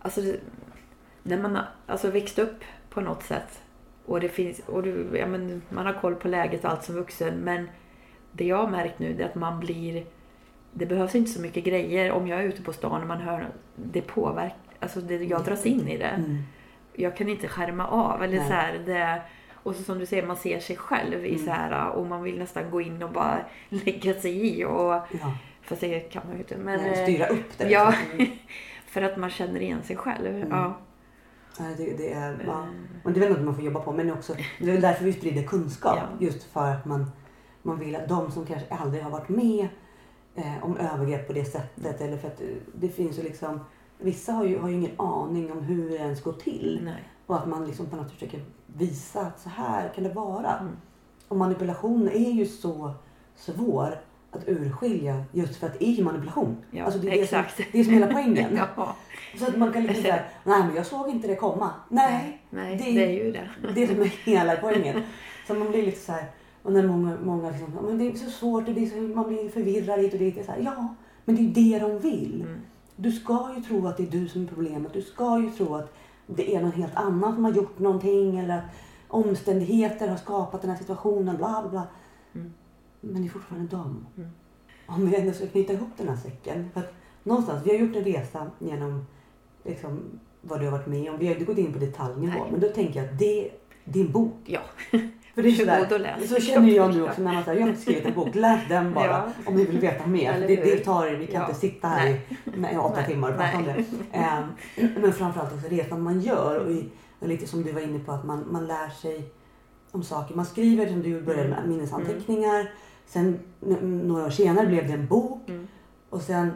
Alltså, 0.00 0.20
när 1.22 1.38
man 1.42 1.56
har 1.56 1.64
alltså, 1.86 2.10
växt 2.10 2.38
upp 2.38 2.64
på 2.90 3.00
något 3.00 3.22
sätt 3.22 3.60
och 4.06 4.20
det 4.20 4.28
finns... 4.28 4.60
Och 4.66 4.82
du, 4.82 5.06
ja, 5.18 5.26
men, 5.26 5.62
man 5.68 5.86
har 5.86 5.92
koll 5.92 6.14
på 6.14 6.28
läget 6.28 6.64
och 6.64 6.70
allt 6.70 6.84
som 6.84 6.94
vuxen. 6.94 7.38
Men 7.38 7.68
det 8.32 8.44
jag 8.44 8.56
har 8.56 8.68
märkt 8.70 8.98
nu 8.98 9.16
är 9.20 9.24
att 9.24 9.34
man 9.34 9.60
blir... 9.60 10.04
Det 10.72 10.86
behövs 10.86 11.14
inte 11.14 11.30
så 11.30 11.40
mycket 11.40 11.64
grejer. 11.64 12.12
Om 12.12 12.28
jag 12.28 12.40
är 12.40 12.44
ute 12.44 12.62
på 12.62 12.72
stan 12.72 13.00
och 13.02 13.08
man 13.08 13.20
hör... 13.20 13.48
Det 13.76 14.00
påverkar... 14.02 14.56
Alltså 14.80 15.00
det, 15.00 15.14
jag 15.16 15.44
dras 15.44 15.66
in 15.66 15.88
i 15.88 15.96
det. 15.98 16.04
Mm. 16.04 16.42
Jag 16.92 17.16
kan 17.16 17.28
inte 17.28 17.48
skärma 17.48 17.86
av. 17.86 18.22
Eller 18.22 18.36
Nej. 18.38 18.46
så 18.48 18.52
här, 18.52 18.78
det, 18.86 19.22
och 19.52 19.74
så 19.76 19.82
som 19.82 19.98
du 19.98 20.06
säger, 20.06 20.26
man 20.26 20.36
ser 20.36 20.58
sig 20.60 20.76
själv 20.76 21.26
i 21.26 21.28
Mm. 21.34 21.44
så 21.44 21.50
här 21.50 21.88
och 21.90 22.06
man 22.06 22.22
vill 22.22 22.38
nästan 22.38 22.70
gå 22.70 22.80
in 22.80 23.02
och 23.02 23.10
bara 23.12 23.38
lägga 23.68 24.14
sig 24.14 24.46
i. 24.46 24.64
Och, 24.64 24.92
Ja. 24.92 25.34
fast 25.62 25.80
det 25.80 26.00
kan 26.00 26.22
man 26.26 26.32
ju 26.34 26.38
inte. 26.38 26.56
Men, 26.56 26.80
Nej, 26.80 27.02
styra 27.04 27.26
upp 27.26 27.58
det. 27.58 27.70
Ja, 27.70 27.94
liksom. 28.00 28.18
Mm. 28.18 28.32
för 28.86 29.02
att 29.02 29.16
man 29.16 29.30
känner 29.30 29.60
igen 29.60 29.82
sig 29.82 29.96
själv. 29.96 30.36
Mm. 30.36 30.48
Ja. 30.50 30.74
Nej, 31.60 31.74
det, 31.76 31.96
det 31.96 32.12
är, 32.12 32.44
ja. 32.46 32.52
Eh, 32.62 32.66
Och 33.04 33.12
det 33.12 33.20
är 33.20 33.28
väl 33.28 33.32
något 33.32 33.44
man 33.44 33.54
får 33.54 33.64
jobba 33.64 33.80
på. 33.80 33.92
Men 33.92 34.12
också, 34.12 34.34
det 34.58 34.68
är 34.68 34.72
väl 34.72 34.80
därför 34.80 35.04
vi 35.04 35.12
sprider 35.12 35.42
kunskap. 35.42 35.98
Ja. 35.98 36.26
Just 36.26 36.42
för 36.44 36.70
att 36.70 36.84
man, 36.84 37.10
man 37.62 37.78
vill 37.78 37.96
att 37.96 38.08
de 38.08 38.30
som 38.30 38.46
kanske 38.46 38.74
aldrig 38.74 39.02
har 39.02 39.10
varit 39.10 39.28
med 39.28 39.68
eh, 40.34 40.64
om 40.64 40.76
övergrepp 40.76 41.26
på 41.26 41.32
det 41.32 41.44
sättet. 41.44 42.00
Eller 42.00 42.16
för 42.16 42.28
att 42.28 42.40
eh, 42.40 42.46
det 42.74 42.88
finns 42.88 43.18
ju 43.18 43.22
liksom, 43.22 43.60
vissa 43.98 44.32
har 44.32 44.44
ju, 44.44 44.58
har 44.58 44.68
ju 44.68 44.74
ingen 44.74 45.00
aning 45.00 45.52
om 45.52 45.60
hur 45.60 45.90
det 45.90 45.96
ens 45.96 46.22
går 46.22 46.32
till. 46.32 46.80
Nej. 46.84 47.08
Och 47.26 47.36
att 47.36 47.48
man 47.48 47.66
liksom 47.66 47.86
på 47.86 47.96
något 47.96 48.06
sätt 48.06 48.14
försöker 48.14 48.44
visa 48.66 49.20
att 49.20 49.40
så 49.40 49.48
här 49.48 49.92
kan 49.94 50.04
det 50.04 50.12
vara. 50.12 50.58
Mm. 50.58 50.76
Och 51.28 51.36
manipulation 51.36 52.08
är 52.08 52.30
ju 52.30 52.46
så 52.46 52.92
svår 53.36 54.00
att 54.36 54.48
urskilja 54.48 55.24
just 55.32 55.56
för 55.56 55.66
att 55.66 55.78
det 55.78 55.84
är 55.84 55.92
ju 55.92 56.04
manipulation. 56.04 56.56
Ja, 56.70 56.84
Alltså 56.84 57.00
det, 57.00 57.06
är 57.08 57.10
det, 57.20 57.26
som, 57.26 57.38
exakt. 57.38 57.60
det 57.72 57.80
är 57.80 57.84
som 57.84 57.92
hela 57.94 58.06
poängen. 58.06 58.60
ja. 58.76 58.96
Så 59.38 59.44
att 59.46 59.56
man 59.56 59.72
kan 59.72 59.82
liksom 59.82 60.02
säga, 60.02 60.18
nej 60.44 60.62
men 60.66 60.74
jag 60.76 60.86
såg 60.86 61.08
inte 61.08 61.28
det 61.28 61.36
komma. 61.36 61.70
Nej, 61.88 62.40
Nej, 62.50 62.76
det- 62.76 62.84
det, 62.92 63.04
är 63.04 63.24
ju 63.24 63.32
det. 63.32 63.48
det 63.74 63.82
är 63.82 63.86
som 63.86 64.00
är 64.00 64.06
hela 64.24 64.56
poängen. 64.56 65.02
Så 65.46 65.54
man 65.54 65.70
blir 65.70 65.82
lite 65.86 66.00
så 66.00 66.12
här, 66.12 66.24
och 66.62 66.72
när 66.72 66.82
många, 66.86 67.16
många 67.24 67.50
liksom, 67.50 67.72
"Ja, 67.76 67.82
men 67.82 67.98
det 67.98 68.06
är 68.08 68.14
så 68.14 68.30
svårt 68.30 68.68
och 68.68 68.74
det 68.74 68.86
så, 68.86 68.96
man 68.96 69.28
blir 69.28 69.48
förvirrad 69.48 70.00
hit 70.00 70.12
och 70.12 70.18
dit. 70.18 70.34
Det 70.34 70.44
så 70.44 70.52
här, 70.52 70.60
ja, 70.64 70.94
men 71.24 71.36
det 71.36 71.40
är 71.60 71.62
ju 71.64 71.72
det 71.72 71.78
de 71.78 71.98
vill. 71.98 72.40
Mm. 72.46 72.60
Du 72.96 73.12
ska 73.12 73.54
ju 73.56 73.62
tro 73.62 73.86
att 73.86 73.96
det 73.96 74.02
är 74.02 74.10
du 74.10 74.28
som 74.28 74.42
är 74.42 74.46
problemet. 74.46 74.92
Du 74.92 75.02
ska 75.02 75.38
ju 75.40 75.50
tro 75.50 75.74
att 75.74 75.94
det 76.26 76.54
är 76.56 76.60
någon 76.62 76.72
helt 76.72 76.96
annan 76.96 77.34
som 77.34 77.44
har 77.44 77.52
gjort 77.52 77.78
någonting 77.78 78.38
eller 78.38 78.56
att 78.58 78.64
omständigheter 79.08 80.08
har 80.08 80.16
skapat 80.16 80.60
den 80.62 80.70
här 80.70 80.78
situationen. 80.78 81.36
Bla 81.36 81.60
bla, 81.62 81.70
bla. 81.70 81.82
Mm. 83.04 83.12
Men 83.12 83.22
det 83.22 83.28
är 83.28 83.30
fortfarande 83.30 83.76
dem. 83.76 84.06
Mm. 84.16 84.30
Om 84.86 85.10
vi 85.10 85.16
ändå 85.16 85.32
ska 85.32 85.46
knyta 85.46 85.72
ihop 85.72 85.88
den 85.96 86.08
här 86.08 86.16
säcken. 86.16 86.70
För 86.72 86.80
att 86.80 86.94
någonstans, 87.22 87.66
vi 87.66 87.70
har 87.70 87.78
gjort 87.86 87.96
en 87.96 88.04
resa 88.04 88.50
genom 88.58 89.06
liksom, 89.64 90.00
vad 90.40 90.60
du 90.60 90.64
har 90.64 90.72
varit 90.72 90.86
med 90.86 91.10
om. 91.10 91.18
Vi 91.18 91.26
har 91.26 91.34
inte 91.34 91.44
gått 91.44 91.58
in 91.58 91.72
på 91.72 91.78
detaljnivå. 91.78 92.46
Men 92.50 92.60
då 92.60 92.68
tänker 92.68 93.02
jag 93.02 93.12
att 93.12 93.18
det, 93.18 93.50
är 93.94 94.00
en 94.00 94.12
bok. 94.12 94.34
Ja. 94.44 94.60
För 95.34 95.42
det 95.42 95.48
är 95.48 95.52
sådär, 95.52 96.26
så 96.26 96.40
känner 96.40 96.68
jag 96.68 96.94
nu 96.94 97.02
också 97.02 97.22
när 97.22 97.32
man 97.32 97.44
säger 97.44 97.58
jag 97.60 97.66
har 97.66 97.70
inte 97.70 97.82
skrivit 97.82 98.06
en 98.06 98.14
bok. 98.14 98.34
Läs 98.34 98.68
den 98.68 98.94
bara 98.94 99.06
Ja. 99.06 99.28
om 99.46 99.54
ni 99.54 99.64
vill 99.64 99.80
veta 99.80 100.06
mer. 100.06 100.44
Det, 100.48 100.56
det 100.56 100.76
tar 100.76 101.10
vi 101.10 101.26
kan 101.26 101.40
Ja. 101.40 101.48
inte 101.48 101.60
sitta 101.60 101.88
här 101.88 102.08
i 102.08 102.20
nej, 102.44 102.78
åtta 102.78 102.96
Nej. 102.96 103.06
timmar 103.06 103.30
och 103.30 103.36
prata 103.36 103.56
om 103.56 103.64
det. 103.64 103.84
Ehm, 104.12 104.44
men 105.00 105.12
framförallt 105.12 105.52
också 105.52 105.68
resan 105.68 106.02
man 106.02 106.20
gör. 106.20 106.58
Och, 106.58 106.70
i, 106.70 106.88
och 107.18 107.28
lite 107.28 107.46
som 107.46 107.62
du 107.62 107.72
var 107.72 107.80
inne 107.80 107.98
på 107.98 108.12
att 108.12 108.24
man, 108.24 108.44
man 108.50 108.66
lär 108.66 108.88
sig 108.88 109.32
om 109.90 110.02
saker. 110.02 110.34
Man 110.34 110.46
skriver 110.46 110.86
som 110.86 111.02
du 111.02 111.22
började 111.22 111.48
med 111.48 111.68
minnesanteckningar. 111.68 112.70
Sen 113.06 113.38
några 113.82 114.26
år 114.26 114.30
senare 114.30 114.66
blev 114.66 114.86
det 114.86 114.92
en 114.92 115.06
bok. 115.06 115.48
Mm. 115.48 115.66
Och 116.10 116.20
sen 116.22 116.50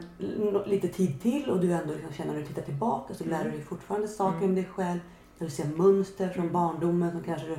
lite 0.67 0.89
tid 0.89 1.21
till 1.23 1.51
och 1.51 1.61
du 1.61 1.73
ändå 1.73 1.93
liksom 1.95 2.13
känner 2.13 2.33
när 2.33 2.41
du 2.41 2.47
tittar 2.47 2.63
tillbaka 2.63 3.15
så 3.15 3.25
lär 3.25 3.45
du 3.45 3.51
dig 3.51 3.63
fortfarande 3.63 4.09
saker 4.09 4.37
Mm. 4.39 4.49
om 4.49 4.55
dig 4.55 4.65
själv. 4.65 4.99
När 5.39 5.47
du 5.47 5.51
ser 5.51 5.67
mönster 5.77 6.29
från 6.29 6.43
Mm. 6.43 6.53
barndomen 6.53 7.11
som 7.13 7.21
kanske 7.23 7.47
du 7.49 7.57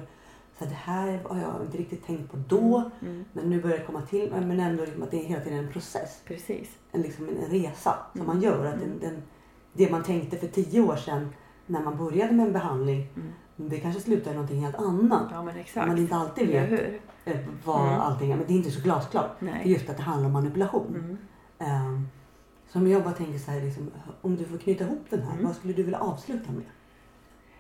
så 0.60 0.66
det 0.66 0.72
här 0.74 1.20
har 1.30 1.38
jag 1.42 1.66
inte 1.66 1.78
riktigt 1.78 2.06
tänkt 2.06 2.32
på 2.32 2.38
då. 2.48 2.92
Mm. 3.02 3.26
Men 3.34 3.50
nu 3.50 3.62
börjar 3.62 3.78
det 3.78 3.86
komma 3.86 4.02
till 4.02 4.32
men 4.32 4.60
ändå 4.60 4.84
liksom 4.86 5.04
att 5.04 5.12
det 5.12 5.18
är 5.20 5.24
hela 5.26 5.44
tiden 5.44 5.60
en 5.66 5.72
process. 5.72 6.22
Precis. 6.26 6.70
En, 6.92 7.02
liksom 7.02 7.30
en 7.30 7.50
resa 7.50 7.96
som 8.12 8.22
Mm. 8.22 8.28
man 8.34 8.42
gör. 8.44 8.66
Att 8.66 8.80
den, 8.80 9.00
den, 9.02 9.22
det 9.74 9.92
man 9.92 10.04
tänkte 10.04 10.38
för 10.38 10.48
tio 10.48 10.82
år 10.82 10.96
sedan 10.96 11.30
när 11.66 11.82
man 11.82 11.98
började 11.98 12.34
med 12.34 12.48
en 12.48 12.54
behandling 12.54 13.08
Mm. 13.16 13.70
det 13.70 13.80
kanske 13.80 14.02
slutar 14.02 14.32
i 14.32 14.34
någonting 14.34 14.62
helt 14.64 14.76
annat. 14.76 15.28
Ja 15.32 15.44
men 15.44 15.58
exakt. 15.58 15.88
man 15.88 15.98
inte 15.98 16.16
alltid 16.16 16.48
vet 16.48 16.70
hur? 16.72 17.00
Vad 17.66 17.88
Mm. 17.88 18.00
allting 18.00 18.32
är. 18.32 18.36
Men 18.38 18.48
det 18.48 18.54
är 18.54 18.58
inte 18.58 18.72
så 18.72 18.82
glasklart. 18.82 19.32
Det 19.40 19.48
är 19.48 19.52
Nej. 19.52 19.72
just 19.72 19.90
att 19.90 19.98
det 19.98 20.04
handlar 20.04 20.26
om 20.28 20.34
manipulation. 20.34 21.18
Mm. 21.60 21.86
Um, 21.86 22.08
som 22.68 22.88
jag 22.88 23.04
bara 23.04 23.14
tänker 23.14 23.40
så 23.40 23.52
här, 23.52 23.62
liksom, 23.62 23.92
om 24.22 24.36
du 24.36 24.46
får 24.46 24.58
knyta 24.58 24.84
ihop 24.84 25.06
den 25.10 25.22
här, 25.24 25.32
Mm. 25.34 25.46
vad 25.46 25.56
skulle 25.56 25.74
du 25.74 25.84
vilja 25.84 26.00
avsluta 26.00 26.52
med? 26.52 26.64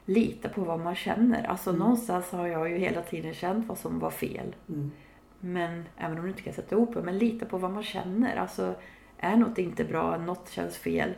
Lita 0.05 0.49
på 0.49 0.61
vad 0.61 0.79
man 0.79 0.95
känner. 0.95 1.43
Alltså 1.43 1.69
Mm. 1.69 1.79
någonstans 1.79 2.31
har 2.31 2.47
jag 2.47 2.69
ju 2.69 2.77
hela 2.77 3.01
tiden 3.01 3.33
känt 3.33 3.67
vad 3.67 3.77
som 3.77 3.99
var 3.99 4.09
fel. 4.11 4.55
Mm. 4.69 4.91
Men 5.39 5.83
även 5.97 6.17
om 6.17 6.23
du 6.23 6.29
inte 6.29 6.41
kan 6.41 6.53
sätta 6.53 6.75
ihop 6.75 6.93
det, 6.93 7.01
men 7.01 7.17
lita 7.17 7.45
på 7.45 7.57
vad 7.57 7.71
man 7.71 7.83
känner. 7.83 8.35
Alltså 8.35 8.75
är 9.17 9.35
något 9.37 9.57
inte 9.57 9.83
bra, 9.83 10.17
något 10.17 10.49
känns 10.49 10.77
fel, 10.77 11.13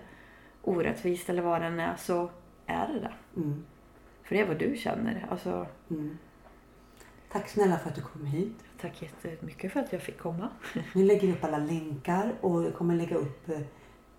orättvist 0.61 1.29
eller 1.29 1.41
vad 1.41 1.61
det 1.61 1.67
än 1.67 1.79
är, 1.79 1.95
så 1.97 2.29
är 2.65 2.87
det 2.87 2.99
det. 2.99 3.13
Mm. 3.41 3.63
För 4.23 4.35
det 4.35 4.41
är 4.41 4.47
vad 4.47 4.57
du 4.59 4.75
känner. 4.77 5.25
Alltså, 5.29 5.67
Mm. 5.89 6.17
Tack 7.31 7.49
snälla 7.49 7.77
för 7.77 7.89
att 7.89 7.95
du 7.95 8.01
kom 8.01 8.25
hit. 8.25 8.57
Tack 8.81 9.01
jättemycket 9.01 9.71
för 9.73 9.79
att 9.79 9.93
jag 9.93 10.01
fick 10.01 10.17
komma. 10.19 10.49
Nu 10.95 11.03
lägger 11.03 11.27
vi 11.27 11.33
upp 11.33 11.43
alla 11.43 11.57
länkar 11.57 12.33
och 12.41 12.63
jag 12.63 12.73
kommer 12.75 12.95
lägga 12.95 13.15
upp 13.15 13.49
eh, 13.49 13.59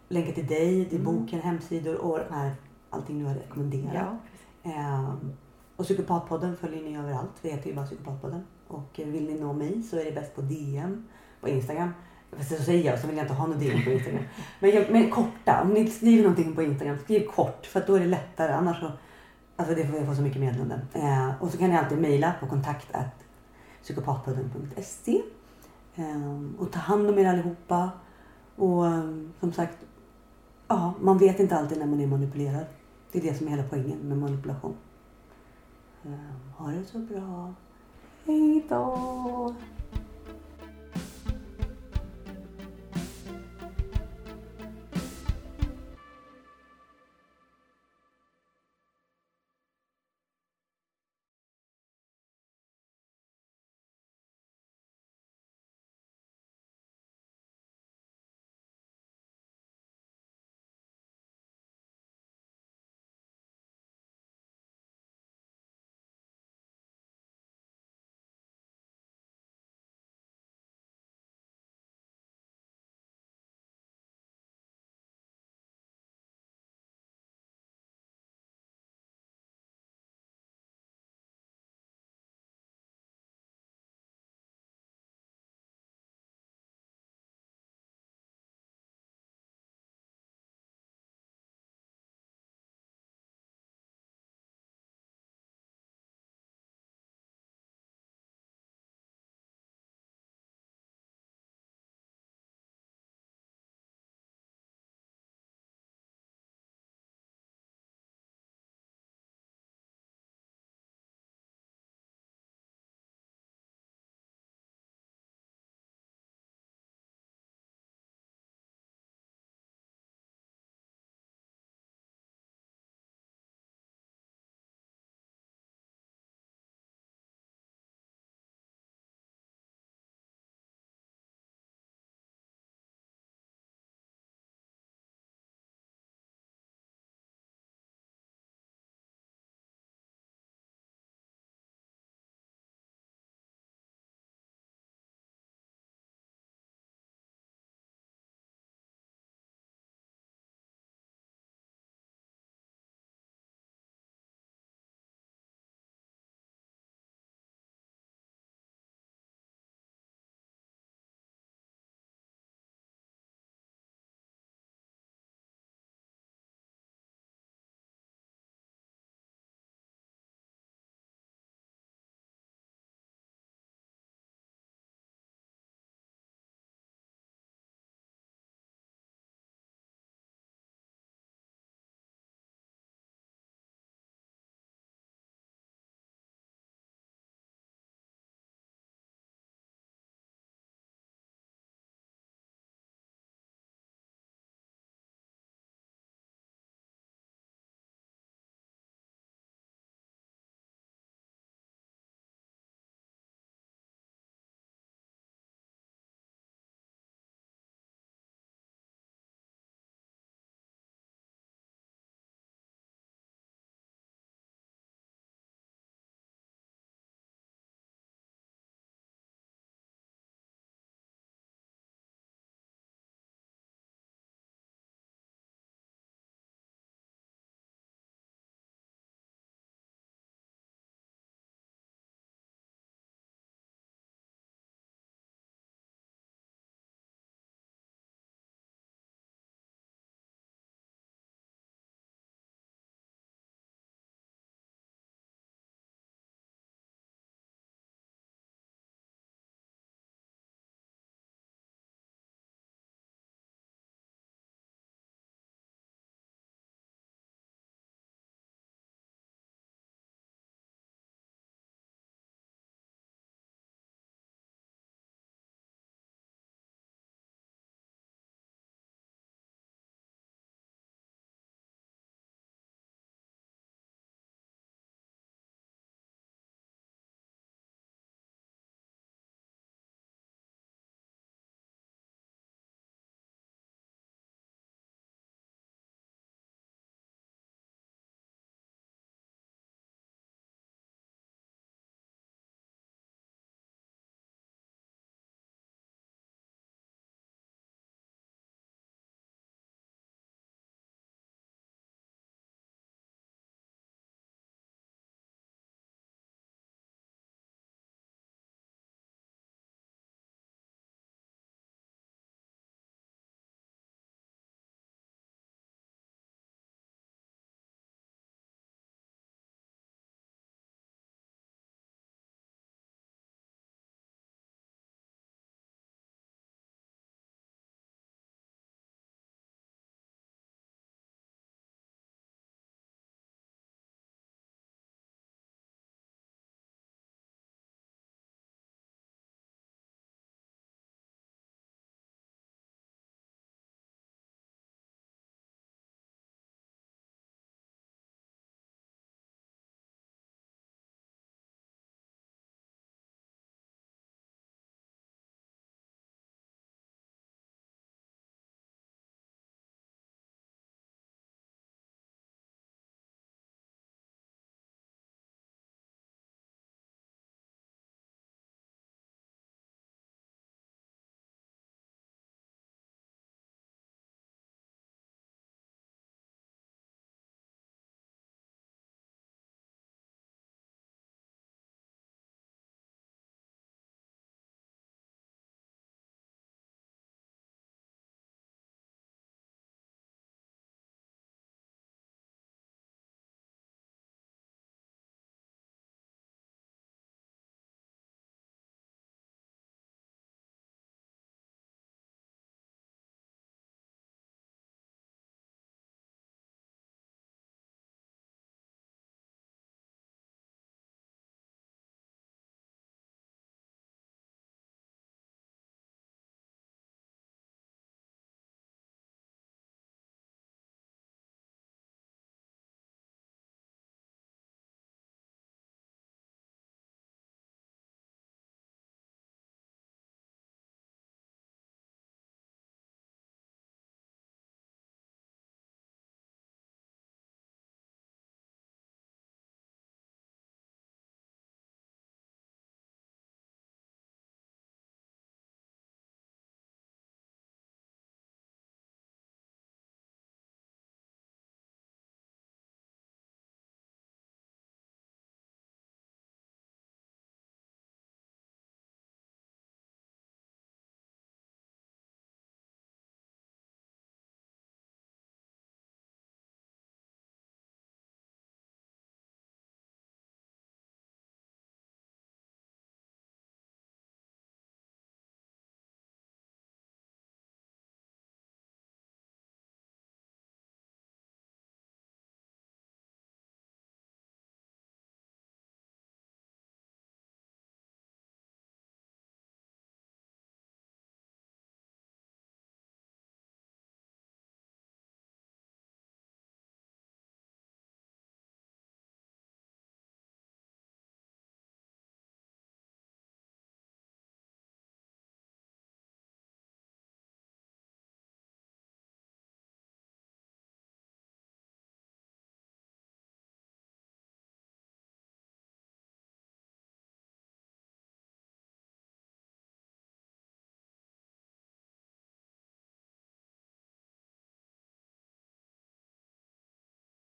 länkar 0.09 0.33
till 0.33 0.47
dig, 0.47 0.85
till 0.89 1.01
Mm. 1.01 1.15
boken, 1.21 1.41
hemsidor 1.41 1.97
och 1.97 2.19
de 2.19 2.35
här, 2.35 2.53
allting 2.91 3.19
du 3.19 3.25
har 3.25 3.35
rekommenderat. 3.35 3.95
Ja, 3.95 4.19
Ehm, 4.65 5.33
och 5.77 5.85
Psykopatpodden 5.85 6.57
följer 6.57 6.83
ni 6.83 6.99
överallt. 6.99 7.31
Vi 7.43 7.51
heter 7.51 7.69
ju 7.71 7.75
bara 7.77 7.87
Psykopatpodden. 7.87 8.45
Och 8.69 9.01
eh, 9.01 9.07
vill 9.07 9.25
ni 9.27 9.41
nå 9.41 9.53
mig 9.53 9.83
så 9.83 9.97
är 9.99 10.05
det 10.05 10.13
bäst 10.13 10.35
på 10.35 10.41
DM 10.41 11.05
på 11.41 11.49
Instagram. 11.49 11.91
Fast 12.37 12.57
så 12.57 12.63
säger 12.63 12.91
jag 12.91 12.99
så 13.01 13.07
vill 13.07 13.17
jag 13.17 13.25
inte 13.25 13.35
ha 13.35 13.47
någon 13.47 13.59
DM 13.59 13.85
på 13.85 13.91
Instagram. 13.91 14.25
Men, 14.61 14.71
jag, 14.71 14.91
men 14.91 15.11
korta, 15.11 15.63
om 15.63 15.69
ni 15.69 15.91
skriver 15.91 16.23
någonting 16.23 16.55
på 16.55 16.63
Instagram, 16.63 16.99
skriv 16.99 17.27
kort 17.27 17.67
för 17.67 17.85
då 17.87 17.95
är 17.95 18.01
det 18.01 18.07
lättare. 18.07 18.53
Annars 18.53 18.81
så, 18.81 18.93
alltså 19.63 19.83
det 19.83 19.89
får 19.89 19.99
jag 19.99 20.07
får 20.07 20.15
så 20.15 20.23
mycket 20.23 20.41
meddelanden. 20.41 20.81
Eh, 20.93 21.43
och 21.43 21.51
så 21.51 21.59
kan 21.59 21.71
ni 21.71 21.77
alltid 21.77 21.99
mejla 21.99 22.35
på 22.41 22.47
kontakt 22.47 22.93
psykopatpodden.se. 23.83 25.23
Eh, 25.95 26.61
och 26.61 26.73
ta 26.73 26.79
hand 26.79 27.09
om 27.09 27.19
er 27.19 27.29
allihopa. 27.29 27.91
Och 28.57 28.87
eh, 28.87 29.05
som 29.41 29.53
sagt, 29.53 29.79
ja, 30.69 30.95
man 31.01 31.19
vet 31.19 31.41
inte 31.41 31.57
alltid 31.57 31.79
när 31.79 31.87
man 31.87 32.01
är 32.01 32.07
manipulerad. 32.07 32.65
Det 33.13 33.19
är 33.19 33.23
det 33.23 33.35
som 33.35 33.47
är 33.47 33.51
hela 33.51 33.63
poängen 33.63 33.99
med 33.99 34.19
manipulation. 34.19 34.77
Ehm, 36.05 36.53
ha 36.57 36.71
det 36.71 36.85
så 36.85 36.99
bra. 36.99 37.55
Hej 38.27 38.67
då! 38.69 39.55